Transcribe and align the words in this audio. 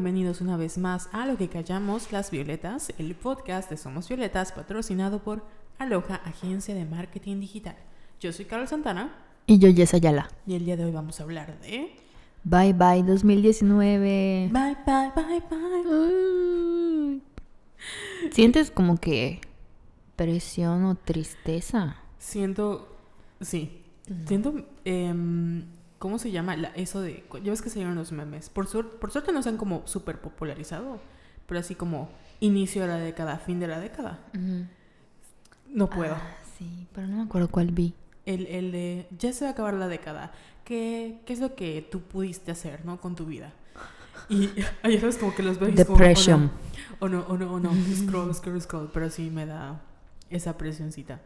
Bienvenidos 0.00 0.40
una 0.40 0.56
vez 0.56 0.78
más 0.78 1.08
a 1.10 1.26
Lo 1.26 1.36
que 1.36 1.48
callamos 1.48 2.12
las 2.12 2.30
violetas, 2.30 2.92
el 2.98 3.16
podcast 3.16 3.68
de 3.68 3.76
Somos 3.76 4.06
Violetas 4.06 4.52
patrocinado 4.52 5.24
por 5.24 5.42
Aloha, 5.80 6.20
agencia 6.24 6.72
de 6.72 6.84
marketing 6.84 7.40
digital. 7.40 7.74
Yo 8.20 8.32
soy 8.32 8.44
Carol 8.44 8.68
Santana 8.68 9.12
Y 9.46 9.58
yo, 9.58 9.74
Jess 9.74 9.94
Ayala. 9.94 10.28
y 10.46 10.54
el 10.54 10.64
día 10.66 10.76
de 10.76 10.84
hoy 10.84 10.92
vamos 10.92 11.18
a 11.18 11.24
hablar 11.24 11.58
de... 11.62 11.96
Bye 12.44 12.74
bye 12.74 13.02
2019. 13.02 14.50
Bye, 14.52 14.76
bye, 14.86 15.12
bye, 15.16 15.42
bye. 15.50 17.20
¿Sientes 18.30 18.70
como 18.70 18.98
que 18.98 19.40
presión 20.14 20.84
o 20.84 20.94
tristeza? 20.94 21.96
Siento... 22.18 22.96
Sí. 23.40 23.82
Siento... 24.28 24.64
em, 24.84 25.64
¿Cómo 25.98 26.18
se 26.18 26.30
llama? 26.30 26.56
La- 26.56 26.68
eso 26.74 27.00
de... 27.00 27.24
Ya 27.42 27.50
ves 27.50 27.62
que 27.62 27.70
salieron 27.70 27.94
los 27.96 28.12
memes. 28.12 28.50
Por, 28.50 28.66
suer- 28.68 28.88
por 28.98 29.10
suerte 29.10 29.32
no 29.32 29.42
se 29.42 29.48
han 29.48 29.56
como 29.56 29.86
súper 29.86 30.20
popularizado. 30.20 31.00
Pero 31.46 31.60
así 31.60 31.74
como 31.74 32.08
inicio 32.40 32.82
de 32.82 32.88
la 32.88 32.98
década, 32.98 33.38
fin 33.38 33.58
de 33.58 33.66
la 33.68 33.80
década. 33.80 34.18
No 35.68 35.90
puedo. 35.90 36.14
Ah, 36.14 36.36
sí, 36.58 36.86
pero 36.94 37.06
no 37.06 37.16
me 37.16 37.22
acuerdo 37.24 37.48
cuál 37.48 37.72
vi. 37.72 37.94
El, 38.26 38.46
el 38.46 38.72
de 38.72 39.06
ya 39.18 39.32
se 39.32 39.44
va 39.44 39.50
a 39.50 39.52
acabar 39.52 39.74
la 39.74 39.88
década. 39.88 40.32
¿Qué, 40.64 41.20
qué 41.24 41.32
es 41.32 41.40
lo 41.40 41.54
que 41.54 41.86
tú 41.90 42.00
pudiste 42.02 42.50
hacer, 42.50 42.84
no? 42.84 43.00
Con 43.00 43.14
tu 43.16 43.24
vida. 43.26 43.52
Y 44.28 44.50
ayer 44.82 45.00
sabes 45.00 45.16
como 45.16 45.34
que 45.34 45.42
los 45.42 45.58
veo 45.58 45.68
es 45.70 45.84
como, 45.86 45.98
Depression. 45.98 46.50
O 47.00 47.08
no, 47.08 47.20
o 47.28 47.38
no, 47.38 47.52
o 47.54 47.58
no, 47.60 47.70
o 47.70 47.74
no. 47.74 47.96
Scroll, 47.96 48.34
scroll, 48.34 48.60
scroll. 48.60 48.90
Pero 48.92 49.08
sí 49.10 49.30
me 49.30 49.46
da 49.46 49.80
esa 50.30 50.56
presioncita. 50.58 51.20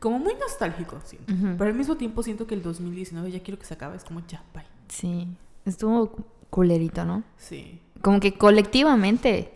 Como 0.00 0.18
muy 0.18 0.34
nostálgico, 0.34 1.00
siento. 1.04 1.32
Pero 1.58 1.70
al 1.70 1.76
mismo 1.76 1.96
tiempo 1.96 2.22
siento 2.22 2.46
que 2.46 2.54
el 2.54 2.62
2019 2.62 3.30
ya 3.32 3.40
quiero 3.42 3.58
que 3.58 3.66
se 3.66 3.74
acabe. 3.74 3.96
Es 3.96 4.04
como 4.04 4.22
ya, 4.26 4.42
bye. 4.54 4.64
Sí, 4.88 5.26
estuvo 5.64 6.12
culerito, 6.50 7.04
¿no? 7.04 7.24
Sí. 7.36 7.80
Como 8.00 8.20
que 8.20 8.34
colectivamente, 8.38 9.52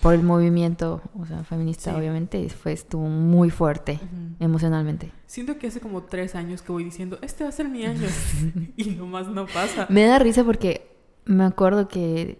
por 0.00 0.14
el 0.14 0.22
movimiento, 0.22 1.02
o 1.18 1.26
sea, 1.26 1.42
feminista, 1.44 1.90
Sí. 1.90 1.96
obviamente, 1.98 2.48
fue, 2.48 2.72
estuvo 2.72 3.08
muy 3.08 3.50
fuerte 3.50 3.98
emocionalmente. 4.38 5.10
Siento 5.26 5.58
que 5.58 5.66
hace 5.66 5.80
como 5.80 6.04
tres 6.04 6.36
años 6.36 6.62
que 6.62 6.70
voy 6.70 6.84
diciendo, 6.84 7.18
este 7.22 7.42
va 7.42 7.48
a 7.48 7.52
ser 7.52 7.68
mi 7.68 7.84
año. 7.84 8.06
y 8.76 8.90
nomás 8.90 9.26
no 9.28 9.46
pasa. 9.46 9.86
Me 9.90 10.04
da 10.04 10.18
risa 10.20 10.44
porque 10.44 10.94
me 11.24 11.44
acuerdo 11.44 11.88
que 11.88 12.38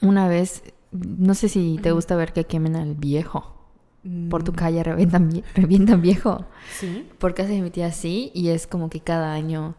una 0.00 0.26
vez, 0.26 0.62
no 0.92 1.34
sé 1.34 1.48
si 1.50 1.78
te 1.82 1.92
gusta 1.92 2.16
ver 2.16 2.32
que 2.32 2.44
quemen 2.44 2.76
al 2.76 2.94
viejo. 2.94 3.56
Por 4.30 4.42
tu 4.42 4.52
Mm, 4.52 4.54
calle 4.54 4.82
revientan, 4.82 5.30
vie- 5.30 5.44
revientan 5.54 6.00
viejo. 6.00 6.46
Sí. 6.78 7.06
Por 7.18 7.34
casa 7.34 7.50
de 7.50 7.60
mi 7.60 7.70
tía 7.70 7.92
sí, 7.92 8.30
y 8.34 8.48
es 8.48 8.66
como 8.66 8.88
que 8.88 9.00
cada 9.00 9.32
año 9.32 9.74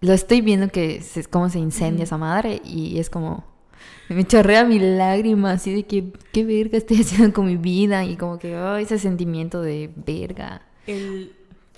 lo 0.00 0.12
estoy 0.12 0.40
viendo 0.40 0.68
que 0.68 0.96
es 0.96 1.28
como 1.28 1.48
se 1.50 1.58
incendia 1.58 1.98
Ujú. 2.02 2.04
esa 2.04 2.18
madre 2.18 2.60
y 2.64 2.98
es 2.98 3.10
como 3.10 3.44
me 4.08 4.24
chorrea 4.26 4.64
mi 4.64 4.78
lágrima 4.78 5.52
así 5.52 5.72
de 5.72 5.84
que 5.84 6.12
qué 6.32 6.44
verga 6.44 6.78
estoy 6.78 7.00
haciendo 7.02 7.32
con 7.32 7.46
mi 7.46 7.56
vida 7.56 8.04
y 8.04 8.16
como 8.16 8.38
que 8.38 8.56
oh, 8.56 8.76
ese 8.76 8.98
sentimiento 8.98 9.60
de 9.62 9.90
verga. 10.04 10.62
El 10.86 11.32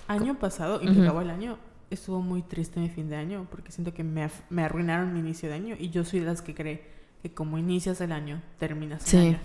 año 0.07 0.39
pasado, 0.39 0.79
y 0.81 0.87
que 0.91 1.01
acabó 1.01 1.21
el 1.21 1.29
año, 1.29 1.57
estuvo 1.91 2.21
muy 2.21 2.41
triste 2.41 2.79
mi 2.79 2.89
fin 2.89 3.07
de 3.09 3.17
año 3.17 3.45
porque 3.51 3.71
siento 3.71 3.93
que 3.93 4.03
me, 4.03 4.27
me 4.49 4.63
arruinaron 4.63 5.13
mi 5.13 5.19
inicio 5.19 5.47
de 5.49 5.55
año 5.55 5.75
y 5.79 5.91
yo 5.91 6.03
soy 6.03 6.21
de 6.21 6.25
las 6.25 6.41
que 6.41 6.55
cree 6.55 6.83
que 7.21 7.31
como 7.33 7.57
inicias 7.59 8.01
el 8.01 8.11
año, 8.11 8.41
terminas 8.57 9.03
el 9.03 9.09
Sí. 9.09 9.17
año. 9.27 9.39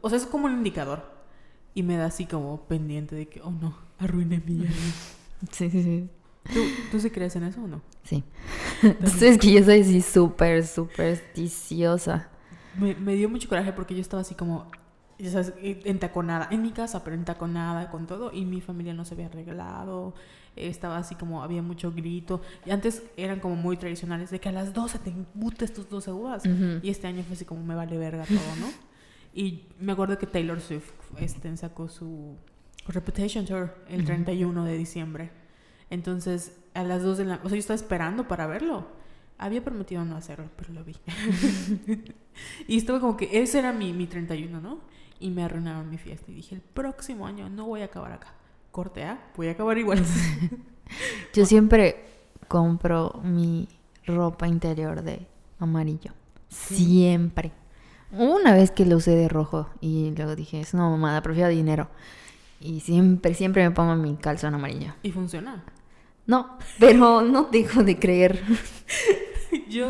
O 0.00 0.08
sea, 0.08 0.18
es 0.18 0.26
como 0.26 0.46
un 0.46 0.52
indicador 0.54 1.21
y 1.74 1.82
me 1.82 1.96
da 1.96 2.06
así 2.06 2.26
como 2.26 2.62
pendiente 2.62 3.14
de 3.16 3.28
que, 3.28 3.40
oh 3.40 3.50
no, 3.50 3.76
arruiné 3.98 4.42
mi 4.46 4.60
año. 4.66 4.72
Sí, 5.50 5.70
sí, 5.70 5.82
sí. 5.82 6.08
¿Tú, 6.52 6.60
¿Tú 6.90 6.98
sí 7.00 7.10
crees 7.10 7.36
en 7.36 7.44
eso 7.44 7.62
o 7.62 7.68
no? 7.68 7.80
Sí. 8.02 8.24
Entonces 8.82 9.38
que 9.40 9.52
yo 9.52 9.64
soy 9.64 9.80
así 9.80 10.02
súper 10.02 10.66
supersticiosa. 10.66 12.28
Me, 12.78 12.94
me 12.94 13.14
dio 13.14 13.28
mucho 13.28 13.48
coraje 13.48 13.72
porque 13.72 13.94
yo 13.94 14.00
estaba 14.00 14.22
así 14.22 14.34
como, 14.34 14.70
ya 15.18 15.30
sabes, 15.30 15.52
entaconada, 15.62 16.48
en 16.50 16.62
mi 16.62 16.72
casa, 16.72 17.04
pero 17.04 17.14
entaconada 17.14 17.90
con 17.90 18.06
todo, 18.06 18.32
y 18.32 18.44
mi 18.44 18.60
familia 18.60 18.94
no 18.94 19.04
se 19.04 19.14
había 19.14 19.26
arreglado, 19.26 20.14
estaba 20.56 20.96
así 20.98 21.14
como, 21.14 21.42
había 21.42 21.62
mucho 21.62 21.92
grito, 21.92 22.40
y 22.66 22.70
antes 22.70 23.02
eran 23.16 23.40
como 23.40 23.56
muy 23.56 23.76
tradicionales, 23.76 24.30
de 24.30 24.40
que 24.40 24.48
a 24.48 24.52
las 24.52 24.72
12 24.72 24.98
te 25.00 25.10
embutes 25.10 25.72
tus 25.72 25.88
12 25.88 26.10
uvas, 26.12 26.44
Ujú. 26.46 26.80
y 26.82 26.88
este 26.90 27.06
año 27.06 27.22
fue 27.24 27.34
así 27.36 27.44
como, 27.44 27.62
me 27.62 27.74
vale 27.74 27.96
verga 27.98 28.24
todo, 28.24 28.56
¿no? 28.60 28.66
Y 29.34 29.68
me 29.78 29.92
acuerdo 29.92 30.18
que 30.18 30.26
Taylor 30.26 30.60
Swift 30.60 30.90
este, 31.18 31.56
sacó 31.56 31.88
su 31.88 32.36
Reputation 32.86 33.46
Tour 33.46 33.74
el 33.88 34.00
Ujú. 34.00 34.06
31 34.06 34.64
de 34.64 34.76
diciembre. 34.76 35.30
Entonces, 35.90 36.58
a 36.74 36.82
las 36.84 37.02
2 37.02 37.18
de 37.18 37.24
la... 37.24 37.34
O 37.36 37.48
sea, 37.48 37.50
yo 37.50 37.56
estaba 37.56 37.76
esperando 37.76 38.28
para 38.28 38.46
verlo. 38.46 38.86
Había 39.38 39.62
prometido 39.64 40.04
no 40.04 40.16
hacerlo, 40.16 40.48
pero 40.56 40.72
lo 40.72 40.84
vi. 40.84 40.96
y 42.68 42.76
estaba 42.76 43.00
como 43.00 43.16
que 43.16 43.42
ese 43.42 43.58
era 43.58 43.72
mi, 43.72 43.92
mi 43.92 44.06
31, 44.06 44.60
¿no? 44.60 44.80
Y 45.20 45.30
me 45.30 45.42
arruinaron 45.44 45.88
mi 45.88 45.98
fiesta. 45.98 46.30
Y 46.30 46.34
dije, 46.34 46.54
el 46.54 46.60
próximo 46.60 47.26
año 47.26 47.48
no 47.48 47.66
voy 47.66 47.82
a 47.82 47.86
acabar 47.86 48.12
acá. 48.12 48.34
Corte 48.70 49.04
A, 49.04 49.30
voy 49.36 49.48
a 49.48 49.52
acabar 49.52 49.76
igual. 49.78 50.02
Yo 51.34 51.44
siempre 51.44 52.04
compro 52.48 53.20
mi 53.22 53.68
ropa 54.06 54.48
interior 54.48 55.02
de 55.02 55.26
amarillo. 55.58 56.12
Sí. 56.48 56.76
Siempre. 56.76 57.52
Una 58.12 58.52
vez 58.54 58.70
que 58.70 58.84
lo 58.86 58.96
usé 58.96 59.12
de 59.12 59.28
rojo 59.28 59.70
y 59.80 60.12
luego 60.16 60.36
dije, 60.36 60.60
es 60.60 60.74
una 60.74 60.88
mamada, 60.88 61.22
prefiero 61.22 61.48
dinero. 61.48 61.88
Y 62.60 62.80
siempre, 62.80 63.34
siempre 63.34 63.66
me 63.66 63.74
pongo 63.74 63.96
mi 63.96 64.16
calzón 64.16 64.54
amarillo. 64.54 64.94
y 65.02 65.10
funciona. 65.10 65.64
No, 66.26 66.56
pero 66.78 67.22
no 67.22 67.44
dejo 67.44 67.82
de 67.82 67.98
creer. 67.98 68.42
Yo 69.68 69.88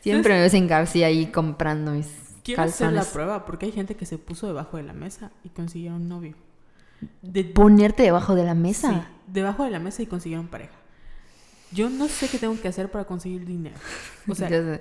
Siempre 0.00 0.34
me 0.34 0.40
ves 0.40 0.54
en 0.54 0.66
García 0.66 1.08
ahí 1.08 1.26
comprando 1.26 1.92
mis 1.92 2.08
quiero 2.42 2.62
hacer 2.62 2.86
la 2.86 3.00
calzones. 3.00 3.12
prueba 3.12 3.44
porque 3.44 3.66
hay 3.66 3.72
gente 3.72 3.94
que 3.96 4.06
se 4.06 4.16
puso 4.16 4.46
debajo 4.46 4.76
de 4.78 4.84
la 4.84 4.92
mesa 4.94 5.30
y 5.44 5.50
consiguieron 5.50 6.08
novio. 6.08 6.34
De, 7.20 7.44
Ponerte 7.44 8.04
debajo 8.04 8.34
de 8.34 8.44
la 8.44 8.54
mesa. 8.54 8.90
Sí, 8.92 9.00
debajo 9.26 9.64
de 9.64 9.70
la 9.70 9.78
mesa 9.80 10.02
y 10.02 10.06
consiguieron 10.06 10.48
pareja. 10.48 10.72
Yo 11.72 11.90
no 11.90 12.08
sé 12.08 12.28
qué 12.28 12.38
tengo 12.38 12.58
que 12.60 12.68
hacer 12.68 12.90
para 12.90 13.04
conseguir 13.04 13.44
dinero. 13.44 13.76
O 14.26 14.34
sea. 14.36 14.80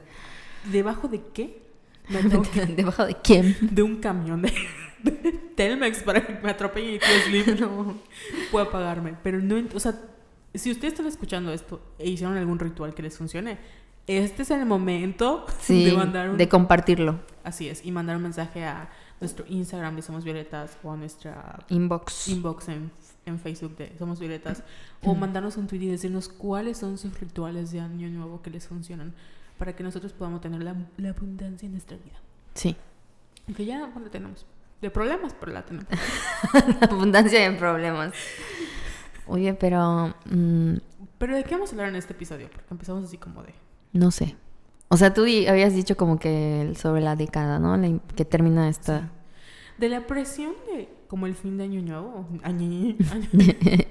¿debajo 0.72 1.08
de 1.10 1.22
qué? 1.34 1.67
Me 2.10 2.24
tengo 2.24 2.44
que- 2.44 2.66
¿Debajo 2.66 3.06
de 3.06 3.16
quién? 3.16 3.56
de 3.62 3.82
un 3.84 3.98
camión 3.98 4.42
de, 4.42 4.54
de 5.04 5.12
Telmex 5.56 6.04
para 6.04 6.26
que 6.26 6.40
me 6.44 6.50
atropellen 6.52 6.96
y 6.96 7.00
que 7.44 7.56
No. 7.60 7.96
pueda 8.52 8.70
pagarme. 8.72 9.16
Pero 9.24 9.40
no, 9.40 9.56
o 9.76 9.80
sea, 9.80 9.94
si 10.54 10.72
ustedes 10.72 10.94
están 10.94 11.08
escuchando 11.08 11.52
esto 11.52 11.82
e 12.00 12.10
hicieron 12.10 12.38
algún 12.38 12.60
ritual 12.60 12.94
que 12.94 13.02
les 13.04 13.18
funcione, 13.18 13.58
este 14.08 14.44
es 14.44 14.52
el 14.52 14.66
momento 14.66 15.46
Sí, 15.60 15.86
de 15.86 15.94
mandar 15.94 16.30
un... 16.30 16.38
de 16.38 16.48
compartirlo. 16.50 17.20
Así 17.44 17.68
es, 17.70 17.86
y 17.86 17.92
mandar 17.92 18.16
un 18.18 18.24
mensaje 18.24 18.64
a 18.66 18.90
nuestro 19.20 19.46
Instagram 19.50 19.96
de 19.96 20.02
Somos 20.02 20.24
Violetas 20.24 20.78
o 20.84 20.92
a 20.92 20.96
nuestra 20.98 21.60
Inbox. 21.70 22.28
inbox 22.30 22.70
en, 22.70 22.92
en 23.26 23.40
Facebook 23.40 23.76
de 23.78 23.92
Somos 23.98 24.20
Violetas 24.20 24.64
o 25.02 25.16
mandarnos 25.16 25.58
un 25.58 25.66
tweet 25.68 25.82
y 25.82 25.88
decirnos 25.88 26.30
cuáles 26.30 26.78
son 26.78 26.98
sus 26.98 27.20
rituales 27.20 27.72
de 27.72 27.80
año 27.82 28.08
nuevo 28.10 28.42
que 28.42 28.50
les 28.52 28.68
funcionan 28.68 29.14
para 29.58 29.76
que 29.76 29.84
nosotros 29.84 30.14
podamos 30.14 30.42
tener 30.42 30.62
la, 30.64 30.76
la 30.98 31.10
abundancia 31.10 31.66
en 31.66 31.72
nuestra 31.74 31.98
vida. 31.98 32.16
Sí. 32.54 32.76
Que 33.56 33.66
ya 33.66 33.80
no 33.88 34.00
la 34.00 34.10
tenemos. 34.10 34.46
De 34.82 34.90
problemas, 34.92 35.34
pero 35.40 35.52
la 35.54 35.66
tenemos. 35.66 35.88
Abundancia 36.90 37.50
de 37.50 37.58
problemas. 37.58 38.14
Oye, 39.26 39.54
pero 39.54 40.14
mm, 40.30 40.74
Pero 41.18 41.36
¿de 41.36 41.44
qué 41.44 41.56
vamos 41.56 41.70
a 41.70 41.74
hablar 41.74 41.90
en 41.90 41.96
este 41.96 42.14
episodio? 42.14 42.50
Porque 42.52 42.68
empezamos 42.72 43.04
así 43.06 43.18
como 43.18 43.44
de... 43.44 43.54
no 43.94 44.12
sé. 44.12 44.36
O 44.90 44.96
sea, 44.96 45.14
tú 45.14 45.24
habías 45.24 45.74
dicho 45.74 45.98
como 45.98 46.18
que 46.18 46.72
sobre 46.80 47.02
la 47.02 47.16
década, 47.18 47.60
¿no? 47.60 47.76
La 47.76 48.00
que 48.16 48.24
termina 48.24 48.70
esta. 48.70 49.12
De 49.78 49.90
la 49.90 50.08
presión 50.08 50.54
de 50.72 50.88
como 51.10 51.26
el 51.26 51.36
fin 51.36 51.58
de 51.58 51.66
año 51.66 51.82
nuevo. 51.82 52.26
Añi- 52.44 52.96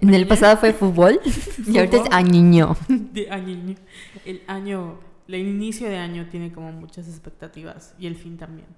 en 0.00 0.14
el 0.14 0.26
pasado 0.26 0.56
fue 0.56 0.72
fútbol 0.72 1.20
y 1.66 1.76
ahorita 1.76 1.96
es 1.98 2.02
añiño. 2.12 2.76
de 2.88 3.28
añi- 3.30 3.76
El 4.24 4.42
año... 4.46 4.98
El 5.28 5.46
inicio 5.46 5.88
de 5.88 5.96
año 5.96 6.28
tiene 6.30 6.52
como 6.52 6.72
muchas 6.72 7.08
expectativas 7.08 7.94
y 7.98 8.06
el 8.06 8.16
fin 8.16 8.36
también. 8.36 8.68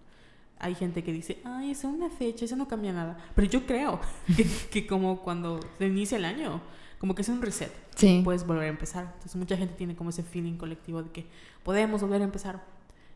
Hay 0.59 0.75
gente 0.75 1.05
que 1.05 1.13
dice, 1.13 1.39
ay, 1.45 1.71
es 1.71 1.85
una 1.85 2.11
fecha, 2.11 2.45
eso 2.45 2.57
no 2.57 2.67
cambia 2.67 2.93
nada. 2.93 3.17
Pero 3.35 3.49
yo 3.49 3.67
creo 3.67 4.01
que, 4.37 4.45
que 4.71 4.87
como 4.87 5.21
cuando 5.23 5.61
se 5.79 5.87
inicia 5.87 6.19
el 6.19 6.25
año, 6.25 6.61
como 6.99 7.15
que 7.15 7.23
es 7.23 7.29
un 7.29 7.43
reset. 7.43 7.73
Sí. 7.95 8.23
puedes 8.25 8.47
volver 8.47 8.65
a 8.65 8.69
empezar. 8.69 9.11
Entonces 9.15 9.37
mucha 9.37 9.57
gente 9.57 9.75
tiene 9.75 9.97
como 9.97 10.11
ese 10.11 10.23
feeling 10.23 10.57
colectivo 10.57 11.03
de 11.03 11.11
que 11.11 11.27
podemos 11.65 12.01
volver 12.01 12.21
a 12.23 12.25
empezar. 12.25 12.65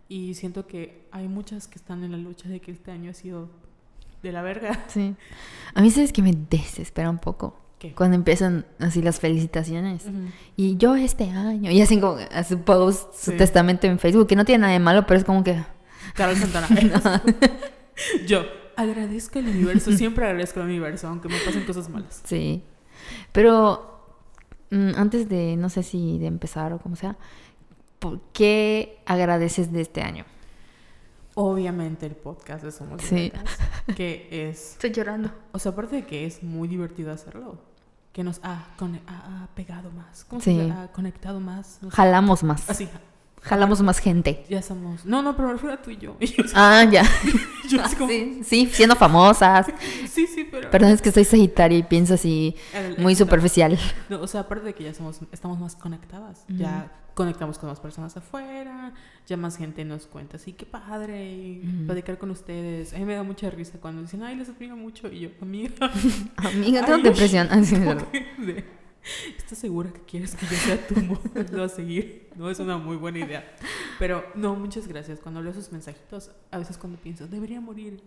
Y 0.09 0.35
siento 0.35 0.67
que 0.67 1.07
hay 1.11 1.29
muchas 1.29 1.69
que 1.69 1.77
están 1.77 2.05
en 2.05 2.13
la 2.13 2.19
lucha 2.19 2.49
de 2.49 2.61
que 2.61 2.71
este 2.73 2.91
año 2.91 3.11
ha 3.11 3.15
sido 3.15 3.49
de 4.23 4.33
la 4.33 4.43
verga. 4.43 4.85
Sí. 4.89 5.15
A 5.75 5.83
mí 5.83 5.91
sabes 5.91 6.13
que 6.13 6.23
me 6.23 6.33
desespera 6.33 7.11
un 7.11 7.19
poco. 7.19 7.62
¿Qué? 7.83 7.93
Cuando 7.95 8.15
empiezan 8.15 8.65
así 8.79 9.03
las 9.03 9.19
felicitaciones. 9.19 10.05
Y 10.57 10.77
yo 10.77 10.95
este 10.95 11.29
año. 11.31 11.71
Y 11.73 11.81
hacen 11.83 12.01
como 12.01 12.17
a 12.33 12.45
su 12.45 12.61
post, 12.61 13.13
su 13.13 13.33
Sí. 13.33 13.37
testamento 13.37 13.89
en 13.89 13.99
Facebook, 13.99 14.29
que 14.29 14.37
no 14.37 14.45
tiene 14.45 14.61
nada 14.63 14.73
de 14.73 14.79
malo, 14.79 15.05
pero 15.07 15.19
es 15.19 15.25
como 15.25 15.43
que. 15.43 15.61
Carol 16.15 16.37
Santana. 16.37 16.69
Yo 18.27 18.45
agradezco 18.77 19.39
al 19.41 19.49
universo, 19.49 19.91
siempre 19.97 20.25
agradezco 20.27 20.61
al 20.61 20.67
universo, 20.67 21.09
aunque 21.09 21.29
me 21.29 21.39
pasen 21.41 21.65
cosas 21.65 21.89
malas. 21.89 22.23
Sí. 22.25 22.63
Pero 23.33 24.15
mm, 24.71 24.91
antes 24.97 25.29
de, 25.29 25.57
no 25.57 25.69
sé 25.69 25.83
si 25.83 26.19
de 26.19 26.27
empezar 26.27 26.73
o 26.73 26.79
como 26.79 26.95
sea, 26.95 27.17
¿por 27.99 28.21
¿qué 28.33 29.03
agradeces 29.07 29.73
de 29.73 29.81
este 29.81 30.03
año? 30.03 30.25
Obviamente 31.35 32.07
el 32.07 32.15
podcast 32.15 32.63
de 32.63 32.71
Somos 32.73 33.03
Sí. 33.03 33.15
Violetas, 33.15 33.59
que 33.97 34.29
es, 34.51 34.73
Estoy 34.73 34.91
llorando. 34.93 35.31
o 35.53 35.59
sea, 35.59 35.73
aparte 35.73 35.97
de 35.97 36.07
que 36.07 36.27
es 36.27 36.43
muy 36.43 36.69
divertido 36.69 37.11
hacerlo, 37.11 37.59
que 38.13 38.23
nos 38.25 38.41
ha, 38.43 38.67
cone- 38.79 39.03
ha- 39.07 39.45
ha 39.45 39.47
pegado 39.55 39.91
más, 39.91 40.25
¿cómo 40.25 40.41
Sí. 40.43 40.57
se? 40.57 40.71
Ha 40.71 40.89
conectado 40.93 41.41
más. 41.41 41.79
no 41.83 41.91
sé. 41.91 41.97
Jalamos 41.97 42.43
más. 42.43 42.69
Así, 42.69 42.89
Jalamos 43.43 43.83
más 43.83 43.99
gente. 43.99 44.45
ya 44.49 44.63
somos, 44.63 45.05
no, 45.05 45.21
no, 45.21 45.35
pero 45.37 45.49
me 45.49 45.55
refiero 45.55 45.75
a 45.75 45.83
tú 45.83 45.91
y 45.91 45.97
yo. 45.99 46.17
Ah, 46.55 46.85
ya. 46.91 47.03
yo 47.69 47.83
así 47.83 47.97
como, 47.97 48.09
Sí, 48.09 48.41
sí, 48.45 48.67
siendo 48.73 48.95
famosas. 48.97 49.67
sí, 50.09 50.27
sí, 50.29 50.47
pero... 50.51 50.71
Perdón, 50.71 50.91
es 50.91 51.03
que 51.03 51.11
soy 51.11 51.25
sagitaria 51.25 51.79
y 51.79 51.83
pienso 51.83 52.15
así 52.15 52.55
El- 52.73 52.99
muy 52.99 53.15
superficial. 53.17 53.77
No, 54.09 54.21
o 54.21 54.27
sea, 54.29 54.43
aparte 54.43 54.65
de 54.67 54.75
que 54.75 54.85
ya 54.85 54.95
somos, 54.95 55.21
estamos 55.33 55.59
más 55.59 55.75
conectadas, 55.77 56.45
ya 56.49 56.93
conectamos 57.15 57.59
con 57.59 57.69
más 57.69 57.79
personas 57.81 58.17
afuera, 58.17 58.95
ya 59.27 59.37
más 59.37 59.57
gente 59.59 59.85
nos 59.85 60.07
cuenta, 60.07 60.37
así 60.37 60.53
que 60.55 60.65
padre, 60.65 61.31
y 61.31 61.85
platicar 61.87 62.17
con 62.19 62.31
ustedes. 62.31 62.95
A 62.95 62.99
mí 62.99 63.05
me 63.05 63.15
da 63.15 63.23
mucha 63.23 63.51
risa 63.51 63.79
cuando 63.81 64.03
dicen, 64.03 64.23
ay, 64.23 64.37
les 64.37 64.49
admiro 64.49 64.77
mucho, 64.77 65.09
y 65.09 65.21
yo, 65.21 65.29
amiga, 65.43 65.91
Amiga, 66.37 66.81
tengo 66.85 66.97
Ay, 66.99 67.03
depresión. 67.03 67.49
Ah, 67.51 67.61
es 69.05 69.11
¿cómo 69.15 69.19
verdad. 69.23 69.23
que 69.23 69.31
de- 69.31 69.37
¿estás 69.39 69.59
segura 69.59 69.93
que 69.93 70.01
quieres 70.03 70.35
que 70.35 70.47
yo 70.47 70.53
sea 70.57 70.87
tu 70.87 70.95
modelo 71.01 71.63
a 71.65 71.69
seguir? 71.69 72.29
No 72.37 72.49
es 72.51 72.59
una 72.61 72.79
muy 72.79 72.97
buena 72.97 73.19
idea. 73.19 73.55
Pero 73.99 74.25
no, 74.35 74.55
muchas 74.57 74.87
gracias. 74.89 75.19
Cuando 75.21 75.43
leo 75.43 75.53
sus 75.53 75.71
mensajitos, 75.73 76.31
a 76.51 76.59
veces 76.59 76.79
cuando 76.79 76.99
pienso, 76.99 77.27
debería 77.27 77.61
morir. 77.61 78.03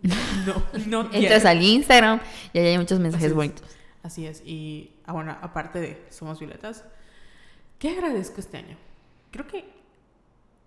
No, 0.46 0.62
no 0.86 1.08
Entras 1.12 1.44
al 1.44 1.62
Instagram 1.62 2.20
y 2.52 2.58
ahí 2.58 2.66
hay 2.68 2.78
muchos 2.78 2.98
mensajes 3.00 3.24
Así 3.26 3.30
es. 3.32 3.36
bonitos. 3.36 3.76
Así 4.02 4.26
es. 4.26 4.42
Y 4.46 4.90
ah, 5.06 5.12
bueno, 5.12 5.36
aparte 5.42 5.80
de 5.80 6.02
Somos 6.10 6.38
Violetas, 6.38 6.84
¿qué 7.78 7.90
agradezco 7.90 8.40
este 8.40 8.56
año? 8.58 8.76
Creo 9.30 9.46
que 9.46 9.64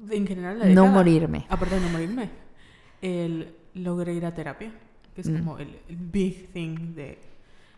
en 0.10 0.28
general 0.28 0.60
la 0.60 0.66
No 0.68 0.88
morirme. 0.88 1.46
Aparte 1.50 1.76
de 1.76 1.82
no 1.82 1.90
morirme, 1.90 2.30
el 3.02 3.54
logré 3.74 4.14
ir 4.14 4.26
a 4.26 4.34
terapia, 4.36 4.72
que 5.16 5.22
es 5.22 5.28
Mm. 5.30 5.38
como 5.40 5.58
el, 5.58 5.80
el 5.90 5.96
big 5.96 6.52
thing 6.54 6.94
de 6.96 7.18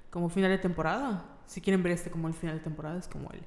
como 0.10 0.30
final 0.30 0.50
de 0.52 0.58
temporada. 0.58 1.26
Si 1.46 1.62
quieren 1.62 1.84
ver 1.84 1.94
este 1.94 2.12
como 2.12 2.28
el 2.28 2.34
final 2.34 2.58
de 2.58 2.64
temporada, 2.64 2.98
es 2.98 3.08
como 3.08 3.32
el 3.32 3.42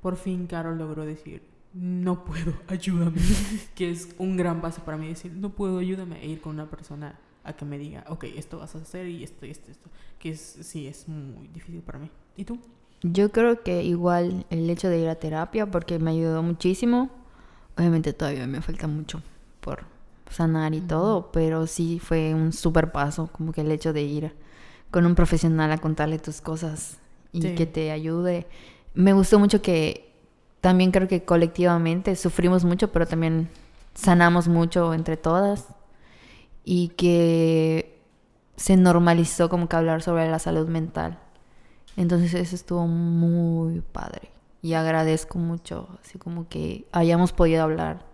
por 0.00 0.16
fin 0.16 0.46
Carol 0.46 0.78
logró 0.78 1.04
decir 1.04 1.42
no 1.74 2.24
puedo, 2.24 2.52
ayúdame, 2.68 3.20
que 3.74 3.90
es 3.90 4.08
un 4.18 4.36
gran 4.36 4.60
paso 4.60 4.82
para 4.84 4.96
mí 4.96 5.08
decir 5.08 5.32
no 5.32 5.50
puedo, 5.50 5.78
ayúdame 5.78 6.22
e 6.22 6.28
ir 6.28 6.40
con 6.40 6.54
una 6.54 6.68
persona 6.68 7.18
a 7.44 7.54
que 7.54 7.64
me 7.64 7.78
diga, 7.78 8.04
ok, 8.08 8.24
esto 8.36 8.58
vas 8.58 8.74
a 8.74 8.78
hacer 8.78 9.08
y 9.08 9.24
esto 9.24 9.46
y 9.46 9.50
esto, 9.50 9.70
esto, 9.70 9.90
que 10.18 10.30
es 10.30 10.40
sí 10.62 10.86
es 10.86 11.08
muy 11.08 11.48
difícil 11.48 11.80
para 11.80 11.98
mí. 11.98 12.10
¿Y 12.36 12.44
tú? 12.44 12.58
Yo 13.02 13.32
creo 13.32 13.62
que 13.64 13.82
igual 13.82 14.46
el 14.50 14.70
hecho 14.70 14.88
de 14.88 15.00
ir 15.00 15.08
a 15.08 15.16
terapia 15.16 15.68
porque 15.68 15.98
me 15.98 16.12
ayudó 16.12 16.42
muchísimo. 16.42 17.10
Obviamente 17.76 18.12
todavía 18.12 18.46
me 18.46 18.60
falta 18.60 18.86
mucho 18.86 19.22
por 19.60 19.84
sanar 20.30 20.74
y 20.74 20.80
todo, 20.80 21.32
pero 21.32 21.66
sí 21.66 21.98
fue 21.98 22.32
un 22.32 22.52
super 22.52 22.92
paso, 22.92 23.28
como 23.32 23.52
que 23.52 23.62
el 23.62 23.72
hecho 23.72 23.92
de 23.92 24.02
ir 24.02 24.32
con 24.92 25.04
un 25.04 25.16
profesional 25.16 25.72
a 25.72 25.78
contarle 25.78 26.18
tus 26.18 26.40
cosas 26.40 26.98
y 27.32 27.42
Sí. 27.42 27.54
que 27.54 27.66
te 27.66 27.90
ayude. 27.90 28.46
Me 28.94 29.12
gustó 29.12 29.38
mucho 29.38 29.62
que 29.62 30.12
también 30.60 30.90
creo 30.90 31.08
que 31.08 31.24
colectivamente 31.24 32.14
sufrimos 32.16 32.64
mucho, 32.64 32.92
pero 32.92 33.06
también 33.06 33.48
sanamos 33.94 34.48
mucho 34.48 34.94
entre 34.94 35.16
todas 35.16 35.66
y 36.64 36.88
que 36.88 38.00
se 38.56 38.76
normalizó 38.76 39.48
como 39.48 39.68
que 39.68 39.76
hablar 39.76 40.02
sobre 40.02 40.30
la 40.30 40.38
salud 40.38 40.68
mental. 40.68 41.18
Entonces 41.96 42.32
eso 42.34 42.54
estuvo 42.54 42.86
muy 42.86 43.80
padre 43.80 44.30
y 44.62 44.74
agradezco 44.74 45.38
mucho, 45.38 45.88
así 46.02 46.18
como 46.18 46.48
que 46.48 46.86
hayamos 46.92 47.32
podido 47.32 47.62
hablar 47.64 48.06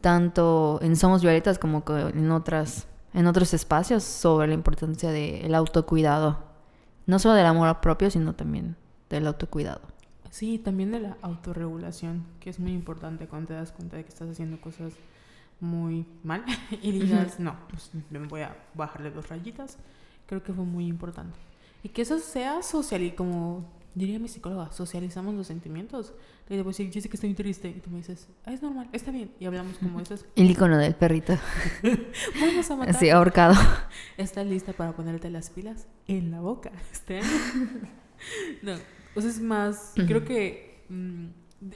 tanto 0.00 0.80
en 0.82 0.96
Somos 0.96 1.22
Violetas 1.22 1.58
como 1.58 1.84
que 1.84 1.92
en 2.00 2.30
otras 2.30 2.88
en 3.14 3.26
otros 3.26 3.52
espacios 3.52 4.02
sobre 4.02 4.48
la 4.48 4.54
importancia 4.54 5.10
del 5.10 5.54
autocuidado, 5.54 6.38
no 7.12 7.18
solo 7.18 7.34
del 7.34 7.44
amor 7.44 7.78
propio, 7.82 8.10
sino 8.10 8.34
también 8.34 8.74
del 9.10 9.26
autocuidado. 9.26 9.82
Sí, 10.30 10.58
también 10.58 10.90
de 10.92 11.00
la 11.00 11.18
autorregulación, 11.20 12.24
que 12.40 12.48
es 12.48 12.58
muy 12.58 12.72
importante 12.72 13.28
cuando 13.28 13.48
te 13.48 13.54
das 13.54 13.70
cuenta 13.70 13.98
de 13.98 14.04
que 14.04 14.08
estás 14.08 14.30
haciendo 14.30 14.58
cosas 14.58 14.94
muy 15.60 16.06
mal 16.24 16.42
y 16.82 16.90
digas, 16.90 17.38
no, 17.38 17.54
pues 17.68 17.90
me 18.08 18.18
voy 18.20 18.40
a 18.40 18.56
bajarle 18.72 19.10
dos 19.10 19.28
rayitas. 19.28 19.76
Creo 20.26 20.42
que 20.42 20.54
fue 20.54 20.64
muy 20.64 20.86
importante. 20.86 21.38
Y 21.82 21.90
que 21.90 22.00
eso 22.00 22.18
sea 22.18 22.62
social 22.62 23.02
y 23.02 23.10
como 23.10 23.66
diría 23.94 24.18
mi 24.18 24.28
psicóloga, 24.28 24.72
socializamos 24.72 25.34
los 25.34 25.46
sentimientos. 25.46 26.14
Le 26.48 26.56
digo, 26.56 26.68
decir, 26.68 26.90
yo 26.90 27.00
sé 27.00 27.08
que 27.08 27.16
estoy 27.16 27.34
triste 27.34 27.68
y 27.68 27.80
tú 27.80 27.90
me 27.90 27.98
dices, 27.98 28.28
ah, 28.44 28.52
es 28.52 28.62
normal, 28.62 28.88
está 28.92 29.10
bien. 29.10 29.30
Y 29.40 29.44
hablamos 29.46 29.78
como 29.78 30.00
eso. 30.00 30.16
El 30.36 30.50
icono 30.50 30.76
del 30.78 30.94
perrito, 30.94 31.38
Vamos 32.40 32.70
a 32.70 32.76
matar. 32.76 32.94
así 32.96 33.10
ahorcado. 33.10 33.54
¿Estás 34.16 34.46
lista 34.46 34.72
para 34.72 34.94
ponerte 34.94 35.30
las 35.30 35.50
pilas 35.50 35.86
en 36.08 36.30
la 36.30 36.40
boca 36.40 36.72
este 36.92 37.20
no, 38.62 38.72
o 39.14 39.20
sea, 39.20 39.30
es 39.30 39.40
más, 39.40 39.92
creo 39.94 40.24
que 40.24 40.84
mm, 40.88 41.26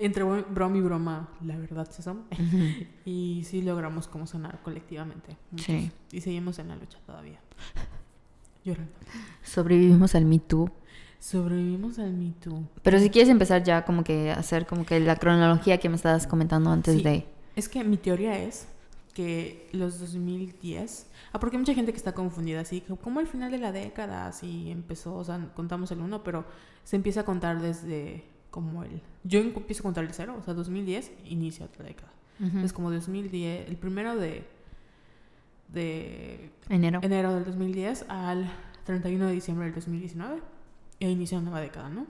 entre 0.00 0.24
bro- 0.24 0.46
broma 0.48 0.76
y 0.78 0.80
broma, 0.80 1.28
la 1.44 1.56
verdad 1.56 1.88
se 1.90 2.02
son. 2.02 2.24
y 3.04 3.42
sí 3.44 3.62
logramos 3.62 4.08
como 4.08 4.26
sanar 4.26 4.60
colectivamente. 4.62 5.36
muchos. 5.50 5.66
Sí. 5.66 5.90
Y 6.12 6.20
seguimos 6.20 6.58
en 6.58 6.68
la 6.68 6.76
lucha 6.76 6.98
todavía. 7.06 7.40
Llorando. 8.64 8.92
Sobrevivimos 9.42 10.14
al 10.16 10.24
Me 10.24 10.38
Too. 10.40 10.70
Sobrevivimos 11.20 11.98
al 11.98 12.12
Me 12.12 12.32
Too. 12.40 12.66
Pero 12.82 12.98
si 12.98 13.10
quieres 13.10 13.28
empezar 13.30 13.62
ya 13.64 13.84
como 13.84 14.04
que 14.04 14.30
hacer 14.30 14.66
como 14.66 14.84
que 14.86 15.00
la 15.00 15.16
cronología 15.16 15.78
que 15.78 15.88
me 15.88 15.96
estabas 15.96 16.26
comentando 16.26 16.70
antes 16.70 16.94
Sí. 16.96 17.02
de... 17.02 17.26
Es 17.56 17.68
que 17.68 17.82
mi 17.84 17.96
teoría 17.96 18.38
es 18.38 18.68
que 19.14 19.68
los 19.72 19.98
2010, 19.98 21.06
ah, 21.32 21.40
porque 21.40 21.56
hay 21.56 21.60
mucha 21.60 21.72
gente 21.74 21.90
que 21.92 21.96
está 21.96 22.12
confundida, 22.12 22.60
así 22.60 22.82
que 22.82 22.94
como 22.96 23.20
el 23.20 23.26
final 23.26 23.50
de 23.50 23.56
la 23.58 23.72
década, 23.72 24.26
así 24.26 24.70
empezó, 24.70 25.14
o 25.16 25.24
sea, 25.24 25.40
contamos 25.54 25.90
el 25.90 26.00
1, 26.00 26.22
pero 26.22 26.44
se 26.84 26.96
empieza 26.96 27.20
a 27.20 27.24
contar 27.24 27.62
desde 27.62 28.24
como 28.50 28.84
el, 28.84 29.00
yo 29.24 29.40
empiezo 29.40 29.80
a 29.82 29.84
contar 29.84 30.04
el 30.04 30.12
0, 30.12 30.36
o 30.38 30.42
sea, 30.42 30.52
2010 30.52 31.12
inicia 31.24 31.64
otra 31.66 31.84
década. 31.86 32.12
Es 32.62 32.74
como 32.74 32.90
2010, 32.90 33.66
el 33.70 33.76
primero 33.78 34.14
de, 34.16 34.44
de 35.72 36.50
Enero. 36.68 37.00
enero 37.02 37.34
del 37.34 37.44
2010 37.46 38.04
al 38.08 38.46
31 38.84 39.26
de 39.28 39.32
diciembre 39.32 39.64
del 39.66 39.74
2019 39.74 40.42
e 41.00 41.10
inicia 41.10 41.38
una 41.38 41.50
nueva 41.50 41.60
década, 41.60 41.88
¿no? 41.88 42.06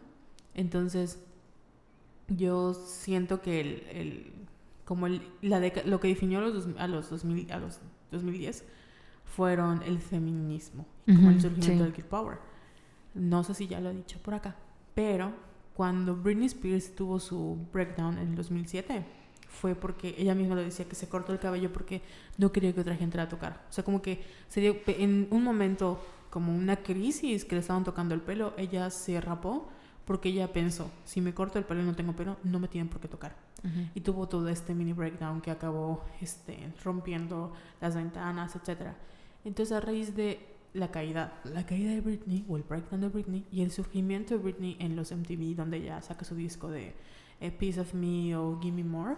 Entonces, 0.54 1.18
yo 2.28 2.74
siento 2.74 3.40
que 3.40 3.60
el, 3.60 3.68
el- 3.90 4.32
como 4.84 5.06
el, 5.06 5.22
la 5.42 5.58
década, 5.60 5.86
lo 5.86 5.98
que 6.00 6.08
definió 6.08 6.38
a 6.38 6.42
los, 6.42 6.54
dos- 6.54 6.76
a 6.78 6.86
los 6.88 7.10
2000, 7.10 7.52
a 7.52 7.58
los 7.58 7.80
2010 8.12 8.64
fueron 9.24 9.82
el 9.82 9.98
feminismo, 9.98 10.86
como 11.06 11.30
el 11.30 11.40
surgimiento 11.40 11.78
sí. 11.78 11.82
del 11.82 11.92
Kid 11.92 12.04
Power. 12.04 12.38
No 13.14 13.42
sé 13.44 13.54
si 13.54 13.66
ya 13.66 13.80
lo 13.80 13.90
he 13.90 13.94
dicho 13.94 14.18
por 14.22 14.34
acá, 14.34 14.54
pero 14.94 15.32
cuando 15.74 16.14
Britney 16.16 16.46
Spears 16.46 16.94
tuvo 16.94 17.18
su 17.18 17.58
breakdown 17.72 18.18
en 18.18 18.28
el 18.28 18.36
2007 18.36 19.04
fue 19.48 19.74
porque 19.74 20.14
ella 20.18 20.34
misma 20.34 20.54
lo 20.54 20.62
decía 20.62 20.86
que 20.86 20.94
se 20.94 21.08
cortó 21.08 21.32
el 21.32 21.38
cabello 21.38 21.72
porque 21.72 22.02
no 22.38 22.52
quería 22.52 22.72
que 22.74 22.80
otra 22.80 22.94
gente 22.94 23.16
la 23.16 23.28
tocara. 23.28 23.64
O 23.68 23.72
sea, 23.72 23.84
como 23.84 24.02
que 24.02 24.22
se 24.48 24.60
dio 24.60 24.76
en 24.86 25.28
un 25.30 25.42
momento 25.42 25.98
como 26.36 26.54
una 26.54 26.76
crisis 26.76 27.46
que 27.46 27.54
le 27.54 27.62
estaban 27.62 27.82
tocando 27.82 28.14
el 28.14 28.20
pelo, 28.20 28.52
ella 28.58 28.90
se 28.90 29.18
rapó 29.22 29.70
porque 30.04 30.28
ella 30.28 30.52
pensó, 30.52 30.90
si 31.06 31.22
me 31.22 31.32
corto 31.32 31.58
el 31.58 31.64
pelo 31.64 31.80
y 31.80 31.86
no 31.86 31.96
tengo 31.96 32.12
pelo, 32.12 32.36
no 32.44 32.60
me 32.60 32.68
tienen 32.68 32.90
por 32.90 33.00
qué 33.00 33.08
tocar. 33.08 33.34
Y 33.94 34.02
tuvo 34.02 34.28
todo 34.28 34.46
este 34.50 34.74
mini 34.74 34.92
breakdown 34.92 35.40
que 35.40 35.50
acabó 35.50 36.04
este, 36.20 36.74
rompiendo 36.84 37.54
las 37.80 37.96
ventanas, 37.96 38.54
etc. 38.54 38.90
Entonces, 39.46 39.74
a 39.74 39.80
raíz 39.80 40.14
de 40.14 40.46
la 40.74 40.90
caída, 40.90 41.40
la 41.44 41.64
caída 41.64 41.92
de 41.92 42.02
Britney, 42.02 42.44
o 42.50 42.58
el 42.58 42.64
breakdown 42.64 43.00
de 43.00 43.08
Britney, 43.08 43.46
y 43.50 43.62
el 43.62 43.70
surgimiento 43.70 44.34
de 44.34 44.42
Britney 44.42 44.76
en 44.78 44.94
los 44.94 45.12
MTV, 45.12 45.56
donde 45.56 45.78
ella 45.78 46.02
saca 46.02 46.26
su 46.26 46.34
disco 46.34 46.68
de 46.68 46.92
eh, 47.40 47.50
Piece 47.50 47.80
of 47.80 47.94
Me 47.94 48.36
o 48.36 48.60
Gimme 48.60 48.84
More, 48.84 49.16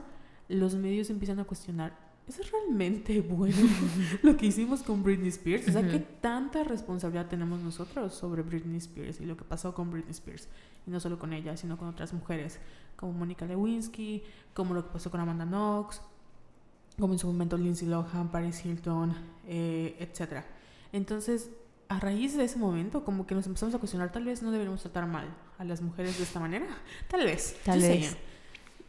los 0.48 0.76
medios 0.76 1.10
empiezan 1.10 1.40
a 1.40 1.44
cuestionar, 1.44 1.98
¿es 2.28 2.50
realmente 2.50 3.20
bueno 3.28 3.56
lo 4.22 4.36
que 4.36 4.46
hicimos 4.46 4.82
con 4.82 5.02
Britney 5.02 5.28
Spears? 5.28 5.68
O 5.68 5.72
sea, 5.72 5.88
¿qué 5.88 5.98
tanta 5.98 6.64
responsabilidad 6.64 7.28
tenemos 7.28 7.60
nosotros 7.60 8.14
sobre 8.14 8.42
Britney 8.42 8.78
Spears 8.78 9.20
y 9.20 9.26
lo 9.26 9.36
que 9.36 9.44
pasó 9.44 9.74
con 9.74 9.90
Britney 9.90 10.12
Spears? 10.12 10.48
Y 10.86 10.90
no 10.90 11.00
solo 11.00 11.18
con 11.18 11.32
ella, 11.32 11.56
sino 11.56 11.76
con 11.76 11.88
otras 11.88 12.12
mujeres, 12.12 12.58
como 12.96 13.12
Mónica 13.12 13.46
Lewinsky, 13.46 14.22
como 14.54 14.74
lo 14.74 14.84
que 14.84 14.92
pasó 14.92 15.10
con 15.10 15.20
Amanda 15.20 15.44
Knox, 15.44 16.00
como 16.98 17.12
en 17.12 17.18
su 17.18 17.26
momento 17.26 17.56
Lindsay 17.56 17.88
Lohan, 17.88 18.30
Paris 18.30 18.64
Hilton, 18.64 19.14
eh, 19.46 19.96
etc. 20.00 20.44
Entonces, 20.92 21.50
a 21.88 21.98
raíz 22.00 22.36
de 22.36 22.44
ese 22.44 22.58
momento, 22.58 23.04
como 23.04 23.26
que 23.26 23.34
nos 23.34 23.46
empezamos 23.46 23.74
a 23.74 23.78
cuestionar, 23.78 24.12
tal 24.12 24.24
vez 24.24 24.42
no 24.42 24.50
deberíamos 24.50 24.82
tratar 24.82 25.06
mal 25.06 25.28
a 25.58 25.64
las 25.64 25.80
mujeres 25.80 26.18
de 26.18 26.24
esta 26.24 26.40
manera. 26.40 26.66
Tal 27.08 27.24
vez. 27.24 27.56
Tal 27.64 27.80
vez. 27.80 28.16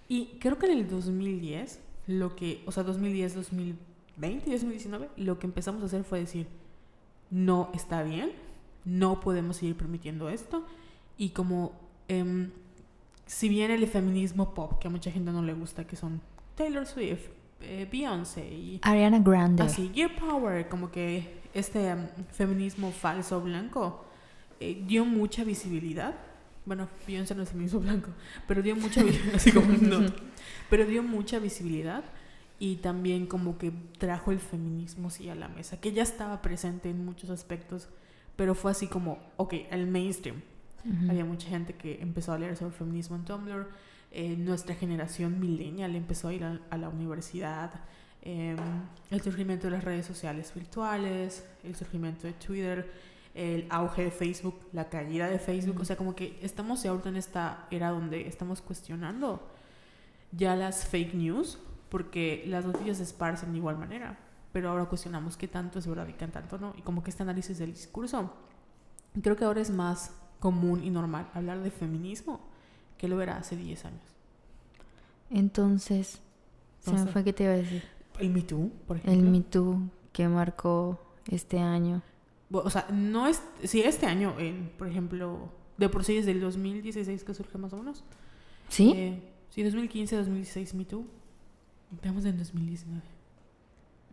Y 0.08 0.38
creo 0.40 0.58
que 0.58 0.66
en 0.66 0.78
el 0.78 0.90
2010, 0.90 1.80
lo 2.10 2.36
que, 2.36 2.64
o 2.66 2.72
sea, 2.72 2.82
2010, 2.82 3.36
2020 3.36 4.50
y 4.50 4.54
2019, 4.54 5.10
lo 5.18 5.38
que 5.38 5.46
empezamos 5.46 5.84
a 5.84 5.86
hacer 5.86 6.04
fue 6.04 6.20
decir, 6.20 6.48
no 7.30 7.70
está 7.76 8.02
bien, 8.02 8.32
no 8.84 9.20
podemos 9.20 9.58
seguir 9.58 9.76
permitiendo 9.76 10.28
esto. 10.28 10.66
Y 11.20 11.30
como, 11.30 11.74
em, 12.08 12.50
si 13.28 13.48
bien 13.48 13.70
el 13.70 13.86
feminismo 13.86 14.56
pop, 14.56 14.80
que 14.80 14.88
a 14.88 14.90
mucha 14.92 15.12
gente 15.12 15.32
no 15.32 15.44
le 15.44 15.54
gusta, 15.54 15.86
que 15.86 15.96
son 15.96 16.20
Taylor 16.56 16.88
Swift, 16.88 17.30
eh, 17.62 17.88
Beyoncé 17.92 18.44
y 18.44 18.80
Ariana 18.82 19.20
Grande. 19.20 19.62
así, 19.62 19.92
Gear 19.94 20.16
Power, 20.16 20.68
como 20.68 20.90
que 20.90 21.42
este 21.54 21.94
um, 21.94 22.08
feminismo 22.32 22.92
falso 22.92 23.40
blanco 23.40 24.04
eh, 24.60 24.84
dio 24.88 25.06
mucha 25.06 25.44
visibilidad. 25.44 26.16
Bueno, 26.70 26.90
Beyoncé 27.08 27.36
no 27.36 27.44
es 27.44 27.50
feminismo 27.50 27.82
blanco, 27.82 28.12
pero 28.48 28.62
dio 28.62 28.76
mucha 28.78 29.04
visibilidad, 29.10 29.36
así 29.36 29.52
como 29.52 29.74
no, 29.78 30.06
pero 30.70 30.86
dio 30.86 31.04
mucha 31.04 31.40
visibilidad 31.40 32.04
y 32.60 32.78
también 32.78 33.28
como 33.28 33.58
que 33.58 33.72
trajo 33.98 34.32
el 34.32 34.40
feminismo 34.40 35.10
sí 35.10 35.30
a 35.30 35.36
la 35.36 35.50
mesa, 35.50 35.80
que 35.82 35.92
ya 35.94 36.04
estaba 36.04 36.42
presente 36.42 36.90
en 36.90 37.06
muchos 37.06 37.30
aspectos, 37.30 37.90
pero 38.36 38.56
fue 38.56 38.72
así 38.72 38.88
como, 38.88 39.20
ok, 39.38 39.54
el 39.72 39.88
mainstream. 39.88 40.42
Había 41.10 41.26
mucha 41.26 41.50
gente 41.50 41.76
que 41.76 42.02
empezó 42.02 42.34
a 42.34 42.40
leer 42.40 42.56
sobre 42.56 42.74
feminismo 42.74 43.16
en 43.18 43.26
Tumblr. 43.26 43.68
eh, 44.12 44.36
nuestra 44.38 44.76
generación 44.76 45.40
millennial 45.40 45.96
empezó 45.96 46.30
a 46.30 46.34
ir 46.34 46.44
a, 46.46 46.60
a 46.70 46.78
la 46.78 46.90
universidad. 46.90 47.72
eh, 48.22 48.56
el 49.12 49.22
surgimiento 49.22 49.68
de 49.68 49.72
las 49.72 49.84
redes 49.84 50.06
sociales 50.06 50.54
virtuales, 50.56 51.46
el 51.64 51.76
surgimiento 51.76 52.28
de 52.28 52.34
Twitter, 52.34 52.92
el 53.34 53.68
auge 53.70 54.06
de 54.06 54.12
Facebook, 54.12 54.60
la 54.74 54.90
caída 54.90 55.28
de 55.28 55.40
Facebook. 55.40 55.76
Ujú. 55.76 55.84
O 55.84 55.86
sea, 55.86 55.96
como 55.96 56.16
que 56.16 56.38
estamos 56.42 56.86
ahorita 56.86 57.10
en 57.10 57.16
esta 57.16 57.68
era 57.72 57.90
donde 57.90 58.28
estamos 58.28 58.62
cuestionando 58.62 59.48
ya 60.32 60.56
las 60.56 60.86
fake 60.86 61.14
news, 61.14 61.58
porque 61.90 62.44
las 62.48 62.66
noticias 62.66 62.98
se 62.98 63.04
esparcen 63.04 63.52
de 63.52 63.58
igual 63.58 63.78
manera. 63.78 64.18
Pero 64.52 64.70
ahora 64.70 64.86
cuestionamos 64.86 65.38
qué 65.38 65.48
tanto 65.48 65.80
es 65.80 65.88
verdad 65.88 66.08
y 66.08 66.14
qué 66.14 66.28
tanto 66.28 66.58
no. 66.58 66.74
Y 66.78 66.82
como 66.82 67.04
que 67.04 67.12
este 67.12 67.24
análisis 67.24 67.60
del 67.60 67.74
discurso. 67.74 68.34
Creo 69.22 69.36
que 69.36 69.46
ahora 69.46 69.62
es 69.62 69.70
más 69.70 70.12
común 70.40 70.84
y 70.84 70.90
normal 70.90 71.30
hablar 71.34 71.62
de 71.62 71.72
feminismo 71.72 72.40
que 72.98 73.08
lo 73.08 73.22
era 73.22 73.38
hace 73.38 73.56
10 73.56 73.86
años. 73.86 74.02
Entonces, 75.30 76.20
se 76.80 76.92
me 76.92 77.06
fue 77.08 77.24
que 77.24 77.34
te 77.34 77.44
iba 77.44 77.54
a 77.54 77.58
decir. 77.58 77.84
El 78.20 78.32
Me 78.32 78.42
Too, 78.42 78.72
por 78.88 78.98
El 78.98 79.04
ejemplo. 79.04 79.32
Me 79.32 79.42
Too 79.42 79.82
que 80.12 80.28
marcó 80.28 81.00
este 81.28 81.60
año. 81.60 82.02
O 82.52 82.70
sea, 82.70 82.88
no 82.92 83.28
es. 83.28 83.42
Sí, 83.64 83.82
este 83.82 84.06
año, 84.06 84.36
en, 84.40 84.72
por 84.78 84.88
ejemplo, 84.88 85.50
de 85.78 85.88
por 85.90 86.04
sí 86.04 86.16
desde 86.16 86.32
el 86.32 86.42
2016 86.42 87.24
que 87.24 87.34
surge 87.34 87.58
más 87.58 87.74
o 87.74 87.78
menos. 87.78 88.04
¿Sí? 88.70 88.92
Eh, 88.96 89.22
sí, 89.50 89.64
2015, 89.64 90.16
2016 90.16 90.74
Me 90.74 90.86
Too. 90.86 91.06
Estamos 91.96 92.26
en 92.26 92.38
2019. 92.38 93.02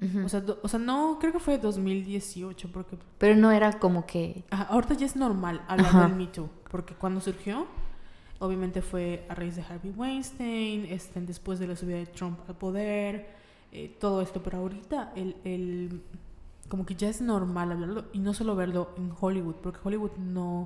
Ujú. 0.02 0.26
O 0.26 0.28
sea, 0.28 0.40
do- 0.40 0.61
o 0.62 0.69
sea, 0.69 0.78
no, 0.78 1.19
creo 1.19 1.33
que 1.33 1.38
fue 1.40 1.57
2018, 1.59 2.71
porque 2.71 2.99
Pero 3.19 3.35
no 3.37 3.50
era 3.50 3.78
como 3.78 4.05
que... 4.07 4.45
Ajá, 4.50 4.64
ahorita 4.64 4.95
ya 4.95 5.07
es 5.07 5.16
normal 5.16 5.62
hablar 5.69 5.87
Ajá. 5.88 6.07
del 6.09 6.16
Me 6.16 6.26
Too, 6.26 6.50
porque 6.71 6.95
cuando 6.95 7.21
surgió, 7.23 7.66
obviamente 8.38 8.83
fue 8.83 9.25
a 9.31 9.35
raíz 9.35 9.57
de 9.57 9.62
Harvey 9.62 9.93
Weinstein, 9.97 10.85
este, 10.87 11.21
después 11.23 11.59
de 11.59 11.66
la 11.69 11.76
subida 11.76 11.97
de 11.97 12.05
Trump 12.07 12.38
al 12.47 12.57
poder, 12.57 13.26
eh, 13.73 13.97
todo 13.99 14.21
esto, 14.21 14.43
pero 14.43 14.59
ahorita 14.59 15.12
el, 15.16 15.37
el- 15.45 16.02
como 16.69 16.87
que 16.87 16.95
ya 16.95 17.09
es 17.09 17.21
normal 17.21 17.73
hablarlo 17.73 18.05
y 18.13 18.19
no 18.19 18.35
solo 18.35 18.57
verlo 18.57 18.91
en 18.97 19.13
Hollywood, 19.19 19.57
porque 19.57 19.81
Hollywood 19.83 20.13
no, 20.19 20.63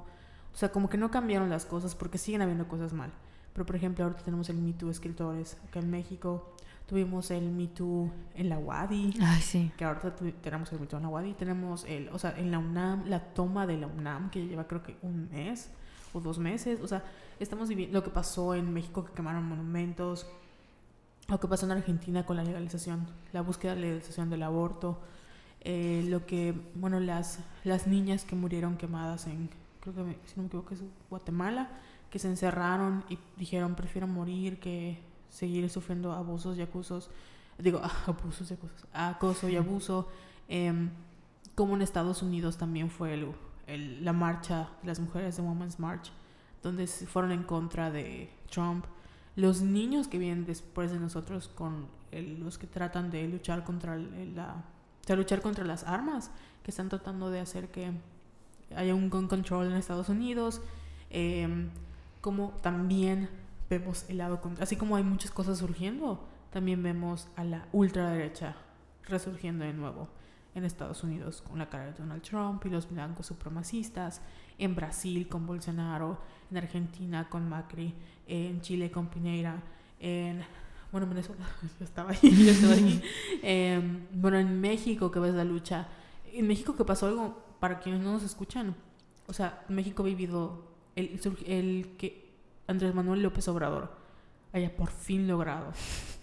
o 0.53 0.57
sea, 0.57 0.71
como 0.73 0.89
que 0.89 0.99
no 0.99 1.11
cambiaron 1.11 1.51
las 1.51 1.67
cosas 1.67 1.95
porque 1.95 2.19
siguen 2.19 2.43
habiendo 2.43 2.69
cosas 2.69 2.93
mal. 2.93 3.11
Pero 3.53 3.67
por 3.67 3.77
ejemplo, 3.77 4.05
ahorita 4.05 4.23
tenemos 4.23 4.49
el 4.49 4.57
Me 4.57 4.73
Too 4.73 4.91
escritores 4.91 5.57
acá 5.69 5.81
en 5.81 5.91
México, 5.91 6.55
tuvimos 6.87 7.31
el 7.31 7.51
Me 7.51 7.67
Too 7.67 8.11
en 8.35 8.49
la 8.49 8.59
WADI, 8.59 9.19
Ay, 9.21 9.43
sí. 9.43 9.73
que 9.77 9.85
ahorita 9.85 10.15
tenemos 10.43 10.73
el 10.73 10.81
mito 10.81 10.97
en 10.97 11.03
la 11.03 11.09
UADI, 11.09 11.35
tenemos 11.35 11.85
el, 11.85 12.09
o 12.09 12.19
sea, 12.19 12.37
en 12.37 12.51
la 12.51 12.59
UNAM, 12.59 13.07
la 13.07 13.21
toma 13.33 13.67
de 13.67 13.77
la 13.77 13.87
UNAM, 13.87 14.31
que 14.31 14.47
lleva 14.47 14.67
creo 14.67 14.83
que 14.83 14.97
un 15.03 15.29
mes 15.31 15.71
o 16.13 16.21
dos 16.21 16.39
meses, 16.39 16.81
o 16.81 16.89
sea, 16.89 17.05
estamos 17.39 17.69
viviendo 17.69 17.99
lo 17.99 18.05
que 18.05 18.11
pasó 18.11 18.55
en 18.55 18.73
México, 18.73 19.05
que 19.05 19.13
quemaron 19.13 19.45
monumentos, 19.45 20.27
lo 21.29 21.39
que 21.39 21.47
pasó 21.47 21.67
en 21.67 21.73
Argentina 21.73 22.27
con 22.27 22.37
la 22.37 22.43
legalización, 22.45 23.07
la 23.33 23.43
búsqueda 23.43 23.75
de 23.75 23.81
la 23.81 23.87
legalización 23.87 24.31
del 24.31 24.43
aborto, 24.43 24.99
eh, 25.63 26.05
lo 26.09 26.27
que, 26.27 26.55
bueno, 26.75 27.01
las, 27.01 27.39
las 27.65 27.87
niñas 27.87 28.25
que 28.25 28.35
murieron 28.37 28.77
quemadas 28.77 29.27
en, 29.27 29.51
creo 29.81 29.95
que, 29.95 30.19
si 30.27 30.35
no 30.37 30.43
me 30.43 30.47
equivoco, 30.49 30.75
es 30.75 30.83
Guatemala, 31.09 31.69
que 32.11 32.19
se 32.19 32.29
encerraron 32.29 33.05
y 33.09 33.19
dijeron, 33.37 33.75
prefiero 33.75 34.07
morir 34.07 34.59
que 34.59 35.01
seguir 35.29 35.69
sufriendo 35.71 36.13
abusos 36.13 36.59
y 36.59 36.63
acusos 36.63 37.11
digo, 37.59 37.81
abusos 38.07 38.51
y 38.51 38.55
acosos, 38.55 38.87
acoso 38.93 39.49
y 39.49 39.57
abuso, 39.57 40.09
em, 40.49 40.91
como 41.55 41.77
en 41.77 41.83
Estados 41.83 42.23
Unidos 42.23 42.57
también 42.57 42.89
fue 42.91 43.15
el, 43.15 43.27
el- 43.67 44.05
la 44.05 44.13
marcha 44.15 44.71
de 44.83 44.89
las 44.89 44.99
mujeres 44.99 45.37
de 45.37 45.43
Women's 45.43 45.79
March, 45.79 46.11
donde 46.63 46.87
se 46.87 47.07
fueron 47.07 47.33
en 47.33 47.43
contra 47.43 47.91
de 47.91 48.31
Trump. 48.51 48.87
Los 49.37 49.61
niños 49.61 50.09
que 50.09 50.19
vienen 50.19 50.47
después 50.47 50.91
de 50.91 50.99
nosotros 50.99 51.49
con 51.49 51.87
el- 52.13 52.41
los 52.41 52.57
que 52.59 52.67
tratan 52.67 53.11
de 53.11 53.29
luchar 53.29 53.63
contra 53.63 53.97
la, 53.97 54.65
luchar 55.17 55.41
contra 55.41 55.65
las 55.65 55.85
armas, 55.85 56.31
que 56.63 56.71
están 56.71 56.89
tratando 56.89 57.31
de 57.31 57.41
hacer 57.41 57.69
que 57.69 57.93
haya 58.75 58.95
un 58.95 59.11
gun 59.11 59.29
control 59.29 59.67
en 59.67 59.75
Estados 59.75 60.09
Unidos, 60.09 60.61
em, 61.11 61.71
como 62.21 62.51
también 62.63 63.29
vemos 63.69 64.05
el 64.09 64.19
lado, 64.19 64.41
así 64.61 64.77
como 64.77 64.97
hay 64.97 65.03
muchas 65.03 65.31
cosas 65.31 65.59
surgiendo, 65.59 66.27
también 66.51 66.83
vemos 66.83 67.29
a 67.37 67.45
la 67.45 67.67
ultraderecha 67.73 68.57
resurgiendo 69.05 69.65
de 69.65 69.73
nuevo 69.73 70.09
en 70.55 70.65
Estados 70.65 71.05
Unidos 71.05 71.43
con 71.43 71.59
la 71.59 71.69
cara 71.69 71.87
de 71.87 71.93
Donald 71.93 72.23
Trump 72.23 72.65
y 72.67 72.71
los 72.71 72.91
blancos 72.91 73.27
supremacistas, 73.27 74.21
en 74.59 74.75
Brasil 74.75 75.29
con 75.29 75.47
Bolsonaro, 75.47 76.19
en 76.51 76.57
Argentina 76.57 77.29
con 77.29 77.49
Macri, 77.49 77.95
en 78.27 78.61
Chile 78.61 78.91
con 78.91 79.09
Piñera, 79.09 79.63
en 80.01 80.43
bueno, 80.93 81.05
en 81.07 81.11
Venezuela 81.11 81.45
yo 81.79 81.85
estaba 81.85 82.11
ahí, 82.11 82.19
yo 82.45 82.51
estaba 82.51 82.75
ahí. 82.75 83.03
Em, 83.43 84.07
bueno, 84.13 84.39
en 84.39 84.61
México 84.61 85.11
que 85.11 85.19
ves 85.21 85.35
la 85.35 85.45
lucha, 85.45 85.89
en 86.33 86.47
México 86.47 86.77
que 86.77 86.85
pasó 86.85 87.07
algo 87.07 87.43
para 87.61 87.79
quienes 87.81 88.01
no 88.03 88.13
nos 88.13 88.23
escuchan, 88.23 88.75
o 89.27 89.33
sea, 89.33 89.65
México 89.69 90.03
ha 90.03 90.07
vivido 90.07 90.65
el, 90.97 91.21
el 91.47 91.95
que 91.99 92.31
Andrés 92.67 92.95
Manuel 92.95 93.23
López 93.23 93.47
Obrador 93.49 93.93
haya 94.53 94.75
por 94.77 94.91
fin 94.91 95.29
logrado 95.29 95.73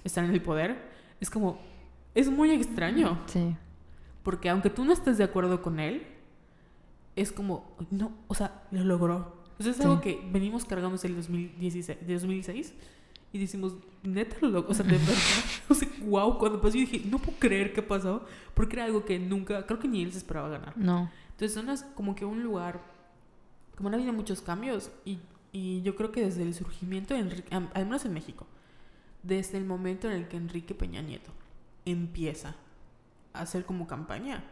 estar 0.03 0.23
en 0.23 0.31
el 0.31 0.41
poder, 0.41 0.89
es 1.21 1.29
como, 1.29 1.59
es 2.15 2.29
muy 2.29 2.51
extraño, 2.51 3.19
Sí. 3.27 3.55
porque 4.23 4.49
aunque 4.49 4.69
tú 4.69 4.83
no 4.85 4.91
estés 4.93 5.17
de 5.17 5.23
acuerdo 5.23 5.61
con 5.61 5.79
él, 5.79 6.05
es 7.15 7.31
como, 7.31 7.75
no, 7.91 8.11
o 8.27 8.35
sea, 8.35 8.63
lo 8.71 8.83
logró. 8.83 9.37
O 9.59 9.63
sea, 9.63 9.71
es 9.71 9.77
Sí. 9.77 9.83
algo 9.83 10.01
que 10.01 10.21
venimos 10.31 10.65
cargando 10.65 10.91
desde 10.95 11.07
el 11.07 11.15
2016, 11.15 12.05
de 12.05 12.13
2016 12.13 12.73
y 13.33 13.39
decimos, 13.39 13.73
neta 14.03 14.37
lo 14.41 14.49
logró, 14.49 14.71
o 14.71 14.73
sea, 14.73 14.85
de 14.85 14.93
verdad, 14.97 15.13
o 15.69 15.73
sea, 15.73 15.87
wow, 16.01 16.37
cuando 16.37 16.61
pasó 16.61 16.75
yo 16.75 16.81
dije, 16.81 17.01
no 17.09 17.19
puedo 17.19 17.37
creer 17.39 17.73
que 17.73 17.81
pasó, 17.81 18.25
porque 18.53 18.75
era 18.77 18.85
algo 18.85 19.03
que 19.05 19.19
nunca, 19.19 19.65
creo 19.65 19.79
que 19.79 19.87
ni 19.87 20.01
él 20.03 20.11
se 20.11 20.19
esperaba 20.19 20.49
ganar. 20.49 20.77
No. 20.77 21.11
Entonces, 21.31 21.53
son 21.53 21.65
las- 21.67 21.83
como 21.83 22.15
que 22.15 22.25
un 22.25 22.41
lugar, 22.43 22.81
como 23.75 23.89
ha 23.89 23.93
habido 23.93 24.13
muchos 24.13 24.41
cambios 24.41 24.89
y, 25.05 25.19
y 25.51 25.81
yo 25.81 25.95
creo 25.95 26.11
que 26.11 26.23
desde 26.25 26.43
el 26.43 26.53
surgimiento, 26.53 27.13
de 27.13 27.19
Enrique, 27.19 27.53
al 27.53 27.85
menos 27.85 28.05
en 28.05 28.13
México, 28.13 28.47
desde 29.23 29.57
el 29.57 29.65
momento 29.65 30.07
en 30.09 30.13
el 30.15 30.27
que 30.27 30.37
Enrique 30.37 30.73
Peña 30.73 31.01
Nieto 31.01 31.31
empieza 31.85 32.55
a 33.33 33.41
hacer 33.41 33.65
como 33.65 33.87
campaña 33.87 34.43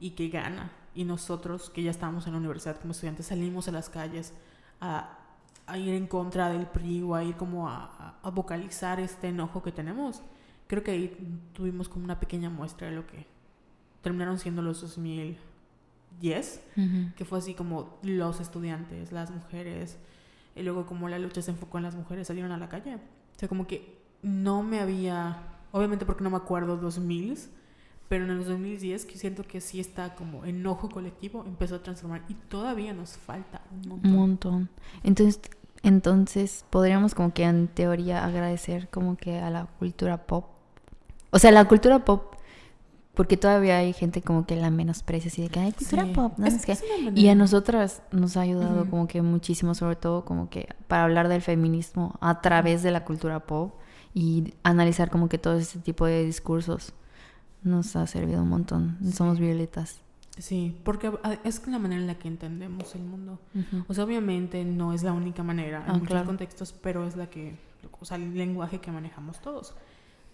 y 0.00 0.10
que 0.10 0.28
gana, 0.28 0.72
y 0.94 1.04
nosotros 1.04 1.70
que 1.70 1.82
ya 1.82 1.90
estábamos 1.90 2.26
en 2.26 2.32
la 2.32 2.38
universidad 2.38 2.80
como 2.80 2.92
estudiantes 2.92 3.26
salimos 3.26 3.68
a 3.68 3.72
las 3.72 3.88
calles 3.90 4.32
a, 4.80 5.18
a 5.66 5.78
ir 5.78 5.94
en 5.94 6.06
contra 6.06 6.48
del 6.50 6.66
PRI 6.66 7.02
o 7.02 7.14
a 7.14 7.24
ir 7.24 7.36
como 7.36 7.68
a, 7.68 8.18
a- 8.22 8.30
vocalizar 8.30 9.00
este 9.00 9.28
enojo 9.28 9.62
que 9.62 9.72
tenemos, 9.72 10.22
creo 10.66 10.82
que 10.82 10.90
ahí 10.92 11.38
tuvimos 11.52 11.88
como 11.88 12.04
una 12.04 12.18
pequeña 12.20 12.50
muestra 12.50 12.88
de 12.88 12.94
lo 12.96 13.06
que 13.06 13.26
terminaron 14.02 14.38
siendo 14.38 14.62
los 14.62 14.80
2010 14.80 16.60
Ujú. 16.76 17.14
que 17.16 17.24
fue 17.24 17.38
así 17.38 17.54
como 17.54 17.98
los 18.02 18.40
estudiantes, 18.40 19.12
las 19.12 19.30
mujeres, 19.30 19.98
y 20.54 20.62
luego 20.62 20.86
como 20.86 21.08
la 21.08 21.18
lucha 21.18 21.42
se 21.42 21.50
enfocó 21.50 21.78
en 21.78 21.84
las 21.84 21.94
mujeres, 21.94 22.26
salieron 22.28 22.52
a 22.52 22.58
la 22.58 22.68
calle. 22.68 22.94
O 22.96 23.38
sea, 23.38 23.48
como 23.48 23.66
que 23.66 23.98
no 24.22 24.62
me 24.62 24.80
había, 24.80 25.38
obviamente 25.72 26.06
porque 26.06 26.24
no 26.24 26.30
me 26.30 26.36
acuerdo 26.38 26.76
2000, 26.76 27.36
pero 28.08 28.24
en 28.24 28.36
los 28.36 28.46
2010 28.46 29.04
que 29.04 29.16
siento 29.18 29.42
que 29.44 29.60
sí 29.60 29.80
está 29.80 30.14
como 30.14 30.44
enojo 30.44 30.88
colectivo, 30.88 31.44
empezó 31.46 31.76
a 31.76 31.82
transformar 31.82 32.22
y 32.28 32.34
todavía 32.34 32.92
nos 32.92 33.16
falta 33.16 33.62
un 33.72 33.88
montón. 33.88 34.10
Un 34.12 34.16
montón. 34.18 34.68
Entonces, 35.02 35.40
entonces 35.82 36.64
podríamos 36.70 37.14
como 37.14 37.32
que 37.32 37.44
en 37.44 37.68
teoría 37.68 38.24
agradecer 38.24 38.88
como 38.88 39.16
que 39.16 39.38
a 39.38 39.50
la 39.50 39.66
cultura 39.78 40.26
pop. 40.26 40.46
O 41.30 41.38
sea, 41.38 41.50
la 41.50 41.66
cultura 41.66 42.04
pop, 42.04 42.34
porque 43.14 43.36
todavía 43.36 43.78
hay 43.78 43.92
gente 43.92 44.22
como 44.22 44.46
que 44.46 44.56
la 44.56 44.70
menosprecia 44.70 45.30
así 45.30 45.42
de 45.42 45.48
que 45.48 45.60
hay 45.60 45.72
cultura 45.72 46.04
Sí. 46.04 46.12
pop, 46.12 46.32
¿no? 46.38 46.46
Es 46.46 46.54
Es 46.54 46.64
que 46.64 46.76
Y 47.14 47.28
a 47.28 47.34
nosotras 47.34 48.02
nos 48.12 48.36
ha 48.36 48.42
ayudado 48.42 48.88
como 48.88 49.08
que 49.08 49.22
muchísimo, 49.22 49.74
sobre 49.74 49.96
todo 49.96 50.24
como 50.24 50.48
que 50.48 50.68
para 50.86 51.04
hablar 51.04 51.28
del 51.28 51.42
feminismo 51.42 52.16
a 52.20 52.40
través 52.40 52.82
de 52.82 52.90
la 52.90 53.04
cultura 53.04 53.40
pop 53.46 53.74
y 54.14 54.54
analizar 54.62 55.10
como 55.10 55.28
que 55.28 55.38
todo 55.38 55.56
ese 55.56 55.78
tipo 55.80 56.06
de 56.06 56.24
discursos 56.24 56.92
nos 57.62 57.96
ha 57.96 58.06
servido 58.06 58.42
un 58.42 58.48
montón. 58.48 58.96
Sí. 59.02 59.12
Somos 59.12 59.38
violetas. 59.38 60.00
Sí, 60.38 60.76
porque 60.84 61.10
es 61.44 61.66
la 61.66 61.78
manera 61.78 62.00
en 62.00 62.06
la 62.06 62.16
que 62.18 62.28
entendemos 62.28 62.94
el 62.94 63.02
mundo. 63.02 63.38
O 63.88 63.94
sea, 63.94 64.04
obviamente 64.04 64.64
no 64.64 64.92
es 64.92 65.02
la 65.02 65.12
única 65.12 65.42
manera 65.42 65.78
en 65.84 65.90
Ah, 65.90 65.92
muchos 65.94 66.08
claro. 66.08 66.26
contextos, 66.26 66.72
pero 66.74 67.06
es 67.06 67.16
la 67.16 67.30
que, 67.30 67.56
o 67.98 68.04
sea, 68.04 68.18
el 68.18 68.34
lenguaje 68.36 68.78
que 68.80 68.90
manejamos 68.92 69.40
todos. 69.40 69.74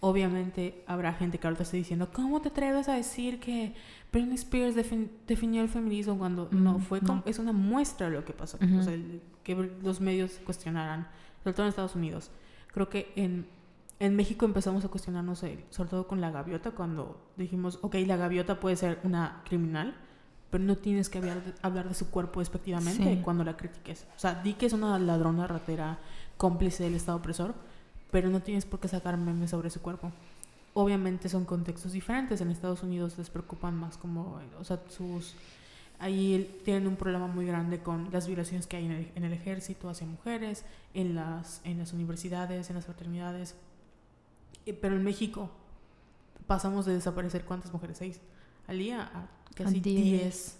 obviamente 0.04 0.82
habrá 0.88 1.12
gente 1.14 1.38
que 1.38 1.46
ahorita 1.46 1.62
esté 1.62 1.76
diciendo, 1.76 2.10
¿cómo 2.12 2.40
te 2.40 2.48
atreves 2.48 2.88
a 2.88 2.94
decir 2.94 3.38
que 3.38 3.72
Britney 4.12 4.34
Spears 4.34 4.74
defin- 4.76 5.08
definió 5.28 5.62
el 5.62 5.68
feminismo 5.68 6.18
cuando 6.18 6.48
no 6.50 6.78
Mm, 6.78 6.82
fue 6.82 7.00
como, 7.00 7.22
es 7.24 7.38
una 7.38 7.52
muestra 7.52 8.10
de 8.10 8.16
lo 8.16 8.24
que 8.24 8.32
pasó, 8.32 8.58
o 8.78 8.82
sea, 8.82 8.94
el- 8.94 9.22
que 9.44 9.54
los 9.54 10.00
medios 10.00 10.40
cuestionaran, 10.44 11.06
sobre 11.44 11.54
todo 11.54 11.66
en 11.66 11.68
Estados 11.70 11.94
Unidos. 11.94 12.32
Creo 12.72 12.88
que 12.88 13.12
en, 13.14 13.46
en 14.02 14.16
México 14.16 14.44
empezamos 14.44 14.84
a 14.84 14.88
cuestionarnos, 14.88 15.44
sobre 15.70 15.88
todo 15.88 16.08
con 16.08 16.20
la 16.20 16.32
gaviota, 16.32 16.72
cuando 16.72 17.20
dijimos, 17.36 17.78
ok, 17.82 17.94
la 18.04 18.16
gaviota 18.16 18.58
puede 18.58 18.74
ser 18.74 18.98
una 19.04 19.42
criminal, 19.48 19.94
pero 20.50 20.64
no 20.64 20.76
tienes 20.76 21.08
que 21.08 21.18
hablar 21.18 21.44
de, 21.44 21.54
hablar 21.62 21.88
de 21.88 21.94
su 21.94 22.10
cuerpo 22.10 22.40
despectivamente 22.40 23.04
Sí. 23.04 23.20
cuando 23.22 23.44
la 23.44 23.56
critiques. 23.56 24.08
O 24.16 24.18
sea, 24.18 24.42
di 24.42 24.54
que 24.54 24.66
es 24.66 24.72
una 24.72 24.98
ladrona 24.98 25.46
ratera 25.46 26.00
cómplice 26.36 26.82
del 26.82 26.96
Estado 26.96 27.18
opresor, 27.18 27.54
pero 28.10 28.28
no 28.28 28.40
tienes 28.40 28.66
por 28.66 28.80
qué 28.80 28.88
sacar 28.88 29.16
memes 29.16 29.50
sobre 29.50 29.70
su 29.70 29.80
cuerpo. 29.80 30.10
Obviamente 30.74 31.28
son 31.28 31.44
contextos 31.44 31.92
diferentes. 31.92 32.40
En 32.40 32.50
Estados 32.50 32.82
Unidos 32.82 33.16
les 33.18 33.30
preocupan 33.30 33.76
más 33.76 33.98
como, 33.98 34.40
o 34.58 34.64
sea, 34.64 34.80
sus... 34.88 35.36
Ahí 36.00 36.60
tienen 36.64 36.88
un 36.88 36.96
problema 36.96 37.28
muy 37.28 37.46
grande 37.46 37.78
con 37.78 38.08
las 38.10 38.26
violaciones 38.26 38.66
que 38.66 38.78
hay 38.78 38.86
en 38.86 38.90
el, 38.90 39.12
en 39.14 39.22
el 39.22 39.32
ejército 39.32 39.88
hacia 39.88 40.08
mujeres, 40.08 40.64
en 40.92 41.14
las, 41.14 41.60
en 41.62 41.78
las 41.78 41.92
universidades, 41.92 42.68
en 42.68 42.74
las 42.74 42.86
fraternidades. 42.86 43.54
Eh, 44.66 44.72
Pero 44.74 44.96
en 44.96 45.02
México 45.04 45.50
pasamos 46.46 46.86
de 46.86 46.94
desaparecer 46.94 47.44
cuántas 47.44 47.72
mujeres, 47.72 47.98
seis 47.98 48.20
al 48.66 48.78
día, 48.78 49.02
a 49.14 49.28
casi 49.54 49.80
diez. 49.80 50.02
diez, 50.04 50.58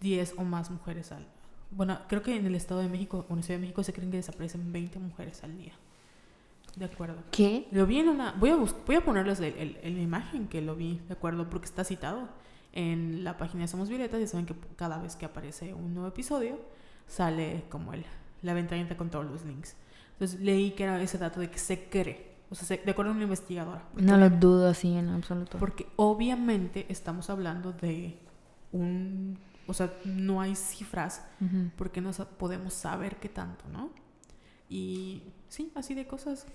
diez 0.00 0.34
o 0.36 0.44
más 0.44 0.70
mujeres 0.70 1.12
al 1.12 1.26
Bueno, 1.70 1.98
creo 2.08 2.22
que 2.22 2.36
en 2.36 2.46
el 2.46 2.54
Estado 2.54 2.80
de 2.80 2.88
México 2.88 3.24
o 3.28 3.34
en 3.34 3.42
Ciudad 3.42 3.58
de 3.58 3.62
México 3.62 3.82
se 3.82 3.92
creen 3.92 4.10
que 4.10 4.18
desaparecen 4.18 4.72
20 4.72 4.98
mujeres 4.98 5.42
al 5.42 5.56
día. 5.56 5.72
De 6.76 6.84
acuerdo. 6.86 7.16
¿Qué? 7.30 7.68
Lo 7.70 7.86
vi 7.86 7.98
en 8.00 8.08
una. 8.08 8.32
Voy 8.32 8.50
a, 8.50 8.56
bus- 8.56 8.74
voy 8.84 8.96
a 8.96 9.04
ponerles 9.04 9.38
el, 9.40 9.54
el- 9.54 9.78
el- 9.82 9.98
imagen 9.98 10.48
que 10.48 10.60
lo 10.60 10.74
vi, 10.74 11.00
¿de 11.06 11.14
acuerdo? 11.14 11.48
Porque 11.48 11.66
está 11.66 11.84
citado 11.84 12.28
en 12.72 13.22
la 13.22 13.36
página 13.38 13.62
de 13.62 13.68
Somos 13.68 13.88
Violetas. 13.88 14.20
Ya 14.20 14.26
saben 14.26 14.44
que 14.46 14.54
cada 14.76 14.98
vez 14.98 15.14
que 15.14 15.24
aparece 15.24 15.72
un 15.72 15.94
nuevo 15.94 16.08
episodio, 16.08 16.58
sale 17.06 17.62
como 17.68 17.92
el, 17.94 18.04
la 18.42 18.54
ventanita 18.54 18.96
con 18.96 19.08
todos 19.08 19.24
los 19.24 19.44
links. 19.44 19.76
Entonces 20.14 20.40
leí 20.40 20.72
que 20.72 20.82
era 20.82 21.00
ese 21.00 21.16
dato 21.16 21.38
de 21.38 21.48
que 21.50 21.58
se 21.58 21.84
cree. 21.88 22.33
O 22.54 22.56
sea, 22.56 22.68
se- 22.68 22.82
de 22.84 22.90
acuerdo 22.92 23.10
a 23.10 23.14
una 23.14 23.24
investigadora. 23.24 23.82
No 23.96 24.16
lo 24.16 24.30
dudo 24.30 24.68
así 24.68 24.94
en 24.96 25.08
absoluto. 25.08 25.58
Porque 25.58 25.88
obviamente 25.96 26.86
estamos 26.88 27.28
hablando 27.30 27.72
de 27.72 28.16
un. 28.72 29.38
O 29.66 29.74
sea, 29.74 29.92
no 30.04 30.40
hay 30.40 30.54
cifras 30.54 31.24
porque 31.76 32.00
no 32.00 32.12
podemos 32.38 32.74
saber 32.74 33.16
qué 33.16 33.28
tanto, 33.28 33.64
¿no? 33.72 33.90
Y 34.68 35.22
sí, 35.48 35.72
así 35.74 35.94
de 35.94 36.06
cosas. 36.06 36.46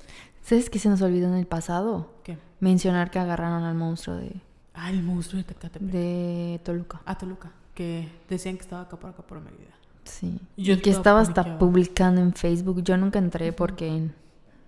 ¿Sabes 0.42 0.70
qué 0.70 0.80
se 0.80 0.90
nos 0.90 1.02
olvidó 1.02 1.28
en 1.28 1.34
el 1.36 1.48
pasado? 1.48 2.14
¿Qué? 2.24 2.38
Mencionar 2.60 3.12
que 3.12 3.20
agarraron 3.20 3.64
al 3.64 3.76
monstruo 3.76 4.16
de, 4.16 4.40
Ah, 4.74 4.90
el 4.92 5.04
monstruo 5.04 5.38
de 5.42 5.44
Tecatepec. 5.44 5.90
de 5.90 6.62
Toluca. 6.64 7.02
A 7.06 7.18
Toluca, 7.18 7.52
que 7.74 8.08
decían 8.30 8.56
que 8.56 8.62
estaba 8.62 8.84
acá 8.84 8.98
por 8.98 9.10
acá 9.10 9.24
por 9.24 9.42
Mérida. 9.42 9.74
Sí. 10.06 10.40
Yo 10.56 10.76
y 10.76 10.78
que 10.82 10.90
estaba 10.92 11.22
estaba 11.22 11.42
hasta 11.44 11.60
publicando 11.60 12.22
en 12.22 12.34
Facebook. 12.34 12.84
Yo 12.84 12.96
nunca 12.98 13.20
entré 13.20 13.52
porque 13.54 14.10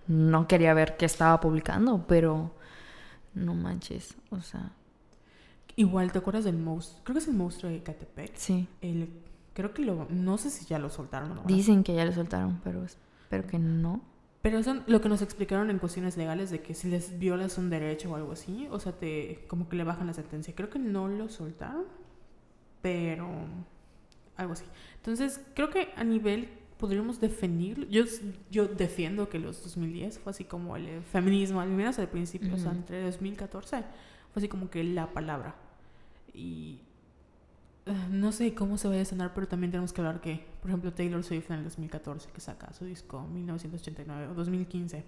no 0.06 0.48
quería 0.48 0.74
ver 0.74 0.96
qué 0.96 1.06
estaba 1.06 1.40
publicando, 1.40 2.06
pero 2.06 2.52
no 3.34 3.54
manches. 3.54 4.16
O 4.30 4.40
sea, 4.40 4.72
Igual, 5.76 6.12
¿te 6.12 6.18
acuerdas 6.18 6.44
del 6.44 6.58
monstruo? 6.58 7.02
Creo 7.04 7.14
que 7.14 7.20
es 7.20 7.28
el 7.28 7.34
monstruo 7.34 7.70
de 7.70 7.82
Catepec. 7.82 8.36
sí. 8.36 8.68
El, 8.80 9.08
creo 9.54 9.72
que 9.72 9.82
lo... 9.82 10.06
No 10.10 10.38
sé 10.38 10.50
si 10.50 10.64
ya 10.66 10.78
lo 10.78 10.90
soltaron 10.90 11.32
o 11.32 11.34
no. 11.36 11.42
Dicen 11.44 11.82
que 11.82 11.94
ya 11.94 12.04
lo 12.04 12.12
soltaron, 12.12 12.60
pero 12.62 12.84
espero 12.84 13.46
que 13.46 13.58
no. 13.58 14.02
Pero 14.42 14.58
eso 14.58 14.82
lo 14.86 15.00
que 15.00 15.08
nos 15.08 15.22
explicaron 15.22 15.70
en 15.70 15.78
cuestiones 15.78 16.16
legales 16.16 16.50
de 16.50 16.60
que 16.62 16.74
si 16.74 16.88
les 16.88 17.18
violas 17.18 17.58
un 17.58 17.70
derecho 17.70 18.10
o 18.10 18.16
algo 18.16 18.32
así, 18.32 18.66
o 18.70 18.80
sea, 18.80 18.92
te 18.92 19.44
como 19.46 19.68
que 19.68 19.76
le 19.76 19.84
bajan 19.84 20.08
la 20.08 20.14
sentencia. 20.14 20.54
Creo 20.54 20.68
que 20.68 20.78
no 20.78 21.08
lo 21.08 21.28
soltaron, 21.28 21.84
pero 22.82 23.28
algo 24.36 24.52
así. 24.52 24.64
Entonces, 24.96 25.40
creo 25.54 25.70
que 25.70 25.92
a 25.96 26.04
nivel 26.04 26.48
podríamos 26.82 27.20
definir, 27.20 27.88
yo, 27.90 28.02
yo 28.50 28.66
defiendo 28.66 29.28
que 29.28 29.38
los 29.38 29.62
2010 29.62 30.18
fue 30.18 30.30
así 30.30 30.42
como 30.42 30.74
el 30.74 30.88
eh, 30.88 31.00
feminismo, 31.00 31.60
al 31.60 31.68
menos 31.68 31.96
al 32.00 32.08
principio, 32.08 32.52
o 32.52 32.58
sea, 32.58 32.72
entre 32.72 33.04
2014, 33.04 33.84
fue 34.32 34.40
así 34.40 34.48
como 34.48 34.68
que 34.68 34.82
la 34.82 35.06
palabra. 35.12 35.54
Y 36.34 36.80
eh, 37.86 37.94
no 38.10 38.32
sé 38.32 38.52
cómo 38.52 38.78
se 38.78 38.88
va 38.88 39.00
a 39.00 39.04
sonar, 39.04 39.32
pero 39.32 39.46
también 39.46 39.70
tenemos 39.70 39.92
que 39.92 40.00
hablar 40.00 40.20
que, 40.20 40.44
por 40.60 40.72
ejemplo, 40.72 40.92
Taylor 40.92 41.22
Swift 41.22 41.52
en 41.52 41.58
el 41.58 41.62
2014, 41.62 42.30
que 42.32 42.40
saca 42.40 42.72
su 42.72 42.84
disco 42.84 43.28
1989 43.28 44.32
o 44.32 44.34
2015, 44.34 45.04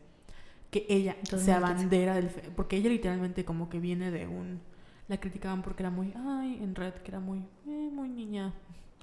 que 0.70 0.87
ella 0.88 1.16
se 1.24 1.34
2015. 1.34 1.52
abandera 1.54 2.14
del... 2.14 2.28
Porque 2.54 2.76
ella 2.76 2.88
literalmente 2.88 3.44
como 3.44 3.68
que 3.68 3.80
viene 3.80 4.12
de 4.12 4.28
un... 4.28 4.60
La 5.08 5.18
criticaban 5.18 5.62
porque 5.62 5.82
era 5.82 5.90
muy... 5.90 6.14
Ay, 6.14 6.60
en 6.62 6.76
red, 6.76 6.94
que 6.94 7.10
era 7.10 7.18
muy... 7.18 7.40
eh, 7.66 7.90
muy 7.92 8.08
niña. 8.08 8.54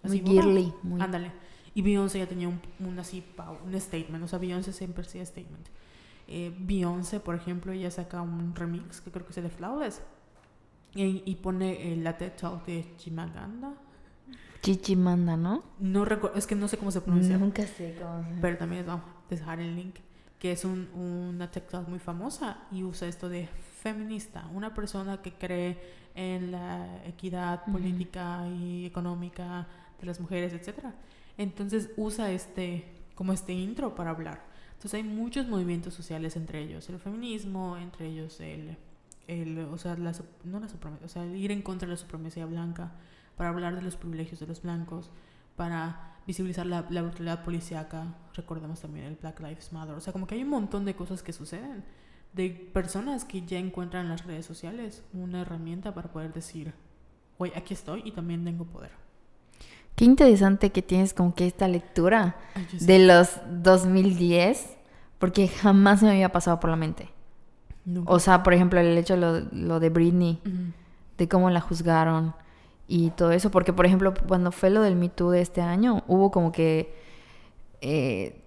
Muy 0.03 0.21
guapa. 0.21 0.41
girly. 0.41 0.73
Muy... 0.83 1.01
Ándale. 1.01 1.33
Y 1.73 1.81
Beyoncé 1.81 2.19
ya 2.19 2.27
tenía 2.27 2.47
un, 2.47 2.59
un 2.79 2.99
así, 2.99 3.23
un 3.65 3.79
statement. 3.79 4.23
O 4.23 4.27
sea, 4.27 4.39
Beyoncé 4.39 4.73
siempre 4.73 5.03
hacía 5.03 5.25
statement. 5.25 5.67
Eh, 6.27 6.55
Beyoncé, 6.59 7.19
por 7.19 7.35
ejemplo, 7.35 7.71
ella 7.71 7.91
saca 7.91 8.21
un 8.21 8.55
remix 8.55 9.01
que 9.01 9.11
creo 9.11 9.25
que 9.25 9.31
es 9.31 9.37
el 9.37 9.43
de 9.45 9.49
Flawless. 9.49 10.01
Y, 10.93 11.23
y 11.25 11.35
pone 11.35 11.93
el 11.93 12.03
la 12.03 12.17
TED 12.17 12.33
Talk 12.33 12.65
de 12.65 12.93
Chimaganda. 12.97 13.73
Chichi 14.61 14.95
manda, 14.95 15.35
¿no? 15.37 15.63
No 15.79 16.05
recuerdo, 16.05 16.37
es 16.37 16.45
que 16.45 16.55
no 16.55 16.67
sé 16.67 16.77
cómo 16.77 16.91
se 16.91 17.01
pronuncia. 17.01 17.37
Nunca 17.37 17.65
sé 17.65 17.97
cómo 17.99 18.23
se 18.23 18.41
Pero 18.41 18.57
también 18.57 18.81
les 18.81 18.87
vamos 18.87 19.05
a 19.05 19.29
dejar 19.29 19.59
el 19.59 19.75
link. 19.75 19.95
Que 20.37 20.51
es 20.51 20.65
un, 20.65 20.89
una 20.93 21.49
TED 21.49 21.63
Talk 21.63 21.87
muy 21.87 21.99
famosa 21.99 22.63
y 22.71 22.83
usa 22.83 23.07
esto 23.07 23.29
de 23.29 23.47
feminista. 23.81 24.47
Una 24.53 24.73
persona 24.73 25.21
que 25.21 25.33
cree 25.33 25.77
en 26.13 26.51
la 26.51 27.03
equidad 27.05 27.63
política 27.65 28.47
y 28.47 28.85
económica 28.85 29.67
de 29.99 30.05
las 30.05 30.19
mujeres, 30.19 30.53
etcétera. 30.53 30.93
Entonces 31.37 31.89
usa 31.97 32.31
este 32.31 32.85
como 33.15 33.33
este 33.33 33.53
intro 33.53 33.95
para 33.95 34.11
hablar. 34.11 34.43
Entonces 34.73 34.95
hay 34.95 35.03
muchos 35.03 35.47
movimientos 35.47 35.93
sociales 35.93 36.35
entre 36.35 36.59
ellos 36.61 36.89
el 36.89 36.99
feminismo, 36.99 37.77
entre 37.77 38.07
ellos 38.07 38.39
el, 38.39 38.77
el 39.27 39.59
o 39.59 39.77
sea, 39.77 39.95
la, 39.95 40.11
no 40.43 40.61
o 41.03 41.07
sea, 41.07 41.25
ir 41.25 41.51
en 41.51 41.61
contra 41.61 41.87
de 41.87 41.93
la 41.93 41.97
supremacía 41.97 42.45
blanca, 42.47 42.91
para 43.37 43.49
hablar 43.49 43.75
de 43.75 43.81
los 43.81 43.95
privilegios 43.95 44.39
de 44.39 44.47
los 44.47 44.61
blancos, 44.61 45.11
para 45.55 46.15
visibilizar 46.25 46.65
la, 46.65 46.81
brutalidad 46.81 47.43
policíaca, 47.43 48.15
recordemos 48.33 48.81
también 48.81 49.05
el 49.05 49.15
Black 49.15 49.39
Lives 49.39 49.71
Matter, 49.73 49.95
o 49.95 49.99
sea, 49.99 50.13
como 50.13 50.27
que 50.27 50.35
hay 50.35 50.43
un 50.43 50.49
montón 50.49 50.85
de 50.85 50.95
cosas 50.95 51.23
que 51.23 51.33
suceden, 51.33 51.83
de 52.33 52.49
personas 52.49 53.25
que 53.25 53.45
ya 53.45 53.59
encuentran 53.59 54.05
en 54.05 54.09
las 54.09 54.25
redes 54.25 54.45
sociales 54.45 55.03
una 55.13 55.41
herramienta 55.41 55.93
para 55.93 56.11
poder 56.11 56.33
decir, 56.33 56.73
oye, 57.37 57.53
aquí 57.55 57.73
estoy 57.73 58.01
y 58.05 58.11
también 58.11 58.43
tengo 58.43 58.65
poder. 58.65 58.91
Qué 59.95 60.05
interesante 60.05 60.71
que 60.71 60.81
tienes 60.81 61.13
como 61.13 61.35
que 61.35 61.45
esta 61.45 61.67
lectura 61.67 62.35
Ay, 62.55 62.67
de 62.79 62.99
los 62.99 63.29
2010, 63.49 64.77
porque 65.19 65.47
jamás 65.47 66.01
me 66.01 66.09
había 66.11 66.31
pasado 66.31 66.59
por 66.59 66.69
la 66.69 66.75
mente. 66.75 67.09
Nunca. 67.85 68.11
O 68.11 68.19
sea, 68.19 68.43
por 68.43 68.53
ejemplo, 68.53 68.79
el 68.79 68.97
hecho 68.97 69.13
de 69.15 69.19
lo, 69.19 69.39
lo 69.51 69.79
de 69.79 69.89
Britney, 69.89 70.39
de 71.17 71.27
cómo 71.27 71.49
la 71.49 71.61
juzgaron 71.61 72.33
y 72.87 73.11
todo 73.11 73.31
eso, 73.31 73.51
porque 73.51 73.73
por 73.73 73.85
ejemplo, 73.85 74.13
cuando 74.27 74.51
fue 74.51 74.69
lo 74.69 74.81
del 74.81 74.95
Me 74.95 75.09
Too 75.09 75.31
de 75.31 75.41
este 75.41 75.61
año, 75.61 76.03
hubo 76.07 76.31
como 76.31 76.51
que... 76.51 76.93
eh, 77.81 78.37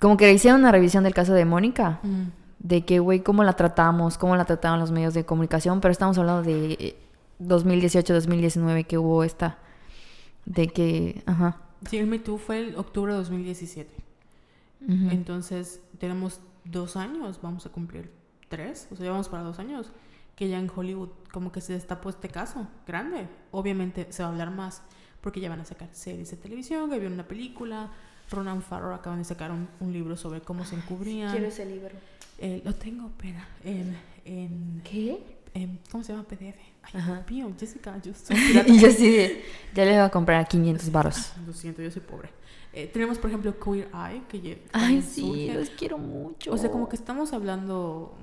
como 0.00 0.16
que 0.18 0.30
hicieron 0.32 0.60
una 0.60 0.72
revisión 0.72 1.04
del 1.04 1.14
caso 1.14 1.32
de 1.32 1.44
Mónica, 1.46 2.00
Ujú. 2.02 2.30
de 2.58 2.84
que, 2.84 2.98
güey, 2.98 3.20
cómo 3.20 3.44
la 3.44 3.54
tratamos, 3.54 4.18
cómo 4.18 4.36
la 4.36 4.44
trataban 4.44 4.78
los 4.80 4.90
medios 4.90 5.14
de 5.14 5.24
comunicación, 5.24 5.80
pero 5.80 5.92
estamos 5.92 6.18
hablando 6.18 6.42
de 6.42 6.72
eh, 6.72 6.96
2018, 7.38 8.12
2019 8.12 8.84
que 8.84 8.98
hubo 8.98 9.24
esta, 9.24 9.58
de 10.46 10.68
que, 10.68 11.22
ajá. 11.26 11.60
Sí, 11.88 11.98
el 11.98 12.06
Me 12.06 12.18
Too 12.18 12.38
fue 12.38 12.58
el 12.60 12.76
octubre 12.76 13.12
de 13.12 13.18
2017. 13.18 13.94
ujú. 14.80 15.10
Entonces, 15.10 15.80
tenemos 15.98 16.40
dos 16.64 16.96
años, 16.96 17.40
vamos 17.42 17.66
a 17.66 17.68
cumplir 17.70 18.10
tres, 18.48 18.88
o 18.90 18.96
sea, 18.96 19.06
ya 19.06 19.10
vamos 19.12 19.28
para 19.28 19.42
dos 19.42 19.58
años, 19.58 19.92
que 20.34 20.48
ya 20.48 20.58
en 20.58 20.70
Hollywood 20.74 21.10
como 21.32 21.52
que 21.52 21.60
se 21.60 21.72
destapó 21.74 22.08
este 22.10 22.28
caso 22.28 22.66
grande. 22.86 23.28
Obviamente 23.50 24.06
se 24.12 24.22
va 24.22 24.28
a 24.28 24.32
hablar 24.32 24.50
más, 24.50 24.82
porque 25.20 25.40
ya 25.40 25.48
van 25.48 25.60
a 25.60 25.64
sacar 25.64 25.88
series 25.92 26.30
de 26.30 26.36
televisión, 26.36 26.88
que 26.88 26.96
había 26.96 27.08
una 27.08 27.26
película, 27.28 27.90
Ronan 28.30 28.62
Farrow 28.62 28.92
acaban 28.94 29.18
de 29.20 29.24
sacar 29.24 29.50
un, 29.52 29.68
un 29.80 29.92
libro 29.92 30.16
sobre 30.16 30.40
cómo 30.40 30.64
se 30.64 30.74
encubrían. 30.76 31.36
ese 31.44 31.64
libro. 31.66 31.94
Eh, 32.38 32.60
lo 32.64 32.74
tengo, 32.74 33.06
espera, 33.08 33.48
en, 33.64 33.96
en, 34.24 34.82
¿Qué? 34.84 35.38
en- 35.54 35.78
¿cómo 35.90 36.04
se 36.04 36.12
llama? 36.12 36.24
PDF. 36.24 36.56
Ay, 36.86 37.00
Ajá. 37.00 37.24
Mío, 37.28 37.52
Jessica, 37.58 38.00
yo 38.02 38.12
soy 38.14 38.36
pirata. 38.48 38.68
y 38.70 38.78
yo 38.78 38.90
sí, 38.90 39.28
ya 39.74 39.84
le 39.84 39.92
voy 39.92 40.00
a 40.00 40.10
comprar 40.10 40.46
500 40.48 40.90
varos. 40.92 41.32
Lo 41.46 41.52
siento, 41.52 41.82
yo 41.82 41.90
soy 41.90 42.02
pobre. 42.02 42.30
Eh, 42.72 42.90
tenemos, 42.92 43.18
por 43.18 43.30
ejemplo, 43.30 43.58
Queer 43.58 43.88
Eye, 43.94 44.22
que 44.28 44.62
Ay, 44.72 45.00
sí, 45.02 45.20
surge. 45.22 45.54
los 45.54 45.70
quiero 45.70 45.98
mucho. 45.98 46.52
O 46.52 46.58
sea, 46.58 46.70
como 46.70 46.88
que 46.88 46.96
estamos 46.96 47.32
hablando 47.32 48.16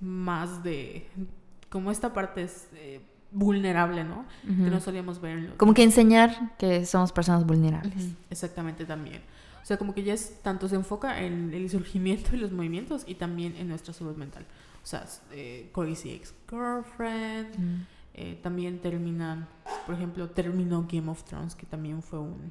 más 0.00 0.62
de 0.62 1.06
como 1.70 1.90
esta 1.90 2.12
parte 2.12 2.42
es 2.42 2.68
eh, 2.74 3.00
vulnerable, 3.30 4.04
¿no? 4.04 4.24
Que 4.42 4.70
no 4.70 4.80
solíamos 4.80 5.20
ver 5.20 5.38
en 5.38 5.46
los... 5.48 5.54
Como 5.56 5.74
que 5.74 5.82
enseñar 5.82 6.56
que 6.56 6.86
somos 6.86 7.12
personas 7.12 7.44
vulnerables. 7.46 8.08
Exactamente 8.30 8.84
también. 8.84 9.20
O 9.62 9.66
sea, 9.68 9.76
como 9.76 9.92
que 9.94 10.02
ya 10.02 10.14
es 10.14 10.40
tanto 10.42 10.66
se 10.68 10.76
enfoca 10.76 11.20
en 11.22 11.52
el 11.52 11.68
surgimiento 11.68 12.34
y 12.34 12.38
los 12.38 12.52
movimientos 12.52 13.04
y 13.06 13.16
también 13.16 13.54
en 13.56 13.68
nuestra 13.68 13.92
salud 13.92 14.16
mental. 14.16 14.46
O 14.82 14.86
sea, 14.86 15.04
eh, 15.32 15.70
Crazy 15.74 16.10
Ex-Girlfriend. 16.10 17.58
Mm. 17.58 17.86
Eh, 18.20 18.38
también 18.42 18.80
terminan, 18.80 19.46
por 19.86 19.94
ejemplo, 19.94 20.28
terminó 20.30 20.88
Game 20.90 21.08
of 21.08 21.22
Thrones, 21.22 21.54
que 21.54 21.66
también 21.66 22.02
fue 22.02 22.18
un 22.18 22.50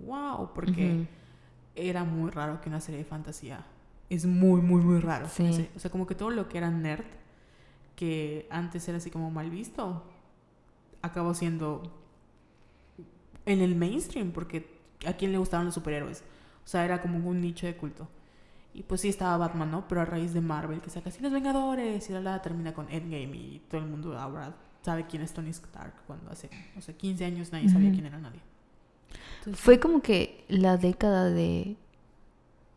wow, 0.00 0.50
porque 0.54 1.06
era 1.74 2.04
muy 2.04 2.30
raro 2.30 2.60
que 2.60 2.68
una 2.68 2.80
serie 2.80 2.98
de 2.98 3.06
fantasía. 3.06 3.64
Es 4.10 4.26
muy, 4.26 4.60
muy, 4.60 4.82
muy 4.82 5.00
raro. 5.00 5.28
Sí. 5.28 5.68
O 5.74 5.78
sea, 5.78 5.90
como 5.90 6.06
que 6.06 6.14
todo 6.14 6.30
lo 6.30 6.48
que 6.48 6.58
era 6.58 6.70
nerd, 6.70 7.06
que 7.94 8.46
antes 8.50 8.86
era 8.88 8.98
así 8.98 9.10
como 9.10 9.30
mal 9.30 9.50
visto, 9.50 10.04
acabó 11.00 11.34
siendo 11.34 11.82
en 13.46 13.62
el 13.62 13.76
mainstream, 13.76 14.32
porque 14.32 14.78
a 15.06 15.14
quién 15.14 15.32
le 15.32 15.38
gustaban 15.38 15.66
los 15.66 15.74
superhéroes. 15.74 16.22
O 16.64 16.68
sea, 16.68 16.84
era 16.84 17.00
como 17.00 17.26
un 17.28 17.40
nicho 17.40 17.66
de 17.66 17.76
culto. 17.76 18.08
Y 18.76 18.82
pues 18.82 19.00
sí 19.00 19.08
estaba 19.08 19.38
Batman, 19.38 19.70
¿no? 19.70 19.88
Pero 19.88 20.02
a 20.02 20.04
raíz 20.04 20.34
de 20.34 20.42
Marvel, 20.42 20.82
que 20.82 20.90
saca 20.90 21.08
así 21.08 21.22
los 21.22 21.32
Vengadores 21.32 22.10
y 22.10 22.12
la, 22.12 22.20
la 22.20 22.42
termina 22.42 22.74
con 22.74 22.90
Endgame 22.90 23.34
y 23.34 23.62
todo 23.70 23.80
el 23.80 23.86
mundo 23.86 24.18
ahora 24.18 24.54
sabe 24.82 25.06
quién 25.06 25.22
es 25.22 25.32
Tony 25.32 25.48
Stark 25.48 25.94
cuando 26.06 26.30
hace, 26.30 26.50
no 26.74 26.82
sé, 26.82 26.94
15 26.94 27.24
años 27.24 27.50
nadie 27.52 27.70
sabía 27.70 27.90
quién 27.90 28.04
era 28.04 28.18
nadie. 28.18 28.40
Entonces, 29.38 29.60
Fue 29.60 29.80
como 29.80 30.02
que 30.02 30.44
la 30.48 30.76
década 30.76 31.24
de, 31.24 31.78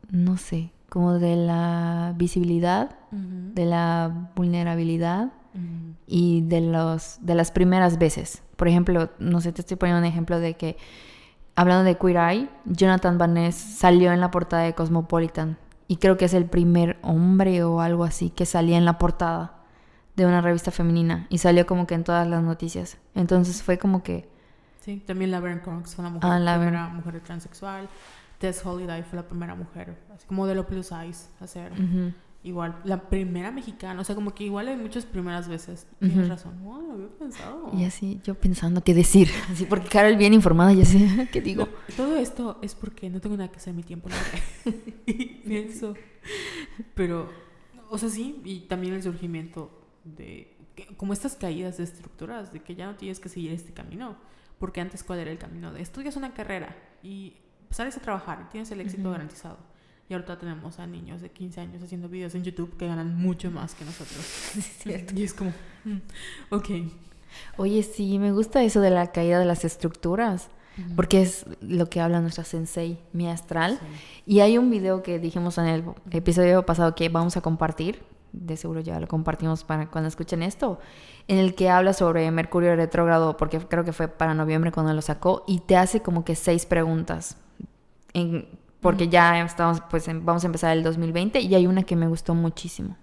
no 0.10 0.38
sé, 0.38 0.72
como 0.90 1.20
de 1.20 1.36
la 1.36 2.14
visibilidad, 2.16 2.98
de 3.12 3.66
la 3.66 4.32
vulnerabilidad 4.36 5.34
y 6.08 6.42
de 6.42 6.62
los 6.62 7.20
de 7.22 7.36
las 7.36 7.52
primeras 7.52 8.00
veces. 8.00 8.42
Por 8.56 8.70
ejemplo, 8.70 9.10
no 9.20 9.42
sé, 9.42 9.52
te 9.52 9.62
estoy 9.62 9.76
poniendo 9.76 10.00
un 10.00 10.06
ejemplo 10.06 10.40
de 10.40 10.56
que 10.56 10.78
hablando 11.56 11.84
de 11.84 11.98
Queer 11.98 12.18
Eye, 12.18 12.50
Jonathan 12.66 13.18
Van 13.18 13.34
Ness 13.34 13.56
salió 13.56 14.14
en 14.14 14.22
la 14.22 14.32
portada 14.32 14.64
de 14.64 14.74
Cosmopolitan 14.74 15.58
y 15.90 15.98
creo 15.98 16.16
que 16.16 16.24
es 16.26 16.34
el 16.34 16.46
primer 16.46 16.98
hombre 17.02 17.64
o 17.66 17.82
algo 17.82 18.06
así 18.06 18.30
que 18.30 18.46
salía 18.46 18.78
en 18.78 18.86
la 18.86 18.98
portada 18.98 19.56
de 20.16 20.26
una 20.26 20.40
revista 20.40 20.72
femenina 20.72 21.26
y 21.30 21.40
salió 21.40 21.66
como 21.66 21.86
que 21.88 21.96
en 21.96 22.04
todas 22.06 22.26
las 22.28 22.42
noticias. 22.44 22.98
Entonces 23.16 23.62
fue 23.64 23.78
como 23.78 24.02
que 24.04 24.30
Sí, 24.82 25.04
también 25.06 25.32
Laverne 25.32 25.62
Cox 25.62 25.96
fue 25.96 26.04
la 26.06 26.10
mujer, 26.12 26.30
Ah, 26.32 26.40
Laverne. 26.40 26.72
primera 26.78 26.88
mujer 26.94 27.20
transexual. 27.22 27.90
Tess 28.38 28.66
Holiday 28.66 29.04
fue 29.04 29.18
la 29.18 29.24
primera 29.28 29.54
mujer, 29.56 29.98
así 30.16 30.26
como 30.26 30.48
de 30.48 30.56
lo 30.56 30.66
plus 30.66 30.88
size, 30.88 31.28
hacer 31.42 31.74
ujú, 31.74 32.14
igual, 32.44 32.80
la 32.86 33.10
primera 33.10 33.52
mexicana, 33.52 34.00
o 34.02 34.04
sea, 34.04 34.16
como 34.16 34.34
que 34.34 34.44
igual 34.46 34.68
hay 34.70 34.78
muchas 34.78 35.06
primeras 35.06 35.48
veces. 35.48 35.88
Tienes 36.00 36.30
razón, 36.30 36.54
lo 36.64 36.94
había 36.94 37.10
pensado. 37.10 37.72
y 37.78 37.84
así 37.84 38.22
yo 38.24 38.36
pensando 38.36 38.82
qué 38.84 38.94
decir, 38.94 39.30
así 39.52 39.66
porque 39.66 39.88
Carol 39.90 40.16
bien 40.18 40.34
informada 40.34 40.72
y 40.74 40.82
así, 40.82 41.06
¿qué 41.32 41.42
digo? 41.42 41.66
No, 41.66 41.96
todo 41.96 42.16
esto 42.18 42.58
es 42.62 42.76
porque 42.76 43.10
no 43.10 43.20
tengo 43.20 43.36
nada 43.38 43.52
que 43.52 43.58
hacer 43.58 43.74
mi 43.74 43.84
tiempo 43.84 44.10
libre. 44.10 44.94
y 45.06 45.26
pienso. 45.48 45.96
Pero, 46.96 47.30
o 47.90 47.98
sea, 47.98 48.10
sí, 48.10 48.42
y 48.44 48.62
también 48.62 48.94
el 48.94 49.04
surgimiento 49.04 49.72
de. 50.04 50.56
que- 50.76 50.88
como 50.96 51.14
estas 51.14 51.36
caídas 51.36 51.78
de 51.78 51.84
estructuras, 51.84 52.54
de 52.54 52.62
que 52.62 52.76
ya 52.76 52.86
no 52.86 52.96
tienes 52.96 53.20
que 53.20 53.30
seguir 53.30 53.52
este 53.52 53.74
camino. 53.74 54.16
Porque 54.60 54.82
antes, 54.82 55.04
¿cuál 55.04 55.20
era 55.20 55.32
el 55.32 55.38
camino? 55.38 55.72
De 55.72 55.82
estudias 55.82 56.18
una 56.18 56.34
carrera 56.34 56.76
y 57.02 57.38
sales 57.70 57.96
a 57.96 58.02
trabajar 58.02 58.44
y 58.46 58.52
tienes 58.52 58.70
el 58.72 58.82
éxito 58.82 59.10
garantizado. 59.10 59.58
Y 60.10 60.14
ahorita 60.14 60.40
tenemos 60.40 60.80
a 60.80 60.88
niños 60.88 61.22
de 61.22 61.30
15 61.30 61.62
años 61.62 61.84
haciendo 61.84 62.10
videos 62.10 62.34
en 62.34 62.44
YouTube 62.44 62.76
que 62.78 62.88
ganan 62.88 63.16
mucho 63.16 63.52
más 63.52 63.76
que 63.76 63.86
nosotros. 63.86 64.18
Y 65.16 65.24
es 65.24 65.34
como, 65.34 65.52
mm, 65.86 65.98
ok. 66.50 66.70
Oye, 67.58 67.84
sí, 67.84 68.18
me 68.18 68.32
gusta 68.32 68.64
eso 68.64 68.82
de 68.82 68.90
la 68.90 69.12
caída 69.12 69.38
de 69.40 69.46
las 69.46 69.64
estructuras, 69.66 70.50
porque 70.96 71.22
es 71.22 71.46
lo 71.62 71.90
que 71.90 72.00
habla 72.02 72.22
nuestra 72.22 72.44
sensei, 72.44 73.00
mi 73.14 73.30
astral. 73.30 73.78
Sí. 73.80 74.24
Y 74.26 74.40
hay 74.40 74.58
un 74.58 74.72
video 74.72 75.04
que 75.04 75.20
dijimos 75.20 75.58
en 75.60 75.66
el 75.68 75.84
episodio 76.10 76.66
pasado 76.66 76.96
que 76.96 77.10
vamos 77.10 77.38
a 77.38 77.42
compartir, 77.42 78.02
de 78.32 78.58
seguro 78.58 78.80
ya 78.80 79.00
lo 79.00 79.08
compartimos 79.08 79.64
para 79.64 79.92
cuando 79.92 80.08
escuchen 80.08 80.42
esto, 80.42 80.80
en 81.28 81.38
el 81.38 81.54
que 81.54 81.70
habla 81.70 81.94
sobre 81.94 82.32
Mercurio 82.32 82.76
retrógrado, 82.76 83.38
porque 83.38 83.60
creo 83.60 83.84
que 83.84 83.94
fue 83.94 84.08
para 84.08 84.34
noviembre 84.34 84.72
cuando 84.72 84.92
lo 84.94 85.02
sacó, 85.04 85.44
y 85.48 85.60
te 85.60 85.76
hace 85.76 86.02
como 86.02 86.26
que 86.26 86.34
seis 86.36 86.66
preguntas, 86.66 87.38
en- 88.14 88.48
porque 88.82 89.10
ya 89.10 89.40
estamos, 89.44 89.82
pues 89.90 90.08
en- 90.08 90.26
vamos 90.26 90.44
a 90.44 90.48
empezar 90.48 90.76
el 90.76 90.84
2020, 90.84 91.40
y 91.42 91.54
hay 91.56 91.68
una 91.68 91.84
que 91.84 91.96
me 91.96 92.08
gustó 92.08 92.36
muchísimo, 92.36 92.98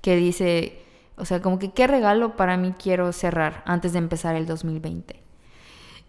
que 0.00 0.16
dice, 0.16 0.82
o 1.16 1.24
sea, 1.24 1.40
como 1.42 1.58
que 1.58 1.72
qué 1.72 1.86
regalo 1.86 2.36
para 2.36 2.56
mí 2.56 2.74
quiero 2.80 3.12
cerrar 3.12 3.62
antes 3.66 3.92
de 3.92 3.98
empezar 3.98 4.36
el 4.36 4.46
2020. 4.46 5.22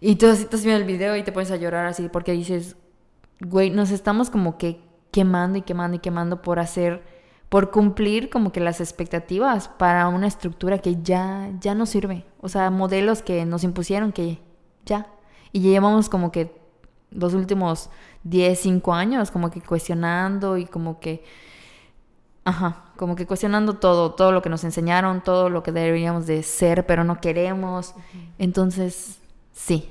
Y 0.00 0.16
tú 0.16 0.26
así 0.28 0.42
estás 0.42 0.64
viendo 0.64 0.80
el 0.80 0.86
video 0.86 1.16
y 1.16 1.22
te 1.22 1.32
pones 1.32 1.50
a 1.50 1.56
llorar 1.56 1.86
así 1.86 2.08
porque 2.08 2.32
dices, 2.32 2.76
güey, 3.40 3.70
nos 3.70 3.90
estamos 3.90 4.30
como 4.30 4.58
que 4.58 4.80
quemando 5.10 5.58
y 5.58 5.62
quemando 5.62 5.96
y 5.96 6.00
quemando 6.00 6.42
por 6.42 6.58
hacer, 6.58 7.02
por 7.48 7.70
cumplir 7.70 8.30
como 8.30 8.52
que 8.52 8.60
las 8.60 8.80
expectativas 8.80 9.68
para 9.68 10.08
una 10.08 10.26
estructura 10.26 10.78
que 10.78 11.00
ya, 11.02 11.50
ya 11.60 11.74
no 11.74 11.86
sirve. 11.86 12.26
O 12.40 12.48
sea, 12.48 12.70
modelos 12.70 13.22
que 13.22 13.44
nos 13.46 13.62
impusieron 13.64 14.12
que 14.12 14.40
ya. 14.84 15.06
Y 15.52 15.60
llevamos 15.60 16.08
como 16.08 16.32
que 16.32 16.52
los 17.14 17.34
últimos 17.34 17.90
10, 18.24 18.58
5 18.58 18.94
años 18.94 19.30
como 19.30 19.50
que 19.50 19.60
cuestionando 19.60 20.58
y 20.58 20.66
como 20.66 21.00
que, 21.00 21.24
ajá, 22.44 22.84
como 22.96 23.16
que 23.16 23.26
cuestionando 23.26 23.74
todo, 23.74 24.12
todo 24.12 24.32
lo 24.32 24.42
que 24.42 24.50
nos 24.50 24.64
enseñaron, 24.64 25.22
todo 25.22 25.48
lo 25.48 25.62
que 25.62 25.72
deberíamos 25.72 26.26
de 26.26 26.42
ser, 26.42 26.86
pero 26.86 27.04
no 27.04 27.20
queremos. 27.20 27.94
Entonces, 28.38 29.18
sí, 29.52 29.88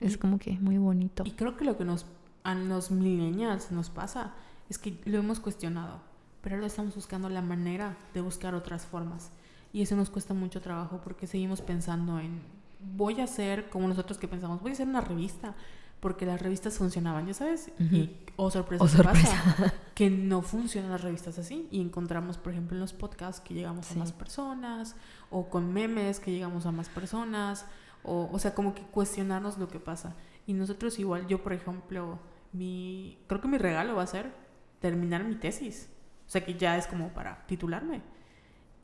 es 0.00 0.16
como 0.16 0.38
que 0.38 0.52
muy 0.60 0.78
bonito. 0.78 1.22
Y 1.26 1.32
creo 1.32 1.56
que 1.56 1.64
lo 1.64 1.76
que 1.76 1.84
nos, 1.84 2.06
a 2.44 2.54
los 2.54 2.90
millennials 2.90 3.70
nos 3.70 3.90
pasa 3.90 4.34
es 4.68 4.78
que 4.78 5.00
lo 5.04 5.18
hemos 5.18 5.40
cuestionado, 5.40 6.00
pero 6.42 6.56
ahora 6.56 6.66
estamos 6.66 6.94
buscando 6.94 7.28
la 7.28 7.42
manera 7.42 7.96
de 8.14 8.20
buscar 8.20 8.54
otras 8.54 8.84
formas. 8.84 9.30
Y 9.72 9.82
eso 9.82 9.96
nos 9.96 10.10
cuesta 10.10 10.34
mucho 10.34 10.60
trabajo 10.60 11.00
porque 11.02 11.26
seguimos 11.26 11.60
pensando 11.60 12.18
en, 12.18 12.40
voy 12.80 13.20
a 13.20 13.24
hacer 13.24 13.68
como 13.68 13.88
nosotros 13.88 14.18
que 14.18 14.28
pensamos, 14.28 14.60
voy 14.60 14.70
a 14.70 14.74
hacer 14.74 14.88
una 14.88 15.00
revista, 15.00 15.54
porque 16.00 16.26
las 16.26 16.40
revistas 16.40 16.78
funcionaban, 16.78 17.26
ya 17.26 17.34
sabes. 17.34 17.70
Y, 17.78 18.16
oh 18.36 18.50
sorpresa, 18.50 18.84
Oh, 18.84 18.86
¿qué 18.86 18.92
sorpresa. 18.96 19.42
pasa? 19.56 19.74
que 19.94 20.10
no 20.10 20.42
funcionan 20.42 20.90
las 20.92 21.00
revistas 21.02 21.38
así. 21.38 21.66
Y 21.70 21.80
encontramos, 21.80 22.38
por 22.38 22.52
ejemplo, 22.52 22.76
en 22.76 22.80
los 22.80 22.92
podcasts 22.92 23.40
que 23.40 23.54
llegamos 23.54 23.86
Sí. 23.86 23.94
a 23.96 23.98
más 23.98 24.12
personas, 24.12 24.94
o 25.30 25.48
con 25.48 25.72
memes 25.72 26.20
que 26.20 26.30
llegamos 26.30 26.66
a 26.66 26.72
más 26.72 26.88
personas, 26.88 27.66
o, 28.04 28.28
o 28.32 28.38
sea, 28.38 28.54
como 28.54 28.74
que 28.74 28.82
cuestionarnos 28.82 29.58
lo 29.58 29.68
que 29.68 29.80
pasa. 29.80 30.14
Y 30.46 30.52
nosotros 30.52 30.98
igual, 30.98 31.26
yo 31.26 31.42
por 31.42 31.52
ejemplo, 31.52 32.18
mi, 32.52 33.18
creo 33.26 33.40
que 33.40 33.48
mi 33.48 33.58
regalo 33.58 33.96
va 33.96 34.02
a 34.04 34.06
ser 34.06 34.32
terminar 34.80 35.24
mi 35.24 35.34
tesis. 35.34 35.90
O 36.26 36.30
sea, 36.30 36.44
que 36.44 36.54
ya 36.54 36.76
es 36.78 36.86
como 36.86 37.08
para 37.08 37.44
titularme. 37.46 38.02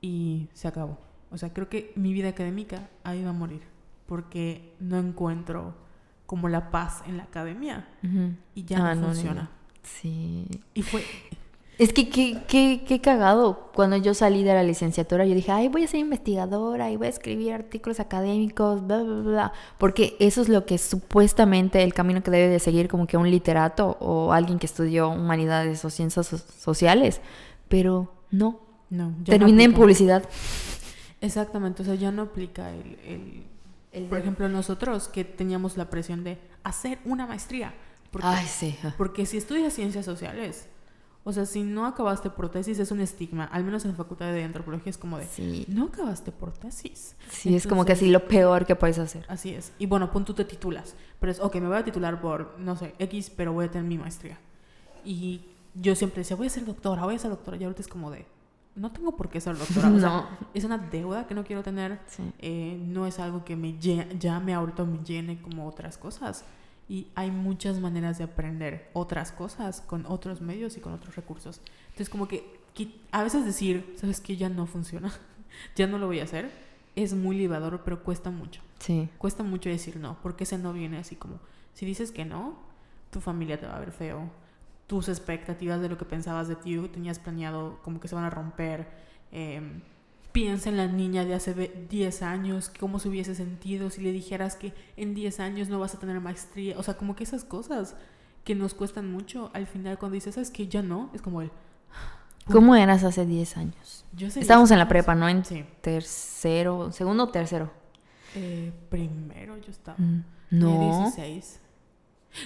Y 0.01 0.49
se 0.53 0.69
acabó. 0.69 0.99
O 1.31 1.39
sea, 1.39 1.53
creo 1.53 1.69
que 1.69 1.93
mi 1.97 2.13
vida 2.13 2.29
académica 2.29 2.89
ahí 3.05 3.23
va 3.23 3.31
a 3.31 3.35
morir. 3.35 3.63
Porque 4.07 4.75
no 4.81 4.99
encuentro 4.99 5.75
como 6.27 6.49
la 6.49 6.71
paz 6.71 7.03
en 7.07 7.17
la 7.17 7.25
academia. 7.25 7.87
Y 8.55 8.65
ya 8.65 8.91
Ah, 8.91 8.95
no, 8.95 9.07
funciona. 9.09 9.51
Sí. 9.83 10.47
Y 10.73 10.83
fue, 10.83 11.03
Es 11.79 11.93
que 11.93 12.09
qué, 12.09 12.39
qué, 12.49 12.85
qué 12.87 13.01
cagado. 13.01 13.71
Cuando 13.75 13.97
yo 13.97 14.15
salí 14.15 14.45
de 14.45 14.55
la 14.55 14.63
licenciatura, 14.63 15.27
yo 15.27 15.35
dije, 15.35 15.51
ay, 15.51 15.69
voy 15.69 15.85
a 15.85 15.89
ser 15.89 16.01
investigadora 16.01 16.91
y 16.91 16.97
voy 16.97 17.09
a 17.09 17.11
escribir 17.11 17.53
artículos 17.53 17.99
académicos, 18.01 18.87
bla, 18.87 19.03
bla, 19.03 19.21
bla. 19.23 19.53
Porque 19.79 20.17
eso 20.21 20.41
es 20.41 20.49
lo 20.49 20.65
que 20.67 20.79
supuestamente 20.79 21.83
el 21.83 21.93
camino 21.93 22.23
que 22.23 22.31
debe 22.31 22.49
de 22.49 22.61
seguir 22.61 22.89
como 22.89 23.07
que 23.07 23.17
un 23.17 23.31
literato 23.31 23.97
o 24.01 24.33
alguien 24.33 24.59
que 24.59 24.67
estudió 24.67 25.09
humanidades 25.11 25.85
o 25.85 25.91
ciencias 25.91 26.29
so- 26.29 26.39
sociales. 26.39 27.21
Pero 27.69 28.15
no. 28.31 28.61
no, 28.91 29.13
Terminé 29.25 29.65
en 29.65 29.75
publicidad. 29.75 30.23
Exactamente, 31.21 31.83
o 31.83 31.85
sea, 31.85 31.95
ya 31.95 32.13
no 32.13 32.23
aplica 32.23 32.71
el, 32.71 32.99
el- 33.07 33.45
El 33.95 34.05
por 34.07 34.19
ejemplo, 34.19 34.49
nosotros 34.49 35.09
que 35.09 35.25
teníamos 35.25 35.77
la 35.77 35.89
presión 35.89 36.25
de 36.25 36.39
hacer 36.65 36.99
una 37.05 37.27
maestría. 37.27 37.73
Porque, 38.11 38.27
Ay, 38.29 38.47
sí. 38.47 38.77
porque 38.99 39.25
si 39.27 39.37
estudias 39.39 39.73
ciencias 39.73 40.05
sociales, 40.05 40.67
o 41.25 41.33
sea, 41.33 41.47
si 41.47 41.63
no 41.63 41.87
acabaste 41.87 42.29
por 42.29 42.51
tesis 42.51 42.79
es 42.79 42.91
un 42.91 43.01
estigma, 43.01 43.45
al 43.45 43.65
menos 43.65 43.85
en 43.85 43.93
la 43.93 43.97
facultad 43.97 44.33
de 44.33 44.45
antropología 44.45 44.91
es 44.91 44.99
como 44.99 45.17
de, 45.19 45.27
Sí. 45.27 45.65
no 45.69 45.85
acabaste 45.87 46.31
por 46.33 46.53
tesis. 46.53 47.17
Sí, 47.31 47.57
es 47.57 47.67
como 47.67 47.85
que 47.85 47.93
así 47.93 48.11
lo 48.11 48.29
peor 48.29 48.67
que 48.67 48.77
puedes 48.77 48.99
hacer. 48.99 49.25
Así 49.29 49.55
es. 49.55 49.73
Y 49.79 49.87
bueno, 49.87 50.11
pon 50.13 50.25
tú 50.25 50.35
te 50.35 50.45
titulas. 50.45 50.95
Pero 51.21 51.33
es, 51.33 51.41
ok, 51.41 51.55
me 51.57 51.69
voy 51.69 51.79
a 51.79 51.85
titular 51.85 52.21
por, 52.21 52.57
no 52.59 52.77
sé, 52.77 52.95
X, 52.99 53.31
pero 53.31 53.53
voy 53.55 53.65
a 53.67 53.71
tener 53.71 53.87
mi 53.89 53.97
maestría. 53.97 54.39
Y 55.05 55.41
yo 55.75 55.95
siempre 55.97 56.21
decía, 56.21 56.37
voy 56.37 56.47
a 56.47 56.51
ser 56.51 56.65
doctora, 56.67 57.05
voy 57.05 57.15
a 57.15 57.19
ser 57.19 57.31
doctora. 57.31 57.57
Y 57.57 57.65
ahorita 57.65 57.81
es 57.83 57.89
como 57.89 58.11
de, 58.11 58.27
no 58.77 58.91
tengo 58.93 59.17
por 59.17 59.29
qué 59.29 59.41
ser 59.41 59.57
doctora. 59.57 59.89
O 59.91 59.99
sea, 60.01 60.09
No. 60.09 60.29
es 60.53 60.65
una 60.65 60.79
deuda 60.79 61.27
que 61.27 61.35
no 61.35 61.45
quiero 61.45 61.63
tener. 61.63 62.01
Sí. 62.07 62.23
Eh, 62.41 62.77
no 62.87 63.07
es 63.07 63.19
algo 63.19 63.45
que 63.45 63.57
me 63.57 63.79
llame 63.79 64.55
ahorita 64.55 64.85
me 64.85 64.99
llene 65.05 65.41
como 65.41 65.67
otras 65.69 65.97
cosas. 65.99 66.45
Y 66.89 67.07
hay 67.15 67.31
muchas 67.31 67.81
maneras 67.81 68.19
de 68.19 68.25
aprender 68.25 68.91
otras 68.93 69.33
cosas 69.33 69.81
con 69.81 70.05
otros 70.07 70.41
medios 70.41 70.77
y 70.77 70.81
con 70.81 70.93
otros 70.93 71.17
recursos. 71.17 71.61
Entonces, 71.87 72.09
como 72.11 72.29
que, 72.29 72.61
que 72.75 72.95
a 73.11 73.23
veces 73.23 73.45
decir, 73.47 73.95
¿sabes 73.99 74.21
qué? 74.21 74.37
Ya 74.37 74.49
no 74.51 74.67
funciona, 74.67 75.11
ya 75.77 75.87
no 75.87 75.97
lo 75.99 76.07
voy 76.07 76.21
a 76.21 76.25
hacer, 76.25 76.51
es 76.97 77.15
muy 77.15 77.37
libador, 77.39 77.81
pero 77.85 78.03
cuesta 78.03 78.31
mucho. 78.31 78.61
Sí. 78.81 79.09
Cuesta 79.17 79.43
mucho 79.43 79.71
decir 79.71 79.97
no, 79.97 80.19
porque 80.23 80.45
ese 80.45 80.59
no 80.59 80.73
viene 80.75 80.99
así 80.99 81.17
como, 81.17 81.39
si 81.73 81.87
dices 81.87 82.13
que 82.13 82.25
no, 82.27 82.59
tu 83.11 83.21
familia 83.23 83.59
te 83.59 83.67
va 83.67 83.77
a 83.77 83.81
ver 83.81 83.91
feo, 83.93 84.29
tus 84.87 85.09
expectativas 85.09 85.81
de 85.81 85.89
lo 85.89 85.97
que 85.99 86.05
pensabas 86.05 86.49
de 86.49 86.57
ti, 86.57 86.77
tenías 86.93 87.19
planeado 87.19 87.81
como 87.83 88.01
que 88.01 88.09
se 88.09 88.15
van 88.15 88.25
a 88.25 88.31
romper, 88.31 88.87
em, 89.33 89.81
piensa 90.33 90.69
en 90.69 90.77
la 90.77 90.87
niña 90.89 91.25
de 91.25 91.35
hace 91.35 91.53
ve- 91.55 91.87
10 91.89 92.23
años, 92.23 92.71
cómo 92.81 92.99
se 92.99 93.09
hubiese 93.09 93.35
sentido 93.35 93.89
si 93.91 94.01
le 94.03 94.13
dijeras 94.13 94.57
que 94.57 94.75
en 94.97 95.15
10 95.15 95.41
años 95.41 95.69
no 95.69 95.79
vas 95.79 95.95
a 95.95 95.99
tener 95.99 96.21
maestría. 96.21 96.79
O 96.79 96.83
sea, 96.83 96.95
como 96.97 97.15
que 97.17 97.25
esas 97.25 97.45
cosas 97.45 97.97
que 98.45 98.55
nos 98.55 98.75
cuestan 98.75 99.11
mucho, 99.11 99.51
al 99.55 99.67
final 99.67 99.97
cuando 99.99 100.15
dices, 100.15 100.35
¿sabes 100.35 100.51
que 100.51 100.67
Ya 100.69 100.83
no, 100.83 101.11
es 101.15 101.23
como 101.23 101.41
el... 101.41 101.51
¿Cómo 102.51 102.75
eras 102.77 103.05
hace 103.05 103.25
10 103.25 103.57
años? 103.57 104.05
Yo 104.13 104.29
sé 104.29 104.41
Estábamos 104.41 104.69
10 104.69 104.73
en 104.73 104.79
la 104.81 104.89
prepa, 104.89 105.15
¿no? 105.15 105.29
En 105.31 105.45
Sí. 105.47 105.65
tercero, 105.81 106.93
segundo 106.93 107.25
o 107.25 107.29
tercero. 107.31 107.71
Eh, 108.35 108.71
primero 108.91 109.57
yo 109.59 109.71
estaba. 109.71 109.97
Mm, 109.99 110.25
No. 110.51 111.03
16. 111.07 111.61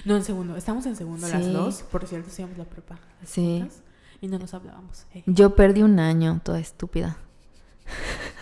No, 0.05 0.15
en 0.15 0.23
segundo. 0.23 0.55
Estamos 0.55 0.85
en 0.85 0.95
segundo 0.95 1.27
las 1.27 1.43
Sí. 1.43 1.51
dos. 1.51 1.83
Por 1.83 2.05
cierto, 2.07 2.29
hacíamos 2.29 2.57
la 2.57 2.65
prepa. 2.65 2.99
las 3.21 3.29
Sí. 3.29 3.59
juntas, 3.59 3.81
Y 4.21 4.27
no 4.27 4.37
nos 4.37 4.53
hablábamos. 4.53 5.05
Eh. 5.13 5.23
Yo 5.27 5.55
perdí 5.55 5.81
un 5.81 5.99
año, 5.99 6.41
toda 6.43 6.59
estúpida. 6.59 7.17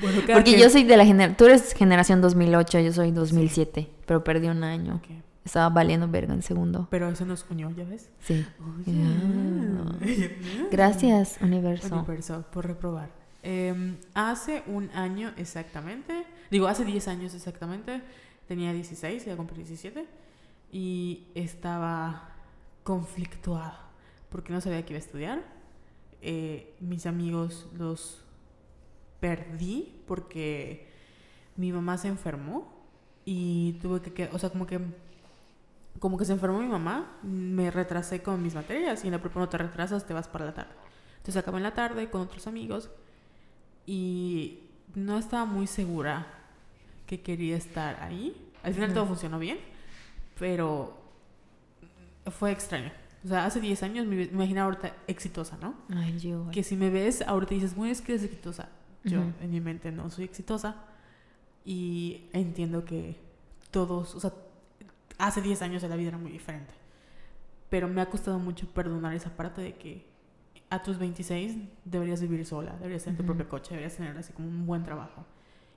Bueno, 0.00 0.22
Porque 0.32 0.58
yo 0.58 0.70
soy 0.70 0.84
de 0.84 0.96
la 0.96 1.04
generación... 1.04 1.36
Tú 1.36 1.44
eres 1.44 1.74
generación 1.74 2.22
2008, 2.22 2.80
yo 2.80 2.92
soy 2.94 3.10
2007. 3.10 3.90
Pero 4.06 4.24
perdí 4.24 4.48
un 4.48 4.64
año. 4.64 5.02
Estaba 5.44 5.68
valiendo 5.68 6.08
verga 6.08 6.32
en 6.32 6.40
segundo. 6.40 6.88
Pero 6.90 7.10
eso 7.10 7.26
nos 7.26 7.44
unió, 7.50 7.70
¿ya 7.70 7.84
ves? 7.84 8.08
Sí. 8.22 8.46
Gracias, 10.70 11.36
universo. 11.42 11.94
Universo, 11.94 12.44
por 12.52 12.66
reprobar. 12.66 13.10
Eh, 13.42 13.96
hace 14.14 14.62
un 14.66 14.90
año 14.94 15.32
exactamente, 15.36 16.24
digo, 16.50 16.66
hace 16.66 16.84
10 16.86 17.08
años 17.08 17.34
exactamente, 17.34 18.00
tenía 18.48 18.72
16, 18.72 19.24
iba 19.26 19.34
a 19.34 19.36
cumplir 19.36 19.58
17, 19.58 20.06
y 20.74 21.28
estaba 21.36 22.30
conflictuada 22.82 23.80
porque 24.28 24.52
no 24.52 24.60
sabía 24.60 24.84
que 24.84 24.92
iba 24.92 24.98
a 24.98 25.06
estudiar. 25.06 25.44
Eh, 26.20 26.74
mis 26.80 27.06
amigos 27.06 27.68
los 27.78 28.24
perdí 29.20 30.02
porque 30.08 30.88
mi 31.56 31.70
mamá 31.70 31.96
se 31.96 32.08
enfermó 32.08 32.74
y 33.24 33.74
tuve 33.74 34.00
que, 34.00 34.28
o 34.32 34.38
sea, 34.40 34.50
como 34.50 34.66
que 34.66 34.80
como 36.00 36.18
que 36.18 36.24
se 36.24 36.32
enfermó 36.32 36.58
mi 36.58 36.66
mamá, 36.66 37.18
me 37.22 37.70
retrasé 37.70 38.20
con 38.20 38.42
mis 38.42 38.56
materias 38.56 39.04
y 39.04 39.06
en 39.06 39.12
la 39.12 39.20
prepa 39.20 39.38
no 39.38 39.48
te 39.48 39.56
retrasas, 39.58 40.04
te 40.04 40.12
vas 40.12 40.26
para 40.26 40.46
la 40.46 40.54
tarde. 40.54 40.72
Entonces 41.18 41.36
acabé 41.36 41.58
en 41.58 41.62
la 41.62 41.74
tarde 41.74 42.10
con 42.10 42.22
otros 42.22 42.48
amigos 42.48 42.90
y 43.86 44.64
no 44.96 45.18
estaba 45.18 45.44
muy 45.44 45.68
segura 45.68 46.26
que 47.06 47.22
quería 47.22 47.56
estar 47.56 48.02
ahí. 48.02 48.50
Al 48.64 48.74
final 48.74 48.92
todo 48.92 49.06
funcionó 49.06 49.38
bien, 49.38 49.58
pero 50.38 50.96
fue 52.30 52.52
extraño. 52.52 52.90
O 53.24 53.28
sea, 53.28 53.46
hace 53.46 53.60
10 53.60 53.82
años 53.82 54.06
me 54.06 54.22
imaginaba 54.24 54.66
ahorita 54.66 54.94
exitosa, 55.06 55.56
¿no? 55.60 55.74
Ay, 55.94 56.18
yo. 56.18 56.50
Que 56.50 56.62
si 56.62 56.76
me 56.76 56.90
ves 56.90 57.22
ahorita 57.22 57.54
dices, 57.54 57.74
bueno, 57.74 57.92
es 57.92 58.02
que 58.02 58.12
eres 58.12 58.24
exitosa. 58.24 58.68
Yo 59.04 59.20
Ujú. 59.20 59.32
en 59.40 59.50
mi 59.50 59.60
mente 59.60 59.92
no 59.92 60.10
soy 60.10 60.24
exitosa 60.24 60.76
y 61.64 62.26
entiendo 62.32 62.84
que 62.84 63.16
todos, 63.70 64.14
o 64.14 64.20
sea, 64.20 64.32
hace 65.18 65.40
10 65.42 65.62
años 65.62 65.82
la 65.82 65.96
vida 65.96 66.08
era 66.08 66.18
muy 66.18 66.32
diferente. 66.32 66.72
Pero 67.70 67.88
me 67.88 68.00
ha 68.00 68.10
costado 68.10 68.38
mucho 68.38 68.66
perdonar 68.68 69.14
esa 69.14 69.30
parte 69.36 69.60
de 69.62 69.74
que 69.74 70.06
a 70.70 70.82
tus 70.82 70.98
26 70.98 71.56
deberías 71.84 72.20
vivir 72.20 72.44
sola, 72.46 72.72
deberías 72.76 73.04
tener 73.04 73.16
tu 73.16 73.22
Ujú. 73.22 73.32
propio 73.34 73.48
coche, 73.48 73.70
deberías 73.70 73.96
tener 73.96 74.16
así 74.16 74.32
como 74.32 74.48
un 74.48 74.66
buen 74.66 74.84
trabajo. 74.84 75.24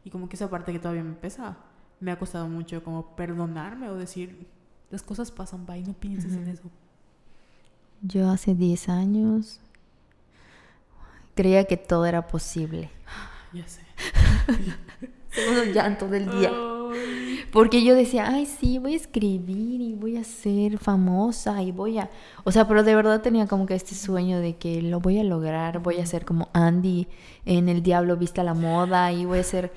Y 0.04 0.10
como 0.10 0.28
que 0.30 0.36
esa 0.36 0.50
parte 0.50 0.72
que 0.72 0.80
todavía 0.80 1.04
me 1.04 1.13
pesa, 1.15 1.58
me 1.99 2.12
ha 2.12 2.19
costado 2.19 2.47
mucho 2.47 2.83
como 2.83 3.15
perdonarme 3.15 3.89
o 3.89 3.95
decir, 3.95 4.47
las 4.89 5.01
cosas 5.01 5.31
pasan, 5.31 5.65
bye, 5.65 5.81
no 5.81 5.93
pienses 5.93 6.33
en 6.33 6.47
eso. 6.47 6.69
Yo 8.01 8.29
hace 8.29 8.53
10 8.53 8.89
años 8.89 9.60
creía 11.36 11.65
que 11.65 11.77
todo 11.77 12.05
era 12.05 12.27
posible. 12.27 12.91
Ya 13.53 13.67
sé. 13.67 13.81
Segundo 15.31 15.63
llanto 15.65 16.07
del 16.07 16.29
día. 16.29 16.51
Ay. 16.51 16.77
Porque 17.51 17.83
yo 17.83 17.95
decía, 17.95 18.27
ay, 18.27 18.45
sí, 18.45 18.77
voy 18.77 18.93
a 18.93 18.97
escribir 18.97 19.81
y 19.81 19.93
voy 19.93 20.17
a 20.17 20.23
ser 20.23 20.77
famosa 20.77 21.62
y 21.63 21.71
voy 21.71 21.97
a... 21.97 22.10
O 22.43 22.51
sea, 22.51 22.67
pero 22.67 22.83
de 22.83 22.95
verdad 22.95 23.21
tenía 23.21 23.47
como 23.47 23.65
que 23.65 23.75
este 23.75 23.95
sueño 23.95 24.39
de 24.39 24.57
que 24.57 24.81
lo 24.81 24.99
voy 24.99 25.19
a 25.19 25.23
lograr, 25.23 25.79
voy 25.79 25.97
a 25.97 26.05
ser 26.05 26.25
como 26.25 26.49
Andy 26.53 27.07
en 27.45 27.69
El 27.69 27.83
Diablo 27.83 28.17
Vista 28.17 28.43
la 28.43 28.53
Moda 28.53 29.12
y 29.12 29.25
voy 29.25 29.39
a 29.39 29.43
ser... 29.43 29.71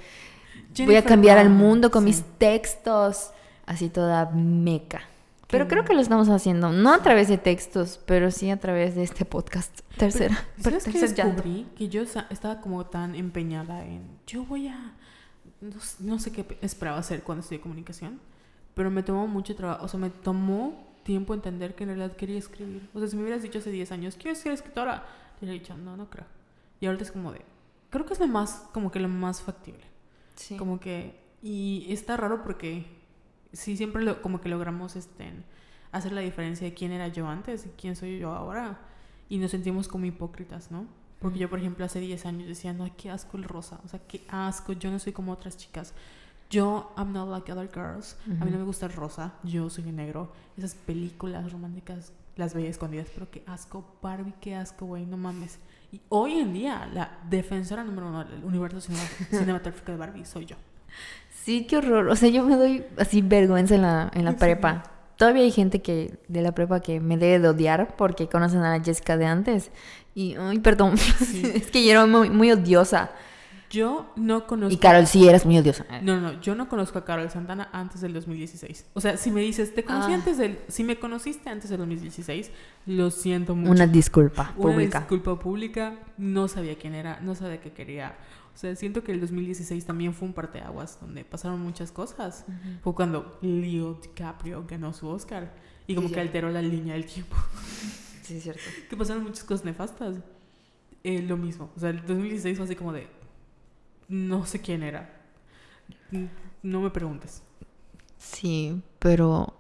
voy 0.71 0.83
a 0.85 0.87
Jennifer 0.87 1.05
cambiar 1.05 1.39
al 1.39 1.47
Lawrence, 1.47 1.65
mundo 1.65 1.91
con 1.91 2.03
sí. 2.03 2.07
mis 2.07 2.23
textos, 2.39 3.31
así 3.67 3.89
toda 3.89 4.31
meca. 4.31 5.03
Pero 5.49 5.67
creo 5.67 5.85
que 5.85 5.95
lo 5.95 6.01
estamos 6.01 6.29
haciendo, 6.29 6.71
no 6.71 6.95
a 6.95 7.03
través 7.03 7.27
de 7.27 7.37
textos, 7.37 7.99
pero 8.07 8.31
sí 8.31 8.51
a 8.51 8.61
través 8.61 8.95
de 8.95 9.03
este 9.03 9.25
podcast. 9.25 9.81
Tercera. 9.97 10.47
¿Sabes 10.61 10.85
qué 10.85 10.93
tercer 10.93 11.17
llanto. 11.17 11.43
descubrí? 11.43 11.67
Que 11.77 11.89
yo 11.89 12.03
estaba 12.03 12.61
como 12.61 12.87
tan 12.87 13.17
empeñada 13.17 13.85
en... 13.85 14.03
Yo 14.29 14.45
voy 14.45 14.69
a... 14.69 14.95
No, 15.61 15.77
no 15.99 16.19
sé 16.21 16.31
qué 16.31 16.45
pe- 16.45 16.59
esperaba 16.63 16.99
hacer 16.99 17.23
cuando 17.25 17.41
estudié 17.41 17.61
comunicación, 17.61 18.21
pero 18.75 18.91
me 18.93 19.03
tomó 19.03 19.27
mucho 19.27 19.57
trabajo. 19.57 19.85
O 19.85 19.89
sea, 19.89 19.99
me 19.99 20.11
tomó 20.11 20.87
tiempo 21.03 21.35
entender 21.35 21.75
que 21.75 21.83
en 21.83 21.89
realidad 21.97 22.17
quería 22.17 22.39
escribir. 22.39 22.89
O 22.95 23.01
sea, 23.01 23.09
si 23.09 23.17
me 23.17 23.23
hubieras 23.23 23.43
dicho 23.43 23.59
hace 23.59 23.73
10 23.73 23.91
años, 23.91 24.17
quiero 24.17 24.37
ser 24.37 24.53
escritora, 24.53 25.05
te 25.41 25.45
hubiera 25.45 25.61
dicho, 25.61 25.77
no, 25.77 25.97
no 25.97 26.09
creo. 26.09 26.27
Y 26.81 26.87
ahorita 26.87 27.03
es 27.03 27.11
como 27.11 27.33
de... 27.33 27.43
Creo 27.91 28.07
que 28.07 28.13
es 28.15 28.21
lo 28.21 28.29
más, 28.29 28.69
como 28.73 28.93
que 28.93 29.01
lo 29.01 29.09
más 29.09 29.43
factible. 29.43 29.83
Sí. 30.41 30.57
Como 30.57 30.81
que... 30.81 31.21
Y 31.43 31.87
está 31.89 32.17
raro 32.17 32.43
porque 32.43 32.87
sí 33.53 33.77
siempre 33.77 34.03
lo, 34.03 34.23
como 34.23 34.41
que 34.41 34.49
logramos 34.49 34.97
este, 34.97 35.33
hacer 35.93 36.13
la 36.13 36.21
diferencia 36.21 36.67
de 36.67 36.75
quién 36.75 36.93
era 36.93 37.09
yo 37.09 37.27
antes 37.27 37.67
y 37.67 37.71
quién 37.71 37.97
soy 37.97 38.19
yo 38.19 38.33
ahora. 38.33 38.79
Y 39.29 39.39
nos 39.39 39.51
sentimos 39.51 39.89
como 39.89 40.07
hipócritas, 40.07 40.71
¿no? 40.71 40.87
Porque 41.21 41.39
yo, 41.39 41.51
por 41.51 41.59
ejemplo, 41.59 41.85
hace 41.85 42.01
10 42.01 42.27
años 42.27 42.49
decía, 42.49 42.73
no, 42.73 42.89
qué 42.97 43.11
asco 43.11 43.37
el 43.37 43.45
rosa. 43.45 43.81
O 43.85 43.89
sea, 43.89 44.01
qué 44.01 44.23
asco, 44.29 44.73
yo 44.73 44.91
no 44.91 44.99
soy 44.99 45.13
como 45.13 45.33
otras 45.33 45.57
chicas. 45.57 45.93
Yo, 46.49 46.93
I'm 46.97 47.13
not 47.13 47.29
like 47.29 47.53
other 47.53 47.71
girls. 47.73 48.17
A 48.41 48.45
mí 48.45 48.51
no 48.51 48.59
me 48.59 48.65
gusta 48.65 48.87
el 48.87 48.93
rosa, 48.93 49.35
yo 49.45 49.71
soy 49.71 49.85
negro. 49.93 50.33
Esas 50.57 50.75
películas 50.75 51.53
románticas 51.53 52.13
las 52.37 52.55
veía 52.55 52.71
escondidas, 52.71 53.09
pero 53.15 53.31
qué 53.31 53.45
asco, 53.47 53.85
Barbie, 54.03 54.35
qué 54.41 54.57
asco, 54.57 54.87
güey, 54.87 55.07
no 55.07 55.17
mames. 55.17 55.59
Y 55.93 56.01
hoy 56.09 56.39
en 56.39 56.53
día, 56.53 56.89
la 56.93 57.19
defensora 57.29 57.83
número 57.85 58.09
uno 58.09 58.25
del 58.25 58.45
universo 58.45 58.81
cinema- 58.81 59.09
cinematográfico 59.31 59.93
de 59.93 59.99
Barbie 59.99 60.25
soy 60.25 60.47
yo. 60.47 60.57
Sí, 61.43 61.67
qué 61.67 61.79
horror. 61.79 62.09
O 62.09 62.17
sea, 62.17 62.29
yo 62.29 62.45
me 62.45 62.57
doy 62.57 62.85
así 62.99 63.23
vergüenza 63.23 63.75
en 63.75 63.83
la, 63.83 64.11
en 64.15 64.25
la 64.25 64.33
Sí. 64.33 64.37
prepa. 64.39 64.83
Todavía 65.17 65.43
hay 65.43 65.51
gente 65.51 65.83
que 65.83 66.19
de 66.29 66.43
la 66.43 66.53
prepa 66.53 66.81
que 66.81 67.01
me 67.01 67.17
debe 67.17 67.41
de 67.41 67.49
odiar 67.49 67.97
porque 67.97 68.29
conocen 68.29 68.61
a 68.61 68.77
la 68.79 68.83
Jessica 68.85 69.17
de 69.17 69.27
antes. 69.27 69.71
Y, 70.15 70.35
ay, 70.37 70.59
perdón, 70.61 70.97
Sí. 70.97 71.43
es 71.55 71.71
que 71.71 71.85
yo 71.85 71.91
era 71.91 72.07
muy, 72.07 72.31
muy 72.31 72.51
odiosa. 72.53 73.11
Yo 73.71 74.13
no 74.17 74.47
conozco. 74.49 74.75
Y 74.75 74.79
Carol, 74.79 75.07
sí, 75.07 75.29
eras 75.29 75.47
muy 75.47 75.57
odiosa. 75.57 75.87
No, 76.03 76.21
no, 76.21 76.41
yo 76.41 76.55
no 76.57 76.69
conozco 76.69 76.99
a 76.99 77.05
Carol 77.05 77.31
Santana 77.31 77.69
antes 77.73 78.01
del 78.01 78.13
2016. 78.13 78.87
O 78.95 79.01
sea, 79.01 79.17
si 79.17 79.31
me 79.31 79.41
dices, 79.43 79.73
te 79.75 79.85
conocí 79.85 80.11
Ah. 80.11 80.17
antes 80.17 80.39
del. 80.39 80.59
Si 80.69 80.83
me 80.83 80.99
conociste 80.99 81.49
antes 81.51 81.71
del 81.71 81.79
2016, 81.79 82.51
lo 82.87 83.11
siento 83.13 83.55
mucho. 83.55 83.71
Una 83.71 83.87
disculpa 83.87 84.53
Una 84.57 84.73
pública. 84.73 84.99
disculpa 84.99 85.39
pública. 85.39 85.95
No 86.19 86.49
sabía 86.49 86.77
quién 86.77 86.95
era, 86.97 87.21
no 87.21 87.35
sabía 87.37 87.61
qué 87.61 87.71
quería. 87.73 88.17
O 88.53 88.59
sea, 88.59 88.75
siento 88.75 89.05
que 89.05 89.13
el 89.13 89.21
2016 89.21 89.87
también 89.87 90.13
fue 90.13 90.27
un 90.27 90.35
parteaguas 90.35 90.99
donde 91.01 91.25
pasaron 91.25 91.61
muchas 91.61 91.93
cosas. 91.93 92.45
Fue 92.83 92.93
cuando 92.95 93.39
Leo 93.41 93.95
DiCaprio 94.03 94.67
ganó 94.69 94.93
su 94.93 95.07
Oscar 95.09 95.55
y 95.87 95.95
como 95.95 96.09
Sí, 96.09 96.15
que 96.15 96.21
alteró 96.21 96.51
la 96.51 96.61
línea 96.61 96.95
del 96.95 97.07
tiempo. 97.07 97.37
Sí, 98.23 98.37
es 98.39 98.43
cierto. 98.43 98.63
que 98.91 98.97
pasaron 98.97 99.23
muchas 99.23 99.45
cosas 99.45 99.65
nefastas. 99.65 100.17
Eh, 101.05 101.23
lo 101.23 101.37
mismo. 101.37 101.71
O 101.77 101.81
sea, 101.81 101.91
el 101.91 102.05
2016 102.05 102.57
fue 102.59 102.65
así 102.67 102.75
como 102.75 102.93
de. 102.93 103.07
No 104.11 104.45
sé 104.45 104.61
quién 104.61 104.83
era. 104.83 105.09
No 106.63 106.81
me 106.81 106.91
preguntes. 106.91 107.43
Sí, 108.19 108.83
pero 108.99 109.55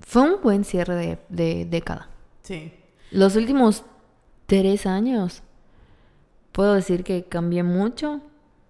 fue 0.00 0.22
un 0.22 0.42
buen 0.42 0.64
cierre 0.64 0.94
de, 0.94 1.18
de 1.30 1.64
década. 1.64 2.08
Sí. 2.42 2.72
Los 3.10 3.34
últimos 3.34 3.84
tres 4.46 4.86
años, 4.86 5.42
puedo 6.52 6.74
decir 6.74 7.02
que 7.02 7.24
cambié 7.24 7.62
mucho. 7.62 8.20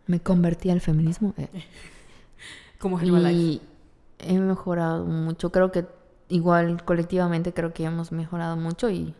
Me 0.07 0.21
convertí 0.21 0.71
al 0.71 0.81
feminismo. 0.81 1.35
eh. 1.37 1.49
Como 2.79 2.99
Herbalife. 3.01 3.33
Y 3.33 3.61
he 4.21 4.39
mejorado 4.39 5.05
mucho. 5.05 5.51
Creo 5.51 5.73
que 5.73 5.87
igual 6.29 6.85
colectivamente 6.85 7.53
creo 7.53 7.75
que 7.75 7.85
hemos 7.85 8.13
mejorado 8.13 8.57
mucho 8.57 8.89
y 8.89 9.15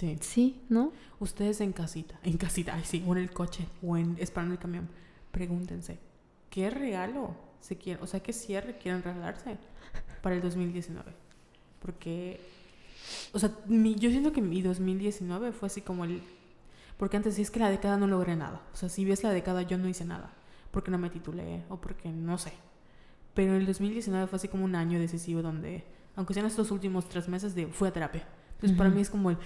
Sí. 0.00 0.16
sí, 0.20 0.60
¿no? 0.70 0.92
Ustedes 1.18 1.60
en 1.60 1.72
casita, 1.72 2.18
en 2.22 2.36
casita, 2.38 2.74
ay 2.74 2.84
sí, 2.84 3.04
o 3.06 3.12
en 3.14 3.18
el 3.22 3.30
coche, 3.30 3.66
o 3.82 3.96
en 3.96 4.16
esperando 4.18 4.54
el 4.54 4.58
camión, 4.58 4.88
pregúntense, 5.30 5.98
¿qué 6.48 6.70
regalo 6.70 7.34
se 7.60 7.76
quieren, 7.76 8.02
o 8.02 8.06
sea, 8.06 8.20
qué 8.20 8.32
cierre 8.32 8.78
quieren 8.78 9.02
regalarse 9.02 9.58
para 10.22 10.34
el 10.34 10.40
2019? 10.42 11.12
Porque, 11.80 12.40
o 13.32 13.38
sea, 13.38 13.50
mi- 13.66 13.94
yo 13.94 14.10
siento 14.10 14.32
que 14.32 14.42
mi 14.42 14.62
2019 14.62 15.52
fue 15.52 15.66
así 15.66 15.80
como 15.82 16.04
el, 16.04 16.22
porque 16.96 17.16
antes 17.16 17.34
sí 17.34 17.42
es 17.42 17.50
que 17.50 17.60
la 17.60 17.70
década 17.70 17.96
no 17.96 18.06
logré 18.06 18.36
nada, 18.36 18.62
o 18.72 18.76
sea, 18.76 18.88
si 18.88 19.04
ves 19.04 19.22
la 19.22 19.30
década 19.32 19.62
yo 19.62 19.76
no 19.78 19.88
hice 19.88 20.04
nada, 20.04 20.32
porque 20.70 20.90
no 20.90 20.98
me 20.98 21.10
titulé 21.10 21.62
o 21.68 21.76
porque 21.80 22.08
no 22.10 22.38
sé, 22.38 22.52
pero 23.34 23.54
el 23.54 23.66
2019 23.66 24.26
fue 24.26 24.36
así 24.36 24.48
como 24.48 24.64
un 24.64 24.74
año 24.74 24.98
decisivo 24.98 25.42
donde, 25.42 25.84
aunque 26.16 26.34
sean 26.34 26.46
estos 26.46 26.70
últimos 26.70 27.08
tres 27.08 27.28
meses, 27.28 27.54
de, 27.54 27.66
fui 27.66 27.88
a 27.88 27.92
terapia. 27.92 28.26
Entonces 28.54 28.76
para 28.76 28.88
Ujú. 28.90 28.96
mí 28.96 29.02
es 29.02 29.08
como 29.10 29.30
el, 29.30 29.38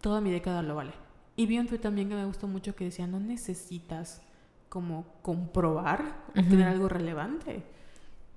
toda 0.00 0.20
mi 0.20 0.30
década 0.30 0.62
lo 0.62 0.74
vale. 0.74 0.92
Y 1.36 1.46
vi 1.46 1.58
un 1.58 1.66
tweet 1.66 1.78
también 1.78 2.08
que 2.08 2.14
me 2.14 2.24
gustó 2.24 2.46
mucho 2.46 2.74
que 2.74 2.84
decía, 2.84 3.06
no 3.06 3.20
necesitas 3.20 4.22
como 4.68 5.06
comprobar 5.22 6.24
o 6.30 6.42
tener 6.42 6.66
algo 6.68 6.88
relevante 6.88 7.62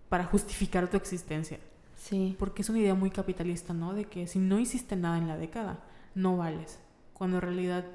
para 0.10 0.26
justificar 0.26 0.90
tu 0.90 0.98
existencia. 0.98 1.60
Sí. 1.96 2.36
Porque 2.38 2.62
es 2.62 2.70
una 2.70 2.80
idea 2.80 2.96
muy 2.96 3.12
capitalista, 3.12 3.74
¿no? 3.74 3.94
De 3.94 4.06
que 4.06 4.28
si 4.28 4.40
no 4.40 4.60
hiciste 4.60 4.96
nada 4.96 5.18
en 5.18 5.28
la 5.28 5.38
década, 5.38 5.80
no 6.16 6.38
vales. 6.38 6.80
Cuando 7.14 7.38
en 7.38 7.42
realidad, 7.42 7.86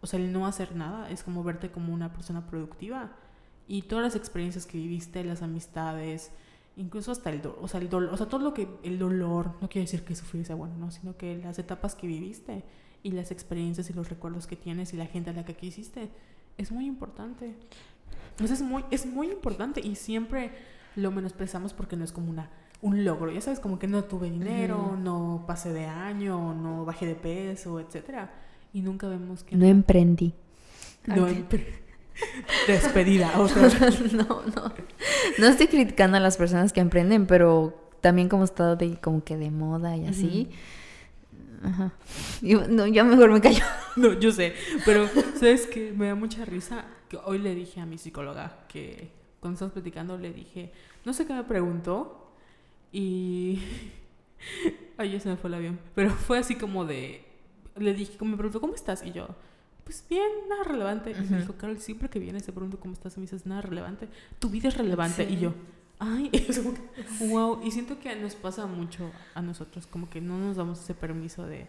o 0.00 0.06
sea, 0.06 0.18
el 0.18 0.32
no 0.32 0.46
hacer 0.46 0.74
nada 0.76 1.10
es 1.10 1.22
como 1.22 1.42
verte 1.44 1.70
como 1.70 1.92
una 1.92 2.12
persona 2.12 2.46
productiva. 2.46 3.12
Y 3.66 3.82
todas 3.82 4.04
las 4.04 4.16
experiencias 4.16 4.66
que 4.66 4.78
viviste, 4.78 5.24
las 5.24 5.42
amistades, 5.42 6.30
incluso 6.76 7.12
hasta 7.12 7.30
el 7.30 7.40
dolor, 7.40 7.58
o 7.62 7.68
sea, 7.68 7.80
el 7.80 7.88
dolor, 7.88 8.12
o 8.12 8.16
sea, 8.16 8.26
todo 8.26 8.40
lo 8.42 8.52
que, 8.52 8.68
el 8.82 8.98
dolor, 8.98 9.52
no 9.60 9.68
quiero 9.68 9.84
decir 9.84 10.04
que 10.04 10.14
sufrir 10.14 10.44
sea 10.44 10.56
bueno, 10.56 10.74
no, 10.76 10.90
sino 10.90 11.16
que 11.16 11.36
las 11.38 11.58
etapas 11.58 11.94
que 11.94 12.06
viviste 12.06 12.64
y 13.04 13.12
las 13.12 13.30
experiencias 13.30 13.88
y 13.90 13.92
los 13.92 14.08
recuerdos 14.08 14.48
que 14.48 14.56
tienes 14.56 14.92
y 14.92 14.96
la 14.96 15.06
gente 15.06 15.30
a 15.30 15.32
la 15.32 15.44
que 15.44 15.54
quisiste, 15.54 16.08
es 16.58 16.72
muy 16.72 16.86
importante. 16.86 17.54
Entonces 18.30 18.60
es 18.60 18.66
muy, 18.66 18.84
es 18.90 19.06
muy 19.06 19.30
importante 19.30 19.80
y 19.80 19.94
siempre 19.94 20.50
lo 20.96 21.12
menospreciamos 21.12 21.72
porque 21.72 21.96
no 21.96 22.04
es 22.04 22.10
como 22.10 22.30
una 22.30 22.50
un 22.84 23.02
logro. 23.04 23.30
Ya 23.32 23.40
sabes, 23.40 23.60
como 23.60 23.78
que 23.78 23.86
no 23.86 24.04
tuve 24.04 24.30
dinero, 24.30 24.98
no 25.00 25.44
pasé 25.46 25.72
de 25.72 25.86
año, 25.86 26.52
no 26.54 26.84
bajé 26.84 27.06
de 27.06 27.14
peso, 27.14 27.80
etcétera. 27.80 28.30
Y 28.74 28.82
nunca 28.82 29.08
vemos 29.08 29.42
que... 29.42 29.56
No 29.56 29.64
emprendí. 29.64 30.34
No 31.06 31.26
emprendí. 31.26 31.70
Despedida, 32.66 33.40
otra 33.40 33.62
vez. 33.62 34.12
no, 34.12 34.24
no. 34.24 34.72
No 35.38 35.46
estoy 35.46 35.68
criticando 35.68 36.18
a 36.18 36.20
las 36.20 36.36
personas 36.36 36.74
que 36.74 36.80
emprenden, 36.80 37.26
pero 37.26 37.90
también 38.02 38.28
como 38.28 38.44
está 38.44 38.76
de, 38.76 39.00
como 39.00 39.24
que 39.24 39.38
de 39.38 39.50
moda 39.50 39.96
y 39.96 40.06
así. 40.06 40.50
Ajá. 41.62 41.92
Yo, 42.42 42.66
no, 42.68 42.86
ya 42.86 43.04
mejor 43.04 43.30
me 43.30 43.40
callo. 43.40 43.64
No, 43.96 44.12
yo 44.12 44.32
sé. 44.32 44.54
Pero, 44.84 45.08
¿sabes 45.36 45.68
qué? 45.68 45.92
Me 45.92 46.08
da 46.08 46.16
mucha 46.16 46.44
risa 46.44 46.84
que 47.08 47.16
hoy 47.16 47.38
le 47.38 47.54
dije 47.54 47.80
a 47.80 47.86
mi 47.86 47.96
psicóloga 47.96 48.64
que 48.68 49.12
cuando 49.38 49.54
estábamos 49.54 49.74
platicando 49.74 50.18
le 50.18 50.32
dije, 50.32 50.72
no 51.04 51.12
sé 51.12 51.26
qué 51.26 51.32
me 51.32 51.44
preguntó, 51.44 52.24
y. 52.94 53.58
Ay, 54.96 55.12
ya 55.12 55.20
se 55.20 55.28
me 55.28 55.36
fue 55.36 55.48
el 55.48 55.54
avión. 55.54 55.80
Pero 55.94 56.10
fue 56.10 56.38
así 56.38 56.54
como 56.54 56.84
de. 56.84 57.24
Le 57.76 57.92
dije, 57.92 58.16
me 58.24 58.36
preguntó, 58.36 58.60
¿cómo 58.60 58.74
estás? 58.74 59.04
Y 59.04 59.10
yo, 59.10 59.26
pues 59.82 60.04
bien, 60.08 60.30
nada 60.48 60.62
relevante. 60.62 61.10
Y 61.10 61.30
me 61.30 61.40
dijo, 61.40 61.54
Carol, 61.54 61.80
siempre 61.80 62.08
que 62.08 62.20
vienes 62.20 62.44
te 62.44 62.52
pregunto 62.52 62.78
cómo 62.78 62.94
estás 62.94 63.16
y 63.16 63.20
me 63.20 63.22
dices, 63.22 63.46
nada 63.46 63.62
relevante. 63.62 64.08
Tu 64.38 64.48
vida 64.48 64.68
es 64.68 64.76
relevante. 64.76 65.24
Y 65.28 65.38
yo, 65.38 65.54
ay, 65.98 66.30
es 66.32 66.58
como 66.58 66.74
wow. 67.30 67.60
Y 67.64 67.70
siento 67.70 67.98
que 67.98 68.14
nos 68.16 68.34
pasa 68.34 68.66
mucho 68.66 69.10
a 69.34 69.42
nosotros, 69.42 69.86
como 69.86 70.08
que 70.08 70.20
no 70.20 70.38
nos 70.38 70.56
damos 70.56 70.80
ese 70.80 70.94
permiso 70.94 71.46
de, 71.46 71.68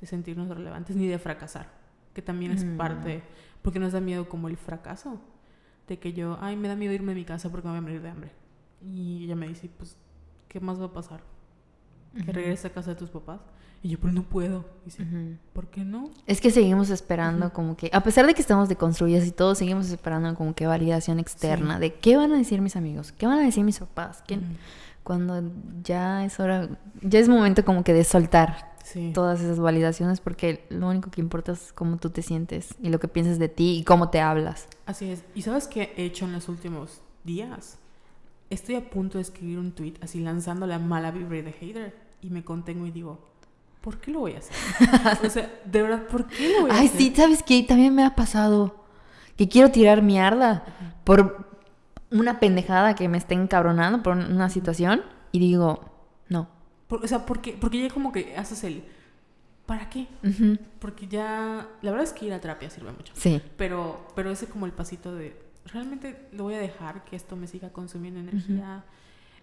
de 0.00 0.06
sentirnos 0.06 0.48
relevantes 0.48 0.96
ni 0.96 1.06
de 1.06 1.18
fracasar, 1.18 1.70
que 2.14 2.22
también 2.22 2.52
es 2.52 2.64
parte, 2.64 3.22
porque 3.62 3.78
nos 3.78 3.92
da 3.92 4.00
miedo 4.00 4.28
como 4.28 4.48
el 4.48 4.56
fracaso. 4.56 5.20
De 5.86 5.98
que 5.98 6.12
yo, 6.12 6.36
ay, 6.42 6.54
me 6.54 6.68
da 6.68 6.76
miedo 6.76 6.92
irme 6.92 7.12
a 7.12 7.14
mi 7.14 7.24
casa 7.24 7.50
porque 7.50 7.66
me 7.66 7.72
voy 7.72 7.78
a 7.78 7.82
morir 7.82 8.02
de 8.02 8.10
hambre. 8.10 8.30
Y 8.82 9.24
ella 9.24 9.36
me 9.36 9.48
dice, 9.48 9.70
pues 9.74 9.96
¿qué 10.48 10.60
más 10.60 10.80
va 10.80 10.86
a 10.86 10.92
pasar? 10.92 11.22
Que 12.14 12.32
regreses 12.32 12.66
a 12.66 12.70
casa 12.70 12.90
de 12.90 12.96
tus 12.96 13.10
papás. 13.10 13.40
Y 13.82 13.90
yo, 13.90 13.98
pero 14.00 14.12
no 14.12 14.22
puedo. 14.24 14.64
Y 14.82 14.86
dice, 14.86 15.06
¿por 15.52 15.68
qué 15.68 15.84
no? 15.84 16.10
Es 16.26 16.40
que 16.40 16.50
seguimos 16.50 16.90
esperando 16.90 17.52
como 17.52 17.76
que, 17.76 17.90
a 17.92 18.02
pesar 18.02 18.26
de 18.26 18.34
que 18.34 18.40
estamos 18.40 18.68
deconstruidas 18.68 19.26
y 19.26 19.30
todo, 19.30 19.54
seguimos 19.54 19.90
esperando 19.90 20.34
como 20.34 20.54
que 20.54 20.66
validación 20.66 21.18
externa 21.18 21.78
de 21.78 21.94
qué 21.94 22.16
van 22.16 22.32
a 22.32 22.36
decir 22.36 22.60
mis 22.60 22.76
amigos, 22.76 23.12
qué 23.12 23.26
van 23.26 23.38
a 23.38 23.42
decir 23.42 23.64
mis 23.64 23.78
papás, 23.78 24.22
cuando 25.04 25.42
ya 25.82 26.24
es 26.24 26.38
hora, 26.40 26.68
ya 27.02 27.18
es 27.18 27.28
momento 27.28 27.64
como 27.64 27.84
que 27.84 27.94
de 27.94 28.04
soltar 28.04 28.76
todas 29.14 29.40
esas 29.40 29.60
validaciones 29.60 30.20
porque 30.20 30.64
lo 30.70 30.88
único 30.88 31.10
que 31.10 31.20
importa 31.20 31.52
es 31.52 31.72
cómo 31.72 31.98
tú 31.98 32.10
te 32.10 32.22
sientes 32.22 32.74
y 32.82 32.88
lo 32.88 32.98
que 32.98 33.06
piensas 33.06 33.38
de 33.38 33.48
ti 33.48 33.78
y 33.78 33.84
cómo 33.84 34.10
te 34.10 34.20
hablas. 34.20 34.66
Así 34.86 35.10
es. 35.10 35.24
¿Y 35.34 35.42
sabes 35.42 35.68
qué 35.68 35.92
he 35.96 36.04
hecho 36.04 36.24
en 36.24 36.32
los 36.32 36.48
últimos 36.48 37.02
días? 37.22 37.78
estoy 38.50 38.76
a 38.76 38.90
punto 38.90 39.18
de 39.18 39.22
escribir 39.22 39.58
un 39.58 39.72
tweet 39.72 39.94
así 40.00 40.20
lanzando 40.20 40.66
la 40.66 40.78
mala 40.78 41.10
vibra 41.10 41.42
de 41.42 41.52
hater 41.52 41.94
y 42.20 42.30
me 42.30 42.44
contengo 42.44 42.86
y 42.86 42.90
digo, 42.90 43.18
¿por 43.80 43.98
qué 43.98 44.10
lo 44.10 44.20
voy 44.20 44.34
a 44.34 44.38
hacer? 44.38 44.54
o 45.26 45.30
sea, 45.30 45.50
de 45.64 45.82
verdad, 45.82 46.06
¿por 46.06 46.26
qué 46.26 46.52
lo 46.52 46.62
voy 46.62 46.70
a 46.70 46.74
hacer? 46.74 46.90
Ay, 46.90 46.98
sí, 46.98 47.12
¿sabes 47.14 47.42
qué? 47.42 47.62
También 47.62 47.94
me 47.94 48.04
ha 48.04 48.14
pasado 48.14 48.84
que 49.36 49.48
quiero 49.48 49.70
tirar 49.70 50.02
mierda 50.02 50.64
por 51.04 51.46
una 52.10 52.40
pendejada 52.40 52.94
que 52.94 53.08
me 53.08 53.18
esté 53.18 53.34
encabronando 53.34 54.02
por 54.02 54.16
una 54.16 54.50
situación 54.50 55.02
y 55.32 55.38
digo, 55.38 55.84
no. 56.28 56.48
o 56.88 57.06
sea, 57.06 57.26
porque, 57.26 57.56
porque 57.58 57.82
ya 57.82 57.90
como 57.90 58.12
que 58.12 58.36
haces 58.36 58.64
el... 58.64 58.84
¿Para 59.66 59.90
qué? 59.90 60.06
Porque 60.78 61.06
ya... 61.06 61.68
La 61.82 61.90
verdad 61.90 62.06
es 62.06 62.14
que 62.14 62.24
ir 62.24 62.32
a 62.32 62.40
terapia 62.40 62.70
sirve 62.70 62.90
mucho. 62.90 63.12
Sí. 63.14 63.42
Pero, 63.58 64.06
pero 64.14 64.30
ese 64.30 64.46
como 64.46 64.64
el 64.64 64.72
pasito 64.72 65.14
de 65.14 65.36
realmente 65.72 66.28
lo 66.32 66.44
voy 66.44 66.54
a 66.54 66.58
dejar 66.58 67.04
que 67.04 67.16
esto 67.16 67.36
me 67.36 67.46
siga 67.46 67.70
consumiendo 67.70 68.20
energía. 68.20 68.84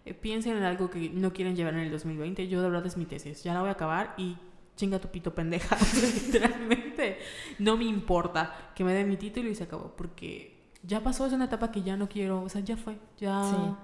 Eh, 0.05 0.13
piensen 0.13 0.57
en 0.57 0.63
algo 0.63 0.89
que 0.89 1.09
no 1.09 1.33
quieren 1.33 1.55
llevar 1.55 1.73
en 1.73 1.81
el 1.81 1.91
2020. 1.91 2.47
Yo 2.47 2.61
de 2.61 2.69
verdad 2.69 2.85
es 2.85 2.95
mi 2.95 3.05
tesis. 3.05 3.43
Ya 3.43 3.53
la 3.53 3.61
voy 3.61 3.69
a 3.69 3.73
acabar 3.73 4.13
y 4.17 4.37
chinga 4.75 4.99
tu 4.99 5.09
pito 5.09 5.33
pendeja. 5.33 5.77
literalmente. 6.25 7.17
No 7.59 7.75
me 7.75 7.85
importa 7.85 8.71
que 8.75 8.83
me 8.83 8.93
dé 8.93 9.03
mi 9.03 9.17
título 9.17 9.49
y 9.49 9.55
se 9.55 9.63
acabó. 9.63 9.95
Porque 9.95 10.55
ya 10.83 11.01
pasó, 11.01 11.25
es 11.25 11.33
una 11.33 11.45
etapa 11.45 11.71
que 11.71 11.81
ya 11.81 11.97
no 11.97 12.07
quiero. 12.07 12.43
O 12.43 12.49
sea, 12.49 12.61
ya 12.61 12.77
fue. 12.77 12.97
Ya, 13.17 13.77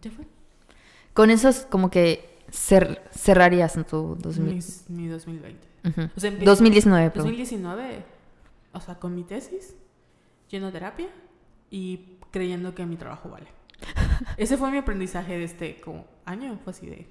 ya 0.00 0.10
fue. 0.10 0.26
Con 1.14 1.30
eso 1.30 1.48
es 1.48 1.60
como 1.60 1.90
que 1.90 2.36
cerrarías 2.50 3.76
en 3.76 3.84
tu 3.84 4.16
2000... 4.20 4.64
mi 4.88 5.08
2020. 5.08 5.68
o 6.14 6.20
sea, 6.20 6.30
2019. 6.30 7.12
2019. 7.14 8.04
O 8.72 8.80
sea, 8.80 8.96
con 8.96 9.14
mi 9.14 9.22
tesis, 9.22 9.74
lleno 10.50 10.66
de 10.66 10.72
terapia 10.72 11.08
y 11.70 12.18
creyendo 12.30 12.74
que 12.74 12.84
mi 12.84 12.96
trabajo 12.96 13.30
vale. 13.30 13.46
Ese 14.36 14.56
fue 14.56 14.70
mi 14.70 14.78
aprendizaje 14.78 15.38
de 15.38 15.44
este 15.44 15.80
como 15.80 16.06
año, 16.24 16.58
fue 16.64 16.72
así 16.72 16.86
de, 16.86 17.08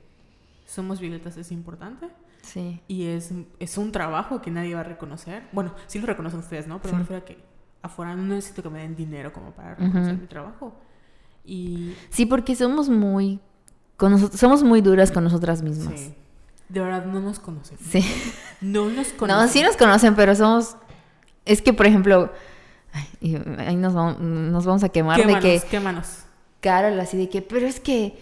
somos 0.65 0.99
violetas, 0.99 1.38
es 1.38 1.51
importante. 1.51 2.08
Sí. 2.41 2.82
Y 2.88 3.08
es, 3.08 3.32
es 3.60 3.78
un 3.78 3.91
trabajo 3.91 4.41
que 4.41 4.51
nadie 4.51 4.75
va 4.75 4.82
a 4.82 4.84
reconocer. 4.84 5.43
Bueno, 5.51 5.73
sí 5.88 5.99
lo 5.99 6.06
reconocen 6.06 6.39
ustedes, 6.39 6.67
¿no? 6.67 6.80
Pero 6.82 6.93
me 6.93 6.99
refiero 6.99 7.23
a 7.23 7.25
que 7.25 7.38
afuera 7.82 8.15
no 8.15 8.23
necesito 8.23 8.62
que 8.63 8.69
me 8.69 8.80
den 8.80 8.95
dinero 8.95 9.34
como 9.34 9.51
para 9.51 9.75
reconocer 9.75 10.17
mi 10.17 10.28
trabajo. 10.28 10.75
Y... 11.43 11.95
Sí, 12.10 12.25
porque 12.25 12.56
somos 12.56 12.89
muy... 12.89 13.39
Con 13.97 14.19
somos 14.38 14.62
muy 14.62 14.82
duras 14.82 15.12
con 15.12 15.23
nosotras 15.23 15.62
mismas. 15.62 15.99
Sí. 15.99 16.15
De 16.67 16.82
verdad, 16.82 17.06
no 17.06 17.21
nos 17.21 17.39
conocen. 17.39 17.78
Sí. 17.80 18.04
No 18.62 18.89
nos 18.89 19.08
conocen. 19.13 19.38
No, 19.45 19.47
sí 19.47 19.62
nos 19.63 19.78
conocen, 19.78 20.15
pero 20.15 20.36
somos... 20.36 20.75
Es 21.45 21.62
que, 21.62 21.73
por 21.73 21.86
ejemplo, 21.86 22.32
ahí 23.60 23.75
nos 23.75 23.93
vamos, 23.93 24.19
nos 24.19 24.65
vamos 24.65 24.84
a 24.84 24.89
quemar 24.89 25.25
de 25.25 25.39
que... 25.39 25.62
Quémanos. 25.69 26.25
Carol, 26.65 26.99
así 26.99 27.15
de 27.15 27.30
que, 27.30 27.43
pero 27.43 27.67
es 27.67 27.80
que 27.80 28.17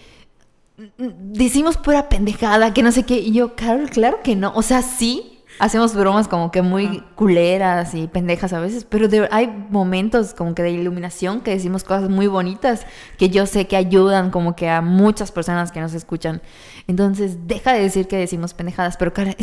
decimos 0.98 1.78
pura 1.78 2.10
pendejada, 2.10 2.74
que 2.74 2.84
no 2.84 2.92
sé 2.92 3.04
qué. 3.04 3.20
Y 3.20 3.32
yo, 3.32 3.56
Carol, 3.56 3.90
claro 3.90 4.20
que 4.22 4.36
no. 4.36 4.52
O 4.54 4.62
sea, 4.62 4.82
sí, 4.82 5.40
hacemos 5.60 5.96
bromas 5.96 6.28
como 6.28 6.52
que 6.52 6.62
muy 6.62 7.02
culeras 7.16 7.96
y 7.96 8.08
pendejas 8.08 8.52
a 8.52 8.60
veces, 8.60 8.84
pero 8.84 9.08
hay 9.32 9.48
momentos 9.70 10.34
como 10.34 10.54
que 10.56 10.62
de 10.62 10.72
iluminación 10.72 11.40
que 11.40 11.52
decimos 11.52 11.86
cosas 11.86 12.10
muy 12.10 12.28
bonitas 12.28 12.86
que 13.18 13.30
yo 13.30 13.46
sé 13.46 13.66
que 13.66 13.78
ayudan 13.78 14.30
como 14.30 14.58
que 14.58 14.70
a 14.70 14.82
muchas 14.82 15.32
personas 15.32 15.72
que 15.72 15.80
nos 15.80 15.94
escuchan. 15.94 16.42
Entonces, 16.88 17.48
deja 17.48 17.72
de 17.72 17.80
decir 17.80 18.10
que 18.10 18.18
decimos 18.18 18.54
pendejadas, 18.54 18.98
pero 18.98 19.14
cada, 19.14 19.34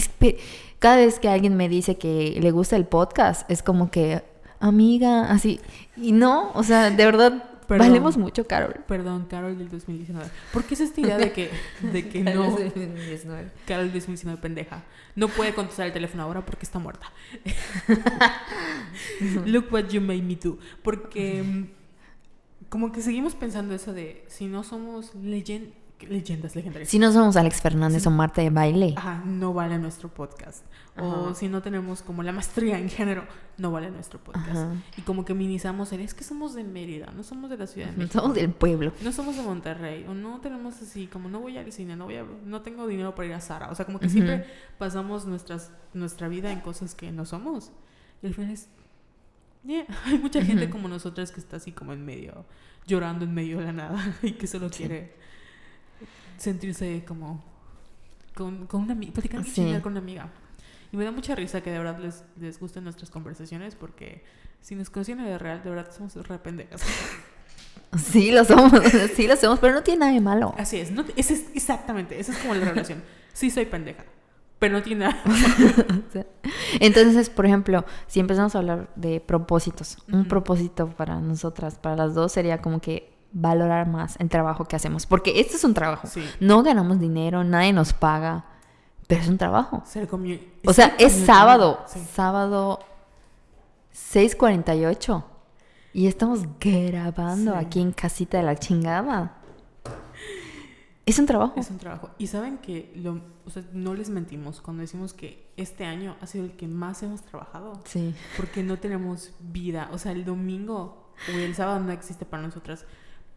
cada 0.78 0.96
vez 0.96 1.18
que 1.18 1.30
alguien 1.30 1.56
me 1.56 1.70
dice 1.70 1.96
que 1.96 2.38
le 2.38 2.50
gusta 2.50 2.76
el 2.76 2.84
podcast, 2.84 3.50
es 3.50 3.62
como 3.62 3.90
que 3.90 4.22
amiga, 4.58 5.30
así. 5.30 5.58
Y 5.96 6.12
no, 6.12 6.50
o 6.52 6.62
sea, 6.62 6.90
de 6.90 7.04
verdad 7.06 7.49
valemos 7.78 8.16
mucho, 8.16 8.46
Carol. 8.46 8.74
Perdón, 8.87 9.26
Carol 9.28 9.56
del 9.56 9.68
2019. 9.68 10.28
¿Por 10.52 10.64
qué 10.64 10.74
es 10.74 10.80
esta 10.80 11.00
idea 11.00 11.18
de 11.18 11.33
que, 11.33 11.50
de 11.80 12.09
que 12.09 12.20
no? 12.24 12.33
Carol 12.33 12.56
del 12.56 12.72
2019. 12.74 13.50
Carol 13.66 13.85
del 13.85 13.92
2019, 13.92 14.40
pendeja. 14.40 14.83
No 15.16 15.29
puede 15.29 15.54
contestar 15.54 15.87
el 15.87 15.92
teléfono 15.92 16.23
ahora 16.23 16.44
porque 16.44 16.64
está 16.64 16.79
muerta. 16.79 17.12
Look 19.46 19.73
what 19.73 19.88
you 19.88 20.00
made 20.00 20.23
me 20.23 20.37
do. 20.37 20.58
Porque 20.83 21.66
como 22.68 22.92
que 22.92 23.02
seguimos 23.02 23.35
pensando 23.35 23.75
eso 23.75 23.92
de 23.92 24.25
si 24.29 24.46
no 24.46 24.62
somos 24.62 25.14
leyendas 25.14 25.75
leyendas 26.08 26.56
legendarias. 26.56 26.88
Si 26.88 26.98
no 26.98 27.12
somos 27.12 27.37
Alex 27.37 27.60
Fernández 27.60 28.06
o 28.06 28.10
Marta 28.10 28.40
de 28.40 28.50
baile. 28.50 28.94
Ajá, 28.96 29.23
no 29.27 29.52
vale 29.52 29.79
nuestro 29.79 30.08
podcast. 30.08 30.64
O 30.98 31.34
si 31.34 31.48
no 31.48 31.62
tenemos 31.62 32.02
como 32.02 32.22
la 32.22 32.32
maestría 32.32 32.78
en 32.78 32.90
género, 32.90 33.24
no 33.56 33.70
vale 33.70 33.90
nuestro 33.90 34.18
podcast. 34.18 34.74
Y 34.96 35.02
como 35.02 35.24
que 35.24 35.34
minimizamos 35.34 35.92
el, 35.92 36.00
es 36.00 36.14
que 36.14 36.24
somos 36.24 36.54
de 36.54 36.64
Mérida, 36.64 37.12
no 37.16 37.22
somos 37.22 37.48
de 37.48 37.56
la 37.56 37.66
Ciudad 37.66 37.88
de 37.88 37.96
México. 37.96 38.20
Somos 38.20 38.36
del 38.36 38.50
pueblo. 38.50 38.92
No 39.02 39.12
somos 39.12 39.36
de 39.36 39.42
Monterrey. 39.42 40.04
O 40.08 40.14
no 40.14 40.40
tenemos 40.40 40.80
así, 40.82 41.06
como 41.06 41.28
no 41.28 41.40
voy 41.40 41.56
al 41.56 41.70
cine, 41.72 41.96
no 41.96 42.06
voy 42.06 42.16
a, 42.16 42.24
no 42.44 42.62
tengo 42.62 42.86
dinero 42.86 43.14
para 43.14 43.28
ir 43.28 43.34
a 43.34 43.40
Sara. 43.40 43.70
O 43.70 43.74
sea, 43.74 43.86
como 43.86 43.98
que 43.98 44.08
siempre 44.08 44.44
pasamos 44.78 45.26
nuestras, 45.26 45.70
nuestra 45.94 46.28
vida 46.28 46.52
en 46.52 46.60
cosas 46.60 46.94
que 46.94 47.12
no 47.12 47.24
somos. 47.24 47.72
Y 48.22 48.26
al 48.26 48.34
final 48.34 48.50
es, 48.50 48.68
hay 50.04 50.18
mucha 50.18 50.44
gente 50.44 50.68
como 50.70 50.88
nosotras 50.88 51.32
que 51.32 51.40
está 51.40 51.56
así 51.56 51.72
como 51.72 51.92
en 51.92 52.04
medio, 52.04 52.44
llorando 52.86 53.24
en 53.24 53.34
medio 53.34 53.58
de 53.58 53.66
la 53.66 53.72
nada 53.72 54.14
y 54.22 54.32
que 54.32 54.46
solo 54.46 54.70
quiere 54.70 55.14
sentirse 56.36 57.04
como 57.06 57.44
con, 58.34 58.66
con 58.66 58.82
una 58.82 58.92
amiga, 58.92 59.12
platicando 59.12 59.82
con 59.82 59.92
una 59.92 60.00
amiga. 60.00 60.30
Y 60.92 60.96
me 60.96 61.04
da 61.04 61.12
mucha 61.12 61.34
risa 61.34 61.60
que 61.60 61.70
de 61.70 61.78
verdad 61.78 61.98
les, 61.98 62.24
les 62.38 62.58
gusten 62.58 62.84
nuestras 62.84 63.10
conversaciones 63.10 63.74
porque 63.74 64.24
si 64.60 64.74
nos 64.74 64.90
conocen 64.90 65.24
de 65.24 65.38
real, 65.38 65.62
de 65.62 65.70
verdad 65.70 65.90
somos 65.96 66.14
re 66.26 66.38
pendejas. 66.38 66.82
Sí, 67.96 68.30
lo 68.30 68.44
somos, 68.44 68.72
sí 69.16 69.26
lo 69.26 69.36
somos, 69.36 69.58
pero 69.58 69.74
no 69.74 69.82
tiene 69.82 70.00
nada 70.00 70.12
de 70.12 70.20
malo. 70.20 70.54
Así 70.58 70.78
es, 70.78 70.90
no, 70.90 71.04
ese 71.16 71.34
es 71.34 71.44
exactamente, 71.54 72.18
esa 72.20 72.32
es 72.32 72.38
como 72.38 72.54
la 72.54 72.64
relación. 72.64 73.02
Sí 73.32 73.50
soy 73.50 73.66
pendeja, 73.66 74.04
pero 74.58 74.74
no 74.74 74.82
tiene 74.82 75.06
nada. 75.06 75.22
Entonces, 76.80 77.30
por 77.30 77.46
ejemplo, 77.46 77.84
si 78.06 78.20
empezamos 78.20 78.54
a 78.54 78.58
hablar 78.58 78.90
de 78.94 79.20
propósitos, 79.20 79.98
un 80.12 80.26
propósito 80.26 80.88
para 80.90 81.20
nosotras, 81.20 81.78
para 81.78 81.96
las 81.96 82.14
dos, 82.14 82.32
sería 82.32 82.60
como 82.60 82.80
que 82.80 83.12
valorar 83.32 83.88
más 83.88 84.16
el 84.20 84.28
trabajo 84.28 84.64
que 84.64 84.76
hacemos. 84.76 85.06
Porque 85.06 85.40
este 85.40 85.56
es 85.56 85.64
un 85.64 85.74
trabajo. 85.74 86.06
Sí. 86.06 86.24
No 86.38 86.62
ganamos 86.62 87.00
dinero, 87.00 87.44
nadie 87.44 87.72
nos 87.72 87.92
paga, 87.92 88.44
pero 89.11 89.21
es 89.23 89.29
un 89.29 89.37
trabajo. 89.38 89.83
Ser 89.85 90.08
O 90.67 90.73
sea, 90.73 90.94
es 90.98 91.13
sábado, 91.13 91.85
sí. 91.87 92.00
sábado 92.15 92.79
6:48 93.92 95.25
y 95.92 96.06
estamos 96.06 96.40
grabando 96.61 97.52
Sí. 97.52 97.58
aquí 97.58 97.81
en 97.81 97.92
casita 97.92 98.38
de 98.38 98.44
la 98.44 98.56
chingada. 98.56 99.37
Es 101.06 101.19
un 101.19 101.27
trabajo. 101.27 101.54
Es 101.56 101.71
un 101.71 101.79
trabajo. 101.79 102.11
Y 102.19 102.29
saben 102.29 102.58
que 102.58 102.92
lo, 102.94 103.21
o 103.44 103.50
sea, 103.50 103.65
no 103.73 103.94
les 103.94 104.11
mentimos 104.11 104.61
cuando 104.61 104.83
decimos 104.83 105.13
que 105.13 105.50
este 105.56 105.85
año 105.85 106.15
ha 106.21 106.27
sido 106.27 106.44
el 106.44 106.52
que 106.52 106.69
más 106.69 107.02
hemos 107.02 107.23
trabajado. 107.23 107.81
Sí. 107.85 108.15
Porque 108.37 108.63
no 108.63 108.79
tenemos 108.79 109.33
vida. 109.40 109.88
O 109.92 109.98
sea, 109.98 110.13
el 110.13 110.25
domingo 110.25 111.13
o 111.29 111.37
el 111.37 111.54
sábado 111.56 111.81
no 111.81 111.90
existe 111.90 112.25
para 112.25 112.44
nosotras. 112.44 112.85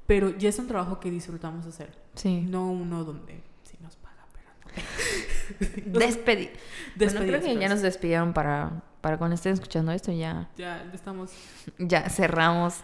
Pero 0.06 0.30
ya 0.38 0.50
es 0.50 0.60
un 0.60 0.68
trabajo 0.68 1.00
que 1.00 1.10
disfrutamos 1.10 1.66
hacer. 1.66 1.98
Sí. 2.14 2.42
No 2.42 2.70
uno 2.70 3.04
donde 3.06 3.42
sí 3.64 3.76
nos 3.82 3.96
paga, 3.96 4.28
pero 4.34 4.50
no. 4.62 4.63
Despedi. 5.86 6.50
Bueno, 6.96 7.20
creo 7.22 7.42
que 7.42 7.54
ya 7.54 7.58
pues. 7.60 7.70
nos 7.70 7.82
despidieron 7.82 8.34
para, 8.34 8.84
para 9.02 9.18
cuando 9.18 9.36
estén 9.36 9.54
escuchando 9.54 9.92
esto, 9.92 10.12
ya, 10.12 10.50
Ya 10.58 10.84
estamos. 10.94 11.32
ya 11.78 12.10
cerramos, 12.10 12.76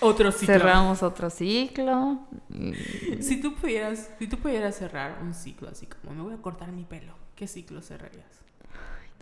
Otro 0.00 0.32
ciclo. 0.32 0.46
cerramos 0.54 1.02
otro 1.02 1.30
ciclo. 1.30 2.20
Si 3.20 3.40
tú 3.40 3.54
pudieras, 3.54 4.10
si 4.18 4.26
tú 4.26 4.38
pudieras 4.38 4.76
cerrar 4.76 5.18
un 5.22 5.32
ciclo 5.34 5.68
así 5.68 5.86
como 5.86 6.14
me 6.14 6.22
voy 6.22 6.34
a 6.34 6.38
cortar 6.42 6.72
mi 6.72 6.84
pelo, 6.84 7.14
¿qué 7.36 7.46
ciclo 7.46 7.80
cerrarías? 7.82 8.26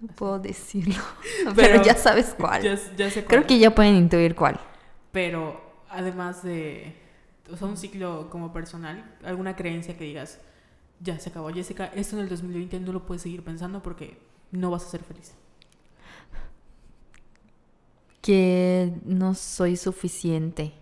No 0.00 0.08
puedo 0.14 0.38
decirlo, 0.38 0.94
pero, 1.44 1.54
Pero- 1.54 1.82
ya 1.84 1.94
sabes 1.94 2.34
cuál. 2.38 2.62
Ya, 2.62 2.74
ya 2.96 3.10
sé 3.10 3.24
Creo 3.24 3.40
cuál. 3.42 3.46
que 3.46 3.58
ya 3.58 3.74
pueden 3.74 3.96
intuir 3.96 4.34
cuál. 4.34 4.58
Pero 5.12 5.60
además 5.90 6.42
de, 6.42 6.94
o 7.52 7.56
sea, 7.56 7.66
un 7.66 7.76
ciclo 7.76 8.30
como 8.30 8.52
personal, 8.52 9.14
alguna 9.24 9.56
creencia 9.56 9.96
que 9.98 10.04
digas, 10.04 10.38
ya 11.00 11.18
se 11.18 11.30
acabó, 11.30 11.50
Jessica, 11.50 11.86
esto 11.94 12.16
en 12.16 12.22
el 12.22 12.28
2020 12.28 12.80
no 12.80 12.92
lo 12.92 13.06
puedes 13.06 13.22
seguir 13.22 13.42
pensando 13.42 13.82
porque 13.82 14.18
no 14.52 14.70
vas 14.70 14.84
a 14.84 14.90
ser 14.90 15.02
feliz. 15.02 15.34
Que 18.20 18.92
no 19.04 19.34
soy 19.34 19.76
suficiente. 19.76 20.74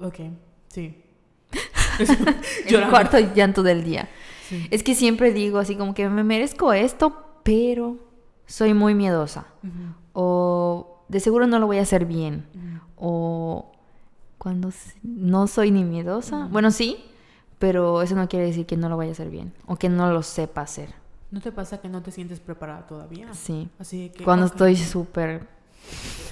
Ok, 0.00 0.16
sí. 0.68 1.00
El 2.66 2.88
cuarto 2.88 3.18
llanto 3.18 3.62
del 3.62 3.84
día. 3.84 4.08
Sí. 4.48 4.66
Es 4.70 4.82
que 4.82 4.94
siempre 4.94 5.32
digo 5.32 5.58
así 5.58 5.76
como 5.76 5.94
que 5.94 6.08
me 6.08 6.24
merezco 6.24 6.72
esto, 6.72 7.40
pero 7.44 7.98
soy 8.46 8.74
muy 8.74 8.94
miedosa. 8.94 9.46
O 10.12 11.04
de 11.08 11.20
seguro 11.20 11.46
no 11.46 11.58
lo 11.58 11.66
voy 11.66 11.78
a 11.78 11.82
hacer 11.82 12.04
bien. 12.04 12.46
O 12.96 13.72
cuando 14.38 14.70
no 15.02 15.46
soy 15.46 15.70
ni 15.70 15.84
miedosa. 15.84 16.48
Bueno, 16.50 16.70
sí, 16.70 17.04
pero 17.58 18.02
eso 18.02 18.14
no 18.14 18.28
quiere 18.28 18.46
decir 18.46 18.66
que 18.66 18.76
no 18.76 18.88
lo 18.88 18.96
vaya 18.96 19.10
a 19.10 19.12
hacer 19.12 19.30
bien. 19.30 19.52
O 19.66 19.76
que 19.76 19.88
no 19.88 20.10
lo 20.12 20.22
sepa 20.22 20.62
hacer. 20.62 20.94
¿No 21.30 21.40
te 21.40 21.52
pasa 21.52 21.80
que 21.80 21.88
no 21.88 22.02
te 22.02 22.10
sientes 22.10 22.40
preparada 22.40 22.86
todavía? 22.86 23.32
Sí. 23.34 23.68
Así 23.78 24.10
que... 24.16 24.24
Cuando 24.24 24.46
estoy 24.46 24.76
súper 24.76 25.46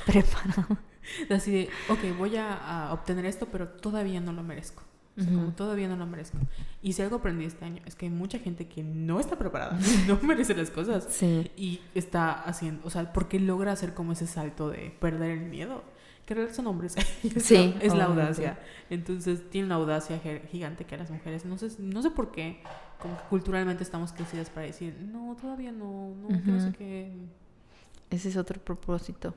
preparada. 0.06 0.66
Así 1.30 1.50
de, 1.52 1.68
ok, 1.88 2.18
voy 2.18 2.36
a, 2.36 2.54
a 2.88 2.92
obtener 2.92 3.26
esto, 3.26 3.46
pero 3.50 3.68
todavía 3.68 4.20
no 4.20 4.32
lo 4.32 4.42
merezco. 4.42 4.82
O 5.16 5.20
sea, 5.22 5.32
como 5.32 5.44
Ujú. 5.44 5.52
todavía 5.52 5.88
no 5.88 5.96
lo 5.96 6.06
merezco. 6.06 6.36
Y 6.82 6.92
si 6.92 7.00
algo 7.02 7.16
aprendí 7.16 7.46
este 7.46 7.64
año 7.64 7.80
es 7.86 7.94
que 7.94 8.04
hay 8.06 8.12
mucha 8.12 8.38
gente 8.38 8.68
que 8.68 8.82
no 8.82 9.18
está 9.18 9.36
preparada, 9.36 9.78
no 10.06 10.18
merece 10.22 10.54
las 10.54 10.70
cosas. 10.70 11.06
Sí. 11.08 11.50
Y 11.56 11.80
está 11.94 12.32
haciendo, 12.32 12.82
o 12.86 12.90
sea, 12.90 13.12
porque 13.12 13.40
logra 13.40 13.72
hacer 13.72 13.94
como 13.94 14.12
ese 14.12 14.26
salto 14.26 14.68
de 14.68 14.94
perder 15.00 15.30
el 15.30 15.40
miedo. 15.40 15.82
Que 16.26 16.34
en 16.34 16.38
realidad 16.38 16.56
son 16.56 16.66
hombres. 16.66 16.96
es 17.22 17.44
Sí, 17.44 17.74
la, 17.78 17.84
es 17.84 17.94
la 17.94 18.04
audacia. 18.04 18.58
Entonces 18.90 19.48
tiene 19.48 19.66
una 19.66 19.76
audacia 19.76 20.20
gigante 20.50 20.84
que 20.84 20.96
a 20.96 20.98
las 20.98 21.10
mujeres. 21.10 21.44
No 21.44 21.56
sé, 21.56 21.70
no 21.78 22.02
sé 22.02 22.10
por 22.10 22.32
qué, 22.32 22.60
como 23.00 23.16
que 23.16 23.22
culturalmente 23.30 23.82
estamos 23.82 24.12
crecidas 24.12 24.50
para 24.50 24.66
decir, 24.66 24.94
no, 25.10 25.36
todavía 25.40 25.72
no, 25.72 26.14
no, 26.16 26.28
que 26.28 26.50
no 26.50 26.60
sé 26.60 26.72
qué. 26.76 27.12
Ese 28.10 28.28
es 28.28 28.36
otro 28.36 28.60
propósito. 28.60 29.34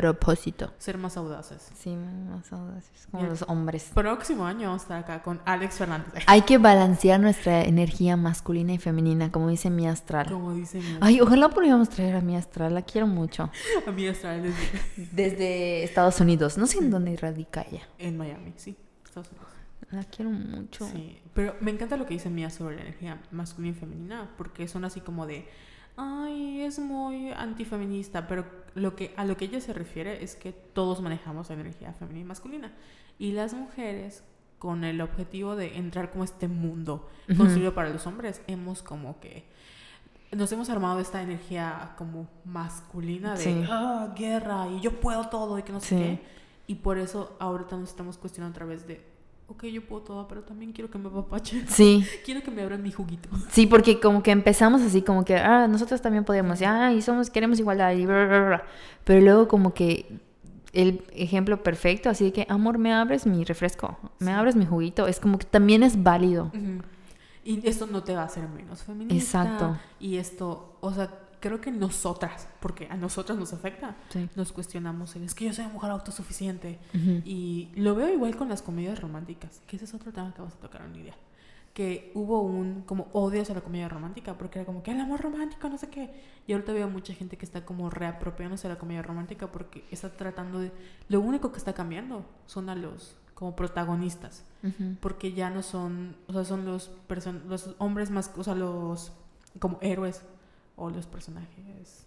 Propósito. 0.00 0.72
Ser 0.78 0.98
más 0.98 1.16
audaces. 1.16 1.70
Sí, 1.74 1.94
más 1.94 2.52
audaces, 2.52 3.06
como 3.10 3.22
Bien. 3.22 3.30
los 3.30 3.42
hombres. 3.48 3.90
Próximo 3.94 4.44
año 4.46 4.72
a 4.72 4.76
estar 4.76 4.98
acá 5.02 5.22
con 5.22 5.40
Alex 5.44 5.76
Fernández. 5.76 6.24
Hay 6.26 6.42
que 6.42 6.58
balancear 6.58 7.20
nuestra 7.20 7.62
energía 7.64 8.16
masculina 8.16 8.72
y 8.72 8.78
femenina, 8.78 9.30
como 9.30 9.48
dice 9.48 9.70
mi 9.70 9.86
astral. 9.86 10.28
Como 10.30 10.52
dice 10.54 10.78
mi, 10.78 10.98
Ay, 11.00 11.20
ojalá 11.20 11.48
pudiéramos 11.48 11.88
traer 11.88 12.16
a 12.16 12.20
mi 12.20 12.36
astral, 12.36 12.74
la 12.74 12.82
quiero 12.82 13.06
mucho. 13.06 13.50
amiga 13.86 14.12
Astral 14.12 14.42
desde- 14.42 15.08
Desde 15.12 15.84
Estados 15.84 16.20
Unidos, 16.20 16.58
no 16.58 16.66
sé 16.66 16.78
en 16.78 16.90
dónde 16.90 17.16
radica 17.16 17.64
ella. 17.70 17.86
en 17.98 18.16
Miami, 18.16 18.52
sí, 18.56 18.76
Estados 19.04 19.28
Unidos. 19.30 19.48
La 19.90 20.02
quiero 20.02 20.30
mucho. 20.30 20.88
Sí, 20.88 21.20
pero 21.34 21.54
me 21.60 21.70
encanta 21.70 21.96
lo 21.96 22.04
que 22.06 22.14
dice 22.14 22.28
Mía 22.30 22.50
sobre 22.50 22.74
la 22.76 22.82
energía 22.82 23.20
masculina 23.30 23.76
y 23.76 23.78
femenina, 23.78 24.30
porque 24.36 24.66
son 24.66 24.84
así 24.84 25.00
como 25.00 25.24
de, 25.26 25.46
ay, 25.96 26.62
es 26.62 26.78
muy 26.78 27.30
antifeminista, 27.32 28.26
pero 28.26 28.44
lo 28.74 28.96
que, 28.96 29.14
a 29.16 29.24
lo 29.24 29.36
que 29.36 29.44
ella 29.46 29.60
se 29.60 29.72
refiere 29.72 30.22
es 30.24 30.34
que 30.36 30.52
todos 30.52 31.00
manejamos 31.00 31.48
la 31.48 31.54
energía 31.54 31.92
femenina 31.94 32.20
y 32.24 32.28
masculina. 32.28 32.72
Y 33.18 33.32
las 33.32 33.54
mujeres, 33.54 34.24
con 34.58 34.82
el 34.84 35.00
objetivo 35.00 35.56
de 35.56 35.76
entrar 35.76 36.10
como 36.10 36.22
a 36.22 36.24
este 36.24 36.48
mundo 36.48 37.08
construido 37.36 37.74
para 37.74 37.90
los 37.90 38.06
hombres, 38.06 38.42
hemos 38.46 38.82
como 38.82 39.20
que... 39.20 39.44
Nos 40.32 40.50
hemos 40.50 40.68
armado 40.68 40.98
esta 40.98 41.22
energía 41.22 41.94
como 41.96 42.28
masculina 42.44 43.34
de 43.34 43.44
Sí. 43.44 43.64
"Ah, 43.70 44.12
guerra 44.16 44.66
y 44.68 44.80
yo 44.80 44.98
puedo 45.00 45.28
todo 45.28 45.58
y 45.58 45.62
que 45.62 45.70
no 45.72 45.78
sé 45.80 45.88
Sí. 45.88 45.96
qué. 45.96 46.22
Y 46.66 46.74
por 46.76 46.98
eso 46.98 47.36
ahorita 47.38 47.76
nos 47.76 47.90
estamos 47.90 48.18
cuestionando 48.18 48.54
otra 48.56 48.66
vez 48.66 48.84
de, 48.88 49.06
ok, 49.46 49.64
yo 49.64 49.84
puedo 49.86 50.02
todo, 50.02 50.28
pero 50.28 50.42
también 50.42 50.72
quiero 50.72 50.90
que 50.90 50.98
me 50.98 51.08
apapachen. 51.08 51.64
Sí, 51.68 52.04
Quiero 52.24 52.42
que 52.42 52.50
me 52.50 52.62
abran 52.62 52.82
mi 52.82 52.90
juguito. 52.92 53.28
sí, 53.50 53.66
porque 53.66 54.00
como 54.00 54.22
que 54.22 54.30
empezamos 54.30 54.82
así 54.82 55.02
como 55.02 55.24
que, 55.24 55.36
ah, 55.36 55.66
nosotros 55.68 56.00
también 56.02 56.24
podemos, 56.24 56.60
ah, 56.62 56.92
y 56.92 57.02
somos, 57.02 57.30
queremos 57.30 57.58
igualdad, 57.58 57.92
y 57.92 58.06
bla, 58.06 58.26
bla, 58.26 58.46
bla. 58.46 58.64
Pero 59.04 59.20
luego 59.20 59.48
como 59.48 59.74
que 59.74 60.18
el 60.72 61.04
ejemplo 61.12 61.62
perfecto, 61.62 62.10
así 62.10 62.24
de 62.24 62.32
que, 62.32 62.46
amor, 62.48 62.78
me 62.78 62.92
abres 62.92 63.26
mi 63.26 63.44
refresco, 63.44 63.96
me 64.18 64.26
Sí. 64.26 64.32
abres 64.32 64.56
mi 64.56 64.66
juguito, 64.66 65.06
es 65.06 65.20
como 65.20 65.38
que 65.38 65.46
también 65.46 65.82
es 65.84 66.02
válido. 66.02 66.50
Y 67.44 67.60
esto 67.68 67.86
no 67.86 68.02
te 68.02 68.14
va 68.16 68.22
a 68.22 68.24
hacer 68.24 68.48
menos 68.48 68.82
feminista. 68.82 69.42
Exacto. 69.42 69.78
Y 70.00 70.16
esto, 70.16 70.78
o 70.80 70.92
sea, 70.92 71.10
creo 71.44 71.60
que 71.60 71.70
nosotras, 71.70 72.48
porque 72.60 72.88
a 72.90 72.96
nosotras 72.96 73.36
nos 73.38 73.52
afecta, 73.52 73.94
Sí. 74.08 74.28
nos 74.34 74.50
cuestionamos 74.50 75.14
es 75.16 75.34
que 75.34 75.44
yo 75.44 75.52
soy 75.52 75.66
una 75.66 75.74
mujer 75.74 75.90
autosuficiente. 75.90 76.78
Ujú. 76.94 77.20
Y 77.26 77.70
lo 77.76 77.94
veo 77.94 78.08
igual 78.12 78.34
con 78.34 78.48
las 78.48 78.62
comedias 78.62 78.98
románticas, 79.00 79.60
que 79.66 79.76
ese 79.76 79.84
es 79.84 79.92
otro 79.92 80.10
tema 80.10 80.32
que 80.32 80.40
vamos 80.40 80.54
a 80.54 80.60
tocar 80.60 80.80
en 80.82 80.94
día. 80.94 81.14
Que 81.74 82.12
hubo 82.14 82.40
un 82.40 82.82
como 82.86 83.08
odio 83.12 83.42
hacia 83.42 83.54
la 83.54 83.60
comedia 83.60 83.88
romántica, 83.90 84.38
porque 84.38 84.60
era 84.60 84.64
como 84.66 84.82
que 84.82 84.92
el 84.92 85.00
amor 85.00 85.20
romántico, 85.20 85.68
no 85.68 85.76
sé 85.76 85.88
qué. 85.90 86.08
Y 86.46 86.52
ahorita 86.54 86.72
veo 86.72 86.88
mucha 86.88 87.12
gente 87.12 87.36
que 87.36 87.44
está 87.44 87.64
como 87.66 87.90
reapropiándose 87.90 88.66
de 88.68 88.74
la 88.74 88.78
comedia 88.80 89.02
romántica 89.02 89.52
porque 89.52 89.84
está 89.90 90.08
tratando 90.16 90.60
de. 90.60 90.72
Lo 91.08 91.20
único 91.20 91.52
que 91.52 91.58
está 91.58 91.74
cambiando 91.74 92.24
son 92.46 92.70
a 92.70 92.74
los 92.74 93.16
como 93.34 93.54
protagonistas. 93.56 94.44
Ujú. 94.62 94.94
Porque 95.00 95.32
ya 95.32 95.50
no 95.50 95.62
son. 95.62 96.16
O 96.28 96.32
sea, 96.32 96.44
son 96.44 96.64
los, 96.64 96.90
los 97.48 97.74
hombres 97.78 98.10
más. 98.10 98.30
O 98.36 98.44
sea, 98.44 98.54
los. 98.54 99.12
como 99.58 99.78
héroes 99.82 100.22
o 100.76 100.90
los 100.90 101.06
personajes 101.06 102.06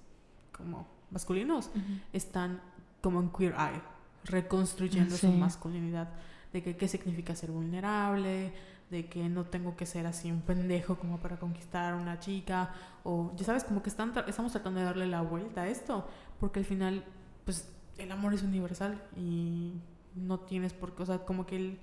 como 0.55 0.87
masculinos 1.11 1.69
están 2.13 2.61
como 3.01 3.19
en 3.21 3.29
Queer 3.29 3.53
Eye, 3.53 3.81
reconstruyendo 4.25 5.11
su 5.15 5.27
Sí. 5.27 5.33
masculinidad, 5.37 6.09
de 6.51 6.63
que 6.63 6.75
qué 6.75 6.87
significa 6.87 7.35
ser 7.35 7.51
vulnerable, 7.51 8.53
de 8.89 9.05
que 9.07 9.27
no 9.29 9.43
tengo 9.45 9.75
que 9.75 9.85
ser 9.85 10.05
así 10.07 10.31
un 10.31 10.41
pendejo 10.41 10.95
como 10.95 11.17
para 11.19 11.37
conquistar 11.37 11.93
a 11.93 11.97
una 11.97 12.19
chica, 12.19 12.73
o 13.03 13.31
ya 13.35 13.45
sabes, 13.45 13.63
como 13.63 13.81
que 13.83 13.89
están 13.89 14.13
tra- 14.13 14.27
estamos 14.27 14.51
tratando 14.51 14.79
de 14.79 14.85
darle 14.85 15.07
la 15.07 15.21
vuelta 15.21 15.61
a 15.63 15.67
esto, 15.67 16.07
porque 16.39 16.59
al 16.59 16.65
final, 16.65 17.03
pues 17.45 17.69
el 17.97 18.11
amor 18.11 18.33
es 18.33 18.43
universal 18.43 19.01
y 19.15 19.73
no 20.15 20.39
tienes 20.39 20.73
por 20.73 20.95
qué, 20.95 21.03
o 21.03 21.05
sea, 21.05 21.19
como 21.25 21.45
que 21.45 21.55
el, 21.57 21.79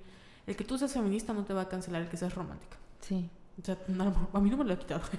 el 0.46 0.56
que 0.56 0.64
tú 0.64 0.76
seas 0.78 0.92
feminista 0.92 1.32
no 1.32 1.44
te 1.44 1.52
va 1.54 1.62
a 1.62 1.68
cancelar 1.68 2.02
el 2.02 2.08
que 2.08 2.16
seas 2.16 2.34
romántica. 2.34 2.76
Sí. 3.00 3.28
O 3.60 3.64
sea, 3.64 3.78
no, 3.88 4.28
a 4.32 4.40
mí 4.40 4.50
no 4.50 4.56
me 4.56 4.64
lo 4.64 4.74
ha 4.74 4.78
quitado. 4.78 5.02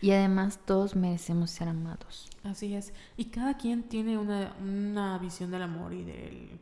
Y 0.00 0.10
además 0.12 0.60
todos 0.64 0.94
merecemos 0.96 1.50
ser 1.50 1.68
amados. 1.68 2.28
Así 2.44 2.74
es. 2.74 2.92
Y 3.16 3.26
cada 3.26 3.56
quien 3.56 3.82
tiene 3.82 4.16
una, 4.18 4.54
una 4.62 5.18
visión 5.18 5.50
del 5.50 5.62
amor 5.62 5.92
y 5.92 6.02
del... 6.04 6.58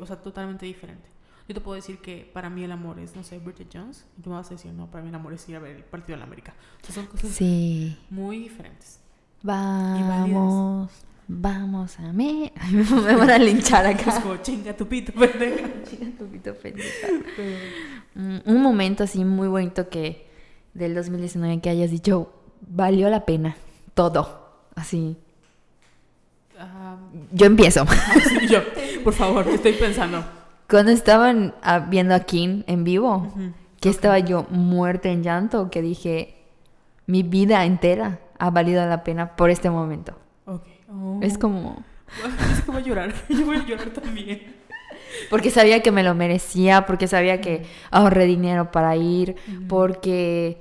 O 0.00 0.06
sea, 0.06 0.16
totalmente 0.20 0.66
diferente. 0.66 1.08
Yo 1.48 1.54
te 1.54 1.60
puedo 1.60 1.76
decir 1.76 1.98
que 1.98 2.30
para 2.32 2.48
mí 2.48 2.64
el 2.64 2.72
amor 2.72 2.98
es, 2.98 3.14
no 3.16 3.22
sé, 3.22 3.38
Bridget 3.38 3.68
Jones. 3.72 4.06
Y 4.18 4.22
tú 4.22 4.30
me 4.30 4.36
vas 4.36 4.46
a 4.46 4.54
decir, 4.54 4.72
no, 4.72 4.90
para 4.90 5.02
mí 5.02 5.10
el 5.10 5.14
amor 5.14 5.32
es 5.34 5.46
ir 5.48 5.56
a 5.56 5.58
ver 5.58 5.76
el 5.76 5.84
partido 5.84 6.16
de 6.16 6.20
la 6.20 6.24
América. 6.26 6.54
O 6.82 6.86
sea, 6.86 6.94
son 6.94 7.06
cosas 7.06 7.30
Sí. 7.30 7.98
muy 8.10 8.38
diferentes. 8.38 9.00
Vamos, 9.42 10.90
vamos 11.28 11.98
a 12.00 12.12
mí. 12.12 12.50
Me 12.72 13.14
van 13.14 13.30
a 13.30 13.38
linchar 13.38 13.86
acá. 13.86 14.10
Es 14.16 14.18
como 14.22 14.36
chinga 14.38 14.76
tu 14.76 14.86
pito, 14.88 15.12
pendeja. 15.12 15.68
Chinga 15.84 16.18
tu 16.18 16.26
pito, 16.26 16.54
pendeja. 16.54 17.08
Mm, 18.14 18.38
Un 18.46 18.62
momento 18.62 19.04
así 19.04 19.24
muy 19.24 19.48
bonito 19.48 19.88
que 19.88 20.23
del 20.74 20.94
2019 20.94 21.60
que 21.60 21.70
hayas 21.70 21.90
dicho, 21.90 22.32
valió 22.60 23.08
la 23.08 23.24
pena 23.24 23.56
todo. 23.94 24.44
Así. 24.74 25.16
Ah, 26.58 26.96
Yo 27.32 27.46
empiezo. 27.46 27.86
sí, 28.28 28.46
yo, 28.48 28.60
por 29.02 29.12
favor, 29.12 29.48
estoy 29.48 29.72
pensando. 29.72 30.24
Cuando 30.68 30.92
estaban 30.92 31.54
ah, 31.62 31.78
viendo 31.80 32.14
a 32.14 32.20
King 32.20 32.62
en 32.66 32.84
vivo, 32.84 33.32
que 33.80 33.88
estaba 33.88 34.18
yo 34.18 34.46
muerta 34.50 35.10
en 35.10 35.22
llanto, 35.22 35.70
que 35.70 35.82
dije, 35.82 36.36
mi 37.06 37.22
vida 37.22 37.64
entera 37.64 38.20
ha 38.38 38.50
valido 38.50 38.84
la 38.86 39.04
pena 39.04 39.36
por 39.36 39.50
este 39.50 39.70
momento. 39.70 40.14
Ok. 40.46 40.66
Oh. 40.90 41.18
Es 41.22 41.38
como... 41.38 41.84
Es 42.52 42.68
a 42.68 42.80
llorar. 42.80 43.12
Yo 43.28 43.44
voy 43.44 43.56
a 43.56 43.66
llorar 43.66 43.90
también. 43.90 44.54
Porque 45.30 45.50
sabía 45.50 45.82
que 45.82 45.90
me 45.90 46.02
lo 46.02 46.14
merecía, 46.14 46.86
porque 46.86 47.06
sabía 47.08 47.40
que 47.40 47.64
ahorré 47.90 48.26
dinero 48.26 48.70
para 48.70 48.96
ir, 48.96 49.36
porque, 49.68 50.58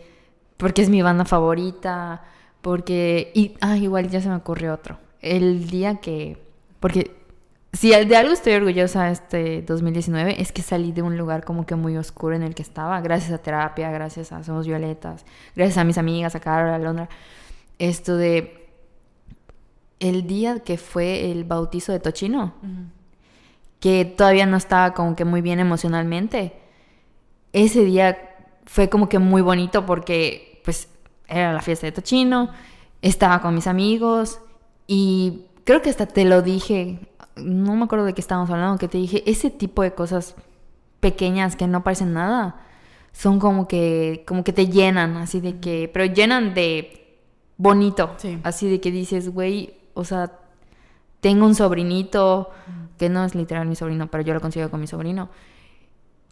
porque 0.58 0.82
es 0.82 0.90
mi 0.90 1.02
banda 1.02 1.26
favorita, 1.26 2.24
porque... 2.62 3.32
Y, 3.34 3.56
ah, 3.62 3.78
igual 3.78 4.10
ya 4.10 4.22
se 4.22 4.30
me 4.30 4.36
ocurrió 4.36 4.74
otro. 4.74 4.98
El 5.22 5.70
día 5.70 5.96
que... 5.96 6.38
Porque 6.80 7.12
si 7.74 7.90
de 7.90 8.16
algo 8.16 8.32
estoy 8.32 8.54
orgullosa 8.54 9.10
este 9.10 9.64
2019 9.64 10.40
es 10.40 10.52
que 10.52 10.62
salí 10.62 10.92
de 10.92 11.02
un 11.02 11.18
lugar 11.18 11.44
como 11.44 11.66
que 11.66 11.76
muy 11.76 11.98
oscuro 11.98 12.36
en 12.36 12.44
el 12.44 12.54
que 12.54 12.62
estaba, 12.62 13.02
gracias 13.02 13.32
a 13.34 13.40
terapia, 13.40 13.90
gracias 13.90 14.32
a 14.32 14.44
Somos 14.44 14.68
Violetas, 14.68 15.26
gracias 15.56 15.80
a 15.80 15.84
mis 15.84 15.98
amigas, 15.98 16.36
a 16.36 16.40
Carol, 16.40 16.70
a 16.70 16.78
Londra. 16.78 17.10
Esto 17.80 18.16
de... 18.16 18.70
El 20.00 20.28
día 20.28 20.60
que 20.60 20.78
fue 20.78 21.32
el 21.32 21.46
bautizo 21.46 21.94
de 21.94 22.00
Tochino. 22.00 22.54
Que 23.84 24.06
todavía 24.06 24.46
no 24.46 24.56
estaba 24.56 24.94
como 24.94 25.14
que 25.14 25.26
muy 25.26 25.42
bien 25.42 25.60
emocionalmente. 25.60 26.54
Ese 27.52 27.84
día 27.84 28.18
fue 28.64 28.88
como 28.88 29.10
que 29.10 29.20
muy 29.20 29.42
bonito 29.42 29.86
porque 29.86 30.62
pues 30.64 30.88
era 31.28 31.52
la 31.52 31.62
fiesta 31.62 31.86
de 31.86 31.92
Tochino, 31.92 32.50
estaba 33.02 33.42
con 33.42 33.54
mis 33.54 33.68
amigos 33.68 34.40
y 34.88 35.42
creo 35.66 35.82
que 35.82 35.90
hasta 35.90 36.06
te 36.06 36.24
lo 36.24 36.42
dije, 36.42 36.98
no 37.36 37.76
me 37.76 37.84
acuerdo 37.84 38.06
de 38.06 38.14
qué 38.14 38.22
estábamos 38.22 38.50
hablando, 38.52 38.78
que 38.78 38.88
te 38.88 38.98
dije, 38.98 39.22
ese 39.30 39.50
tipo 39.50 39.82
de 39.82 39.94
cosas 39.94 40.36
pequeñas 41.02 41.58
que 41.58 41.68
no 41.68 41.84
parecen 41.84 42.14
nada, 42.14 42.62
son 43.12 43.38
como 43.38 43.68
que 43.68 44.24
como 44.26 44.46
que 44.46 44.54
te 44.54 44.68
llenan, 44.68 45.18
así 45.18 45.42
de 45.42 45.60
que, 45.60 45.90
pero 45.94 46.06
llenan 46.06 46.54
de 46.54 47.20
bonito, 47.58 48.14
Sí. 48.16 48.40
así 48.44 48.70
de 48.70 48.80
que 48.80 48.92
dices, 48.92 49.28
güey, 49.34 49.74
o 49.94 50.06
sea, 50.06 50.40
tengo 51.24 51.46
un 51.46 51.56
sobrinito, 51.56 52.52
que 52.98 53.08
no 53.08 53.24
es 53.24 53.34
literal 53.34 53.66
mi 53.66 53.78
sobrino, 53.78 54.08
pero 54.12 54.24
yo 54.24 54.34
lo 54.34 54.42
consigo 54.42 54.70
con 54.70 54.82
mi 54.82 54.88
sobrino. 54.88 55.30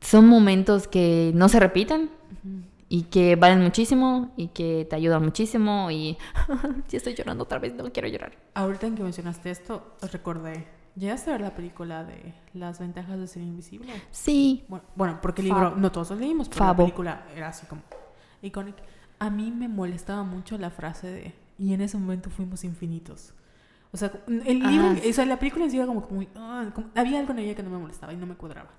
Son 0.02 0.28
momentos 0.28 0.90
que 0.90 1.32
no 1.34 1.48
se 1.48 1.62
repiten 1.62 2.10
y 2.90 3.04
que 3.04 3.38
valen 3.38 3.62
muchísimo 3.62 4.34
y 4.36 4.50
que 4.50 4.86
te 4.90 4.98
ayudan 4.98 5.24
muchísimo 5.24 5.90
y 5.92 6.18
ya 6.90 6.98
estoy 6.98 7.14
llorando 7.14 7.46
otra 7.46 7.58
vez, 7.58 7.74
no 7.74 7.90
quiero 7.94 8.10
llorar. 8.10 8.34
Ahorita 8.54 8.86
en 8.86 8.96
que 8.96 9.04
mencionaste 9.04 9.50
esto, 9.50 9.96
recordé. 10.12 10.68
¿Llegaste 10.98 11.30
a 11.30 11.34
ver 11.34 11.42
la 11.42 11.56
película 11.56 12.04
de 12.04 12.34
Las 12.54 12.80
ventajas 12.82 13.18
de 13.18 13.28
ser 13.28 13.44
invisible? 13.44 13.94
Sí, 14.12 14.66
Bueno, 14.68 14.84
bueno 14.98 15.20
porque 15.22 15.42
el 15.42 15.48
libro 15.48 15.74
no 15.78 15.90
todos 15.94 16.10
lo 16.10 16.18
leímos, 16.18 16.50
pero 16.50 16.66
la 16.66 16.76
película 16.76 17.26
era 17.34 17.48
así 17.48 17.66
como 17.66 17.82
icónica. 18.42 18.84
A 19.20 19.30
mí 19.30 19.52
me 19.52 19.70
molestaba 19.70 20.24
mucho 20.24 20.58
la 20.58 20.70
frase 20.70 21.08
de 21.08 21.34
y 21.58 21.74
en 21.74 21.80
ese 21.80 21.98
momento 21.98 22.30
fuimos 22.30 22.66
infinitos. 22.66 23.34
O 23.94 23.98
sea, 23.98 24.12
el 24.28 24.60
libro, 24.60 24.88
Ah, 24.88 24.96
o 25.10 25.14
sea, 25.14 25.26
la 25.26 25.38
película 25.38 25.66
era 25.66 25.86
como, 25.86 26.08
como, 26.08 26.26
ah, 26.36 26.72
como- 26.74 26.90
había 26.96 27.20
algo 27.20 27.34
en 27.34 27.40
ella 27.40 27.56
que 27.56 27.64
no 27.64 27.70
me 27.70 27.78
molestaba 27.78 28.14
y 28.14 28.18
no 28.18 28.26
me 28.26 28.36
cuadraba. 28.36 28.70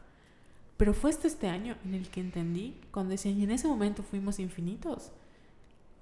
Pero 0.78 0.94
fue 0.94 1.10
este, 1.10 1.28
este 1.28 1.48
año 1.48 1.76
en 1.84 1.94
el 1.94 2.08
que 2.08 2.20
entendí 2.20 2.80
cuando 2.90 3.10
decían 3.10 3.38
y 3.38 3.44
en 3.44 3.50
ese 3.50 3.68
momento 3.68 4.02
fuimos 4.02 4.38
infinitos. 4.38 5.12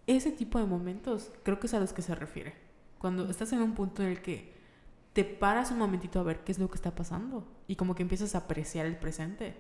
Ese 0.06 0.30
tipo 0.32 0.58
de 0.58 0.64
momentos 0.66 1.30
creo 1.42 1.58
que 1.60 1.66
es 1.66 1.74
a 1.74 1.80
los 1.80 1.92
que 1.92 2.02
se 2.02 2.14
refiere. 2.14 2.54
Cuando 2.98 3.28
estás 3.30 3.52
en 3.52 3.62
un 3.62 3.74
punto 3.74 4.02
en 4.02 4.10
el 4.10 4.22
que 4.22 4.52
te 5.12 5.24
paras 5.24 5.70
un 5.72 5.78
momentito 5.78 6.20
a 6.20 6.22
ver 6.22 6.40
qué 6.44 6.52
es 6.52 6.58
lo 6.58 6.68
que 6.68 6.76
está 6.76 6.94
pasando 6.94 7.46
y 7.66 7.76
como 7.76 7.94
que 7.94 8.02
empiezas 8.02 8.34
a 8.34 8.38
apreciar 8.38 8.86
el 8.86 8.96
presente. 8.96 9.56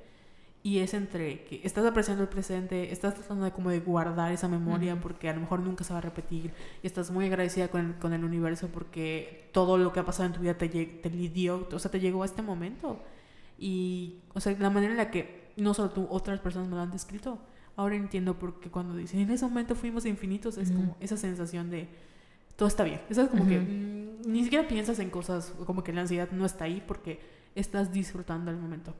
Y 0.62 0.78
es 0.80 0.92
entre 0.92 1.44
que 1.44 1.60
estás 1.64 1.86
apreciando 1.86 2.22
el 2.22 2.28
presente, 2.28 2.92
estás 2.92 3.14
tratando 3.14 3.46
de 3.46 3.50
como 3.52 3.70
de 3.70 3.80
guardar 3.80 4.30
esa 4.30 4.46
memoria 4.46 5.00
porque 5.00 5.30
a 5.30 5.32
lo 5.32 5.40
mejor 5.40 5.60
nunca 5.60 5.84
se 5.84 5.94
va 5.94 6.00
a 6.00 6.02
repetir 6.02 6.52
y 6.82 6.86
estás 6.86 7.10
muy 7.10 7.24
agradecida 7.24 7.68
con 7.68 7.86
el, 7.86 7.94
con 7.94 8.12
el 8.12 8.24
universo 8.24 8.68
porque 8.68 9.48
todo 9.52 9.78
lo 9.78 9.90
que 9.92 10.00
ha 10.00 10.04
pasado 10.04 10.26
en 10.26 10.34
tu 10.34 10.40
vida 10.40 10.58
te, 10.58 10.68
te 10.68 11.10
lidió, 11.10 11.66
o 11.72 11.78
sea, 11.78 11.90
te 11.90 11.98
llegó 11.98 12.22
a 12.22 12.26
este 12.26 12.42
momento. 12.42 13.00
Y, 13.58 14.16
o 14.34 14.40
sea, 14.40 14.54
la 14.58 14.68
manera 14.68 14.92
en 14.92 14.98
la 14.98 15.10
que 15.10 15.52
no 15.56 15.72
solo 15.72 15.90
tú, 15.90 16.06
otras 16.10 16.40
personas 16.40 16.68
me 16.68 16.76
lo 16.76 16.82
han 16.82 16.90
descrito, 16.90 17.38
ahora 17.76 17.96
entiendo 17.96 18.38
por 18.38 18.60
qué 18.60 18.70
cuando 18.70 18.96
dicen 18.96 19.20
en 19.20 19.30
ese 19.30 19.46
momento 19.46 19.74
fuimos 19.74 20.04
infinitos, 20.04 20.58
es 20.58 20.70
como 20.70 20.96
esa 21.00 21.16
sensación 21.16 21.70
de 21.70 21.88
todo 22.56 22.68
está 22.68 22.84
bien. 22.84 23.00
Eso 23.08 23.22
es 23.22 23.28
como 23.28 23.46
que 23.46 23.58
mm, 23.58 24.30
ni 24.30 24.44
siquiera 24.44 24.68
piensas 24.68 24.98
en 24.98 25.08
cosas, 25.08 25.54
como 25.64 25.82
que 25.82 25.92
la 25.94 26.02
ansiedad 26.02 26.30
no 26.32 26.44
está 26.44 26.64
ahí 26.64 26.82
porque 26.86 27.20
estás 27.54 27.92
disfrutando 27.92 28.50
el 28.50 28.58
momento. 28.58 28.94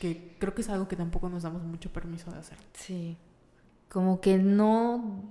Que 0.00 0.36
creo 0.38 0.54
que 0.54 0.62
es 0.62 0.68
algo 0.68 0.88
que 0.88 0.96
tampoco 0.96 1.28
nos 1.28 1.42
damos 1.44 1.62
mucho 1.62 1.92
permiso 1.92 2.30
de 2.30 2.38
hacer. 2.38 2.58
sí. 2.74 3.16
Como 3.90 4.20
que 4.20 4.38
no 4.38 5.22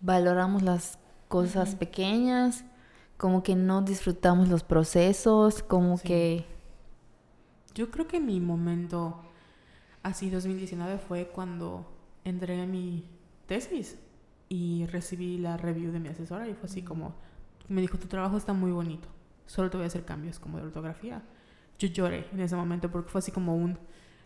valoramos 0.00 0.62
las 0.62 0.98
cosas 1.28 1.70
Ujú. 1.70 1.78
pequeñas, 1.78 2.64
como 3.18 3.42
que 3.42 3.54
no 3.54 3.82
disfrutamos 3.82 4.48
los 4.48 4.64
procesos, 4.64 5.62
como 5.62 5.98
Sí. 5.98 6.08
que... 6.08 6.46
Yo 7.74 7.90
creo 7.90 8.08
que 8.08 8.18
mi 8.18 8.40
momento 8.40 9.20
así 10.02 10.30
2019 10.30 10.98
fue 10.98 11.28
cuando 11.28 11.86
entregué 12.24 12.66
mi 12.66 13.04
tesis 13.46 13.96
y 14.48 14.86
recibí 14.86 15.36
la 15.38 15.56
review 15.56 15.92
de 15.92 16.00
mi 16.00 16.08
asesora 16.08 16.48
y 16.48 16.54
fue 16.54 16.68
así 16.68 16.82
como 16.82 17.14
me 17.68 17.80
dijo 17.80 17.98
tu 17.98 18.08
trabajo 18.08 18.36
está 18.36 18.52
muy 18.52 18.72
bonito 18.72 19.08
solo 19.46 19.70
te 19.70 19.76
voy 19.76 19.84
a 19.84 19.86
hacer 19.88 20.04
cambios 20.04 20.38
como 20.40 20.58
de 20.58 20.64
ortografía 20.64 21.22
yo 21.80 21.88
lloré 21.88 22.26
en 22.32 22.38
ese 22.38 22.54
momento 22.54 22.88
porque 22.88 23.10
fue 23.10 23.18
así 23.18 23.32
como 23.32 23.56
un 23.56 23.76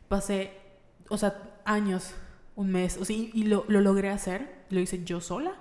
pasé 0.09 0.53
o 1.09 1.17
sea 1.17 1.61
años 1.65 2.15
un 2.55 2.71
mes 2.71 2.99
o 2.99 3.07
sea, 3.07 3.17
y, 3.17 3.45
lo, 3.45 3.65
lo 3.69 3.81
logré 3.81 4.11
hacer 4.11 4.67
lo 4.69 4.81
hice 4.81 5.03
yo 5.05 5.23
sola 5.23 5.55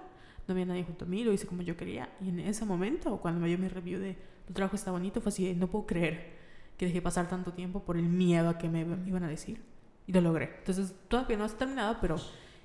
no 0.46 0.52
había 0.52 0.66
nadie 0.66 0.84
junto 0.84 1.06
a 1.06 1.08
mí 1.08 1.24
lo 1.24 1.32
hice 1.32 1.48
como 1.48 1.62
yo 1.62 1.78
quería 1.78 2.10
y 2.20 2.28
en 2.28 2.42
ese 2.42 2.66
momento 2.66 3.16
cuando 3.22 3.40
me 3.40 3.48
dio 3.48 3.58
mi 3.58 3.70
review 3.70 4.02
de 4.02 4.18
tu 4.46 4.52
trabajo 4.52 4.76
está 4.76 4.92
bonito 4.92 5.22
fue 5.22 5.30
así 5.30 5.46
de, 5.46 5.56
no 5.56 5.68
puedo 5.68 5.86
creer 5.86 6.44
que 6.78 6.86
dejé 6.86 7.02
pasar 7.02 7.30
tanto 7.30 7.54
tiempo 7.54 7.84
por 7.84 7.98
el 7.98 8.04
miedo 8.04 8.50
a 8.50 8.58
que 8.58 8.70
me 8.70 8.82
iban 9.08 9.24
a 9.24 9.28
decir. 9.28 9.62
Y 10.08 10.12
lo 10.12 10.22
logré. 10.22 10.56
Entonces, 10.60 10.94
todavía 11.08 11.38
no 11.38 11.46
está 11.46 11.60
terminado, 11.60 11.98
pero 12.02 12.18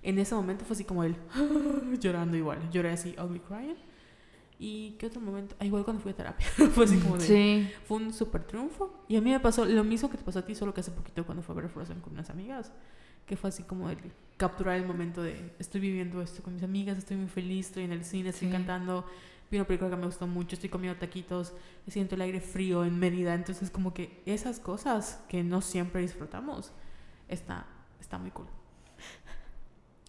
en 0.03 0.18
ese 0.18 0.35
momento 0.35 0.64
fue 0.64 0.74
así 0.74 0.85
como 0.85 1.05
el 1.05 1.16
llorando 2.01 2.37
igual. 2.37 2.70
Lloré 2.70 2.91
así, 2.91 3.14
ugly 3.22 3.41
crying. 3.41 3.76
¿Y 4.59 4.92
qué 4.98 5.06
otro 5.06 5.20
momento? 5.20 5.54
Ah, 5.61 5.64
igual 5.64 5.84
cuando 5.84 6.02
fui 6.02 6.11
a 6.12 6.16
terapia. 6.16 6.46
fue 6.74 6.84
así 6.84 6.98
como 6.98 7.16
de... 7.16 7.24
Sí. 7.26 7.70
Fue 7.86 7.98
un 7.98 8.12
súper 8.12 8.42
triunfo. 8.44 9.04
Y 9.09 9.16
a 9.16 9.20
mí 9.20 9.30
me 9.30 9.38
pasó 9.40 9.64
lo 9.64 9.84
mismo 9.84 10.11
que 10.11 10.16
te 10.18 10.24
pasó 10.24 10.40
a 10.40 10.42
ti, 10.44 10.54
solo 10.54 10.74
que 10.74 10.80
hace 10.80 10.90
poquito 10.90 11.24
cuando 11.24 11.42
fue 11.42 11.54
a 11.54 11.61
ver 11.61 11.68
Frozen 11.70 12.00
con 12.00 12.12
unas 12.14 12.28
amigas. 12.30 12.72
Que 13.26 13.36
fue 13.36 13.48
así 13.50 13.62
como 13.62 13.88
el 13.90 13.98
capturar 14.36 14.76
el 14.76 14.86
momento 14.86 15.22
de 15.22 15.52
estoy 15.59 15.80
viviendo 15.80 16.22
esto 16.22 16.42
con 16.42 16.54
mis 16.54 16.62
amigas, 16.62 16.96
estoy 16.98 17.16
muy 17.18 17.28
feliz, 17.28 17.66
estoy 17.66 17.84
en 17.84 17.92
el 17.92 18.04
cine, 18.04 18.30
estoy 18.30 18.48
Sí. 18.48 18.52
cantando, 18.52 19.04
vi 19.50 19.59
una 19.59 19.66
película 19.66 19.90
que 19.90 19.96
me 19.96 20.06
gustó 20.06 20.26
mucho, 20.26 20.54
estoy 20.54 20.70
comiendo 20.70 20.98
taquitos, 20.98 21.52
siento 21.86 22.14
el 22.14 22.22
aire 22.22 22.40
frío 22.40 22.84
en 22.84 22.98
Mérida. 22.98 23.34
Entonces, 23.34 23.70
como 23.70 23.92
que 23.94 24.22
esas 24.26 24.59
cosas 24.61 25.22
que 25.28 25.44
no 25.44 25.61
siempre 25.61 26.00
disfrutamos, 26.00 26.72
está, 27.28 27.66
está 28.00 28.18
muy 28.18 28.30
cool. 28.30 28.46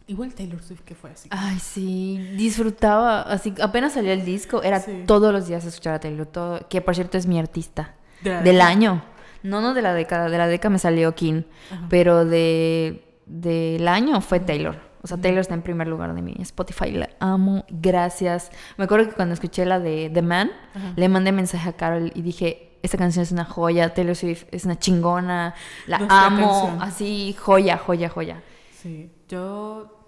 Igual 0.10 0.34
Taylor 0.34 0.62
Swift, 0.62 0.82
que 0.82 0.96
fue 0.96 1.12
así. 1.12 1.30
Ay, 1.32 1.60
sí, 1.60 2.18
disfrutaba, 2.36 3.22
así, 3.22 3.54
apenas 3.62 3.94
salió 3.94 4.12
el 4.12 4.26
disco, 4.26 4.64
era 4.64 4.80
Sí. 4.80 5.04
todos 5.06 5.32
los 5.32 5.48
días 5.48 5.64
escuchar 5.66 5.94
a 5.94 6.00
Taylor, 6.00 6.26
todo, 6.26 6.68
que 6.68 6.82
por 6.82 6.96
cierto 6.96 7.18
es 7.18 7.28
mi 7.28 7.38
artista 7.40 7.94
De 8.22 8.42
del 8.42 8.60
año. 8.62 9.04
No, 9.44 9.62
no 9.62 9.74
de 9.74 9.82
la 9.82 9.94
década, 9.94 10.30
de 10.30 10.38
la 10.38 10.48
década 10.48 10.72
me 10.72 10.80
salió 10.80 11.14
King, 11.16 11.44
Ajá. 11.72 11.86
pero 11.90 12.26
de 12.26 13.06
del 13.28 13.88
año 13.88 14.20
fue 14.22 14.40
Taylor. 14.40 14.78
O 15.02 15.08
sea, 15.08 15.18
Taylor 15.18 15.40
está 15.40 15.54
en 15.54 15.62
primer 15.62 15.88
lugar 15.88 16.14
de 16.14 16.22
mi 16.22 16.36
Spotify, 16.40 16.92
la 16.92 17.10
amo, 17.20 17.64
gracias. 17.70 18.52
Me 18.78 18.84
acuerdo 18.86 19.08
que 19.08 19.14
cuando 19.16 19.34
escuché 19.36 19.64
la 19.66 19.80
de 19.80 20.10
The 20.14 20.22
Man, 20.24 20.52
Ajá. 20.74 20.94
le 20.96 21.08
mandé 21.08 21.32
mensaje 21.32 21.70
a 21.70 21.74
Carol 21.74 22.12
y 22.16 22.22
dije, 22.22 22.78
esta 22.82 22.98
canción 22.98 23.24
es 23.24 23.32
una 23.32 23.46
joya, 23.46 23.94
Taylor 23.94 24.16
Swift 24.16 24.46
es 24.52 24.66
una 24.66 24.78
chingona, 24.80 25.54
la 25.88 26.00
Nuestra 26.00 26.26
amo, 26.26 26.62
canción. 26.64 26.82
así, 26.82 27.36
joya, 27.40 27.78
joya, 27.78 28.10
joya. 28.10 28.42
Sí, 28.82 29.12
yo 29.30 29.99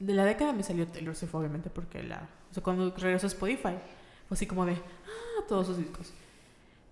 de 0.00 0.14
la 0.14 0.24
década 0.24 0.52
me 0.52 0.62
salió 0.64 0.86
Taylor 0.88 1.14
Swift 1.14 1.34
obviamente 1.34 1.70
porque 1.70 2.02
la, 2.02 2.28
o 2.50 2.54
sea, 2.54 2.62
cuando 2.62 2.90
regresó 2.96 3.26
a 3.26 3.28
Spotify 3.28 3.76
fue 4.26 4.34
así 4.34 4.46
como 4.46 4.66
de 4.66 4.72
ah, 4.72 5.44
todos 5.48 5.66
sus 5.68 5.76
discos 5.78 6.12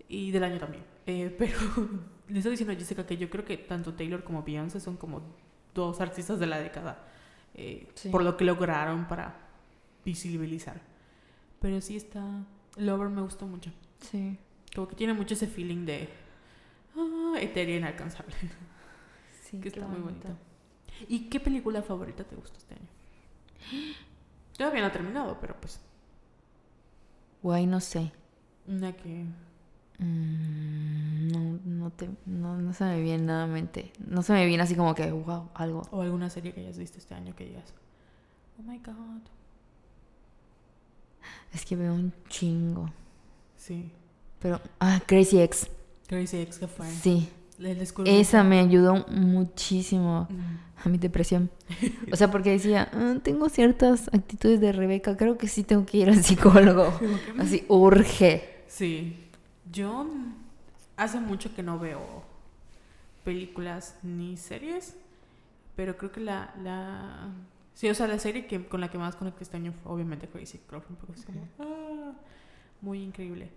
y 0.08 0.30
del 0.30 0.44
año 0.44 0.58
también. 0.58 0.84
Eh, 1.06 1.34
pero 1.38 1.56
le 2.28 2.38
estoy 2.38 2.52
diciendo 2.52 2.72
a 2.72 2.76
Jessica 2.76 3.04
que 3.06 3.16
yo 3.16 3.28
creo 3.30 3.44
que 3.44 3.56
tanto 3.56 3.94
Taylor 3.94 4.22
como 4.22 4.42
Beyoncé 4.42 4.78
son 4.80 4.96
como 4.96 5.22
dos 5.74 6.00
artistas 6.00 6.38
de 6.38 6.46
la 6.46 6.58
década 6.60 7.04
eh, 7.54 7.88
Sí. 7.94 8.10
por 8.10 8.22
lo 8.22 8.36
que 8.36 8.44
lograron 8.44 9.08
para 9.08 9.34
visibilizar. 10.04 10.80
Pero 11.60 11.80
sí 11.80 11.96
está. 11.96 12.44
Lover 12.76 13.08
me 13.08 13.20
gustó 13.22 13.46
mucho. 13.46 13.72
Sí. 14.00 14.38
Como 14.74 14.86
que 14.86 14.94
tiene 14.96 15.12
mucho 15.12 15.34
ese 15.34 15.46
feeling 15.48 15.84
de. 15.86 16.08
Ah, 16.96 17.34
etérea 17.40 17.76
inalcanzable. 17.76 18.34
Sí, 19.42 19.58
que 19.60 19.68
está 19.68 19.86
muy 19.86 20.00
bonito. 20.00 20.28
bonito. 20.28 20.42
¿Y 21.08 21.28
qué 21.28 21.40
película 21.40 21.82
favorita 21.82 22.22
te 22.24 22.36
gustó 22.36 22.58
este 22.58 22.74
año? 22.74 22.88
Todavía 24.56 24.80
no 24.80 24.86
ha 24.88 24.92
terminado, 24.92 25.38
pero 25.40 25.56
pues. 25.60 25.80
Guay, 27.42 27.66
no 27.66 27.80
sé. 27.80 28.12
Una 28.66 28.92
que. 28.92 29.24
Mm, 29.98 31.28
no, 31.28 31.60
no, 31.64 31.90
te, 31.90 32.08
no, 32.26 32.56
no 32.56 32.72
se 32.72 32.84
me 32.84 33.00
viene 33.00 33.24
nada 33.24 33.44
a 33.44 33.46
mente. 33.46 33.92
No 33.98 34.22
se 34.22 34.32
me 34.32 34.46
viene 34.46 34.62
así 34.62 34.74
como 34.74 34.94
que, 34.94 35.10
wow, 35.10 35.48
algo. 35.54 35.82
O 35.90 36.02
alguna 36.02 36.30
serie 36.30 36.52
que 36.52 36.60
hayas 36.60 36.78
visto 36.78 36.98
este 36.98 37.14
año 37.14 37.34
que 37.34 37.44
digas. 37.44 37.72
Oh 38.58 38.62
my 38.62 38.78
god. 38.78 39.22
Es 41.52 41.64
que 41.64 41.76
veo 41.76 41.94
un 41.94 42.12
chingo. 42.28 42.90
Sí. 43.56 43.92
Pero, 44.40 44.60
ah, 44.80 45.00
Crazy 45.06 45.40
Ex. 45.40 45.68
Crazy 46.06 46.38
Ex 46.38 46.58
que 46.58 46.68
fue. 46.68 46.86
Sí. 46.90 47.28
El 47.58 47.80
Esa 48.06 48.44
me 48.44 48.60
ayudó 48.60 49.04
muchísimo 49.08 50.28
Mm. 50.30 50.86
a 50.86 50.88
mi 50.88 50.98
depresión. 50.98 51.50
O 52.12 52.16
sea, 52.16 52.30
porque 52.30 52.50
decía, 52.50 52.88
"Ah, 52.92 53.16
tengo 53.22 53.48
ciertas 53.48 54.08
actitudes 54.12 54.60
de 54.60 54.70
Rebeca, 54.72 55.16
creo 55.16 55.36
que 55.36 55.48
sí 55.48 55.64
tengo 55.64 55.84
que 55.84 55.98
ir 55.98 56.08
al 56.08 56.22
psicólogo. 56.22 56.92
Así, 57.38 57.64
urge. 57.68 58.62
Sí. 58.68 59.16
Yo 59.72 60.06
hace 60.96 61.18
mucho 61.20 61.54
que 61.54 61.62
no 61.62 61.78
veo 61.78 62.00
películas 63.24 63.96
ni 64.02 64.36
series, 64.36 64.94
pero 65.76 65.96
creo 65.96 66.12
que 66.12 66.20
la, 66.20 66.54
la... 66.62 67.28
Sí, 67.74 67.88
o 67.88 67.94
sea, 67.94 68.06
la 68.08 68.18
serie 68.18 68.46
que, 68.46 68.64
con 68.66 68.80
la 68.80 68.90
que 68.90 68.98
más 68.98 69.14
conecté 69.16 69.44
este 69.44 69.56
año 69.56 69.72
fue 69.82 69.92
obviamente 69.92 70.26
Crazy 70.28 70.58
Girlfriend, 70.68 70.98
porque 70.98 71.20
es 71.20 71.26
como, 71.26 71.40
ah, 71.60 72.12
muy 72.80 73.02
increíble. 73.02 73.50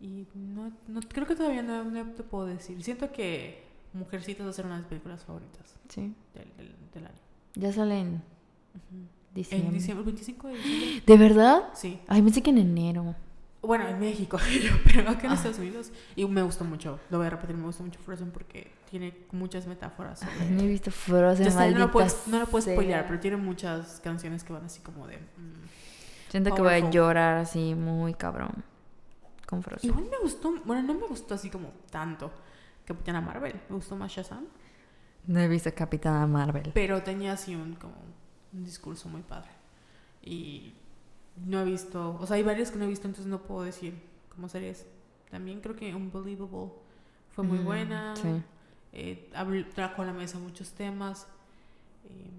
Y 0.00 0.26
no, 0.34 0.70
no 0.88 1.00
creo 1.08 1.26
que 1.26 1.34
todavía 1.34 1.62
no, 1.62 1.84
no 1.84 2.04
te 2.12 2.22
puedo 2.22 2.46
decir. 2.46 2.82
Siento 2.82 3.10
que 3.12 3.64
Mujercitas 3.92 4.46
va 4.46 4.50
a 4.50 4.52
ser 4.52 4.66
una 4.66 4.74
de 4.74 4.80
mis 4.82 4.88
películas 4.88 5.24
favoritas 5.24 5.74
Sí. 5.88 6.14
del, 6.34 6.56
del, 6.56 6.74
del 6.92 7.06
año. 7.06 7.18
Ya 7.54 7.72
sale 7.72 8.00
en 8.00 8.08
Ujú. 8.16 9.06
diciembre. 9.34 9.68
En 9.68 9.74
diciembre, 9.74 10.00
el 10.00 10.06
25 10.06 10.48
de 10.48 10.54
diciembre. 10.54 11.02
¿De 11.06 11.16
verdad? 11.16 11.62
Sí. 11.74 11.98
Ay, 12.08 12.20
pensé 12.22 12.42
que 12.42 12.50
en 12.50 12.58
enero. 12.58 13.14
Bueno, 13.62 13.88
en 13.88 13.98
México, 13.98 14.38
pero 14.84 15.08
acá 15.10 15.26
en 15.26 15.30
Ah. 15.32 15.34
Estados 15.34 15.58
Unidos. 15.58 15.90
Y 16.14 16.24
me 16.26 16.42
gustó 16.42 16.64
mucho, 16.64 17.00
lo 17.10 17.18
voy 17.18 17.26
a 17.26 17.30
repetir, 17.30 17.56
me 17.56 17.64
gustó 17.64 17.82
mucho 17.82 17.98
Frozen 18.00 18.30
porque 18.30 18.70
tiene 18.90 19.16
muchas 19.32 19.66
metáforas. 19.66 20.20
sobre- 20.20 20.32
Ay, 20.40 20.50
no 20.50 20.60
he 20.60 20.66
visto 20.68 20.90
Frozen, 20.90 21.50
sé, 21.50 21.70
no 21.72 21.78
lo 21.78 21.90
puedes, 21.90 22.28
no 22.28 22.38
lo 22.38 22.46
puedes 22.46 22.66
spoilear, 22.70 23.06
pero 23.08 23.18
tiene 23.18 23.38
muchas 23.38 23.98
canciones 24.04 24.44
que 24.44 24.52
van 24.52 24.66
así 24.66 24.80
como 24.82 25.06
de... 25.08 25.16
mm. 25.16 25.66
Siento 26.28 26.54
que 26.54 26.60
voy 26.60 26.74
a 26.74 26.90
llorar 26.90 27.38
así 27.38 27.74
muy 27.74 28.12
cabrón 28.14 28.62
con 29.46 29.62
Frozen. 29.62 29.88
Igual 29.90 30.04
me 30.10 30.18
gustó, 30.18 30.54
bueno, 30.64 30.82
no 30.82 30.94
me 30.94 31.06
gustó 31.06 31.34
así 31.34 31.48
como 31.50 31.68
tanto 31.90 32.30
Capitana 32.84 33.20
Marvel, 33.20 33.54
me 33.68 33.76
gustó 33.76 33.96
más 33.96 34.12
Shazam, 34.12 34.44
No 35.26 35.40
he 35.40 35.48
visto 35.48 35.72
Capitana 35.74 36.26
Marvel. 36.26 36.70
pero 36.74 37.02
tenía 37.02 37.32
así 37.32 37.54
un, 37.54 37.74
como 37.76 37.94
un 38.52 38.64
discurso 38.64 39.08
muy 39.08 39.22
padre. 39.22 39.50
Y 40.22 40.74
no 41.44 41.60
he 41.60 41.64
visto, 41.64 42.16
o 42.20 42.26
sea, 42.26 42.36
hay 42.36 42.42
varias 42.42 42.70
que 42.70 42.78
no 42.78 42.84
he 42.84 42.88
visto, 42.88 43.06
entonces 43.06 43.30
no 43.30 43.42
puedo 43.42 43.62
decir 43.62 43.94
como 44.34 44.48
series. 44.48 44.86
También 45.30 45.60
creo 45.60 45.74
que 45.76 45.94
Unbelievable 45.94 46.72
fue 47.34 47.44
muy 47.44 47.58
Mm, 47.58 47.64
buena. 47.64 48.16
Sí. 48.16 48.42
Eh, 48.92 49.30
trajo 49.74 50.02
a 50.02 50.04
la 50.06 50.12
mesa 50.12 50.38
muchos 50.38 50.70
temas. 50.72 51.26
Eh, 52.08 52.30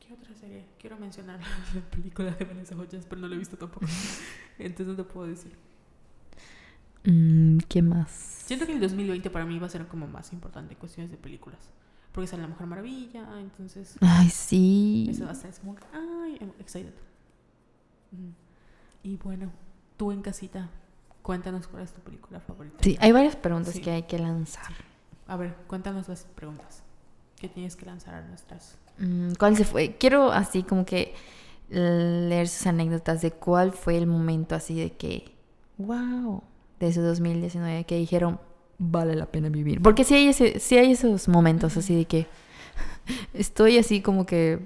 ¿Qué 0.00 0.14
otra 0.14 0.34
serie? 0.34 0.64
Quiero 0.78 0.96
mencionar 0.96 1.38
la 1.74 1.80
película 1.82 2.30
de 2.32 2.44
Vanessa 2.44 2.74
Hudgens, 2.74 3.04
pero 3.06 3.20
no 3.20 3.28
la 3.28 3.34
he 3.34 3.38
visto 3.38 3.56
tampoco. 3.56 3.86
Entonces 4.58 4.86
no 4.86 4.96
te 4.96 5.04
puedo 5.04 5.26
decir. 5.28 5.54
Mm, 7.10 7.58
¿Qué 7.68 7.80
más? 7.82 8.10
Siento 8.10 8.66
que 8.66 8.72
el 8.72 8.80
2020 8.80 9.30
para 9.30 9.44
mí 9.46 9.58
va 9.58 9.66
a 9.66 9.70
ser 9.70 9.86
como 9.86 10.06
más 10.06 10.32
importante 10.32 10.74
en 10.74 10.78
cuestiones 10.80 11.10
de 11.10 11.16
películas. 11.16 11.58
Porque 12.12 12.26
sale 12.26 12.42
La 12.42 12.48
Mujer 12.48 12.66
Maravilla, 12.66 13.26
entonces 13.40 13.96
Ay, 14.00 14.28
sí. 14.30 15.08
eso 15.10 15.24
va 15.24 15.30
a 15.30 15.32
estar 15.34 15.50
es 15.50 15.58
como, 15.60 15.76
ay, 15.92 16.36
I'm 16.40 16.52
excited. 16.58 16.92
Ujú. 18.12 18.32
Y 19.02 19.16
bueno, 19.16 19.50
tú 19.96 20.10
en 20.12 20.20
casita, 20.22 20.68
cuéntanos 21.22 21.68
cuál 21.68 21.82
es 21.84 21.92
tu 21.92 22.00
película 22.00 22.40
favorita. 22.40 22.76
Sí, 22.82 22.96
hay 23.00 23.12
varias 23.12 23.36
preguntas 23.36 23.74
Sí. 23.74 23.80
que 23.80 23.90
hay 23.90 24.02
que 24.02 24.18
lanzar. 24.18 24.72
A 25.28 25.36
ver, 25.36 25.54
cuéntanos 25.66 26.08
las 26.08 26.24
preguntas 26.24 26.82
que 27.36 27.48
tienes 27.48 27.76
que 27.76 27.86
lanzar 27.86 28.14
a 28.14 28.26
nuestras 28.26 28.76
Mm, 29.00 29.34
¿Cuál 29.38 29.56
se 29.56 29.64
fue? 29.64 29.96
Quiero 29.96 30.32
así 30.32 30.64
como 30.64 30.84
que 30.84 31.14
leer 31.70 32.48
sus 32.48 32.66
anécdotas 32.66 33.22
de 33.22 33.30
cuál 33.30 33.70
fue 33.72 33.96
el 33.96 34.08
momento 34.08 34.56
así 34.56 34.74
de 34.74 34.90
que, 34.96 35.36
wow, 35.76 36.42
de 36.80 36.88
ese 36.88 37.00
2019 37.00 37.84
que 37.84 37.96
dijeron, 37.96 38.40
vale 38.78 39.14
la 39.16 39.26
pena 39.26 39.48
vivir. 39.48 39.82
Porque 39.82 40.04
sí 40.04 40.14
hay, 40.14 40.28
ese, 40.28 40.60
sí 40.60 40.76
hay 40.78 40.92
esos 40.92 41.28
momentos 41.28 41.76
así 41.76 41.96
de 41.96 42.04
que 42.04 42.26
estoy 43.34 43.78
así 43.78 44.00
como 44.00 44.26
que 44.26 44.60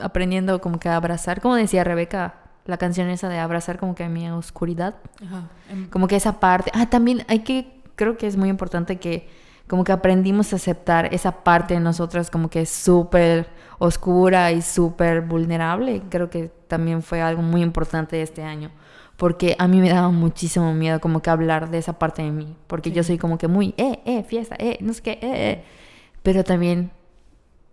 aprendiendo 0.00 0.60
como 0.60 0.78
que 0.78 0.88
a 0.88 0.96
abrazar, 0.96 1.40
como 1.40 1.54
decía 1.56 1.84
Rebeca, 1.84 2.34
la 2.66 2.76
canción 2.78 3.08
esa 3.08 3.28
de 3.28 3.38
abrazar 3.38 3.78
como 3.78 3.94
que 3.94 4.04
a 4.04 4.08
mi 4.08 4.28
oscuridad. 4.30 4.96
Ajá. 5.24 5.48
em- 5.70 5.88
Como 5.88 6.08
que 6.08 6.16
esa 6.16 6.40
parte. 6.40 6.70
Ah, 6.74 6.86
también 6.90 7.24
hay 7.28 7.40
que. 7.40 7.80
Creo 7.94 8.16
que 8.18 8.26
es 8.26 8.36
muy 8.36 8.48
importante 8.48 8.96
que. 8.96 9.28
Como 9.68 9.82
que 9.82 9.90
aprendimos 9.90 10.52
a 10.52 10.56
aceptar 10.56 11.12
esa 11.12 11.42
parte 11.42 11.74
de 11.74 11.80
nosotras, 11.80 12.30
como 12.30 12.48
que 12.50 12.60
es 12.62 12.70
súper 12.70 13.48
oscura 13.80 14.52
y 14.52 14.62
súper 14.62 15.22
vulnerable. 15.22 16.02
Creo 16.08 16.30
que 16.30 16.52
también 16.68 17.02
fue 17.02 17.20
algo 17.20 17.42
muy 17.42 17.62
importante 17.62 18.22
este 18.22 18.44
año. 18.44 18.70
Porque 19.16 19.56
a 19.58 19.66
mí 19.66 19.80
me 19.80 19.88
daba 19.90 20.10
muchísimo 20.10 20.74
miedo, 20.74 21.00
como 21.00 21.22
que 21.22 21.30
hablar 21.30 21.70
de 21.70 21.78
esa 21.78 21.98
parte 21.98 22.22
de 22.22 22.30
mí. 22.30 22.54
Porque 22.66 22.92
yo 22.92 23.02
soy 23.02 23.16
como 23.18 23.38
que 23.38 23.48
muy, 23.48 23.74
eh, 23.78 24.00
eh, 24.04 24.22
fiesta, 24.24 24.56
eh, 24.58 24.76
no 24.80 24.92
sé 24.92 25.02
qué, 25.02 25.12
eh, 25.12 25.18
eh. 25.22 25.64
Pero 26.22 26.44
también. 26.44 26.90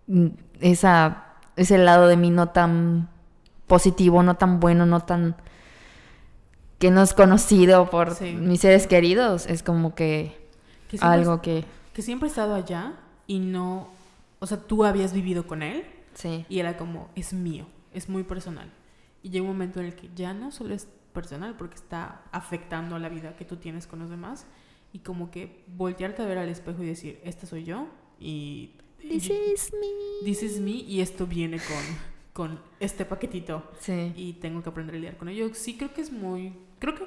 mm, 0.06 0.26
Esa, 0.60 1.24
ese 1.56 1.76
lado 1.78 2.06
de 2.08 2.16
mí 2.16 2.30
no 2.30 2.48
tan 2.48 3.08
positivo, 3.66 4.22
no 4.22 4.36
tan 4.36 4.60
bueno, 4.60 4.86
no 4.86 5.00
tan 5.00 5.36
que 6.78 6.90
no 6.90 7.02
es 7.02 7.12
conocido 7.14 7.90
por 7.90 8.14
Sí. 8.14 8.32
mis 8.32 8.60
seres 8.60 8.86
queridos, 8.86 9.46
es 9.46 9.62
como 9.62 9.94
que 9.94 10.36
que 10.88 10.98
algo 11.00 11.40
que 11.42 11.64
que 11.92 12.02
siempre 12.02 12.28
he 12.28 12.30
estado 12.30 12.54
allá 12.54 12.92
y 13.26 13.38
no, 13.38 13.88
o 14.40 14.46
sea, 14.46 14.58
tú 14.58 14.84
habías 14.84 15.12
vivido 15.12 15.46
con 15.46 15.62
él 15.62 15.84
sí. 16.14 16.44
y 16.48 16.58
era 16.60 16.76
como, 16.76 17.08
es 17.14 17.32
mío, 17.32 17.66
es 17.92 18.08
muy 18.08 18.22
personal. 18.24 18.68
Y 19.22 19.30
llega 19.30 19.42
un 19.42 19.48
momento 19.52 19.80
en 19.80 19.86
el 19.86 19.94
que 19.94 20.10
ya 20.14 20.34
no 20.34 20.50
solo 20.50 20.74
es 20.74 20.88
personal 21.14 21.56
porque 21.56 21.76
está 21.76 22.20
afectando 22.32 22.96
a 22.96 22.98
la 22.98 23.08
vida 23.08 23.36
que 23.36 23.46
tú 23.46 23.56
tienes 23.56 23.86
con 23.86 24.00
los 24.00 24.10
demás 24.10 24.46
y 24.92 24.98
como 24.98 25.30
que 25.30 25.64
voltearte 25.68 26.20
a 26.22 26.26
ver 26.26 26.36
al 26.36 26.50
espejo 26.50 26.82
y 26.82 26.86
decir, 26.86 27.18
esta 27.24 27.46
soy 27.46 27.64
yo 27.64 27.88
y 28.20 28.72
This 29.00 29.28
y- 29.30 29.32
is 29.54 29.72
me. 29.72 30.24
this 30.26 30.42
is 30.42 30.60
me 30.60 30.70
y 30.72 31.00
esto 31.00 31.26
viene 31.26 31.58
con, 31.58 32.48
con 32.48 32.60
este 32.80 33.04
paquetito 33.04 33.70
Sí. 33.80 34.12
y 34.16 34.34
tengo 34.34 34.62
que 34.62 34.68
aprender 34.68 34.94
a 34.96 34.98
lidiar 34.98 35.16
con 35.16 35.28
ello. 35.30 35.50
Sí, 35.54 35.76
creo 35.78 35.94
que 35.94 36.00
es 36.02 36.12
muy. 36.12 36.52
Creo 36.78 36.94
que 36.94 37.06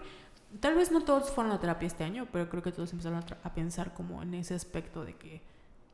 tal 0.60 0.76
vez 0.76 0.92
no 0.92 1.02
todos 1.04 1.30
fueron 1.32 1.52
a 1.54 1.60
terapia 1.60 1.88
este 1.88 2.04
año, 2.04 2.28
pero 2.32 2.50
creo 2.50 2.64
que 2.64 2.72
todos 2.72 2.92
empezaron 2.92 3.20
a, 3.20 3.26
a 3.44 3.54
pensar 3.54 3.94
como 3.94 4.22
en 4.24 4.34
ese 4.34 4.54
aspecto 4.54 5.04
de 5.06 5.16
que 5.16 5.42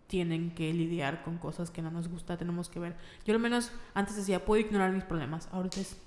tienen 0.07 0.51
que 0.53 0.71
lidiar 0.73 1.23
con 1.23 1.37
cosas 1.37 1.71
que 1.71 1.81
no 1.81 1.89
nos 1.89 2.07
gusta, 2.09 2.37
tenemos 2.37 2.69
que 2.69 2.79
ver. 2.79 2.95
Yo 3.25 3.33
al 3.33 3.39
menos 3.39 3.71
antes 3.93 4.15
decía, 4.15 4.43
puedo 4.45 4.59
ignorar 4.63 4.91
mis 4.91 5.03
problemas. 5.05 5.47
Ahorita 5.51 5.79
es, 5.79 5.97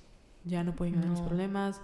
ya 0.44 0.62
no 0.62 0.76
puedo 0.76 0.90
ignorar 0.90 1.10
mis 1.10 1.20
No. 1.20 1.26
problemas. 1.26 1.80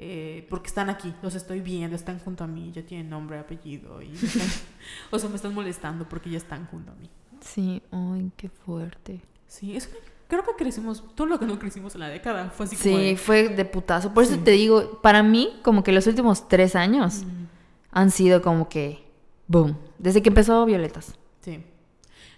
Eh, 0.00 0.46
porque 0.48 0.68
están 0.68 0.88
aquí, 0.90 1.12
los 1.22 1.34
estoy 1.34 1.60
viendo, 1.60 1.96
están 1.96 2.18
junto 2.20 2.44
a 2.44 2.46
mí, 2.46 2.70
ya 2.72 2.82
tienen 2.82 3.10
nombre, 3.10 3.38
apellido, 3.38 4.00
y 4.00 4.08
me 4.08 4.14
están- 4.22 4.48
o 5.10 5.18
sea, 5.18 5.28
me 5.28 5.36
están 5.36 5.52
molestando 5.54 6.08
porque 6.08 6.30
ya 6.30 6.36
están 6.38 6.66
junto 6.66 6.92
a 6.92 6.94
mí. 6.94 7.10
Sí, 7.40 7.82
ay, 7.90 8.30
qué 8.36 8.48
fuerte. 8.48 9.20
Sí, 9.48 9.76
es 9.76 9.86
que 9.88 9.96
creo 10.28 10.44
que 10.44 10.52
crecimos, 10.56 11.02
todo 11.14 11.26
lo 11.26 11.38
que 11.38 11.46
no 11.46 11.58
crecimos 11.58 11.94
en 11.94 12.00
la 12.00 12.08
década 12.08 12.50
fue 12.50 12.66
así 12.66 12.76
como 12.76 12.96
Sí, 12.96 13.04
de- 13.04 13.16
fue 13.16 13.48
de 13.48 13.64
putazo. 13.64 14.14
Por 14.14 14.22
eso 14.24 14.38
te 14.38 14.52
digo, 14.52 15.00
para 15.02 15.22
mí, 15.22 15.58
como 15.62 15.82
que 15.82 15.90
los 15.92 16.06
últimos 16.06 16.48
tres 16.48 16.76
años 16.76 17.24
Mm. 17.24 17.46
han 17.90 18.10
sido 18.10 18.40
como 18.42 18.68
que 18.68 19.04
boom. 19.46 19.76
Desde 19.98 20.22
que 20.22 20.28
empezó 20.28 20.64
Violetas. 20.64 21.14
Sí. 21.40 21.64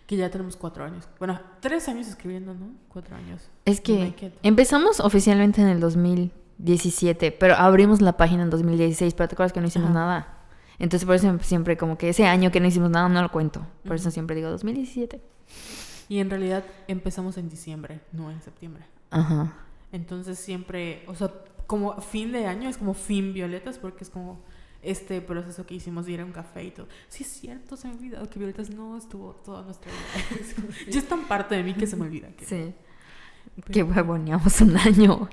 Que 0.07 0.17
ya 0.17 0.31
tenemos 0.31 0.57
cuatro 0.57 0.85
años. 0.85 1.09
Bueno, 1.19 1.41
tres 1.61 1.89
años 1.89 2.07
escribiendo, 2.09 2.55
¿no? 2.55 2.71
Cuatro 2.89 3.15
años. 3.17 3.43
Es 3.65 3.81
que 3.81 4.33
empezamos 4.43 4.99
oficialmente 5.01 5.61
en 5.61 5.69
el 5.69 5.81
2017, 6.65 7.33
pero 7.33 7.55
abrimos 7.55 8.01
la 8.01 8.17
página 8.17 8.43
en 8.43 8.51
2016, 8.51 9.15
pero 9.15 9.29
te 9.29 9.35
acuerdas 9.35 9.53
que 9.53 9.61
no 9.61 9.67
hicimos 9.67 9.91
Ajá. 9.91 9.99
nada. 9.99 10.37
Entonces 10.79 11.05
por 11.07 11.15
eso 11.15 11.39
siempre 11.43 11.77
como 11.77 11.99
que 11.99 12.09
ese 12.09 12.27
año 12.27 12.51
que 12.51 12.61
no 12.61 12.67
hicimos 12.67 12.91
nada 12.91 13.09
no 13.09 13.21
lo 13.23 13.31
cuento. 13.31 13.67
Por 13.85 13.97
eso 13.97 14.11
siempre 14.11 14.37
digo 14.37 14.49
2017. 14.51 15.21
Y 16.09 16.19
en 16.19 16.31
realidad 16.31 16.65
empezamos 16.89 17.37
en 17.39 17.49
diciembre, 17.49 18.01
no 18.13 18.31
en 18.31 18.41
septiembre. 18.43 18.85
Ajá. 19.11 19.53
Entonces 19.93 20.39
siempre, 20.39 21.05
o 21.07 21.15
sea, 21.15 21.31
como 21.67 22.01
fin 22.01 22.33
de 22.33 22.47
año 22.47 22.69
es 22.69 22.79
como 22.79 22.95
fin 22.95 23.33
violetas 23.33 23.79
porque 23.79 24.05
es 24.05 24.11
como 24.11 24.41
este 24.83 25.21
proceso 25.21 25.67
que 25.67 25.75
hicimos 25.75 26.07
de 26.07 26.13
ir 26.13 26.21
a 26.21 26.25
un 26.25 26.33
café 26.33 26.65
y 26.65 26.71
todo. 26.71 26.89
Sí, 27.09 27.23
es 27.25 27.29
cierto, 27.31 27.77
se 27.77 27.87
me 27.87 27.95
ha 27.95 27.97
olvidado 27.97 28.29
que 28.31 28.39
violetas 28.39 28.71
no 28.71 28.97
estuvo 28.97 29.33
toda 29.35 29.63
nuestra 29.63 29.91
vida. 29.93 30.39
Es 30.41 30.55
como- 30.55 30.69
ya 30.91 30.99
es 30.99 31.07
tan 31.09 31.25
parte 31.25 31.55
de 31.57 31.63
mí 31.63 31.75
que 31.75 31.87
se 31.87 31.97
me 31.97 32.05
olvida. 32.05 32.29
Que, 32.29 32.45
Sí. 32.47 32.75
Pero- 33.57 33.73
Que 33.73 33.83
huevoneamos 33.83 34.61
un 34.61 34.77
año. 34.77 35.29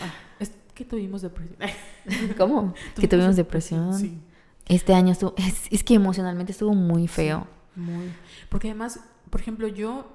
Ah, 0.00 0.12
es- 0.40 0.52
que 0.74 0.84
tuvimos 0.84 1.22
depresión. 1.22 1.56
¿Cómo? 2.38 2.74
que 2.98 3.08
tuvimos 3.08 3.36
depresión. 3.36 3.94
Sí. 3.98 4.20
Este 4.66 4.94
año 4.94 5.12
estuvo, 5.12 5.34
es, 5.36 5.66
es 5.70 5.84
que 5.84 5.94
emocionalmente 5.94 6.52
estuvo 6.52 6.74
muy 6.74 7.06
feo. 7.08 7.46
Muy. 7.76 8.10
Porque 8.48 8.68
además, 8.70 9.00
por 9.30 9.40
ejemplo, 9.40 9.68
yo, 9.68 10.10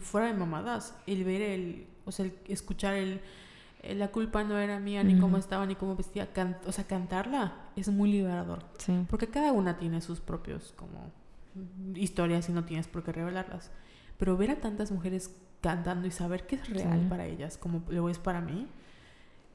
fuera 0.00 0.28
de 0.28 0.34
mamadas, 0.34 0.94
el 1.06 1.24
ver 1.24 1.42
el, 1.42 1.86
o 2.04 2.12
sea, 2.12 2.26
el 2.26 2.34
escuchar 2.48 2.94
el, 2.94 3.20
la 3.82 4.08
culpa 4.08 4.44
no 4.44 4.58
era 4.58 4.78
mía, 4.80 5.02
ni 5.04 5.18
cómo 5.18 5.36
estaba, 5.38 5.64
ni 5.66 5.74
cómo 5.76 5.96
vestía, 5.96 6.32
can- 6.32 6.58
o 6.66 6.72
sea, 6.72 6.84
cantarla 6.86 7.54
es 7.76 7.88
muy 7.88 8.10
liberador. 8.12 8.64
Sí. 8.78 8.92
Porque 9.08 9.28
cada 9.28 9.52
una 9.52 9.76
tiene 9.78 10.00
sus 10.00 10.20
propios, 10.20 10.72
como, 10.76 11.10
historias 11.94 12.48
y 12.48 12.52
no 12.52 12.64
tienes 12.64 12.86
por 12.88 13.02
qué 13.02 13.12
revelarlas. 13.12 13.70
Pero 14.18 14.36
ver 14.36 14.50
a 14.50 14.56
tantas 14.60 14.90
mujeres 14.92 15.30
cantando 15.66 16.06
y 16.06 16.10
saber 16.12 16.46
que 16.46 16.54
es 16.56 16.68
real 16.70 17.00
Sí. 17.00 17.06
para 17.08 17.26
ellas, 17.26 17.58
como 17.58 17.82
lo 17.88 18.08
es 18.08 18.18
para 18.18 18.40
mí, 18.40 18.68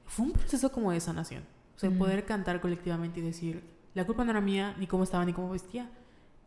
fue 0.06 0.26
un 0.26 0.34
proceso 0.34 0.70
como 0.72 0.92
de 0.92 1.00
sanación. 1.00 1.44
O 1.76 1.80
sea, 1.80 1.90
Ujú. 1.90 2.00
poder 2.00 2.26
cantar 2.26 2.60
colectivamente 2.60 3.22
y 3.22 3.24
decir, 3.24 3.64
la 3.94 4.06
culpa 4.06 4.24
no 4.26 4.32
era 4.32 4.42
mía, 4.42 4.76
ni 4.78 4.88
cómo 4.88 5.04
estaba, 5.04 5.24
ni 5.24 5.32
cómo 5.34 5.50
vestía. 5.50 5.90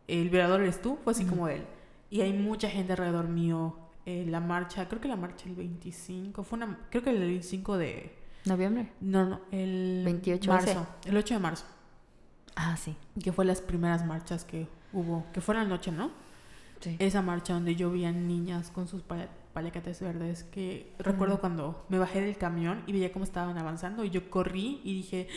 El 0.07 0.29
violador 0.29 0.61
eres 0.61 0.81
tú, 0.83 0.99
fue 1.03 1.11
así 1.13 1.23
Ujú. 1.23 1.31
como 1.33 1.47
él. 1.47 1.63
Y 2.11 2.21
hay 2.21 2.31
mucha 2.33 2.69
gente 2.69 2.93
alrededor 2.93 3.27
mío. 3.27 3.77
eh, 4.07 4.23
la 4.29 4.39
marcha, 4.39 4.87
creo 4.87 5.01
que 5.01 5.07
la 5.07 5.15
marcha 5.15 5.49
el 5.49 5.55
25, 5.55 6.43
fue 6.43 6.57
una, 6.57 6.77
creo 6.91 7.01
que 7.03 7.09
el 7.09 7.17
25 7.17 7.75
de... 7.79 8.15
¿Noviembre? 8.45 8.91
No, 9.01 9.25
no, 9.25 9.39
el 9.49 10.03
28 10.05 10.47
marzo, 10.51 10.85
el 11.05 11.17
8 11.17 11.33
de 11.33 11.39
marzo, 11.39 11.65
Ah, 12.55 12.77
sí. 12.77 12.95
que 13.23 13.31
fue 13.33 13.45
las 13.45 13.61
primeras 13.61 14.05
marchas 14.05 14.45
que 14.45 14.67
hubo, 14.93 15.25
que 15.33 15.41
fue 15.41 15.55
la 15.55 15.63
noche, 15.63 15.91
¿no? 15.91 16.11
Sí. 16.81 16.97
esa 16.99 17.23
marcha 17.23 17.53
donde 17.55 17.75
yo 17.75 17.89
vi 17.89 18.05
a 18.05 18.11
niñas 18.11 18.69
con 18.69 18.87
sus 18.87 19.01
paliacates 19.55 20.01
verdes 20.01 20.43
que 20.43 20.93
recuerdo 20.99 21.35
Ujú. 21.35 21.41
cuando 21.41 21.85
me 21.89 21.97
bajé 21.97 22.21
del 22.21 22.37
camión 22.37 22.83
y 22.85 22.91
veía 22.91 23.11
cómo 23.11 23.23
estaban 23.25 23.57
avanzando 23.57 24.03
y 24.03 24.11
yo 24.11 24.29
corrí 24.29 24.81
y 24.83 24.93
dije 24.93 25.27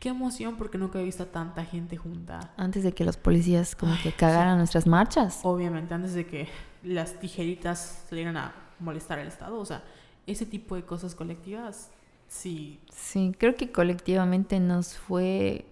qué 0.00 0.10
emoción 0.10 0.56
porque 0.56 0.78
nunca 0.78 1.00
he 1.00 1.04
visto 1.04 1.24
a 1.24 1.26
tanta 1.26 1.64
gente 1.64 1.96
junta. 1.96 2.52
Antes 2.56 2.84
de 2.84 2.92
que 2.94 3.04
los 3.04 3.16
policías 3.16 3.74
como 3.74 3.92
Ay, 3.94 3.98
que 4.02 4.12
cagaran 4.12 4.56
nuestras 4.58 4.86
marchas. 4.86 5.40
obviamente 5.42 5.92
antes 5.92 6.14
de 6.14 6.24
que 6.24 6.48
las 6.84 7.18
tijeritas 7.18 8.04
salieran 8.08 8.36
a 8.36 8.54
molestar 8.78 9.18
al 9.18 9.26
estado 9.26 9.58
o 9.58 9.64
sea 9.66 9.82
ese 10.26 10.46
tipo 10.46 10.76
de 10.76 10.84
cosas 10.84 11.14
colectivas 11.16 11.90
sí. 12.28 12.80
Sí, 12.94 13.34
creo 13.38 13.56
que 13.56 13.72
colectivamente 13.72 14.60
nos 14.60 14.96
fue, 14.96 15.66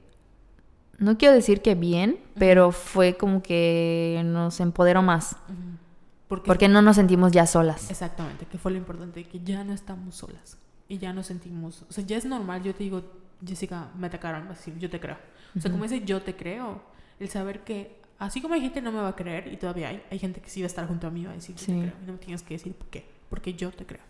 no 0.99 1.17
quiero 1.19 1.35
decir 1.35 1.63
que 1.63 1.75
bien, 1.77 2.19
pero 2.37 2.73
fue 2.73 3.17
como 3.17 3.43
que 3.43 4.23
nos 4.25 4.59
empoderó 4.61 5.03
más, 5.03 5.37
porque, 6.29 6.47
porque 6.47 6.69
no 6.69 6.83
nos 6.83 6.97
sentimos 6.97 7.33
ya 7.33 7.47
solas. 7.47 7.91
exactamente 7.91 8.47
que 8.47 8.59
fue 8.59 8.73
lo 8.73 8.79
importante 8.79 9.25
que 9.25 9.41
ya 9.41 9.63
no 9.65 9.73
estamos 9.73 10.15
solas 10.17 10.59
y 10.89 10.99
ya 10.99 11.13
nos 11.13 11.27
sentimos 11.27 11.85
o 11.89 11.93
sea 11.93 12.05
ya 12.05 12.17
es 12.17 12.25
normal 12.25 12.63
yo 12.63 12.75
te 12.75 12.85
digo 12.85 13.03
Jessica 13.47 13.91
me 13.99 14.07
atacaron 14.07 14.49
vas 14.49 14.57
a 14.57 14.61
decir 14.61 14.79
yo 14.79 14.89
te 14.91 14.99
creo 15.01 15.17
O 15.57 15.61
sea, 15.61 15.71
como 15.71 15.85
ese 15.85 16.05
yo 16.05 16.21
te 16.23 16.35
creo, 16.37 16.83
el 17.19 17.29
saber 17.29 17.65
que 17.65 18.01
así 18.19 18.41
como 18.43 18.55
hay 18.55 18.61
gente 18.61 18.75
que 18.81 18.83
no 18.83 18.93
me 18.93 19.01
va 19.01 19.09
a 19.09 19.17
creer 19.17 19.51
y 19.53 19.57
todavía 19.57 19.89
hay, 19.89 20.03
hay 20.11 20.19
gente 20.19 20.41
que 20.41 20.51
sí 20.51 20.61
va 20.61 20.67
a 20.67 20.69
estar 20.69 20.87
junto 20.87 21.07
a 21.07 21.11
mí 21.11 21.23
y 21.23 21.25
va 21.27 21.33
a 21.33 21.35
decir 21.35 21.55
yo 21.57 21.65
Sí. 21.65 21.73
te 21.73 21.79
creo 21.81 21.93
y 22.03 22.07
no 22.07 22.13
me 22.13 22.19
tienes 22.19 22.43
que 22.43 22.55
decir 22.55 22.75
por 22.75 22.89
qué, 22.89 23.07
porque 23.31 23.55
yo 23.55 23.71
te 23.71 23.87
creo. 23.87 24.03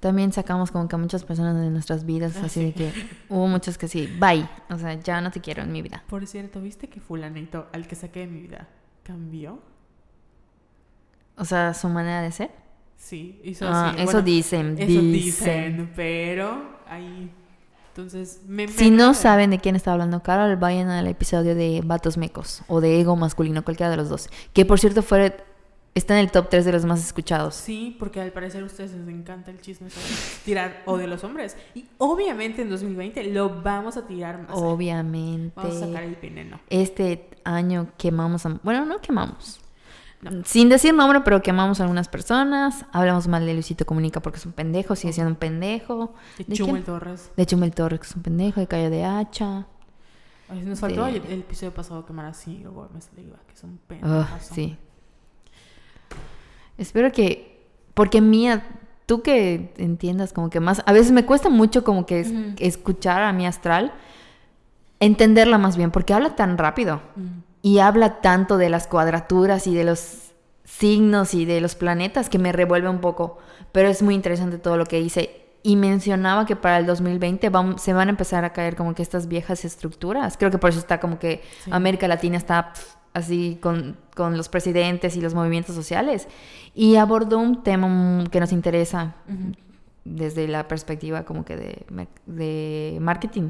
También 0.00 0.32
sacamos 0.32 0.70
como 0.70 0.86
que 0.86 0.94
a 0.96 0.98
muchas 0.98 1.24
personas 1.24 1.56
de 1.56 1.70
nuestras 1.70 2.04
vidas, 2.04 2.36
Ah, 2.36 2.42
así 2.46 2.60
sí. 2.60 2.66
de 2.66 2.72
que 2.74 2.92
hubo 3.30 3.46
muchos 3.48 3.78
que 3.78 3.88
sí, 3.88 4.06
bye, 4.20 4.46
o 4.70 4.76
sea, 4.78 4.94
ya 5.00 5.20
no 5.20 5.30
te 5.30 5.40
quiero 5.40 5.62
en 5.62 5.72
mi 5.72 5.82
vida. 5.82 6.04
Por 6.08 6.26
cierto, 6.26 6.60
¿viste 6.60 6.88
que 6.88 7.00
fulanito 7.00 7.66
al 7.72 7.86
que 7.88 7.94
saqué 7.96 8.20
de 8.20 8.26
mi 8.26 8.40
vida 8.42 8.68
cambió? 9.02 9.60
O 11.36 11.44
sea, 11.44 11.74
su 11.74 11.88
manera 11.88 12.22
de 12.22 12.32
ser. 12.32 12.50
Sí, 12.96 13.40
hizo 13.44 13.66
Ah, 13.68 13.88
así. 13.90 13.96
eso 13.98 14.04
bueno, 14.06 14.22
dicen, 14.22 14.76
Eso 14.78 14.86
dicen. 14.86 15.12
dicen, 15.12 15.92
pero 15.94 16.62
ahí 16.88 17.30
entonces 17.88 18.40
me, 18.46 18.66
me 18.66 18.72
Si 18.72 18.90
no 18.90 19.14
saben 19.14 19.50
de 19.50 19.58
quién 19.58 19.76
está 19.76 19.92
hablando 19.92 20.22
Carol, 20.22 20.56
vayan 20.56 20.88
al 20.88 21.06
episodio 21.06 21.54
de 21.54 21.80
Vatos 21.84 22.16
Mecos 22.16 22.62
o 22.66 22.80
de 22.80 23.00
Ego 23.00 23.14
Masculino, 23.16 23.62
cualquiera 23.64 23.90
de 23.90 23.96
los 23.96 24.08
dos. 24.08 24.28
Que 24.52 24.64
por 24.64 24.80
cierto 24.80 25.02
fue, 25.02 25.36
está 25.94 26.14
en 26.14 26.20
el 26.20 26.30
top 26.32 26.48
3 26.50 26.64
de 26.64 26.72
los 26.72 26.84
más 26.86 27.04
escuchados. 27.04 27.54
Sí, 27.54 27.94
porque 27.98 28.20
al 28.20 28.32
parecer 28.32 28.62
a 28.62 28.66
ustedes 28.66 28.92
les 28.94 29.06
encanta 29.08 29.50
el 29.52 29.60
chisme 29.60 29.90
sobre 29.90 30.06
tirar 30.44 30.82
o 30.86 30.96
de 30.96 31.06
los 31.06 31.22
hombres. 31.24 31.56
Y 31.74 31.84
obviamente 31.98 32.62
en 32.62 32.70
2020 32.70 33.22
lo 33.32 33.62
vamos 33.62 33.96
a 33.96 34.06
tirar 34.06 34.38
más. 34.42 34.56
Obviamente. 34.56 35.52
Vamos 35.54 35.76
a 35.76 35.80
sacar 35.86 36.02
el 36.04 36.16
veneno. 36.16 36.58
Este 36.70 37.28
año 37.44 37.88
quemamos 37.96 38.44
a... 38.46 38.58
Bueno, 38.62 38.86
no 38.86 38.98
quemamos. 39.00 39.60
Sin 40.44 40.68
decir 40.68 40.94
nombre, 40.94 41.20
pero 41.22 41.42
quemamos 41.42 41.80
a 41.80 41.84
algunas 41.84 42.08
personas. 42.08 42.84
Hablamos 42.92 43.28
mal 43.28 43.44
de 43.46 43.52
Luisito 43.54 43.84
Comunica 43.84 44.20
porque 44.20 44.38
es 44.38 44.46
un 44.46 44.52
pendejo, 44.52 44.94
sigue 44.96 45.12
siendo 45.12 45.30
un 45.30 45.36
pendejo. 45.36 46.14
De 46.38 46.44
¿De 46.44 46.54
Chumel 46.54 46.74
quién? 46.74 46.84
Torres. 46.84 47.30
De 47.36 47.46
Chumel 47.46 47.74
Torres, 47.74 48.00
que 48.00 48.06
es 48.06 48.16
un 48.16 48.22
pendejo, 48.22 48.60
de 48.60 48.66
Cayo 48.66 48.90
de 48.90 49.04
Hacha. 49.04 49.66
Ay, 50.48 50.60
nos 50.62 50.80
faltó 50.80 51.04
De- 51.04 51.16
el, 51.16 51.24
el 51.26 51.40
episodio 51.40 51.72
pasado 51.72 52.04
quemar 52.04 52.26
así 52.26 52.62
Gómez 52.64 53.10
Leiva, 53.16 53.38
que 53.46 53.54
es 53.54 53.62
un 53.64 53.78
Ah, 53.82 53.86
pendejazo. 53.88 54.54
sí. 54.54 54.76
Espero 56.76 57.12
que, 57.12 57.66
porque 57.94 58.20
Mía, 58.20 58.66
tú 59.06 59.22
que 59.22 59.72
entiendas 59.78 60.32
como 60.32 60.50
que 60.50 60.60
más, 60.60 60.82
a 60.86 60.92
veces 60.92 61.12
me 61.12 61.24
cuesta 61.24 61.48
mucho 61.48 61.84
como 61.84 62.04
que 62.06 62.20
es- 62.20 62.32
escuchar 62.58 63.22
a 63.22 63.32
mi 63.32 63.46
astral, 63.46 63.92
entenderla 65.00 65.58
más 65.58 65.76
bien, 65.76 65.90
porque 65.90 66.14
habla 66.14 66.34
tan 66.36 66.58
rápido 66.58 67.00
Mm. 67.16 67.40
Y 67.64 67.78
habla 67.78 68.20
tanto 68.20 68.58
de 68.58 68.68
las 68.68 68.86
cuadraturas 68.86 69.66
y 69.66 69.74
de 69.74 69.84
los 69.84 70.32
signos 70.64 71.32
y 71.32 71.46
de 71.46 71.62
los 71.62 71.74
planetas 71.76 72.28
que 72.28 72.38
me 72.38 72.52
revuelve 72.52 72.90
un 72.90 73.00
poco, 73.00 73.38
pero 73.72 73.88
es 73.88 74.02
muy 74.02 74.14
interesante 74.14 74.58
todo 74.58 74.76
lo 74.76 74.84
que 74.84 75.00
dice. 75.00 75.40
Y 75.62 75.76
mencionaba 75.76 76.44
que 76.44 76.56
para 76.56 76.76
el 76.76 76.84
2020 76.84 77.50
vam- 77.50 77.78
se 77.78 77.94
van 77.94 78.08
a 78.08 78.10
empezar 78.10 78.44
a 78.44 78.52
caer 78.52 78.76
como 78.76 78.94
que 78.94 79.00
estas 79.00 79.28
viejas 79.28 79.64
estructuras. 79.64 80.36
Creo 80.36 80.50
que 80.50 80.58
por 80.58 80.68
eso 80.68 80.78
está 80.78 81.00
como 81.00 81.18
que 81.18 81.40
Sí. 81.64 81.70
América 81.72 82.06
Latina 82.06 82.36
está 82.36 82.74
así 83.14 83.58
con, 83.62 83.96
con 84.14 84.36
los 84.36 84.50
presidentes 84.50 85.16
y 85.16 85.22
los 85.22 85.32
movimientos 85.32 85.74
sociales. 85.74 86.28
Y 86.74 86.96
abordó 86.96 87.38
un 87.38 87.62
tema 87.62 88.24
que 88.30 88.40
nos 88.40 88.52
interesa 88.52 89.14
desde 90.04 90.48
la 90.48 90.68
perspectiva 90.68 91.24
como 91.24 91.46
que 91.46 91.56
de, 92.26 92.98
marketing. 93.00 93.48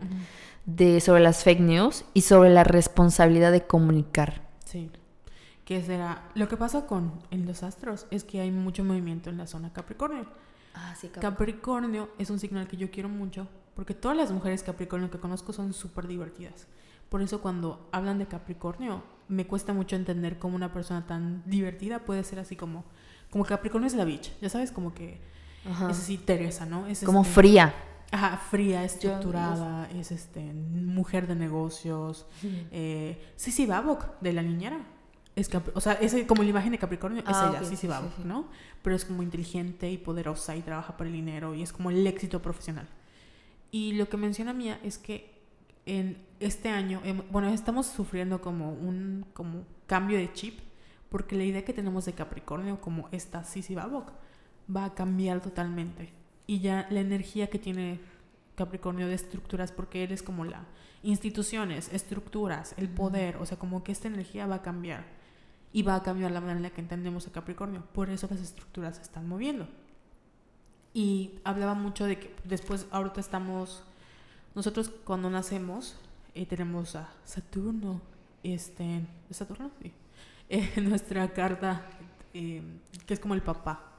De, 0.67 1.01
sobre 1.01 1.23
las 1.23 1.45
fake 1.45 1.61
news 1.61 2.05
y 2.15 2.23
sobre 2.23 2.51
la 2.51 2.65
responsabilidad 2.65 3.53
de 3.53 3.67
comunicar. 3.67 4.43
Sí. 4.65 4.91
Que 5.65 5.83
será. 5.83 6.29
Lo 6.35 6.49
que 6.49 6.57
pasa 6.57 6.87
con 6.87 7.13
en 7.31 7.47
los 7.47 7.63
astros 7.63 8.07
es 8.11 8.25
que 8.25 8.41
hay 8.41 8.51
mucho 8.51 8.85
movimiento 8.85 9.31
en 9.31 9.39
la 9.39 9.47
zona 9.47 9.73
Capricornio. 9.73 10.27
Ah, 10.75 10.95
sí, 10.99 11.09
Capricornio 11.09 12.11
es 12.19 12.31
un 12.31 12.39
signo 12.39 12.61
al 12.61 12.67
que 12.67 12.77
yo 12.77 12.91
quiero 12.91 13.09
mucho 13.09 13.47
porque 13.77 13.95
todas 13.95 14.17
las 14.17 14.31
mujeres 14.33 14.63
Capricornio 14.63 15.11
que 15.11 15.19
conozco 15.19 15.53
son 15.53 15.73
súper 15.73 16.07
divertidas. 16.07 16.67
Por 17.09 17.23
eso 17.23 17.41
cuando 17.41 17.89
hablan 17.93 18.19
de 18.19 18.27
Capricornio 18.27 19.03
me 19.29 19.47
cuesta 19.47 19.73
mucho 19.73 19.97
entender 19.97 20.39
cómo 20.39 20.57
una 20.57 20.73
persona 20.73 21.07
tan 21.07 21.43
divertida 21.47 22.01
puede 22.01 22.25
ser 22.25 22.41
así 22.41 22.57
como 22.57 22.85
como 23.31 23.45
Capricornio 23.45 23.87
es 23.87 23.95
la 23.95 24.05
bitch, 24.05 24.33
ya 24.41 24.49
sabes 24.49 24.71
como 24.71 24.95
que 24.95 25.21
es 25.65 25.81
así 25.99 26.19
Teresa, 26.19 26.67
¿no? 26.67 26.87
Es 26.87 27.03
Como 27.03 27.23
este- 27.23 27.33
fría. 27.35 27.75
Ajá, 28.15 28.37
fría, 28.37 28.85
estructurada, 28.85 29.91
es 29.91 30.13
este 30.13 30.41
mujer 30.53 31.27
de 31.27 31.35
negocios. 31.35 32.27
Eh, 32.71 33.21
Sisi 33.37 33.67
Babok 33.67 34.21
de 34.21 34.33
la 34.33 34.43
niñera. 34.43 34.79
Es 35.37 35.51
o 35.75 35.81
sea, 35.81 35.95
es 35.95 36.15
como 36.29 36.45
la 36.45 36.49
imagen 36.51 36.71
de 36.71 36.79
Capricornio 36.79 37.19
es 37.23 37.27
Ah, 37.29 37.49
ella, 37.51 37.59
ok, 37.59 37.65
Sisi 37.65 37.77
sí, 37.83 37.87
Babok, 37.89 38.11
sí, 38.15 38.23
sí. 38.23 38.29
¿no? 38.29 38.47
Pero 38.83 38.95
es 38.95 39.05
como 39.05 39.23
inteligente 39.25 39.91
y 39.91 39.99
poderosa 39.99 40.55
y 40.55 40.63
trabaja 40.63 40.97
por 40.97 41.09
el 41.09 41.13
dinero 41.13 41.55
y 41.57 41.63
es 41.63 41.73
como 41.73 41.91
el 41.91 42.07
éxito 42.07 42.41
profesional. 42.41 42.87
Y 43.73 43.95
lo 43.95 44.09
que 44.09 44.17
menciona 44.17 44.53
Mía 44.53 44.79
es 44.85 44.97
que 44.99 45.35
en 45.87 46.25
este 46.39 46.69
año, 46.69 47.01
hem- 47.05 47.25
bueno, 47.33 47.49
estamos 47.49 47.87
sufriendo 47.87 48.41
como 48.41 48.71
un 48.73 49.27
como 49.33 49.65
cambio 49.87 50.19
de 50.19 50.33
chip 50.33 50.61
porque 51.09 51.35
la 51.37 51.43
idea 51.43 51.65
que 51.65 51.73
tenemos 51.73 52.05
de 52.05 52.13
Capricornio 52.13 52.81
como 52.81 53.09
esta 53.11 53.43
Sisi 53.43 53.75
Babok 53.75 54.13
va 54.75 54.85
a 54.85 54.95
cambiar 54.95 55.41
totalmente. 55.41 56.13
Y 56.47 56.61
ya 56.61 56.87
la 56.91 57.01
energía 57.01 57.49
que 57.49 57.59
tiene 57.59 58.01
Capricornio 58.55 59.09
de 59.09 59.15
estructuras, 59.15 59.73
porque 59.73 60.05
él 60.05 60.13
es 60.13 60.23
como 60.23 60.45
la 60.45 60.65
instituciones, 61.05 61.93
estructuras, 61.93 62.75
el 62.79 62.89
poder, 62.89 63.37
o 63.37 63.45
sea, 63.45 63.59
como 63.59 63.85
que 63.85 63.93
esta 63.93 64.09
energía 64.09 64.47
va 64.47 64.57
a 64.57 64.63
cambiar 64.63 65.05
y 65.71 65.83
va 65.83 65.97
a 65.97 66.03
cambiar 66.03 66.31
la 66.31 66.41
manera 66.41 66.57
en 66.57 66.63
la 66.63 66.71
que 66.71 66.81
entendemos 66.81 67.27
a 67.27 67.33
Capricornio. 67.33 67.85
Por 67.93 68.09
eso 68.09 68.27
las 68.31 68.41
estructuras 68.41 68.97
se 68.97 69.03
están 69.03 69.29
moviendo. 69.29 69.69
Y 70.95 71.33
hablaba 71.45 71.75
mucho 71.75 72.07
de 72.07 72.19
que 72.19 72.35
después, 72.45 72.87
ahorita 72.91 73.21
estamos, 73.21 73.83
nosotros 74.55 74.91
cuando 75.05 75.29
nacemos, 75.29 75.97
eh, 76.35 76.47
tenemos 76.47 76.97
a 76.97 77.13
Saturno, 77.25 78.01
este, 78.43 79.03
¿es 79.29 79.37
Saturno? 79.37 79.71
Sí. 79.83 79.93
En 80.49 80.89
nuestra 80.89 81.33
carta, 81.33 81.87
eh, 82.33 82.63
que 83.07 83.15
es 83.15 83.21
como 83.21 83.35
el 83.35 83.43
papá 83.43 83.93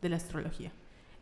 de 0.00 0.08
la 0.08 0.16
astrología. 0.16 0.72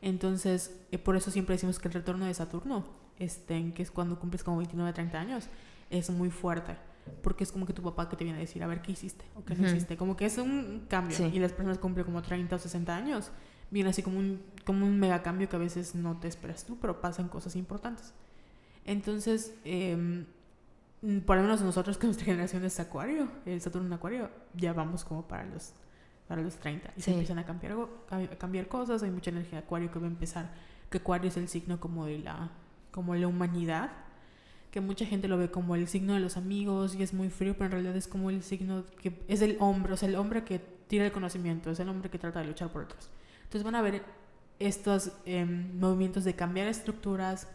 Entonces, 0.02 0.76
eh, 0.90 0.98
por 0.98 1.16
eso 1.16 1.30
siempre 1.30 1.54
decimos 1.54 1.78
que 1.78 1.88
el 1.88 1.94
retorno 1.94 2.24
de 2.24 2.34
Saturno, 2.34 2.84
este, 3.18 3.72
que 3.74 3.82
es 3.82 3.90
cuando 3.90 4.18
cumples 4.18 4.42
como 4.42 4.58
29, 4.58 4.92
30 4.92 5.20
años, 5.20 5.48
es 5.90 6.10
muy 6.10 6.30
fuerte. 6.30 6.76
Porque 7.22 7.44
es 7.44 7.52
como 7.52 7.66
que 7.66 7.72
tu 7.72 7.82
papá 7.82 8.08
que 8.08 8.16
te 8.16 8.24
viene 8.24 8.38
a 8.38 8.40
decir, 8.40 8.62
a 8.62 8.66
ver 8.66 8.82
qué 8.82 8.92
hiciste 8.92 9.24
o 9.34 9.44
qué 9.44 9.54
no 9.54 9.66
hiciste. 9.66 9.96
Como 9.96 10.16
que 10.16 10.26
es 10.26 10.38
un 10.38 10.86
cambio. 10.88 11.16
Sí. 11.16 11.24
Y 11.24 11.38
las 11.38 11.52
personas 11.52 11.78
cumplen 11.78 12.04
como 12.04 12.22
30 12.22 12.54
o 12.54 12.58
60 12.58 12.94
años. 12.94 13.30
Viene 13.70 13.90
así 13.90 14.02
como 14.02 14.18
un, 14.18 14.42
como 14.64 14.86
un 14.86 14.98
mega 14.98 15.22
cambio 15.22 15.48
que 15.48 15.56
a 15.56 15.58
veces 15.58 15.94
no 15.94 16.18
te 16.18 16.28
esperas 16.28 16.64
tú, 16.64 16.78
pero 16.80 17.00
pasan 17.00 17.28
cosas 17.28 17.56
importantes. 17.56 18.14
Entonces, 18.84 19.54
mm, 19.64 21.18
por 21.20 21.36
lo 21.36 21.42
menos 21.42 21.62
nosotros 21.62 21.98
que 21.98 22.06
nuestra 22.06 22.26
generación 22.26 22.64
es 22.64 22.78
Acuario, 22.80 23.28
el 23.46 23.60
Saturno 23.60 23.86
en 23.86 23.92
Acuario, 23.92 24.30
ya 24.54 24.72
vamos 24.72 25.04
como 25.04 25.26
para 25.26 25.46
los, 25.46 25.72
para 26.30 26.42
los 26.42 26.54
30 26.58 26.92
y 26.96 27.00
se 27.00 27.06
Sí. 27.06 27.10
empiezan 27.10 27.40
a 27.40 27.44
cambiar, 27.44 27.76
a 28.08 28.36
cambiar 28.38 28.68
cosas, 28.68 29.02
hay 29.02 29.10
mucha 29.10 29.30
energía 29.30 29.58
de 29.58 29.64
Acuario 29.66 29.90
que 29.90 29.98
va 29.98 30.06
a 30.06 30.10
empezar, 30.10 30.52
que 30.88 30.98
Acuario 30.98 31.26
es 31.28 31.36
el 31.36 31.48
signo 31.48 31.80
como 31.80 32.06
de 32.06 32.20
la, 32.20 32.52
como 32.92 33.16
la 33.16 33.26
humanidad, 33.26 33.90
que 34.70 34.80
mucha 34.80 35.04
gente 35.04 35.26
lo 35.26 35.36
ve 35.38 35.50
como 35.50 35.74
el 35.74 35.88
signo 35.88 36.14
de 36.14 36.20
los 36.20 36.36
amigos 36.36 36.94
y 36.94 37.02
es 37.02 37.12
muy 37.12 37.30
frío, 37.30 37.54
pero 37.54 37.64
en 37.64 37.72
realidad 37.72 37.96
es 37.96 38.06
como 38.06 38.30
el 38.30 38.44
signo 38.44 38.84
que 39.02 39.20
es 39.26 39.42
el 39.42 39.56
hombre, 39.58 39.94
o 39.94 39.96
sea, 39.96 40.08
el 40.08 40.14
hombre 40.14 40.44
que 40.44 40.60
tira 40.86 41.04
el 41.04 41.10
conocimiento, 41.10 41.72
es 41.72 41.80
el 41.80 41.88
hombre 41.88 42.10
que 42.10 42.18
trata 42.20 42.38
de 42.38 42.46
luchar 42.46 42.68
por 42.68 42.84
otros. 42.84 43.10
Entonces 43.42 43.64
van 43.64 43.74
a 43.74 43.82
ver 43.82 44.04
estos 44.60 45.10
em, 45.24 45.76
movimientos 45.80 46.22
de 46.22 46.34
cambiar 46.36 46.68
estructuras, 46.68 47.48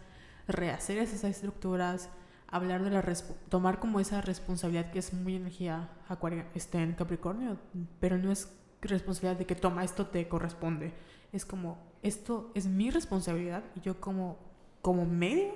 rehacer 0.49 0.97
esas 0.97 1.23
estructuras, 1.23 2.09
hablar 2.47 2.83
de 2.83 2.89
la 2.89 3.01
tomar 3.47 3.79
como 3.79 4.01
esa 4.01 4.19
responsabilidad 4.19 4.91
que 4.91 4.99
es 4.99 5.13
muy 5.13 5.35
energía 5.37 5.87
acuaria, 6.09 6.45
este, 6.53 6.81
en 6.81 6.91
Capricornio, 6.93 7.57
pero 8.01 8.17
no 8.17 8.33
es 8.33 8.49
responsabilidad 8.87 9.37
de 9.39 9.45
que 9.45 9.55
toma 9.55 9.83
esto 9.83 10.07
te 10.07 10.27
corresponde, 10.27 10.93
es 11.33 11.45
como 11.45 11.77
esto 12.03 12.51
es 12.55 12.65
mi 12.67 12.91
responsabilidad 12.91 13.63
y 13.75 13.81
yo 13.81 13.99
como 13.99 14.37
como 14.81 15.05
medio 15.05 15.53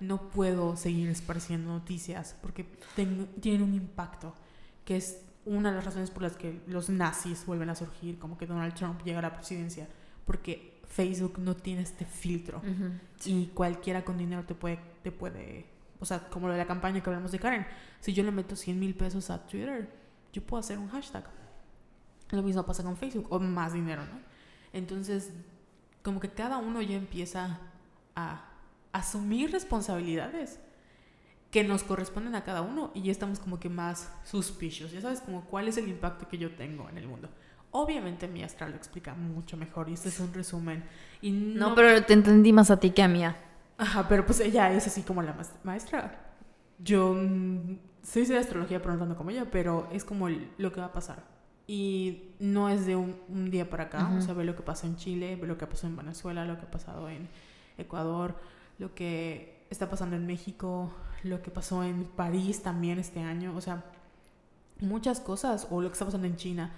no 0.00 0.28
puedo 0.28 0.76
seguir 0.76 1.08
esparciendo 1.08 1.70
noticias 1.70 2.36
porque 2.42 2.64
tengo- 2.94 3.24
tienen 3.40 3.62
un 3.62 3.74
impacto 3.74 4.34
que 4.84 4.96
es 4.96 5.22
una 5.44 5.70
de 5.70 5.76
las 5.76 5.84
razones 5.86 6.10
por 6.10 6.22
las 6.22 6.36
que 6.36 6.60
los 6.66 6.90
nazis 6.90 7.44
vuelven 7.46 7.70
a 7.70 7.74
surgir, 7.74 8.18
como 8.18 8.36
que 8.36 8.46
Donald 8.46 8.74
Trump 8.74 9.02
llega 9.02 9.18
a 9.20 9.22
la 9.22 9.34
presidencia, 9.34 9.88
porque 10.26 10.78
Facebook 10.86 11.38
no 11.38 11.56
tiene 11.56 11.80
este 11.82 12.04
filtro 12.04 12.58
Ujú. 12.58 12.90
y 13.24 13.46
cualquiera 13.48 14.04
con 14.04 14.18
dinero 14.18 14.44
te 14.44 14.54
puede, 14.54 14.78
te 15.02 15.10
puede, 15.10 15.64
o 16.00 16.04
sea, 16.04 16.28
como 16.28 16.46
lo 16.48 16.52
de 16.52 16.58
la 16.58 16.66
campaña 16.66 17.02
que 17.02 17.08
hablamos 17.08 17.32
de 17.32 17.38
Karen, 17.38 17.66
si 18.00 18.12
yo 18.12 18.22
le 18.22 18.30
meto 18.30 18.54
100 18.56 18.78
mil 18.78 18.94
pesos 18.94 19.30
a 19.30 19.46
Twitter, 19.46 19.88
yo 20.32 20.42
puedo 20.42 20.60
hacer 20.60 20.78
un 20.78 20.88
hashtag. 20.88 21.24
Lo 22.30 22.42
mismo 22.42 22.64
pasa 22.64 22.82
con 22.82 22.96
Facebook, 22.96 23.26
o 23.30 23.38
más 23.38 23.72
dinero, 23.72 24.02
¿no? 24.02 24.20
Entonces, 24.72 25.32
como 26.02 26.20
que 26.20 26.30
cada 26.30 26.58
uno 26.58 26.82
ya 26.82 26.96
empieza 26.96 27.58
a 28.14 28.44
asumir 28.92 29.50
responsabilidades 29.52 30.60
que 31.50 31.64
nos 31.64 31.82
corresponden 31.82 32.34
a 32.34 32.44
cada 32.44 32.62
uno 32.62 32.90
y 32.94 33.02
ya 33.02 33.12
estamos 33.12 33.38
como 33.38 33.58
que 33.58 33.68
más 33.68 34.12
suspicious, 34.24 34.92
ya 34.92 35.00
sabes 35.00 35.20
como 35.20 35.44
cuál 35.44 35.68
es 35.68 35.78
el 35.78 35.88
impacto 35.88 36.28
que 36.28 36.36
yo 36.36 36.54
tengo 36.54 36.88
en 36.88 36.98
el 36.98 37.06
mundo. 37.06 37.28
Obviamente 37.70 38.28
mi 38.28 38.42
astral 38.42 38.70
lo 38.70 38.76
explica 38.76 39.14
mucho 39.14 39.56
mejor 39.56 39.88
y 39.88 39.94
este 39.94 40.08
es 40.08 40.20
un 40.20 40.32
resumen. 40.32 40.84
Y 41.20 41.30
No, 41.30 41.74
pero 41.74 42.02
te 42.04 42.14
entendí 42.14 42.52
más 42.52 42.70
a 42.70 42.78
ti 42.78 42.90
que 42.90 43.02
a 43.02 43.08
mí. 43.08 43.22
Ajá, 43.24 44.08
pero 44.08 44.26
pues 44.26 44.40
ella 44.40 44.72
es 44.72 44.86
así 44.86 45.02
como 45.02 45.22
la 45.22 45.36
maestra. 45.64 46.32
Yo 46.78 47.14
mm, 47.14 47.78
sí 48.02 48.24
sé 48.24 48.34
de 48.34 48.38
astrología, 48.38 48.80
pero 48.80 48.94
no 48.94 49.00
tanto 49.00 49.16
como 49.16 49.30
ella, 49.30 49.50
pero 49.50 49.88
es 49.92 50.04
como 50.04 50.28
lo 50.28 50.72
que 50.72 50.80
va 50.80 50.86
a 50.86 50.92
pasar. 50.92 51.22
Y 51.68 52.30
no 52.40 52.68
es 52.70 52.86
de 52.86 52.96
un, 52.96 53.14
un 53.28 53.50
día 53.50 53.70
para 53.70 53.84
acá, 53.84 54.10
o 54.16 54.22
sea, 54.22 54.34
ve 54.34 54.42
lo 54.44 54.56
que 54.56 54.62
pasó 54.62 54.86
en 54.86 54.96
Chile, 54.96 55.36
ve 55.36 55.46
lo 55.46 55.58
que 55.58 55.66
pasó 55.66 55.86
en 55.86 55.96
Venezuela, 55.96 56.44
lo 56.44 56.58
que 56.58 56.64
ha 56.64 56.70
pasado 56.70 57.08
en 57.08 57.28
Ecuador, 57.76 58.34
lo 58.78 58.94
que 58.94 59.66
está 59.70 59.88
pasando 59.90 60.16
en 60.16 60.26
México, 60.26 60.90
lo 61.22 61.42
que 61.42 61.50
pasó 61.50 61.84
en 61.84 62.04
París 62.04 62.62
también 62.62 62.98
este 62.98 63.20
año, 63.20 63.54
o 63.54 63.60
sea, 63.60 63.84
muchas 64.80 65.20
cosas, 65.20 65.68
o 65.70 65.82
lo 65.82 65.88
que 65.88 65.92
está 65.92 66.06
pasando 66.06 66.26
en 66.26 66.36
China, 66.36 66.72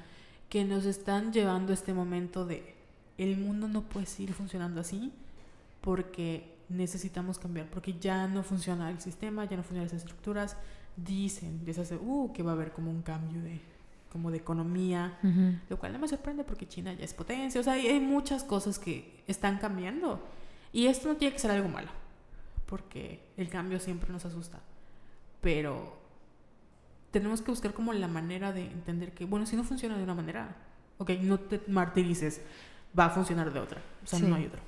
que 0.49 0.65
nos 0.65 0.85
están 0.85 1.33
llevando 1.33 1.73
a 1.73 1.75
este 1.75 1.95
momento 1.95 2.45
de 2.45 2.75
el 3.17 3.37
mundo 3.37 3.69
no 3.69 3.83
puede 3.83 4.07
seguir 4.07 4.33
funcionando 4.33 4.81
así 4.81 5.13
porque 5.83 6.57
necesitamos 6.69 7.39
cambiar, 7.39 7.69
porque 7.69 7.99
ya 7.99 8.27
no 8.27 8.43
funciona 8.43 8.91
el 8.91 9.01
sistema, 9.01 9.45
ya 9.45 9.57
no 9.57 9.63
funcionan 9.63 9.89
las 9.93 9.95
estructuras. 9.95 10.57
Dicen, 10.97 11.65
desde 11.65 11.83
hace, 11.83 11.97
uh, 11.97 12.33
que 12.33 12.43
va 12.43 12.53
a 12.53 12.55
haber 12.55 12.73
como 12.73 12.91
un 12.91 13.03
cambio 13.03 13.43
de, 13.43 13.61
como 14.11 14.31
de 14.31 14.39
economía, 14.39 15.19
lo 15.69 15.79
cual 15.79 15.93
no 15.93 15.99
me 15.99 16.09
sorprende 16.09 16.45
porque 16.45 16.67
China 16.67 16.93
ya 16.93 17.05
es 17.05 17.15
potencia, 17.15 17.61
o 17.61 17.65
sea, 17.65 17.75
hay, 17.75 18.01
muchas 18.01 18.43
cosas 18.43 18.79
que 18.79 19.23
están 19.27 19.59
cambiando. 19.59 20.21
Y 20.73 20.87
esto 20.87 21.09
no 21.09 21.17
tiene 21.17 21.33
que 21.33 21.39
ser 21.39 21.51
algo 21.53 21.69
malo, 21.69 21.89
porque 22.67 23.21
el 23.37 23.49
cambio 23.49 23.79
siempre 23.79 24.13
nos 24.13 24.25
asusta. 24.25 24.61
Pero 25.41 25.97
tenemos 27.11 27.41
que 27.41 27.51
buscar 27.51 27.73
como 27.73 27.93
la 27.93 28.09
manera 28.09 28.53
de 28.53 28.67
entender 28.67 29.13
que, 29.13 29.25
bueno, 29.25 29.47
si 29.47 29.57
no 29.57 29.65
funciona 29.65 29.97
de 29.97 30.03
una 30.03 30.15
manera, 30.15 30.57
ok, 30.99 31.11
no 31.23 31.39
te 31.39 31.61
martirices, 31.69 32.41
va 32.99 33.07
a 33.07 33.11
funcionar 33.11 33.53
de 33.53 33.61
otra, 33.61 33.81
o 34.03 34.07
sea, 34.07 34.19
Sí. 34.19 34.27
no 34.27 34.35
hay 34.35 34.47
otra. 34.47 34.61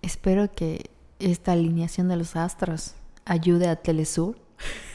Espero 0.00 0.50
que 0.52 0.90
esta 1.18 1.52
alineación 1.52 2.08
de 2.08 2.16
los 2.16 2.34
astros 2.36 2.94
ayude 3.24 3.68
a 3.68 3.76
Telesur 3.76 4.36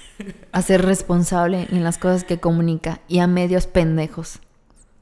a 0.51 0.61
ser 0.61 0.84
responsable 0.84 1.68
en 1.70 1.84
las 1.84 1.97
cosas 1.97 2.24
que 2.24 2.39
comunica 2.39 3.01
y 3.07 3.20
a 3.20 3.28
medios 3.28 3.68
pendejos 3.68 4.39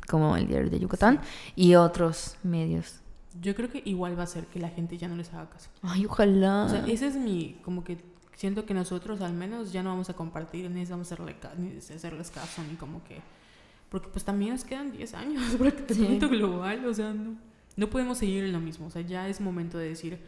como 0.08 0.38
el 0.38 0.48
diario 0.48 0.70
de 0.70 0.80
Yucatán 0.80 1.20
y 1.56 1.76
otros 1.76 2.38
medios. 2.44 3.00
Yo 3.42 3.56
creo 3.56 3.70
que 3.70 3.82
igual 3.86 4.18
va 4.18 4.24
a 4.24 4.28
ser 4.28 4.46
que 4.46 4.60
la 4.60 4.70
gente 4.70 4.98
ya 4.98 5.08
no 5.08 5.16
les 5.16 5.34
haga 5.34 5.50
caso. 5.50 5.70
Ay, 5.82 6.06
ojalá. 6.06 6.66
O 6.66 6.70
sea, 6.70 6.86
ese 6.88 7.08
es 7.08 7.16
mi, 7.16 7.60
como 7.64 7.84
que 7.84 7.98
siento 8.36 8.66
que 8.66 8.74
nosotros 8.74 9.22
al 9.22 9.34
menos 9.34 9.72
ya 9.74 9.84
no 9.84 9.90
vamos 9.90 10.10
a 10.10 10.14
compartir, 10.14 10.70
ni 10.70 10.86
vamos 10.86 11.12
a 11.12 11.16
hacerle 11.16 11.36
ni 11.58 11.78
hacerles 11.78 12.32
caso, 12.32 12.64
ni 12.70 12.76
como 12.76 13.04
que... 13.04 13.20
Porque 13.90 14.08
pues 14.10 14.26
también 14.26 14.52
nos 14.52 14.64
quedan 14.64 14.92
10 14.92 15.14
años 15.14 15.44
para 15.58 15.70
el 15.70 15.76
calentamiento 15.76 16.30
global, 16.30 16.86
o 16.86 16.94
sea, 16.94 17.14
no, 17.14 17.36
no 17.76 17.90
podemos 17.90 18.18
seguir 18.18 18.44
en 18.44 18.52
lo 18.52 18.60
mismo, 18.60 18.88
o 18.88 18.90
sea, 18.90 19.02
ya 19.02 19.28
es 19.28 19.42
momento 19.42 19.78
de 19.78 19.90
decir... 19.90 20.20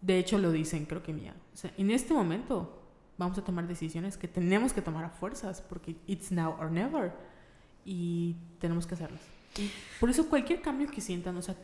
De 0.00 0.18
hecho 0.18 0.36
lo 0.36 0.52
dicen, 0.52 0.84
creo 0.84 1.02
que 1.02 1.14
mía. 1.14 1.34
O 1.54 1.56
sea, 1.56 1.72
en 1.78 1.90
este 1.90 2.12
momento 2.12 2.83
vamos 3.18 3.38
a 3.38 3.44
tomar 3.44 3.66
decisiones 3.66 4.16
que 4.16 4.28
tenemos 4.28 4.72
que 4.72 4.82
tomar 4.82 5.04
a 5.04 5.10
fuerzas, 5.10 5.60
porque 5.62 5.96
it's 6.06 6.30
now 6.32 6.56
or 6.58 6.70
never. 6.70 7.12
Y 7.84 8.36
tenemos 8.58 8.86
que 8.86 8.94
hacerlas. 8.94 9.20
Y 9.58 9.70
por 10.00 10.10
eso 10.10 10.28
cualquier 10.28 10.60
cambio 10.62 10.88
que 10.90 11.00
sientan, 11.00 11.36
o 11.36 11.42
sea, 11.42 11.54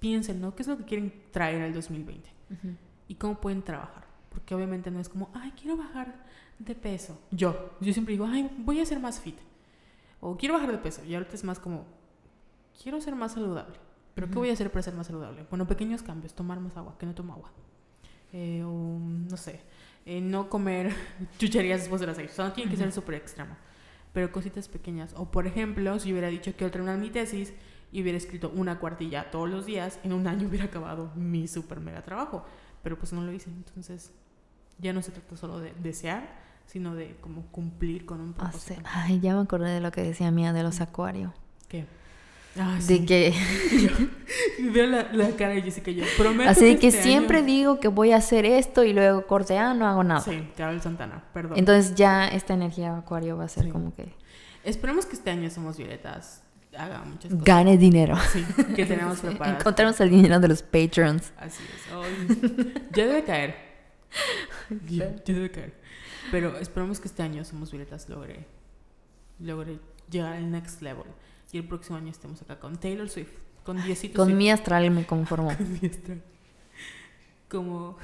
piensen, 0.00 0.40
¿no? 0.40 0.54
¿Qué 0.54 0.62
es 0.62 0.68
lo 0.68 0.76
que 0.76 0.84
quieren 0.84 1.12
traer 1.30 1.62
al 1.62 1.72
2020? 1.72 2.28
Ujú. 2.50 2.76
y 3.08 3.14
cómo 3.14 3.40
pueden 3.40 3.62
trabajar. 3.62 4.04
Porque 4.30 4.54
obviamente 4.54 4.90
no 4.90 4.98
es 5.00 5.08
como, 5.08 5.30
ay, 5.34 5.52
quiero 5.52 5.76
bajar 5.76 6.14
de 6.58 6.74
peso. 6.74 7.18
Yo, 7.30 7.74
yo 7.80 7.92
siempre 7.92 8.12
digo, 8.12 8.26
ay, 8.26 8.50
voy 8.58 8.80
a 8.80 8.86
ser 8.86 8.98
más 9.00 9.20
fit. 9.20 9.36
O 10.20 10.36
quiero 10.36 10.54
bajar 10.54 10.72
de 10.72 10.78
peso. 10.78 11.04
Y 11.04 11.14
ahorita 11.14 11.34
es 11.34 11.44
más 11.44 11.58
como, 11.58 11.84
quiero 12.82 13.00
ser 13.00 13.14
más 13.14 13.32
saludable. 13.32 13.76
¿Pero 14.14 14.26
qué 14.28 14.32
Ujú. 14.32 14.40
voy 14.40 14.50
a 14.50 14.52
hacer 14.54 14.70
para 14.70 14.82
ser 14.82 14.94
más 14.94 15.06
saludable? 15.06 15.44
Bueno, 15.50 15.66
pequeños 15.66 16.02
cambios, 16.02 16.32
tomar 16.34 16.58
más 16.60 16.76
agua, 16.76 16.96
que 16.98 17.04
no 17.06 17.14
tomo 17.14 17.32
agua. 17.34 17.50
Eh, 18.32 18.62
o, 18.64 18.70
no 18.98 19.36
sé, 19.36 19.60
eh, 20.06 20.20
no 20.20 20.48
comer 20.48 20.92
chucherías 21.38 21.80
después 21.80 22.00
de 22.00 22.06
las 22.06 22.16
seis. 22.16 22.30
O 22.32 22.34
sea, 22.34 22.44
no 22.46 22.52
tiene 22.52 22.70
que 22.70 22.76
ser 22.76 22.92
súper 22.92 23.16
extremo. 23.16 23.56
Pero 24.12 24.30
cositas 24.30 24.68
pequeñas. 24.68 25.14
O 25.16 25.30
por 25.30 25.46
ejemplo, 25.46 25.98
si 25.98 26.12
hubiera 26.12 26.28
dicho 26.28 26.50
que 26.52 26.56
quiero 26.58 26.70
terminar 26.70 26.98
mi 26.98 27.10
tesis 27.10 27.52
y 27.90 28.02
hubiera 28.02 28.16
escrito 28.18 28.50
una 28.54 28.78
cuartilla 28.78 29.30
todos 29.30 29.48
los 29.48 29.66
días, 29.66 29.98
en 30.04 30.12
un 30.12 30.26
año 30.26 30.48
hubiera 30.48 30.66
acabado 30.66 31.12
mi 31.14 31.48
super 31.48 31.80
mega 31.80 32.02
trabajo. 32.02 32.44
Pero 32.82 32.98
pues 32.98 33.12
no 33.12 33.22
lo 33.22 33.32
hice. 33.32 33.48
Entonces, 33.50 34.12
ya 34.78 34.92
no 34.92 35.02
se 35.02 35.12
trata 35.12 35.36
solo 35.36 35.60
de 35.60 35.72
desear, 35.82 36.40
sino 36.66 36.94
de 36.94 37.16
como 37.20 37.42
cumplir 37.52 38.04
con 38.04 38.20
un 38.20 38.32
propósito. 38.32 38.80
Hace- 38.80 38.82
Ay, 38.84 39.20
ya 39.20 39.34
me 39.34 39.40
acordé 39.42 39.70
de 39.70 39.80
lo 39.80 39.92
que 39.92 40.02
decía 40.02 40.30
Mía 40.30 40.52
de 40.52 40.62
los 40.62 40.80
acuarios. 40.80 41.32
¿Qué? 41.68 41.86
Ah, 42.58 42.74
De 42.76 42.82
sí. 42.82 43.06
que, 43.06 43.32
Y 44.58 44.68
Veo 44.68 44.86
la, 44.86 45.10
la 45.12 45.30
cara 45.36 45.54
de 45.54 45.62
Jessica 45.62 45.90
yo. 45.90 46.04
Prometo 46.18 46.50
así 46.50 46.66
de 46.66 46.78
que 46.78 46.88
este 46.88 47.02
siempre 47.02 47.38
año- 47.38 47.46
digo 47.46 47.80
que 47.80 47.88
voy 47.88 48.12
a 48.12 48.16
hacer 48.16 48.44
esto 48.44 48.84
y 48.84 48.92
luego 48.92 49.26
corte, 49.26 49.56
ah, 49.58 49.72
no 49.74 49.86
hago 49.86 50.04
nada. 50.04 50.20
Sí, 50.20 50.48
Carol 50.56 50.80
Santana, 50.82 51.24
perdón. 51.32 51.58
Entonces 51.58 51.94
ya 51.94 52.28
esta 52.28 52.52
energía 52.54 52.96
acuario 52.96 53.36
va 53.38 53.44
a 53.44 53.48
ser 53.48 53.64
Sí. 53.64 53.70
como 53.70 53.94
que 53.94 54.14
Esperemos 54.64 55.06
que 55.06 55.14
este 55.16 55.30
año 55.30 55.48
Somos 55.50 55.76
Violetas 55.78 56.42
haga 56.76 57.02
muchas 57.04 57.30
cosas. 57.32 57.44
gane 57.44 57.76
dinero. 57.78 58.16
Sí, 58.32 58.44
que 58.76 58.86
tenemos 58.86 59.18
preparadas. 59.22 59.60
Encontramos 59.60 60.00
el 60.00 60.10
dinero 60.10 60.38
de 60.38 60.48
los 60.48 60.62
patrons. 60.62 61.32
Así 61.38 61.62
es. 61.64 61.92
Ay, 61.92 62.74
ya 62.94 63.06
debe 63.06 63.24
caer. 63.24 63.56
Ya, 64.88 65.14
ya 65.24 65.34
debe 65.34 65.50
caer. 65.50 65.74
Pero 66.30 66.56
esperemos 66.58 67.00
que 67.00 67.08
este 67.08 67.22
año 67.22 67.44
Somos 67.44 67.70
Violetas 67.72 68.08
logre, 68.08 68.46
logre 69.40 69.78
llegar 70.10 70.34
al 70.34 70.50
next 70.50 70.80
level. 70.82 71.04
Y 71.52 71.58
el 71.58 71.64
próximo 71.68 71.98
año 71.98 72.10
estemos 72.10 72.40
acá 72.42 72.58
con 72.58 72.76
Taylor 72.76 73.08
Swift, 73.08 73.30
con 73.64 73.82
Diosito 73.82 74.16
Con 74.16 74.26
Swift, 74.28 74.38
mi 74.38 74.50
astral 74.50 74.90
me 74.90 75.04
conformo. 75.06 75.48
con 75.56 75.78
Diestra. 75.80 76.16
Como, 77.50 77.98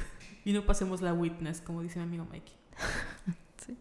y 0.44 0.52
no 0.52 0.66
pasemos 0.66 1.00
la 1.00 1.14
witness, 1.14 1.60
como 1.62 1.82
dice 1.82 1.98
mi 1.98 2.04
amigo 2.04 2.26
Mikey. 2.30 2.54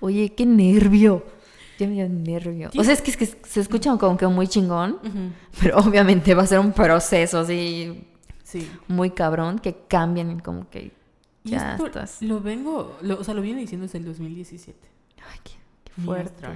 Oye, 0.00 0.34
qué 0.34 0.46
nervio. 0.46 1.24
Ya 1.78 1.86
me 1.86 1.94
dio 1.94 2.08
nervio. 2.08 2.70
Sí. 2.72 2.78
O 2.78 2.84
sea, 2.84 2.92
es 2.92 3.00
que, 3.02 3.10
es 3.12 3.16
que 3.16 3.26
se 3.26 3.60
escucha 3.60 3.96
como 3.96 4.16
que 4.16 4.26
muy 4.26 4.48
chingón, 4.48 4.98
pero 5.60 5.78
obviamente 5.78 6.34
va 6.34 6.42
a 6.42 6.46
ser 6.46 6.58
un 6.58 6.72
proceso 6.72 7.40
así 7.40 8.04
Sí. 8.42 8.68
muy 8.88 9.10
cabrón 9.10 9.58
que 9.58 9.76
cambien 9.88 10.40
como 10.40 10.68
que 10.70 10.92
Y 11.44 11.50
ya 11.50 11.72
esto 11.72 11.86
estás. 11.86 12.22
lo 12.22 12.40
vengo, 12.40 12.96
lo- 13.02 13.20
o 13.20 13.24
sea, 13.24 13.34
lo 13.34 13.42
viene 13.42 13.60
diciendo 13.60 13.84
desde 13.86 13.98
el 13.98 14.06
2017. 14.06 14.78
Ay, 15.30 15.38
qué, 15.44 15.52
qué 15.84 15.92
Mi 15.98 16.04
fuerte. 16.04 16.46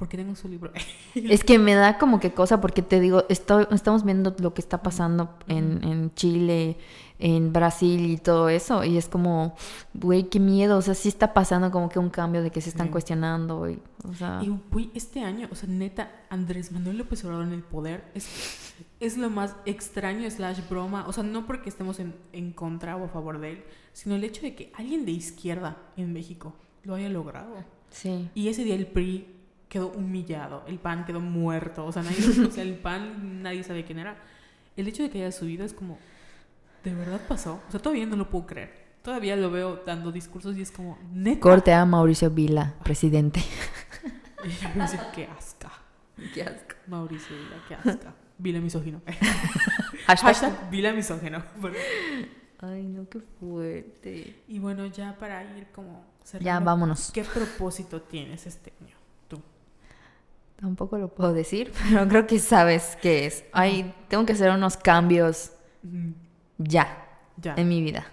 Astral. 0.00 0.08
Porque 0.08 0.16
tengo 0.16 0.34
su 0.34 0.48
libro. 0.48 0.72
Es 1.14 1.44
que 1.44 1.58
me 1.58 1.74
da 1.74 1.98
como 1.98 2.18
que 2.20 2.32
cosa, 2.32 2.60
porque 2.60 2.82
te 2.82 3.00
digo, 3.00 3.24
estoy, 3.28 3.66
estamos 3.70 4.04
viendo 4.04 4.34
lo 4.40 4.54
que 4.54 4.60
está 4.60 4.82
pasando 4.82 5.36
en, 5.48 5.82
en 5.84 6.14
Chile, 6.14 6.78
en 7.18 7.52
Brasil 7.52 8.06
y 8.10 8.16
todo 8.16 8.48
eso, 8.48 8.82
y 8.84 8.96
es 8.96 9.06
como, 9.08 9.54
güey, 9.92 10.30
qué 10.30 10.40
miedo, 10.40 10.78
o 10.78 10.82
sea, 10.82 10.94
sí 10.94 11.08
está 11.08 11.34
pasando 11.34 11.70
como 11.70 11.88
que 11.90 11.98
un 11.98 12.08
cambio 12.08 12.42
de 12.42 12.50
que 12.50 12.60
se 12.62 12.70
están 12.70 12.86
Sí. 12.86 12.92
cuestionando, 12.92 13.68
y, 13.68 13.78
o 14.08 14.14
sea, 14.14 14.40
Y 14.42 14.48
güey, 14.70 14.90
este 14.94 15.22
año, 15.22 15.48
o 15.50 15.54
sea, 15.54 15.68
neta, 15.68 16.10
Andrés 16.30 16.72
Manuel 16.72 16.96
López 16.98 17.22
Obrador 17.24 17.44
en 17.46 17.52
el 17.52 17.62
poder 17.62 18.04
es, 18.14 18.72
es 19.00 19.18
lo 19.18 19.28
más 19.28 19.54
extraño 19.66 20.30
slash 20.30 20.60
broma. 20.70 21.06
O 21.08 21.12
sea, 21.12 21.22
no 21.24 21.46
porque 21.46 21.68
estemos 21.68 21.98
en, 22.00 22.14
en 22.32 22.52
contra 22.52 22.96
o 22.96 23.04
a 23.04 23.08
favor 23.08 23.38
de 23.40 23.50
él, 23.52 23.64
sino 23.92 24.14
el 24.14 24.24
hecho 24.24 24.40
de 24.42 24.54
que 24.54 24.72
alguien 24.74 25.04
de 25.04 25.10
izquierda 25.12 25.76
en 25.98 26.12
México 26.14 26.54
lo 26.84 26.94
haya 26.94 27.08
logrado. 27.10 27.56
sí. 27.90 28.30
Y 28.34 28.48
ese 28.48 28.64
día 28.64 28.74
el 28.76 28.86
PRI 28.86 29.26
quedó 29.70 29.88
humillado, 29.92 30.64
el 30.66 30.78
PAN 30.78 31.06
quedó 31.06 31.20
muerto, 31.20 31.86
o 31.86 31.92
sea, 31.92 32.02
nadie, 32.02 32.18
o 32.46 32.50
sea, 32.50 32.62
el 32.62 32.74
PAN 32.74 33.42
nadie 33.42 33.62
sabe 33.64 33.84
quién 33.84 34.00
era. 34.00 34.16
El 34.76 34.86
hecho 34.88 35.02
de 35.02 35.10
que 35.10 35.18
haya 35.18 35.32
subido 35.32 35.64
es 35.64 35.72
como, 35.72 35.98
¿de 36.84 36.94
verdad 36.94 37.20
pasó? 37.26 37.62
O 37.66 37.70
sea, 37.70 37.80
todavía 37.80 38.04
no 38.04 38.16
lo 38.16 38.28
puedo 38.28 38.46
creer. 38.46 38.90
Todavía 39.02 39.34
lo 39.36 39.50
veo 39.50 39.82
dando 39.86 40.12
discursos 40.12 40.58
y 40.58 40.62
es 40.62 40.70
como, 40.70 40.98
neta. 41.12 41.40
Corte 41.40 41.72
a 41.72 41.86
Mauricio 41.86 42.30
Vila, 42.30 42.74
presidente. 42.84 43.40
Y 44.42 44.48
yo 44.48 44.72
pensé, 44.72 44.98
qué 45.14 45.26
asca. 45.26 45.70
Qué 46.32 46.42
asco. 46.42 46.74
Mauricio 46.86 47.36
Vila, 47.36 47.56
qué 47.68 47.74
asca. 47.74 48.14
Vila 48.38 48.58
misógino. 48.58 49.02
Hashtag. 50.06 50.34
Hashtag 50.34 50.70
Vila 50.70 50.94
misógino. 50.94 51.44
Bueno, 51.60 51.76
Ay, 52.62 52.84
no, 52.84 53.08
qué 53.08 53.20
fuerte. 53.20 54.42
Y 54.48 54.58
bueno, 54.58 54.86
ya 54.86 55.16
para 55.18 55.44
ir 55.56 55.66
como 55.74 56.04
cerrando, 56.24 56.46
Ya, 56.46 56.60
vámonos. 56.60 57.10
¿Qué 57.12 57.22
propósito 57.22 58.00
tienes 58.02 58.46
este 58.46 58.72
año? 58.80 58.99
Tampoco 60.60 60.98
lo 60.98 61.08
puedo 61.08 61.32
decir, 61.32 61.72
pero 61.90 62.06
creo 62.08 62.26
que 62.26 62.38
sabes 62.38 62.96
qué 63.00 63.26
es. 63.26 63.44
Ay, 63.52 63.94
tengo 64.08 64.26
que 64.26 64.32
hacer 64.34 64.50
unos 64.50 64.76
cambios 64.76 65.52
ya 66.58 67.06
Ya. 67.36 67.54
en 67.56 67.68
mi 67.68 67.80
vida. 67.82 68.06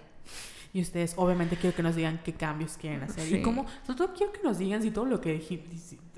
Y 0.72 0.82
ustedes, 0.82 1.14
obviamente, 1.16 1.56
quiero 1.56 1.74
que 1.74 1.82
nos 1.82 1.96
digan 1.96 2.20
qué 2.24 2.34
cambios 2.34 2.76
quieren 2.76 3.02
hacer. 3.02 3.24
Sí. 3.24 3.36
Y 3.36 3.42
cómo, 3.42 3.66
sobre 3.86 3.96
todo, 3.96 4.12
quiero 4.14 4.32
que 4.32 4.42
nos 4.42 4.58
digan 4.58 4.82
si 4.82 4.90
todo 4.90 5.06
lo 5.06 5.20
que 5.20 5.42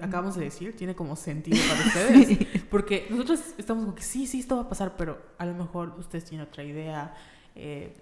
acabamos 0.01 0.35
de 0.37 0.45
decir 0.45 0.77
tiene 0.77 0.95
como 0.95 1.15
sentido 1.17 1.57
para 1.69 1.81
ustedes. 1.87 2.39
Porque 2.69 3.07
nosotros 3.11 3.41
estamos 3.59 3.85
como 3.85 3.95
que 3.95 4.03
sí, 4.03 4.27
sí, 4.27 4.41
esto 4.41 4.57
va 4.57 4.63
a 4.63 4.69
pasar, 4.69 4.97
pero 4.97 5.23
a 5.39 5.47
lo 5.47 5.55
mejor 5.55 5.95
ustedes 5.99 6.25
tienen 6.25 6.47
otra 6.47 6.65
idea. 6.65 7.15
eh, 7.55 7.95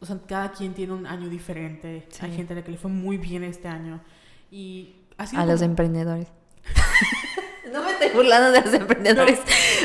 o 0.00 0.06
sea, 0.06 0.16
cada 0.28 0.52
quien 0.52 0.74
tiene 0.74 0.92
un 0.92 1.06
año 1.06 1.28
diferente. 1.28 2.06
Hay 2.20 2.30
Sí. 2.30 2.36
gente 2.36 2.52
a 2.52 2.56
la 2.56 2.62
que 2.64 2.70
le 2.70 2.78
fue 2.78 2.90
muy 2.90 3.18
bien 3.18 3.42
este 3.42 3.66
año. 3.66 4.00
Y 4.48 4.94
así 5.16 5.36
A 5.36 5.44
los 5.44 5.60
emprendedores. 5.60 6.28
No 7.72 7.82
me 7.84 7.92
estoy 7.92 8.08
burlando 8.14 8.50
de 8.52 8.60
los 8.62 8.74
emprendedores. 8.74 9.40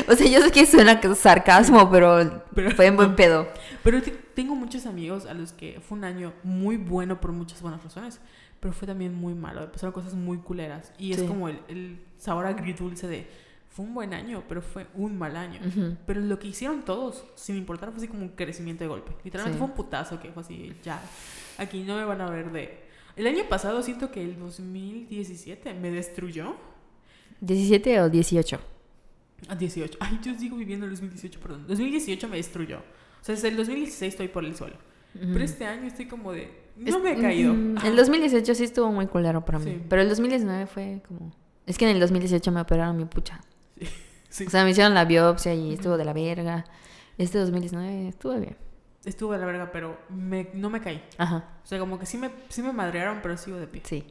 O 0.08 0.14
sea, 0.14 0.26
yo 0.26 0.40
sé 0.40 0.50
que 0.50 0.66
suena 0.66 1.00
es 1.00 1.18
sarcasmo, 1.18 1.90
pero, 1.90 2.42
Pero- 2.54 2.70
fue 2.72 2.86
en 2.86 2.96
buen 2.96 3.16
pedo. 3.16 3.48
Pero 3.82 4.02
te- 4.02 4.10
tengo 4.10 4.54
muchos 4.54 4.86
amigos 4.86 5.26
a 5.26 5.34
los 5.34 5.52
que 5.52 5.80
fue 5.80 5.98
un 5.98 6.04
año 6.04 6.32
muy 6.42 6.76
bueno 6.76 7.20
por 7.20 7.32
muchas 7.32 7.60
buenas 7.62 7.82
razones, 7.82 8.20
pero 8.60 8.72
fue 8.72 8.86
también 8.88 9.14
muy 9.14 9.34
malo. 9.34 9.70
Pasaron 9.70 9.92
cosas 9.92 10.14
muy 10.14 10.38
culeras. 10.38 10.92
Y 10.98 11.12
es 11.12 11.20
Sí. 11.20 11.26
como 11.26 11.48
el, 11.48 11.58
el 11.68 12.00
sabor 12.18 12.46
agridulce 12.46 13.06
de 13.06 13.26
fue 13.70 13.84
un 13.84 13.92
buen 13.94 14.14
año, 14.14 14.44
pero 14.48 14.62
fue 14.62 14.86
un 14.94 15.18
mal 15.18 15.36
año. 15.36 15.60
Ujú. 15.66 15.96
Pero 16.06 16.20
lo 16.20 16.38
que 16.38 16.46
hicieron 16.48 16.82
todos, 16.84 17.24
sin 17.34 17.56
importar, 17.56 17.90
fue 17.90 17.98
así 17.98 18.08
como 18.08 18.22
un 18.22 18.28
crecimiento 18.30 18.84
de 18.84 18.88
golpe. 18.88 19.12
Literalmente 19.24 19.56
Sí. 19.56 19.58
fue 19.58 19.66
un 19.68 19.74
putazo 19.74 20.20
que 20.20 20.30
fue 20.30 20.42
así, 20.42 20.72
ya. 20.84 21.00
Aquí 21.58 21.82
no 21.82 21.96
me 21.96 22.04
van 22.04 22.20
a 22.20 22.30
ver 22.30 22.52
de. 22.52 22.84
El 23.16 23.26
año 23.26 23.44
pasado 23.48 23.82
siento 23.82 24.10
que 24.10 24.22
el 24.22 24.38
2017 24.38 25.74
me 25.74 25.90
destruyó. 25.90 26.54
¿17 27.44 28.00
o 28.00 28.08
18? 28.10 28.60
A 29.48 29.54
18. 29.54 29.98
Ay, 30.00 30.18
yo 30.22 30.34
sigo 30.38 30.56
viviendo 30.56 30.86
el 30.86 30.92
2018, 30.92 31.40
perdón. 31.40 31.66
2018 31.66 32.28
me 32.28 32.36
destruyó. 32.36 32.78
O 32.78 33.24
sea, 33.24 33.34
desde 33.34 33.48
el 33.48 33.56
2016 33.56 34.14
estoy 34.14 34.28
por 34.28 34.44
el 34.44 34.54
suelo. 34.56 34.76
Pero 35.14 35.44
este 35.44 35.64
año 35.64 35.86
estoy 35.86 36.06
como 36.06 36.32
de. 36.32 36.50
No 36.76 36.98
me 36.98 37.12
he 37.12 37.20
caído. 37.20 37.52
El 37.52 37.94
2018 37.94 38.54
sí 38.54 38.64
estuvo 38.64 38.90
muy 38.90 39.06
culero 39.06 39.44
para 39.44 39.60
mí. 39.60 39.72
Sí. 39.72 39.82
Pero 39.88 40.02
el 40.02 40.08
2019 40.08 40.66
fue 40.66 41.02
como. 41.06 41.32
Es 41.66 41.78
que 41.78 41.84
en 41.84 41.92
el 41.92 42.00
2018 42.00 42.50
me 42.50 42.60
operaron 42.60 42.96
mi 42.96 43.04
pucha. 43.04 43.40
Sí. 44.28 44.46
O 44.48 44.50
sea, 44.50 44.64
me 44.64 44.70
hicieron 44.70 44.94
la 44.94 45.04
biopsia 45.04 45.54
y 45.54 45.74
estuvo 45.74 45.96
de 45.96 46.04
la 46.04 46.12
verga. 46.12 46.64
Este 47.18 47.38
2019 47.38 48.08
estuvo 48.08 48.34
bien. 48.34 48.56
Estuvo 49.04 49.32
de 49.32 49.38
la 49.38 49.46
verga, 49.46 49.70
pero 49.70 49.96
me, 50.08 50.50
no 50.54 50.70
me 50.70 50.80
caí. 50.80 51.04
Ajá, 51.18 51.60
O 51.62 51.66
sea, 51.68 51.78
como 51.78 52.00
que 52.00 52.06
sí 52.06 52.18
me, 52.18 52.32
sí 52.48 52.60
me 52.60 52.72
madrearon, 52.72 53.20
pero 53.22 53.36
sigo 53.36 53.58
de 53.58 53.68
pie. 53.68 53.82
sí. 53.84 54.04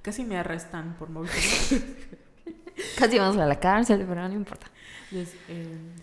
Casi 0.00 0.24
me 0.24 0.38
arrestan 0.38 0.96
por 0.98 1.10
Mauricio. 1.10 1.78
Casi 2.98 3.18
vamos 3.18 3.36
a 3.36 3.46
la 3.46 3.58
cárcel, 3.58 4.04
pero 4.08 4.28
no 4.28 4.34
importa. 4.34 4.66
Eh, 5.12 5.26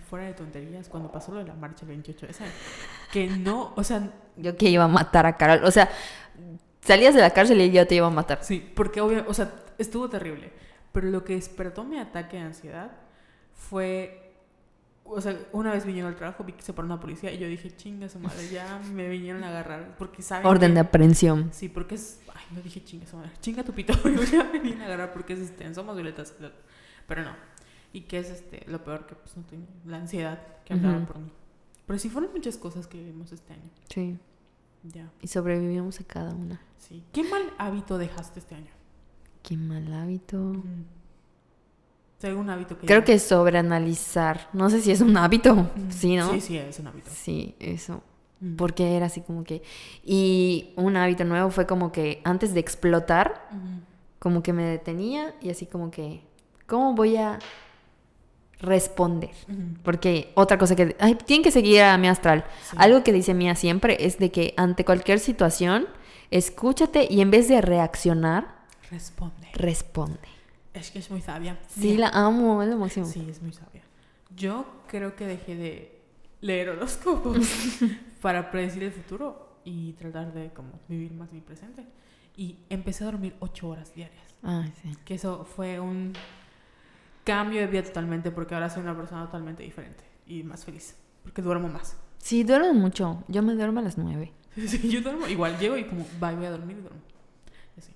fuera 0.09 0.25
de 0.25 0.33
tonterías, 0.33 0.89
cuando 0.89 1.09
pasó 1.11 1.31
lo 1.31 1.39
de 1.39 1.45
la 1.45 1.53
marcha 1.53 1.83
el 1.83 1.89
28, 1.89 2.25
esa, 2.25 2.43
que 3.11 3.27
no, 3.27 3.73
o 3.75 3.83
sea, 3.83 4.11
Yo 4.35 4.57
que 4.57 4.69
iba 4.69 4.83
a 4.83 4.89
matar 4.89 5.25
a 5.25 5.37
Carol. 5.37 5.63
O 5.63 5.71
sea, 5.71 5.89
salías 6.81 7.15
de 7.15 7.21
la 7.21 7.31
cárcel 7.31 7.61
y 7.61 7.71
yo 7.71 7.87
te 7.87 7.95
iba 7.95 8.07
a 8.07 8.11
matar. 8.11 8.39
sí, 8.43 8.71
porque 8.75 8.99
obvio, 9.01 9.25
o 9.27 9.33
sea, 9.33 9.51
estuvo 9.77 10.09
terrible. 10.09 10.51
Pero 10.91 11.07
lo 11.07 11.23
que 11.23 11.35
despertó 11.35 11.83
mi 11.83 11.99
ataque 11.99 12.37
de 12.37 12.43
ansiedad 12.43 12.91
fue, 13.53 14.26
o 15.09 15.21
sea, 15.21 15.37
una 15.53 15.71
vez 15.71 15.85
vinieron 15.85 16.11
al 16.11 16.17
trabajo, 16.17 16.43
vi 16.43 16.53
que 16.53 16.61
se 16.61 16.73
paró 16.73 16.85
una 16.85 16.99
policía 16.99 17.31
y 17.33 17.37
yo 17.37 17.47
dije, 17.47 17.75
chinga 17.75 18.09
su 18.09 18.19
madre, 18.19 18.49
ya 18.49 18.79
me 18.93 19.07
vinieron 19.09 19.43
a 19.43 19.49
agarrar, 19.49 19.95
porque 19.97 20.21
saben 20.21 20.45
Orden 20.45 20.71
que- 20.71 20.73
de 20.75 20.79
aprehensión. 20.81 21.49
Sí, 21.53 21.69
porque 21.69 21.95
es. 21.95 22.19
Ay, 22.33 22.43
no 22.55 22.61
dije 22.61 22.83
chinga 22.83 23.05
su 23.07 23.17
madre. 23.17 23.31
Chinga 23.39 23.63
tu 23.63 23.73
pito. 23.73 23.93
ya 24.31 24.43
me 24.51 24.59
viene 24.59 24.83
a 24.83 24.85
agarrar 24.87 25.13
porque 25.13 25.33
es 25.33 25.39
este. 25.39 25.73
Somos 25.73 25.95
violetas. 25.95 26.33
Pero 27.07 27.23
no. 27.23 27.31
Y 27.93 28.01
que 28.01 28.19
es 28.19 28.29
este. 28.29 28.63
Lo 28.69 28.83
peor 28.83 29.05
que 29.07 29.15
pues 29.15 29.35
no 29.37 29.43
tengo. 29.43 29.65
La 29.85 29.97
ansiedad 29.97 30.39
que 30.65 30.73
hablaban 30.73 31.03
Ujú. 31.03 31.13
por 31.13 31.21
mí. 31.21 31.31
Pero 31.85 31.99
sí 31.99 32.09
fueron 32.09 32.31
muchas 32.33 32.57
cosas 32.57 32.85
que 32.87 33.01
vimos 33.01 33.31
este 33.31 33.53
año. 33.53 33.69
Sí. 33.89 34.17
Ya. 34.83 35.09
Y 35.21 35.27
sobrevivimos 35.27 35.99
a 35.99 36.03
cada 36.03 36.33
una. 36.33 36.61
Sí. 36.77 37.03
¿Qué 37.13 37.23
mal 37.23 37.41
hábito 37.57 37.97
dejaste 37.97 38.39
este 38.39 38.55
año? 38.55 38.71
Qué 39.41 39.55
mal 39.57 39.91
hábito. 39.93 40.51
O 40.51 40.63
sea, 42.19 42.29
algún 42.31 42.49
hábito 42.49 42.77
que. 42.77 42.85
Creo 42.87 42.99
ya- 42.99 43.05
que 43.05 43.19
sobreanalizar. 43.19 44.49
No 44.53 44.69
sé 44.69 44.81
si 44.81 44.91
es 44.91 45.01
un 45.01 45.15
hábito. 45.17 45.55
Mm, 45.55 45.69
Sí, 45.91 46.15
¿no? 46.15 46.31
Sí, 46.33 46.41
sí, 46.41 46.57
es 46.57 46.79
un 46.79 46.87
hábito. 46.87 47.09
Sí, 47.13 47.55
eso. 47.59 48.01
Mm. 48.39 48.55
Porque 48.55 48.95
era 48.95 49.07
así 49.07 49.21
como 49.21 49.43
que... 49.43 49.63
Y 50.03 50.73
un 50.75 50.95
hábito 50.95 51.25
nuevo 51.25 51.49
fue 51.49 51.65
como 51.65 51.91
que 51.91 52.21
antes 52.23 52.53
de 52.53 52.59
explotar, 52.59 53.49
como 54.19 54.43
que 54.43 54.53
me 54.53 54.63
detenía 54.63 55.33
y 55.41 55.49
así 55.49 55.65
como 55.65 55.89
que... 55.91 56.21
¿Cómo 56.67 56.93
voy 56.93 57.17
a 57.17 57.39
responder? 58.59 59.31
Porque 59.83 60.31
otra 60.35 60.57
cosa 60.57 60.75
que... 60.75 60.95
Ay, 60.99 61.15
tienen 61.15 61.43
que 61.43 61.51
seguir 61.51 61.81
a 61.81 61.97
mi 61.97 62.07
astral. 62.07 62.45
Sí. 62.69 62.75
Algo 62.79 63.03
que 63.03 63.11
dice 63.13 63.33
Mía 63.33 63.55
siempre 63.55 63.97
es 64.05 64.17
de 64.19 64.31
que 64.31 64.53
ante 64.57 64.83
cualquier 64.85 65.19
situación, 65.19 65.87
escúchate 66.31 67.07
y 67.09 67.21
en 67.21 67.31
vez 67.31 67.47
de 67.47 67.61
reaccionar, 67.61 68.55
Responde. 68.91 69.47
responde. 69.53 70.19
Es 70.77 70.91
que 70.91 70.99
es 70.99 71.09
muy 71.11 71.21
sabia. 71.21 71.57
Sí, 71.67 71.89
Mira. 71.91 72.09
la 72.11 72.25
amo, 72.25 72.61
es 72.63 72.69
lo 72.69 72.77
máximo. 72.77 73.05
Sí, 73.05 73.25
es 73.29 73.41
muy 73.41 73.51
sabia. 73.53 73.81
Yo 74.35 74.65
creo 74.87 75.15
que 75.15 75.25
dejé 75.25 75.55
de 75.55 76.01
leer 76.41 76.69
horóscopos 76.69 77.37
para 78.21 78.51
predecir 78.51 78.83
el 78.83 78.91
futuro 78.91 79.59
y 79.65 79.93
tratar 79.93 80.33
de 80.33 80.51
como 80.53 80.79
vivir 80.87 81.11
más 81.13 81.31
mi 81.31 81.41
presente. 81.41 81.85
Y 82.35 82.57
empecé 82.69 83.03
a 83.03 83.07
dormir 83.07 83.35
ocho 83.39 83.69
horas 83.69 83.93
diarias. 83.95 84.21
Ay, 84.43 84.71
sí. 84.81 84.91
Que 85.03 85.15
eso 85.15 85.43
fue 85.45 85.79
un 85.79 86.13
cambio 87.23 87.59
de 87.61 87.67
vida 87.67 87.83
totalmente 87.83 88.31
porque 88.31 88.53
ahora 88.53 88.69
soy 88.69 88.83
una 88.83 88.95
persona 88.95 89.25
totalmente 89.25 89.63
diferente 89.63 90.03
y 90.27 90.43
más 90.43 90.63
feliz. 90.63 90.95
Porque 91.23 91.41
duermo 91.41 91.67
más. 91.67 91.97
Sí, 92.19 92.43
duermo 92.43 92.73
mucho. 92.73 93.23
Yo 93.27 93.41
me 93.41 93.53
duermo 93.53 93.79
a 93.79 93.83
las 93.83 93.97
nueve. 93.97 94.33
Sí, 94.67 94.89
yo 94.89 95.01
duermo 95.01 95.27
igual, 95.27 95.57
llego 95.59 95.77
y 95.77 95.83
como, 95.83 96.03
bye, 96.19 96.35
voy 96.35 96.45
a 96.45 96.51
dormir 96.51 96.77
y 96.77 96.81
duermo. 96.81 96.99
Y 97.75 97.79
así. 97.79 97.91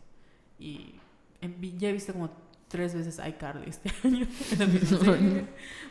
Y 0.59 0.95
en- 1.41 1.79
ya 1.79 1.89
he 1.89 1.93
visto 1.93 2.13
como 2.13 2.29
tres 2.71 2.95
veces 2.95 3.19
iCarly 3.25 3.69
este 3.69 3.91
año. 4.07 4.25
en 4.51 4.59
la 4.59 4.65
misma 4.65 4.97
serie, 4.99 5.47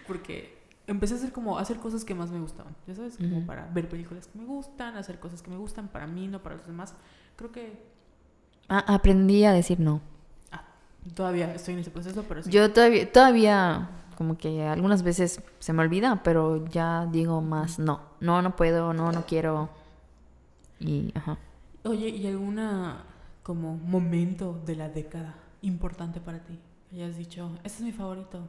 porque 0.06 0.58
empecé 0.86 1.14
a 1.14 1.16
hacer 1.18 1.32
como, 1.32 1.58
hacer 1.58 1.76
cosas 1.78 2.04
que 2.04 2.14
más 2.14 2.30
me 2.30 2.40
gustaban. 2.40 2.74
Ya 2.86 2.94
sabes, 2.94 3.16
como 3.16 3.46
para 3.46 3.66
ver 3.68 3.88
películas 3.88 4.26
que 4.26 4.38
me 4.38 4.44
gustan, 4.44 4.96
hacer 4.96 5.18
cosas 5.20 5.42
que 5.42 5.50
me 5.50 5.56
gustan 5.56 5.88
para 5.88 6.06
mí, 6.06 6.26
no 6.26 6.42
para 6.42 6.56
los 6.56 6.66
demás. 6.66 6.94
Creo 7.36 7.52
que 7.52 7.82
Ah, 8.68 8.84
aprendí 8.94 9.44
a 9.44 9.52
decir 9.52 9.80
no. 9.80 10.00
todavía 11.14 11.54
estoy 11.54 11.74
en 11.74 11.80
ese 11.80 11.90
proceso, 11.90 12.24
pero 12.28 12.42
sí. 12.42 12.50
Yo 12.50 12.72
todavía, 12.72 13.10
todavía, 13.10 13.90
como 14.16 14.36
que 14.38 14.62
algunas 14.64 15.02
veces 15.02 15.42
se 15.58 15.72
me 15.72 15.82
olvida, 15.82 16.22
pero 16.22 16.66
ya 16.66 17.06
digo 17.10 17.40
más 17.40 17.78
no. 17.78 18.00
No, 18.20 18.42
no 18.42 18.54
puedo, 18.56 18.92
no, 18.92 19.10
no 19.12 19.26
quiero. 19.26 19.70
Y, 20.78 21.12
ajá. 21.16 21.38
Oye, 21.84 22.08
¿y 22.08 22.26
alguna 22.26 23.04
como 23.42 23.76
momento 23.76 24.60
de 24.66 24.76
la 24.76 24.88
década 24.88 25.34
importante 25.62 26.20
para 26.20 26.38
ti? 26.40 26.58
Que 26.90 26.96
hayas 27.04 27.16
dicho, 27.16 27.50
este 27.64 27.78
es 27.78 27.82
mi 27.84 27.92
favorito. 27.92 28.46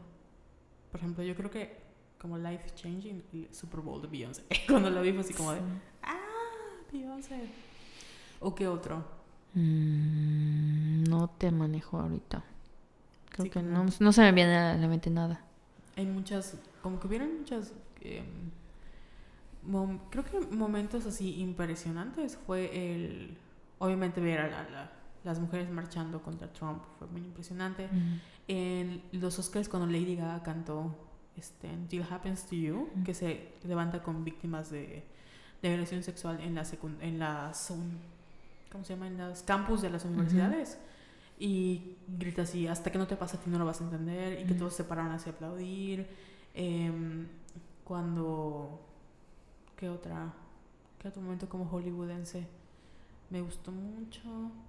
Por 0.92 1.00
ejemplo, 1.00 1.24
yo 1.24 1.36
creo 1.36 1.50
que 1.52 1.80
como 2.20 2.38
life 2.38 2.70
changing, 2.76 3.24
el 3.34 3.48
Super 3.54 3.80
Bowl 3.82 4.02
de 4.02 4.08
Beyoncé. 4.08 4.44
Cuando 4.68 4.90
lo 4.90 5.02
vi 5.02 5.12
fue 5.12 5.22
así 5.22 5.34
como 5.34 5.54
de, 5.54 5.60
ah, 6.04 6.18
Beyoncé. 6.92 7.50
¿O 8.40 8.54
qué 8.56 8.68
otro? 8.68 9.04
Mm, 9.54 11.04
no 11.04 11.28
te 11.30 11.52
manejo 11.52 12.00
ahorita. 12.00 12.44
Creo 13.30 13.46
Sí, 13.46 13.50
que 13.50 13.62
no, 13.62 13.86
no 14.00 14.12
se 14.12 14.22
me 14.22 14.32
viene 14.32 14.58
a 14.58 14.76
la 14.76 14.88
mente 14.88 15.10
nada. 15.10 15.42
Hay 15.96 16.06
muchas, 16.06 16.58
como 16.82 17.00
que 17.00 17.08
hubieron 17.08 17.40
muchas, 17.40 17.74
em, 18.02 18.24
creo 20.10 20.26
que 20.26 20.40
momentos 20.56 21.06
así 21.06 21.40
impresionantes 21.42 22.38
fue 22.46 22.94
el, 22.94 23.38
obviamente 23.80 24.20
ver 24.22 24.40
a 24.42 24.48
la- 24.50 24.70
la- 24.70 24.92
las 25.24 25.40
mujeres 25.40 25.70
marchando 25.70 26.22
contra 26.22 26.52
Trump, 26.52 26.82
fue 26.98 27.08
muy 27.08 27.22
impresionante. 27.22 27.88
En 28.48 29.04
los 29.12 29.38
Oscars 29.40 29.70
cuando 29.70 29.88
Lady 29.88 30.16
Gaga 30.16 30.42
cantó 30.44 30.96
este, 31.38 31.68
Until 31.68 32.04
Happens 32.10 32.46
to 32.46 32.56
You, 32.56 32.90
que 33.06 33.14
se 33.14 33.54
levanta 33.64 34.02
con 34.02 34.24
víctimas 34.24 34.70
de, 34.72 35.04
de 35.62 35.70
agresión 35.70 36.04
sexual 36.04 36.40
en, 36.42 36.56
la 36.56 36.66
en 37.02 37.20
las, 37.20 37.74
¿cómo 38.72 38.84
se 38.84 38.94
llama? 38.94 39.08
En 39.08 39.18
los 39.18 39.44
campus 39.44 39.82
de 39.82 39.90
las 39.90 40.06
universidades. 40.06 40.78
Y 41.40 41.98
grita 42.08 42.44
así, 42.44 42.68
hasta 42.68 42.92
que 42.92 43.00
no 43.00 43.08
te 43.08 43.16
pasa 43.16 43.38
a 43.38 43.40
ti 43.40 43.50
no 43.50 43.58
lo 43.58 43.66
vas 43.66 43.82
a 43.82 43.84
entender. 43.86 44.40
Y 44.42 44.46
que 44.46 44.54
todos 44.54 44.76
se 44.76 44.84
pararon 44.84 45.12
así 45.12 45.30
a 45.30 45.34
aplaudir. 45.34 46.08
Em, 46.54 47.28
cuando... 47.84 48.88
¿Qué 49.76 49.90
otra? 49.90 50.32
¿Qué 51.00 51.08
otro 51.08 51.24
momento 51.24 51.50
como 51.50 51.66
hollywoodense? 51.66 52.46
Me 53.32 53.42
gustó 53.42 53.72
mucho. 53.72 54.22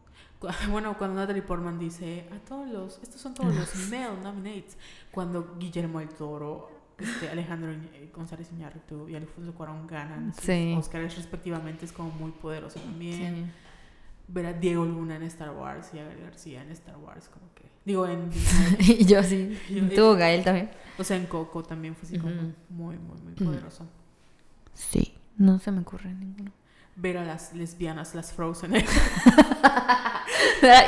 Bueno, 0.72 0.98
cuando 0.98 1.20
Natalie 1.20 1.42
Portman 1.42 1.78
dice, 1.78 2.26
a 2.32 2.36
todos 2.48 2.68
los, 2.68 2.98
estos 3.00 3.20
son 3.20 3.32
todos 3.32 3.54
los 3.54 3.76
male 3.90 4.08
nominates. 4.24 4.76
Cuando 5.12 5.54
Guillermo 5.56 6.00
del 6.00 6.08
Toro, 6.08 6.68
este, 6.98 7.28
Alejandro 7.28 7.70
Iñ- 7.72 8.10
González 8.12 8.48
Iñárritu 8.50 9.08
y 9.08 9.14
Alfonso 9.14 9.54
Cuarón 9.54 9.86
ganan 9.86 10.34
sus 10.34 10.42
Sí. 10.42 10.74
Oscars 10.76 11.14
respectivamente 11.16 11.84
es 11.84 11.92
como 11.92 12.10
muy 12.10 12.32
poderoso 12.32 12.80
también. 12.80 13.34
Sí. 13.36 13.50
Ver 14.26 14.46
a 14.46 14.52
Diego 14.52 14.84
Luna 14.84 15.14
en 15.14 15.22
Star 15.22 15.50
Wars 15.50 15.90
y 15.94 16.00
a 16.00 16.06
Gael 16.06 16.20
García 16.22 16.60
en 16.62 16.70
Star 16.72 16.96
Wars, 16.96 17.28
como 17.28 17.46
que... 17.54 17.62
Digo, 17.84 18.08
en 18.08 18.28
y 18.80 19.04
yo 19.04 19.22
sí. 19.22 19.56
Tuvo 19.94 20.16
Gael 20.16 20.42
también. 20.42 20.70
o 20.98 21.04
sea, 21.04 21.16
en 21.18 21.26
Coco 21.26 21.62
también 21.62 21.94
fue 21.94 22.08
así 22.08 22.18
como 22.18 22.34
muy, 22.68 22.98
muy, 22.98 23.16
muy 23.22 23.32
poderoso. 23.34 23.86
Sí. 24.74 25.14
No 25.36 25.60
se 25.60 25.70
me 25.70 25.82
ocurre 25.82 26.12
ninguno. 26.12 26.50
Ver 26.95 27.16
a 27.18 27.24
las 27.24 27.55
lesbianas, 27.55 28.14
las 28.14 28.32
Frozen, 28.32 28.74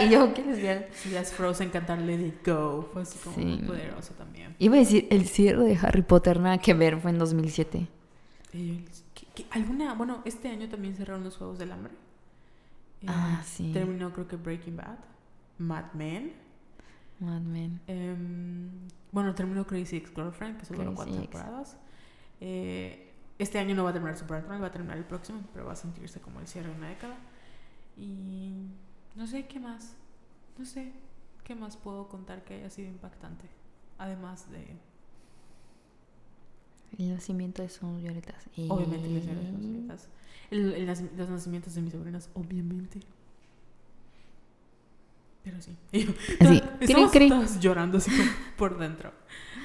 y 0.06 0.10
yo, 0.10 0.34
¿qué 0.34 0.42
les 0.44 0.58
bien? 0.58 0.86
las 1.12 1.32
Frozen 1.32 1.70
cantar 1.70 1.98
Let 1.98 2.20
It 2.26 2.46
Go, 2.46 2.88
fue 2.92 3.02
así 3.02 3.18
como 3.18 3.36
muy 3.38 3.58
Sí. 3.58 3.64
poderoso 3.64 4.12
también. 4.14 4.54
Iba 4.58 4.76
a 4.76 4.78
decir, 4.80 5.06
el 5.10 5.26
cierre 5.26 5.64
de 5.64 5.76
Harry 5.80 6.02
Potter, 6.02 6.38
nada 6.40 6.58
que 6.58 6.74
ver, 6.74 7.00
fue 7.00 7.10
en 7.10 7.18
2007. 7.18 7.88
Eh, 8.52 8.84
¿qué- 9.14 9.26
qué- 9.34 9.46
alguna, 9.50 9.94
bueno, 9.94 10.20
este 10.24 10.48
año 10.48 10.68
también 10.68 10.94
cerraron 10.94 11.24
los 11.24 11.36
Juegos 11.36 11.58
del 11.58 11.72
Hambre. 11.72 11.92
Eh, 13.02 13.06
Ah, 13.08 13.42
sí. 13.44 13.72
Terminó 13.72 14.12
creo 14.12 14.28
que 14.28 14.36
Breaking 14.36 14.76
Bad, 14.76 14.98
Mad 15.58 15.92
Men. 15.94 16.32
Mad 17.20 17.40
Men. 17.40 17.80
em, 17.86 18.68
bueno, 19.12 19.34
terminó 19.34 19.66
Crazy 19.66 19.96
Ex-Girlfriend, 19.96 20.58
que 20.58 20.66
solo 20.66 20.94
cuatro 20.94 21.14
temporadas. 21.14 21.76
Eh, 22.40 23.13
este 23.38 23.58
año 23.58 23.74
no 23.74 23.84
va 23.84 23.90
a 23.90 23.92
terminar 23.92 24.16
Supernatural, 24.16 24.62
va 24.62 24.66
a 24.68 24.72
terminar 24.72 24.96
el 24.96 25.04
próximo, 25.04 25.40
pero 25.52 25.66
va 25.66 25.72
a 25.72 25.76
sentirse 25.76 26.20
como 26.20 26.40
el 26.40 26.46
cierre 26.46 26.70
de 26.70 26.76
una 26.76 26.88
década. 26.88 27.16
Y 27.96 28.66
no 29.16 29.26
sé 29.26 29.46
qué 29.46 29.58
más, 29.60 29.96
no 30.58 30.64
sé 30.64 30.92
qué 31.44 31.54
más 31.54 31.76
puedo 31.76 32.08
contar 32.08 32.44
que 32.44 32.54
haya 32.54 32.70
sido 32.70 32.88
impactante. 32.88 33.44
Además 33.98 34.50
de, 34.50 34.76
El 36.98 37.12
nacimiento 37.14 37.62
de 37.62 37.68
sus 37.68 38.00
violetas. 38.00 38.44
Y... 38.56 38.68
obviamente, 38.70 39.08
las 39.08 39.24
señoras 39.24 39.52
Rosalitas. 39.52 40.08
El- 40.50 40.72
el 40.74 40.88
nac- 40.88 41.10
los 41.16 41.28
nacimientos 41.28 41.74
de 41.74 41.82
mis 41.82 41.92
sobrinas, 41.92 42.28
obviamente. 42.34 43.00
Pero 45.42 45.60
sí. 45.60 45.76
Así, 46.40 46.62
Estamos 46.80 47.10
cri, 47.10 47.18
cri. 47.20 47.28
todas 47.28 47.60
llorando 47.60 47.98
así 47.98 48.10
por 48.56 48.78
dentro. 48.78 49.12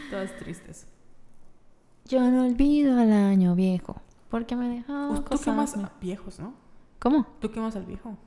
Todas 0.09 0.36
tristes. 0.38 0.86
Yo 2.10 2.20
no 2.22 2.45
olvido 2.45 2.99
al 2.99 3.14
año 3.14 3.53
viejo. 3.53 4.01
Porque 4.30 4.55
me 4.55 4.68
dejó. 4.68 5.14
Tú 5.16 5.24
cosas 5.26 5.45
quemas 5.45 5.78
a 5.78 5.91
viejos, 6.01 6.39
¿no? 6.39 6.55
¿Cómo? 6.97 7.28
Tú 7.39 7.51
quemas 7.51 7.76
al 7.76 7.86
viejo. 7.86 8.18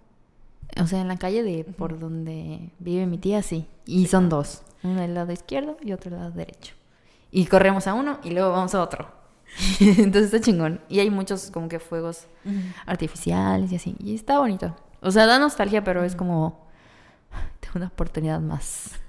O 0.80 0.86
sea, 0.86 1.00
en 1.00 1.08
la 1.08 1.16
calle 1.16 1.42
de 1.42 1.64
por 1.64 1.98
donde 1.98 2.70
vive 2.78 3.06
mi 3.06 3.18
tía, 3.18 3.42
sí. 3.42 3.66
Y 3.84 4.06
son 4.06 4.28
dos. 4.28 4.62
Uno 4.84 5.00
del 5.00 5.14
lado 5.14 5.32
izquierdo 5.32 5.76
y 5.82 5.92
otro 5.92 6.12
del 6.12 6.20
lado 6.20 6.30
derecho. 6.30 6.74
Y 7.32 7.46
corremos 7.46 7.88
a 7.88 7.94
uno 7.94 8.20
y 8.22 8.30
luego 8.30 8.52
vamos 8.52 8.72
a 8.76 8.82
otro. 8.82 9.08
Entonces 9.80 10.32
está 10.32 10.40
chingón. 10.40 10.80
Y 10.88 11.00
hay 11.00 11.10
muchos 11.10 11.50
como 11.50 11.68
que 11.68 11.80
fuegos 11.80 12.28
artificiales 12.86 13.72
y 13.72 13.76
así. 13.76 13.96
Y 13.98 14.14
está 14.14 14.38
bonito. 14.38 14.76
O 15.00 15.10
sea, 15.10 15.26
da 15.26 15.40
nostalgia, 15.40 15.82
pero 15.82 16.04
es 16.04 16.14
como... 16.14 16.68
Tengo 17.58 17.78
una 17.78 17.86
oportunidad 17.88 18.40
más. 18.40 19.01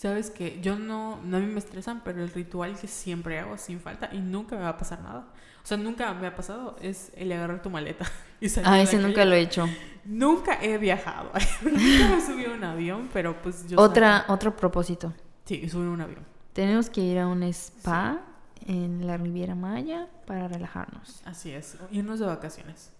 Sabes 0.00 0.30
que 0.30 0.58
yo 0.62 0.78
no, 0.78 1.20
no 1.24 1.36
a 1.36 1.40
mí 1.40 1.46
me 1.46 1.58
estresan, 1.58 2.00
pero 2.02 2.22
el 2.22 2.30
ritual 2.30 2.74
que 2.74 2.86
siempre 2.86 3.38
hago 3.38 3.58
sin 3.58 3.80
falta 3.80 4.08
y 4.10 4.20
nunca 4.20 4.56
me 4.56 4.62
va 4.62 4.70
a 4.70 4.78
pasar 4.78 5.02
nada. 5.02 5.26
O 5.62 5.66
sea, 5.66 5.76
nunca 5.76 6.14
me 6.14 6.26
ha 6.26 6.34
pasado 6.34 6.74
es 6.80 7.12
el 7.16 7.30
agarrar 7.32 7.60
tu 7.60 7.68
maleta 7.68 8.10
y 8.40 8.48
salir 8.48 8.70
Ah, 8.70 8.80
ese 8.80 8.96
nunca 8.96 9.26
lo 9.26 9.34
he 9.34 9.40
hecho. 9.40 9.68
Nunca 10.06 10.58
he 10.64 10.78
viajado. 10.78 11.30
nunca 11.62 12.16
me 12.16 12.20
subí 12.22 12.46
a 12.46 12.50
un 12.50 12.64
avión, 12.64 13.10
pero 13.12 13.42
pues 13.42 13.68
yo 13.68 13.78
Otra, 13.78 14.24
otro 14.28 14.56
propósito. 14.56 15.12
Sí, 15.44 15.68
subí 15.68 15.84
a 15.84 15.90
un 15.90 16.00
avión. 16.00 16.24
Tenemos 16.54 16.88
que 16.88 17.02
ir 17.02 17.18
a 17.18 17.28
un 17.28 17.42
spa 17.42 18.22
en 18.66 19.06
la 19.06 19.18
Riviera 19.18 19.54
Maya 19.54 20.08
para 20.24 20.48
relajarnos. 20.48 21.20
Así 21.26 21.50
es, 21.50 21.76
irnos 21.90 22.20
de 22.20 22.24
vacaciones. 22.24 22.90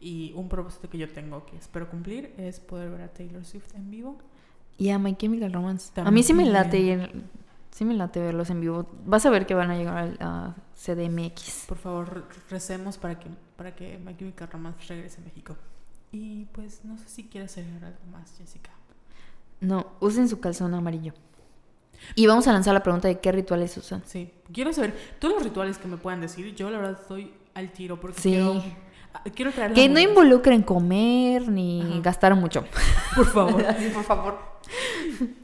Y 0.00 0.32
un 0.34 0.48
propósito 0.48 0.90
que 0.90 0.98
yo 0.98 1.08
tengo 1.08 1.46
que 1.46 1.56
espero 1.56 1.88
cumplir 1.88 2.34
es 2.36 2.58
poder 2.58 2.90
ver 2.90 3.02
a 3.02 3.08
Taylor 3.12 3.44
Swift 3.44 3.76
en 3.76 3.92
vivo. 3.92 4.18
Y 4.82 4.90
a 4.90 4.98
My 4.98 5.14
Chemical 5.14 5.52
Romance. 5.52 5.92
A 6.00 6.10
mí 6.10 6.22
sí 6.24 6.34
me 6.34 6.44
late 6.44 6.70
También. 6.78 7.00
ir- 7.02 7.22
sí 7.70 7.84
me 7.84 7.94
late 7.94 8.18
verlos 8.20 8.50
en 8.50 8.60
vivo. 8.60 8.86
Vas 9.06 9.24
a 9.26 9.30
ver 9.30 9.46
que 9.46 9.54
van 9.54 9.70
a 9.70 9.76
llegar 9.76 10.16
a 10.20 10.56
CDMX. 10.74 11.66
Por 11.68 11.78
favor, 11.78 12.26
recemos 12.50 12.98
para 12.98 13.18
que, 13.20 13.28
para 13.56 13.76
que 13.76 13.98
My 13.98 14.16
Chemical 14.16 14.48
Romance 14.50 14.80
regrese 14.88 15.20
a 15.20 15.24
México. 15.24 15.56
Y 16.10 16.46
pues 16.46 16.84
no 16.84 16.98
sé 16.98 17.08
si 17.08 17.24
quieres 17.28 17.56
agregar 17.58 17.84
algo 17.84 18.00
más, 18.10 18.34
Jessica. 18.36 18.70
No, 19.60 19.86
usen 20.00 20.28
su 20.28 20.40
calzón 20.40 20.74
amarillo. 20.74 21.12
Y 22.16 22.26
vamos 22.26 22.48
a 22.48 22.52
lanzar 22.52 22.74
la 22.74 22.82
pregunta 22.82 23.06
de 23.06 23.20
qué 23.20 23.30
rituales 23.30 23.76
usan. 23.76 24.02
Sí, 24.04 24.32
quiero 24.52 24.72
saber 24.72 24.96
todos 25.20 25.34
los 25.34 25.44
rituales 25.44 25.78
que 25.78 25.86
me 25.86 25.96
puedan 25.96 26.20
decir. 26.20 26.56
Yo 26.56 26.68
la 26.70 26.78
verdad 26.78 26.98
estoy 27.00 27.32
al 27.54 27.70
tiro 27.72 28.00
porque 28.00 28.20
Sí. 28.20 28.30
quiero, 28.32 28.60
ah, 29.14 29.22
quiero 29.32 29.52
traer 29.52 29.72
Que 29.74 29.88
no 29.88 30.00
involucren 30.00 30.62
comer 30.64 31.48
ni 31.48 31.80
Ajá. 31.82 32.00
gastar 32.00 32.34
mucho. 32.34 32.64
Por 33.14 33.26
favor. 33.26 33.64
por 33.94 34.02
favor. 34.02 34.51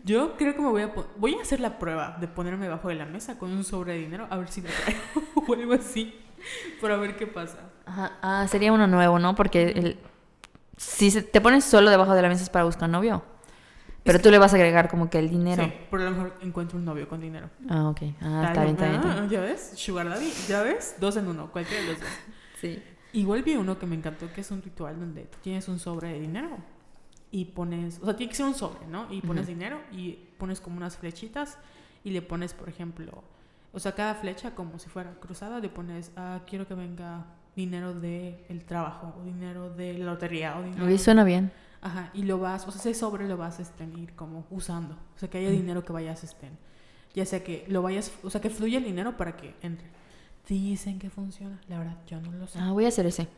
Yo 0.05 0.37
creo 0.37 0.55
que 0.55 0.61
me 0.61 0.69
voy 0.69 0.83
a 0.83 0.93
voy 1.17 1.35
a 1.35 1.43
hacer 1.43 1.61
la 1.61 1.79
prueba 1.79 2.17
de 2.21 2.29
ponerme 2.29 2.65
debajo 2.67 2.89
de 2.89 2.95
la 2.95 3.07
mesa 3.07 3.39
con 3.39 3.51
un 3.53 3.65
sobre 3.65 3.95
de 3.95 3.99
dinero 4.01 4.27
a 4.31 4.37
ver 4.37 4.49
si 4.49 4.63
me 4.63 4.69
traigo 4.71 5.01
o 5.49 5.55
algo 5.55 5.73
así 5.75 6.15
para 6.81 6.97
ver 6.97 7.17
qué 7.17 7.27
pasa. 7.27 7.59
Ajá. 7.87 8.13
Ah, 8.23 8.47
sería 8.49 8.73
uno 8.73 8.87
nuevo, 8.87 9.19
¿no? 9.19 9.35
Porque 9.35 9.71
el, 9.71 9.99
si 10.77 11.11
se- 11.11 11.23
te 11.23 11.41
pones 11.41 11.65
solo 11.65 11.91
debajo 11.91 12.15
de 12.15 12.23
la 12.23 12.29
mesa 12.29 12.43
es 12.43 12.51
para 12.51 12.65
buscar 12.65 12.89
novio. 12.89 13.23
Pero 14.05 14.21
tú 14.21 14.31
le 14.31 14.39
vas 14.39 14.53
a 14.55 14.57
agregar 14.57 14.89
como 14.89 15.11
que 15.11 15.19
el 15.19 15.29
dinero. 15.29 15.65
Sí, 15.65 15.73
por 15.91 16.01
lo 16.01 16.11
mejor 16.11 16.35
encuentro 16.41 16.79
un 16.79 16.85
novio 16.87 17.09
con 17.09 17.21
dinero. 17.21 17.51
Ah, 17.69 17.89
ok. 17.89 18.01
Ah, 18.23 18.43
está 18.47 18.53
Tal- 18.55 18.65
bien, 18.65 18.75
está 18.77 18.85
bien, 18.89 18.95
está 19.01 19.13
ah, 19.13 19.15
bien. 19.21 19.29
Ya 19.29 19.41
ves, 19.41 19.73
Sugar 19.75 20.09
Daddy, 20.09 20.33
ya 20.49 20.63
ves, 20.63 20.97
dos 20.99 21.17
en 21.17 21.29
uno, 21.29 21.51
cualquiera 21.53 21.83
de 21.83 21.89
los 21.93 22.01
dos. 22.01 22.09
Sí. 22.61 22.83
Igual 23.13 23.43
vi 23.43 23.57
uno 23.57 23.79
que 23.79 23.85
me 23.87 23.97
encantó, 23.97 24.33
que 24.33 24.41
es 24.41 24.51
un 24.51 24.63
ritual 24.63 24.99
donde 24.99 25.23
tú 25.25 25.39
tienes 25.43 25.69
un 25.69 25.79
sobre 25.79 26.09
de 26.13 26.21
dinero 26.21 26.49
y 27.31 27.47
pones, 27.47 27.99
o 28.01 28.05
sea, 28.05 28.17
tiene 28.17 28.31
que 28.31 28.37
ser 28.37 28.47
un 28.47 28.55
sobre, 28.55 28.87
¿no? 28.87 29.13
Y 29.13 29.21
pones 29.21 29.45
Ujú. 29.45 29.53
dinero 29.53 29.81
y 29.93 30.13
pones 30.39 30.61
como 30.61 30.77
unas 30.77 30.97
flechitas 30.97 31.59
y 32.05 32.11
le 32.11 32.23
pones, 32.23 32.55
por 32.55 32.69
ejemplo, 32.69 33.23
o 33.73 33.79
sea, 33.79 33.93
cada 33.93 34.15
flecha 34.15 34.55
como 34.55 34.79
si 34.79 34.89
fuera 34.89 35.13
cruzada, 35.21 35.61
le 35.61 35.69
pones, 35.69 36.11
ah, 36.17 36.41
quiero 36.47 36.67
que 36.67 36.75
venga 36.75 37.27
dinero 37.55 37.93
del 37.93 38.39
el 38.49 38.65
trabajo, 38.65 39.15
o 39.21 39.25
dinero 39.25 39.75
de 39.75 39.95
la 39.95 40.07
lotería, 40.07 40.59
o 40.59 40.63
dinero... 40.63 40.87
Oye, 40.87 40.99
suena 40.99 41.25
bien. 41.25 41.53
Ajá, 41.81 42.11
y 42.15 42.23
lo 42.23 42.39
vas, 42.39 42.67
o 42.67 42.71
sea, 42.71 42.81
ese 42.81 42.95
sobre 42.95 43.29
lo 43.29 43.37
vas 43.37 43.61
este, 43.61 43.85
a 43.85 43.87
ir 43.87 44.15
como 44.15 44.47
usando. 44.51 44.95
O 44.95 45.19
sea, 45.19 45.29
que 45.29 45.39
haya 45.39 45.51
dinero 45.51 45.85
que 45.85 45.93
vayas 45.93 46.25
este, 46.25 46.49
Ya 47.15 47.25
sea 47.25 47.45
que 47.45 47.67
lo 47.69 47.83
vayas, 47.83 48.13
o 48.23 48.31
sea, 48.31 48.41
que 48.41 48.51
fluya 48.51 48.79
el 48.79 48.85
dinero 48.85 49.17
para 49.17 49.37
que 49.37 49.55
entre. 49.63 49.87
Dicen 50.49 50.99
que 50.99 51.11
funciona, 51.11 51.61
la 51.69 51.79
verdad, 51.79 51.99
yo 52.07 52.21
no 52.23 52.33
lo 52.33 52.47
sé. 52.47 52.59
Ah, 52.59 52.73
voy 52.73 52.87
a 52.87 52.89
hacer 52.89 53.05
ese. 53.05 53.29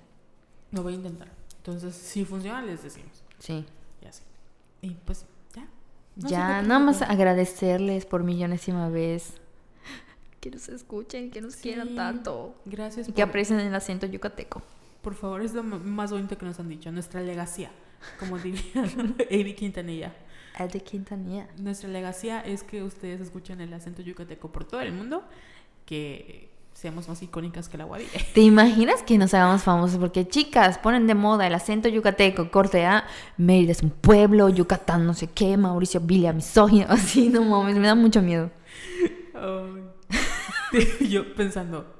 Lo 0.70 0.82
voy 0.84 0.92
a 0.92 0.96
intentar. 0.96 1.28
Entonces, 1.56 1.94
si 1.94 2.24
funciona, 2.24 2.62
les 2.62 2.84
decimos. 2.84 3.24
Sí. 3.38 3.66
Y 4.02 4.06
así. 4.06 4.22
Y 4.82 4.90
pues, 5.04 5.26
ya. 5.54 5.68
No 6.16 6.28
ya, 6.28 6.62
nada 6.62 6.78
más 6.80 7.02
agradecerles 7.02 8.06
por 8.06 8.22
millonésima 8.24 8.88
vez. 8.88 9.34
Que 10.40 10.50
nos 10.50 10.68
escuchen, 10.70 11.30
que 11.30 11.40
nos 11.42 11.54
Sí. 11.54 11.62
quieran 11.62 11.94
tanto. 11.94 12.54
Gracias 12.64 13.08
Y 13.08 13.12
que 13.12 13.22
aprecien 13.22 13.60
el 13.60 13.74
acento 13.74 14.06
yucateco. 14.06 14.62
por 15.02 15.14
favor, 15.14 15.42
es 15.42 15.52
lo 15.54 15.62
más 15.62 16.10
bonito 16.12 16.36
que 16.38 16.44
nos 16.46 16.58
han 16.60 16.68
dicho. 16.68 16.90
Nuestra 16.92 17.20
legacía, 17.22 17.70
como 18.18 18.38
diría 18.38 18.82
Avi 19.30 19.54
Quintanilla. 19.54 20.14
El 20.58 20.68
de 20.70 20.80
Quintanilla. 20.80 21.48
Nuestra 21.58 21.88
legacía 21.88 22.40
es 22.40 22.62
que 22.62 22.82
ustedes 22.82 23.20
escuchen 23.20 23.60
el 23.62 23.72
acento 23.72 24.02
yucateco 24.02 24.50
por 24.52 24.64
todo 24.64 24.80
el 24.82 24.92
mundo, 24.92 25.24
que 25.86 26.49
seamos 26.80 27.08
más 27.08 27.22
icónicas 27.22 27.68
que 27.68 27.76
la 27.76 27.84
Wadi. 27.84 28.06
¿Te 28.34 28.40
imaginas 28.40 29.02
que 29.02 29.18
nos 29.18 29.34
hagamos 29.34 29.62
famosos? 29.62 29.98
Porque 29.98 30.26
chicas 30.26 30.78
ponen 30.78 31.06
de 31.06 31.14
moda 31.14 31.46
el 31.46 31.54
acento 31.54 31.90
yucateco, 31.90 32.50
corte 32.50 32.86
A, 32.86 33.04
Mérida 33.36 33.72
es 33.72 33.82
un 33.82 33.90
pueblo, 33.90 34.48
Yucatán 34.48 35.06
no 35.06 35.12
sé 35.12 35.26
qué, 35.26 35.58
Mauricio 35.58 36.00
Villa 36.00 36.32
misógino, 36.32 36.86
así, 36.88 37.28
no 37.28 37.44
mames, 37.44 37.76
me 37.76 37.86
da 37.86 37.94
mucho 37.94 38.22
miedo. 38.22 38.50
Yo 41.00 41.34
pensando, 41.34 41.94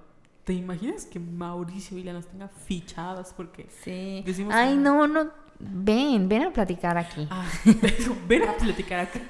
¿te 0.44 0.54
imaginas 0.54 1.04
que 1.04 1.20
Mauricio 1.20 1.96
Villa 1.96 2.14
nos 2.14 2.26
tenga 2.26 2.48
fichadas? 2.48 3.34
Porque 3.36 3.68
Sí. 3.84 4.22
Decimos 4.24 4.54
Ay, 4.54 4.76
no, 4.76 5.06
no, 5.06 5.30
ven, 5.58 6.26
ven 6.26 6.44
a 6.44 6.52
platicar 6.52 6.96
aquí. 6.96 7.28
Ah, 7.30 7.46
ven 8.26 8.48
a 8.48 8.54
platicar 8.54 9.00
acá. 9.00 9.20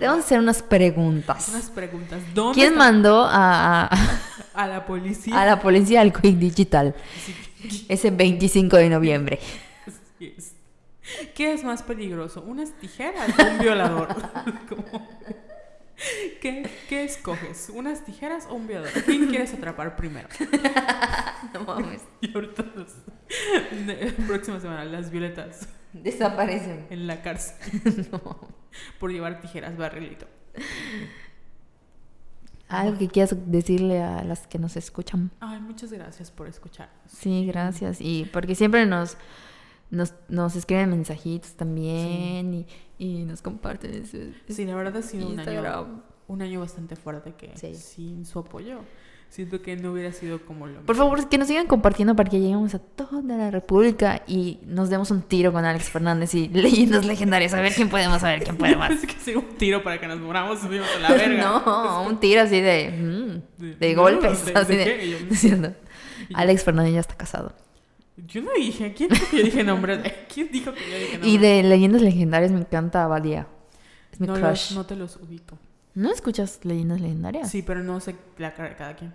Debemos 0.00 0.24
hacer 0.24 0.38
unas 0.38 0.62
preguntas. 0.62 1.48
Unas 1.50 1.70
preguntas. 1.70 2.20
¿Dónde 2.34 2.54
¿Quién 2.54 2.68
está- 2.72 2.78
mandó 2.78 3.24
a, 3.24 3.84
a- 3.84 4.20
A 4.54 4.66
la 4.66 4.86
policía. 4.86 5.40
a 5.40 5.44
la 5.46 5.60
policía 5.60 6.00
al 6.00 6.12
Quick 6.12 6.36
Digital 6.36 6.94
Sí, 7.68 7.86
ese 7.88 8.10
25 8.10 8.76
de 8.76 8.88
noviembre? 8.88 9.38
así 9.86 10.34
es. 10.36 10.52
¿Qué 11.34 11.52
es 11.52 11.64
más 11.64 11.82
peligroso? 11.82 12.42
¿Unas 12.46 12.72
tijeras 12.72 13.30
o 13.38 13.42
un 13.50 13.58
violador? 13.58 14.08
Como- 14.68 15.08
¿Qué, 16.40 16.68
¿Qué 16.88 17.04
escoges? 17.04 17.70
¿Unas 17.74 18.04
tijeras 18.04 18.46
o 18.50 18.54
un 18.54 18.66
violador? 18.66 18.90
¿Quién 19.04 19.26
quieres 19.28 19.52
atrapar 19.54 19.96
primero? 19.96 20.28
No 21.54 21.60
mames. 21.64 22.02
Y 22.20 22.34
ahorita 22.34 22.64
los- 22.74 22.96
ne- 23.86 24.12
próxima 24.26 24.58
semana, 24.60 24.84
las 24.84 25.10
violetas 25.10 25.68
Desaparecen. 25.92 26.86
en 26.90 27.06
la 27.06 27.22
cárcel 27.22 28.08
por 28.98 29.10
llevar 29.12 29.40
tijeras, 29.40 29.76
barrilito. 29.76 30.26
Algo 32.68 32.98
que 32.98 33.08
quieras 33.08 33.34
decirle 33.46 34.02
a 34.02 34.22
las 34.24 34.46
que 34.46 34.58
nos 34.58 34.76
escuchan. 34.76 35.30
Ay, 35.40 35.58
muchas 35.60 35.90
gracias 35.90 36.30
por 36.30 36.48
escuchar. 36.48 36.90
Sí, 37.06 37.46
gracias. 37.46 37.98
Y 38.00 38.28
porque 38.30 38.54
siempre 38.54 38.84
nos, 38.84 39.16
nos, 39.90 40.14
nos 40.28 40.54
escriben 40.56 40.90
mensajitos 40.90 41.54
también 41.54 42.54
y, 42.54 42.66
y 42.98 43.24
nos 43.24 43.42
comparten 43.42 43.94
eso. 43.94 44.18
Sí, 44.48 44.64
la 44.64 44.74
verdad 44.74 44.96
ha 44.98 45.02
sido 45.02 45.28
un 45.28 45.38
año, 45.40 46.02
un 46.26 46.42
año 46.42 46.60
bastante 46.60 46.96
fuerte 46.96 47.32
que 47.34 47.52
Sí. 47.56 47.74
sin 47.74 48.26
su 48.26 48.38
apoyo 48.40 48.80
siento 49.30 49.60
que 49.60 49.76
no 49.76 49.92
hubiera 49.92 50.10
sido 50.10 50.40
como 50.46 50.66
lo 50.66 50.80
Por 50.86 50.96
favor, 50.96 51.28
que 51.28 51.36
nos 51.36 51.48
sigan 51.48 51.66
compartiendo 51.66 52.16
para 52.16 52.30
que 52.30 52.40
lleguemos 52.40 52.74
a 52.74 52.78
toda 52.78 53.36
la 53.36 53.50
República 53.50 54.22
y 54.26 54.58
nos 54.66 54.88
demos 54.88 55.10
un 55.10 55.20
tiro 55.20 55.52
con 55.52 55.66
Alex 55.66 55.90
Fernández 55.90 56.34
y 56.34 56.48
leyendas 56.52 57.04
legendarias. 57.04 57.52
A 57.52 57.60
ver 57.60 57.74
quién 57.74 57.90
podemos, 57.90 58.22
a 58.24 58.28
ver 58.28 58.42
quién 58.42 58.56
puede 58.56 58.74
más. 58.78 58.88
Pensé 58.88 59.06
que 59.06 59.14
sería 59.20 59.40
un 59.40 59.48
tiro 59.58 59.82
para 59.82 60.00
que 60.00 60.06
nos 60.08 60.18
moramos 60.18 60.60
fuimos 60.60 60.88
a 60.96 61.00
la 61.00 61.08
verga. 61.14 61.42
No, 61.42 62.04
un 62.04 62.18
tiro 62.20 62.40
así 62.40 62.58
de, 62.60 62.90
mm, 62.90 63.60
De- 63.62 63.74
de 63.76 63.94
no, 63.94 64.00
golpes. 64.02 64.46
¿de- 64.46 64.52
así 64.54 64.76
de 64.76 64.84
de- 64.84 65.56
¿no 65.58 65.66
es 65.68 65.72
Alex 66.34 66.64
Fernández 66.64 66.94
ya 66.94 67.00
está 67.00 67.14
casado. 67.14 67.52
Yo 68.26 68.42
no 68.42 68.50
dije, 68.56 68.92
¿quién 68.94 69.10
dijo 69.10 69.26
que 69.30 69.36
yo 69.38 69.44
dije 69.44 69.64
nombres? 69.64 70.00
¿Quién 70.34 70.50
dijo 70.50 70.72
que 70.74 70.80
yo 70.90 70.98
dije 70.98 71.12
nombres? 71.12 71.32
Y 71.32 71.38
de 71.38 71.62
leyendas 71.62 72.02
legendarias 72.02 72.50
me 72.52 72.58
encanta 72.60 73.06
Badía. 73.06 73.46
Es 74.12 74.20
mi 74.20 74.26
no, 74.26 74.34
crush. 74.34 74.44
los- 74.70 74.72
no 74.72 74.86
te 74.86 74.96
los 74.96 75.16
ubico. 75.16 75.56
¿No 75.94 76.10
escuchas 76.10 76.60
leyendas 76.64 77.00
legendarias? 77.00 77.50
Sí, 77.50 77.62
pero 77.62 77.82
no 77.82 78.00
sé 78.00 78.16
la 78.38 78.54
cara 78.54 78.70
de 78.70 78.76
cada 78.76 78.94
quien. 78.96 79.12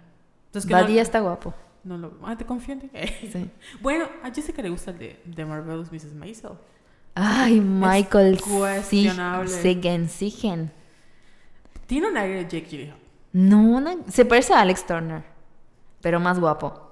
Entonces, 0.47 0.67
que 0.67 0.73
Badía 0.73 0.95
no, 0.97 1.01
está 1.01 1.19
guapo. 1.19 1.53
no 1.83 1.97
lo... 1.97 2.13
Ah, 2.23 2.37
te 2.37 2.45
confío 2.45 2.73
en 2.75 2.81
ti. 2.81 2.89
Sí. 3.31 3.49
Bueno, 3.81 4.05
a 4.23 4.31
Jessica 4.31 4.61
le 4.61 4.69
gusta 4.69 4.91
el 4.91 4.97
de, 4.99 5.19
de 5.25 5.45
Marvelous 5.45 5.91
Mrs. 5.91 6.13
Maisel. 6.13 6.51
Ay, 7.15 7.59
Michael 7.61 8.39
cuestionable. 8.41 9.49
Sigen, 9.49 10.09
Sigen. 10.09 10.71
Tiene 11.85 12.07
un 12.09 12.17
aire 12.17 12.35
de 12.35 12.43
Jake 12.43 12.67
Gyllenhaal. 12.69 12.97
No, 13.33 13.79
no, 13.81 13.97
se 14.09 14.25
parece 14.25 14.53
a 14.53 14.61
Alex 14.61 14.85
Turner, 14.85 15.23
pero 16.01 16.19
más 16.19 16.39
guapo. 16.39 16.82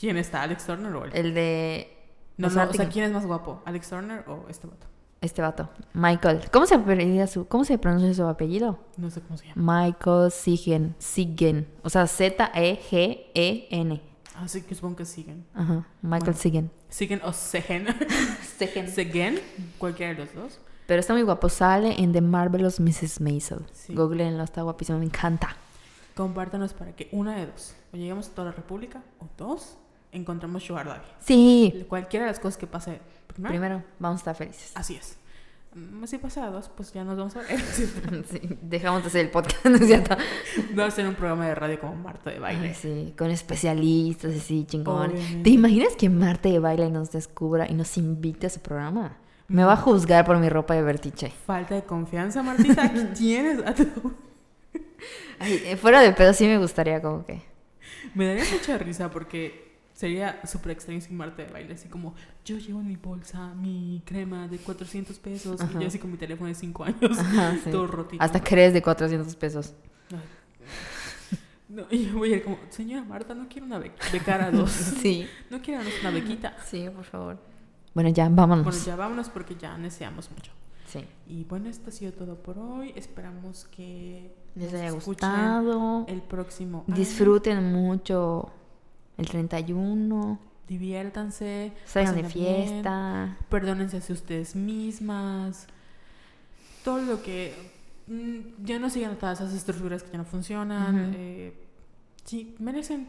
¿Quién 0.00 0.16
está? 0.16 0.42
¿Alex 0.42 0.64
Turner 0.64 0.94
o 0.94 1.04
él? 1.04 1.10
El 1.12 1.34
de 1.34 1.94
No, 2.38 2.48
no, 2.48 2.62
o 2.70 2.72
sea, 2.72 2.88
¿quién 2.88 3.04
es 3.04 3.12
más 3.12 3.26
guapo? 3.26 3.60
¿Alex 3.66 3.90
Turner 3.90 4.24
o 4.26 4.46
este 4.48 4.66
vato? 4.66 4.86
este 5.20 5.42
vato, 5.42 5.68
Michael. 5.92 6.50
¿Cómo 6.50 6.64
se 6.64 7.26
su, 7.26 7.46
cómo 7.46 7.64
se 7.64 7.76
pronuncia 7.76 8.14
su 8.14 8.24
apellido? 8.24 8.78
No 8.96 9.10
sé 9.10 9.20
cómo 9.20 9.36
se 9.36 9.48
llama. 9.48 9.84
Michael 9.84 10.30
Sigen, 10.30 10.94
Sigen, 10.98 11.68
o 11.82 11.90
sea, 11.90 12.06
Z 12.06 12.50
E 12.54 12.80
G 12.80 13.26
E 13.34 13.68
N. 13.70 14.00
Así 14.36 14.62
que 14.62 14.74
supongo 14.74 14.96
que 14.96 15.04
siguen. 15.04 15.44
Ajá, 15.54 15.86
Michael 16.00 16.22
Bueno. 16.22 16.38
Sigen. 16.38 16.70
Siguen 16.88 17.20
o 17.22 17.32
Segen. 17.34 17.86
Sigen. 18.58 18.88
Segen, 18.88 19.40
cualquiera 19.76 20.14
de 20.14 20.24
los 20.24 20.34
dos. 20.34 20.58
Pero 20.86 21.00
está 21.00 21.12
muy 21.12 21.22
guapo, 21.22 21.48
sale 21.50 22.00
en 22.02 22.12
The 22.12 22.22
Marvelous 22.22 22.80
Mrs. 22.80 23.20
Maisel. 23.20 23.66
Sí. 23.72 23.94
Googleenlo, 23.94 24.42
está 24.42 24.62
guapísimo, 24.62 24.98
me 24.98 25.04
encanta. 25.04 25.54
Compártanos 26.16 26.72
para 26.72 26.96
que 26.96 27.08
una 27.12 27.36
de 27.36 27.46
dos, 27.46 27.74
o 27.92 27.96
lleguemos 27.96 28.28
a 28.28 28.34
toda 28.34 28.46
la 28.46 28.52
República, 28.52 29.02
o 29.20 29.28
dos, 29.36 29.76
encontremos 30.12 30.62
Sugar 30.64 30.86
Daddy. 30.86 31.00
Sí, 31.20 31.86
Cualquiera 31.88 32.26
de 32.26 32.32
las 32.32 32.40
cosas 32.40 32.56
que 32.56 32.66
pase 32.66 33.00
primero, 33.26 33.50
primero 33.52 33.84
vamos 33.98 34.18
a 34.18 34.20
estar 34.20 34.34
felices. 34.36 34.72
así 34.74 34.96
es. 34.96 35.16
Mm, 35.74 36.04
Si 36.04 36.18
pasa 36.18 36.46
dos, 36.50 36.68
pues 36.68 36.92
ya 36.92 37.04
nos 37.04 37.16
vamos 37.16 37.36
a 37.36 37.40
ver. 37.42 37.60
Sí, 38.30 38.40
dejamos 38.62 39.02
de 39.02 39.08
hacer 39.08 39.20
el 39.26 39.30
podcast, 39.30 39.64
¿no 39.66 39.76
es 39.76 39.86
cierto? 39.86 40.16
No 40.74 40.90
ser 40.90 41.06
un 41.06 41.14
programa 41.14 41.46
de 41.46 41.54
radio 41.54 41.78
como 41.78 41.94
Marta 41.94 42.30
de 42.30 42.38
baile. 42.40 42.68
Ay, 42.68 42.74
sí, 42.74 43.14
con 43.16 43.30
especialistas 43.30 44.34
así, 44.34 44.64
chingón. 44.66 45.12
Obviamente. 45.12 45.42
¿Te 45.44 45.50
imaginas 45.50 45.94
que 45.96 46.08
Marta 46.10 46.48
de 46.48 46.58
Baile 46.58 46.90
nos 46.90 47.12
descubra 47.12 47.68
y 47.70 47.74
nos 47.74 47.96
invite 47.98 48.46
a 48.48 48.50
su 48.50 48.60
programa? 48.60 49.16
Me 49.46 49.64
va 49.64 49.72
a 49.74 49.76
juzgar 49.76 50.24
por 50.24 50.38
mi 50.38 50.48
ropa 50.48 50.74
de 50.74 50.82
Bertiche. 50.82 51.32
Falta 51.46 51.74
de 51.76 51.82
confianza, 51.84 52.42
Martita. 52.42 52.84
Aquí 52.86 53.04
tienes. 53.16 53.64
a 53.66 53.72
tu- 53.74 54.14
Ay, 55.38 55.60
eh, 55.64 55.76
fuera 55.76 56.00
de 56.02 56.12
pedo 56.12 56.32
sí 56.32 56.46
me 56.46 56.58
gustaría 56.58 57.00
como 57.00 57.24
que... 57.24 57.42
Me 58.14 58.26
daría 58.26 58.44
mucha 58.52 58.76
risa 58.78 59.10
porque 59.10 59.69
sería 60.00 60.40
súper 60.46 60.72
extraño 60.72 60.98
sin 61.02 61.14
Marta 61.14 61.42
de 61.42 61.52
baile. 61.52 61.74
Así 61.74 61.86
como, 61.88 62.14
yo 62.42 62.56
llevo 62.56 62.80
en 62.80 62.88
mi 62.88 62.96
bolsa 62.96 63.52
mi 63.54 64.00
crema 64.06 64.48
de 64.48 64.56
400 64.56 65.18
pesos 65.18 65.60
Ajá. 65.60 65.78
y 65.78 65.82
yo 65.82 65.88
así 65.88 65.98
con 65.98 66.10
mi 66.10 66.16
teléfono 66.16 66.48
de 66.48 66.54
5 66.54 66.84
años, 66.84 67.18
Ajá, 67.18 67.58
sí. 67.64 67.70
todo 67.70 67.86
rotito. 67.86 68.22
Hasta 68.24 68.42
crees 68.42 68.72
de 68.72 68.80
400 68.82 69.36
pesos. 69.36 69.74
No, 71.68 71.84
y 71.88 72.06
yo 72.06 72.18
voy 72.18 72.32
a 72.32 72.36
ir 72.38 72.42
como, 72.42 72.58
señora 72.68 73.04
Marta, 73.04 73.32
no 73.32 73.46
quiero 73.48 73.64
una 73.64 73.78
be 73.78 73.92
becar 74.12 74.40
a 74.42 74.50
dos. 74.58 74.72
Sí. 74.72 75.28
No 75.50 75.62
quiero 75.62 75.80
una 76.00 76.10
bequita. 76.10 76.56
Sí, 76.64 76.88
por 76.92 77.04
favor. 77.04 77.38
Bueno, 77.94 78.10
ya, 78.10 78.28
vámonos. 78.28 78.64
Bueno, 78.64 78.80
ya 78.84 78.96
vámonos 78.96 79.28
porque 79.28 79.54
ya 79.54 79.78
deseamos 79.78 80.32
mucho. 80.32 80.50
Sí. 80.88 81.04
Y 81.28 81.44
bueno, 81.44 81.68
esto 81.68 81.90
ha 81.90 81.92
sido 81.92 82.12
todo 82.12 82.34
por 82.42 82.58
hoy. 82.58 82.92
Esperamos 82.96 83.66
que 83.70 84.34
Les 84.56 84.74
haya 84.74 84.90
gustado. 84.90 86.06
el 86.08 86.20
próximo 86.22 86.84
año. 86.88 86.96
Disfruten 86.96 87.72
mucho 87.72 88.50
el 89.18 89.28
31. 89.28 90.38
Diviértanse. 90.68 91.72
Salgan 91.84 92.14
de 92.16 92.22
bien, 92.22 92.32
fiesta. 92.32 93.36
Perdónense 93.48 93.96
a 93.96 94.12
ustedes 94.14 94.54
mismas. 94.54 95.66
Todo 96.84 97.02
lo 97.02 97.22
que. 97.22 97.54
mm, 98.06 98.64
Ya 98.64 98.78
no 98.78 98.88
sigan 98.90 99.16
todas 99.18 99.40
esas 99.40 99.52
estructuras 99.54 100.02
que 100.02 100.12
ya 100.12 100.18
no 100.18 100.24
funcionan. 100.24 101.12
Eh, 101.16 101.52
sí, 102.24 102.54
merecen. 102.58 103.08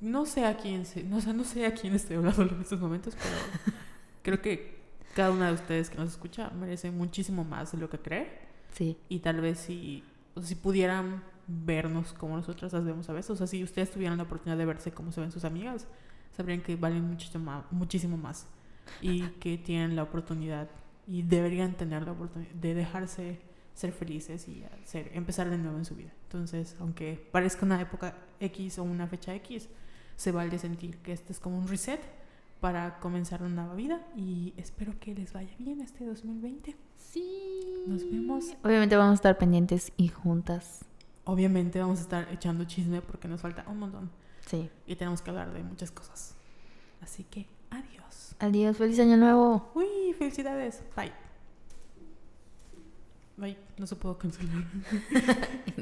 No 0.00 0.26
sé 0.26 0.44
a 0.44 0.56
quién 0.58 0.84
se, 0.84 1.02
no 1.04 1.20
sé, 1.22 1.32
no 1.32 1.44
sé 1.44 1.64
a 1.64 1.72
quién 1.72 1.94
estoy 1.94 2.16
hablando 2.16 2.42
en 2.54 2.60
estos 2.60 2.78
momentos, 2.78 3.14
pero 3.16 3.74
creo 4.22 4.42
que 4.42 4.76
cada 5.14 5.30
una 5.30 5.46
de 5.48 5.54
ustedes 5.54 5.88
que 5.88 5.96
nos 5.96 6.10
escucha 6.10 6.50
merece 6.50 6.90
muchísimo 6.90 7.44
más 7.44 7.72
de 7.72 7.78
lo 7.78 7.88
que 7.88 7.98
cree. 7.98 8.28
Sí. 8.72 8.98
Y 9.08 9.20
tal 9.20 9.40
vez 9.40 9.58
si, 9.58 10.04
o 10.34 10.42
si 10.42 10.54
pudieran 10.54 11.22
vernos 11.46 12.12
como 12.12 12.36
nosotras 12.36 12.72
las 12.72 12.84
vemos 12.84 13.08
a 13.08 13.12
veces, 13.12 13.30
o 13.30 13.36
sea, 13.36 13.46
si 13.46 13.62
ustedes 13.62 13.90
tuvieran 13.90 14.16
la 14.16 14.24
oportunidad 14.24 14.58
de 14.58 14.66
verse 14.66 14.92
como 14.92 15.12
se 15.12 15.20
ven 15.20 15.30
sus 15.30 15.44
amigas, 15.44 15.86
sabrían 16.36 16.60
que 16.60 16.76
valen 16.76 17.04
muchísimo 17.04 17.44
más, 17.44 17.64
muchísimo 17.70 18.16
más 18.16 18.46
y 19.00 19.22
que 19.40 19.58
tienen 19.58 19.96
la 19.96 20.02
oportunidad 20.02 20.68
y 21.06 21.22
deberían 21.22 21.74
tener 21.74 22.04
la 22.04 22.12
oportunidad 22.12 22.52
de 22.52 22.74
dejarse 22.74 23.40
ser 23.74 23.92
felices 23.92 24.48
y 24.48 24.64
hacer, 24.82 25.10
empezar 25.14 25.50
de 25.50 25.58
nuevo 25.58 25.76
en 25.76 25.84
su 25.84 25.94
vida. 25.94 26.10
Entonces, 26.24 26.76
aunque 26.80 27.28
parezca 27.30 27.64
una 27.64 27.80
época 27.80 28.16
X 28.40 28.78
o 28.78 28.82
una 28.82 29.06
fecha 29.06 29.34
X, 29.34 29.68
se 30.16 30.32
vale 30.32 30.58
sentir 30.58 30.96
que 30.98 31.12
este 31.12 31.32
es 31.32 31.40
como 31.40 31.58
un 31.58 31.68
reset 31.68 32.00
para 32.60 32.98
comenzar 33.00 33.42
una 33.42 33.62
nueva 33.62 33.74
vida 33.74 34.00
y 34.16 34.54
espero 34.56 34.98
que 34.98 35.14
les 35.14 35.32
vaya 35.34 35.54
bien 35.58 35.82
este 35.82 36.06
2020. 36.06 36.74
Sí. 36.96 37.84
Nos 37.86 38.10
vemos. 38.10 38.56
Obviamente 38.64 38.96
vamos 38.96 39.12
a 39.12 39.14
estar 39.14 39.38
pendientes 39.38 39.92
y 39.96 40.08
juntas. 40.08 40.84
Obviamente 41.26 41.78
vamos 41.80 41.98
a 41.98 42.02
estar 42.02 42.28
echando 42.32 42.64
chisme 42.64 43.02
porque 43.02 43.28
nos 43.28 43.40
falta 43.40 43.64
un 43.68 43.78
montón 43.80 44.10
Sí. 44.46 44.70
y 44.86 44.96
tenemos 44.96 45.20
que 45.22 45.30
hablar 45.30 45.52
de 45.52 45.62
muchas 45.62 45.90
cosas. 45.90 46.34
Así 47.02 47.24
que 47.24 47.46
adiós. 47.70 48.34
Adiós, 48.38 48.76
feliz 48.76 48.98
año 49.00 49.16
nuevo. 49.16 49.70
Uy, 49.74 50.14
felicidades. 50.18 50.82
Bye. 50.96 51.12
Bye, 53.36 53.58
no 53.76 53.86
se 53.86 53.96
pudo 53.96 54.16
cancelar. 54.16 54.64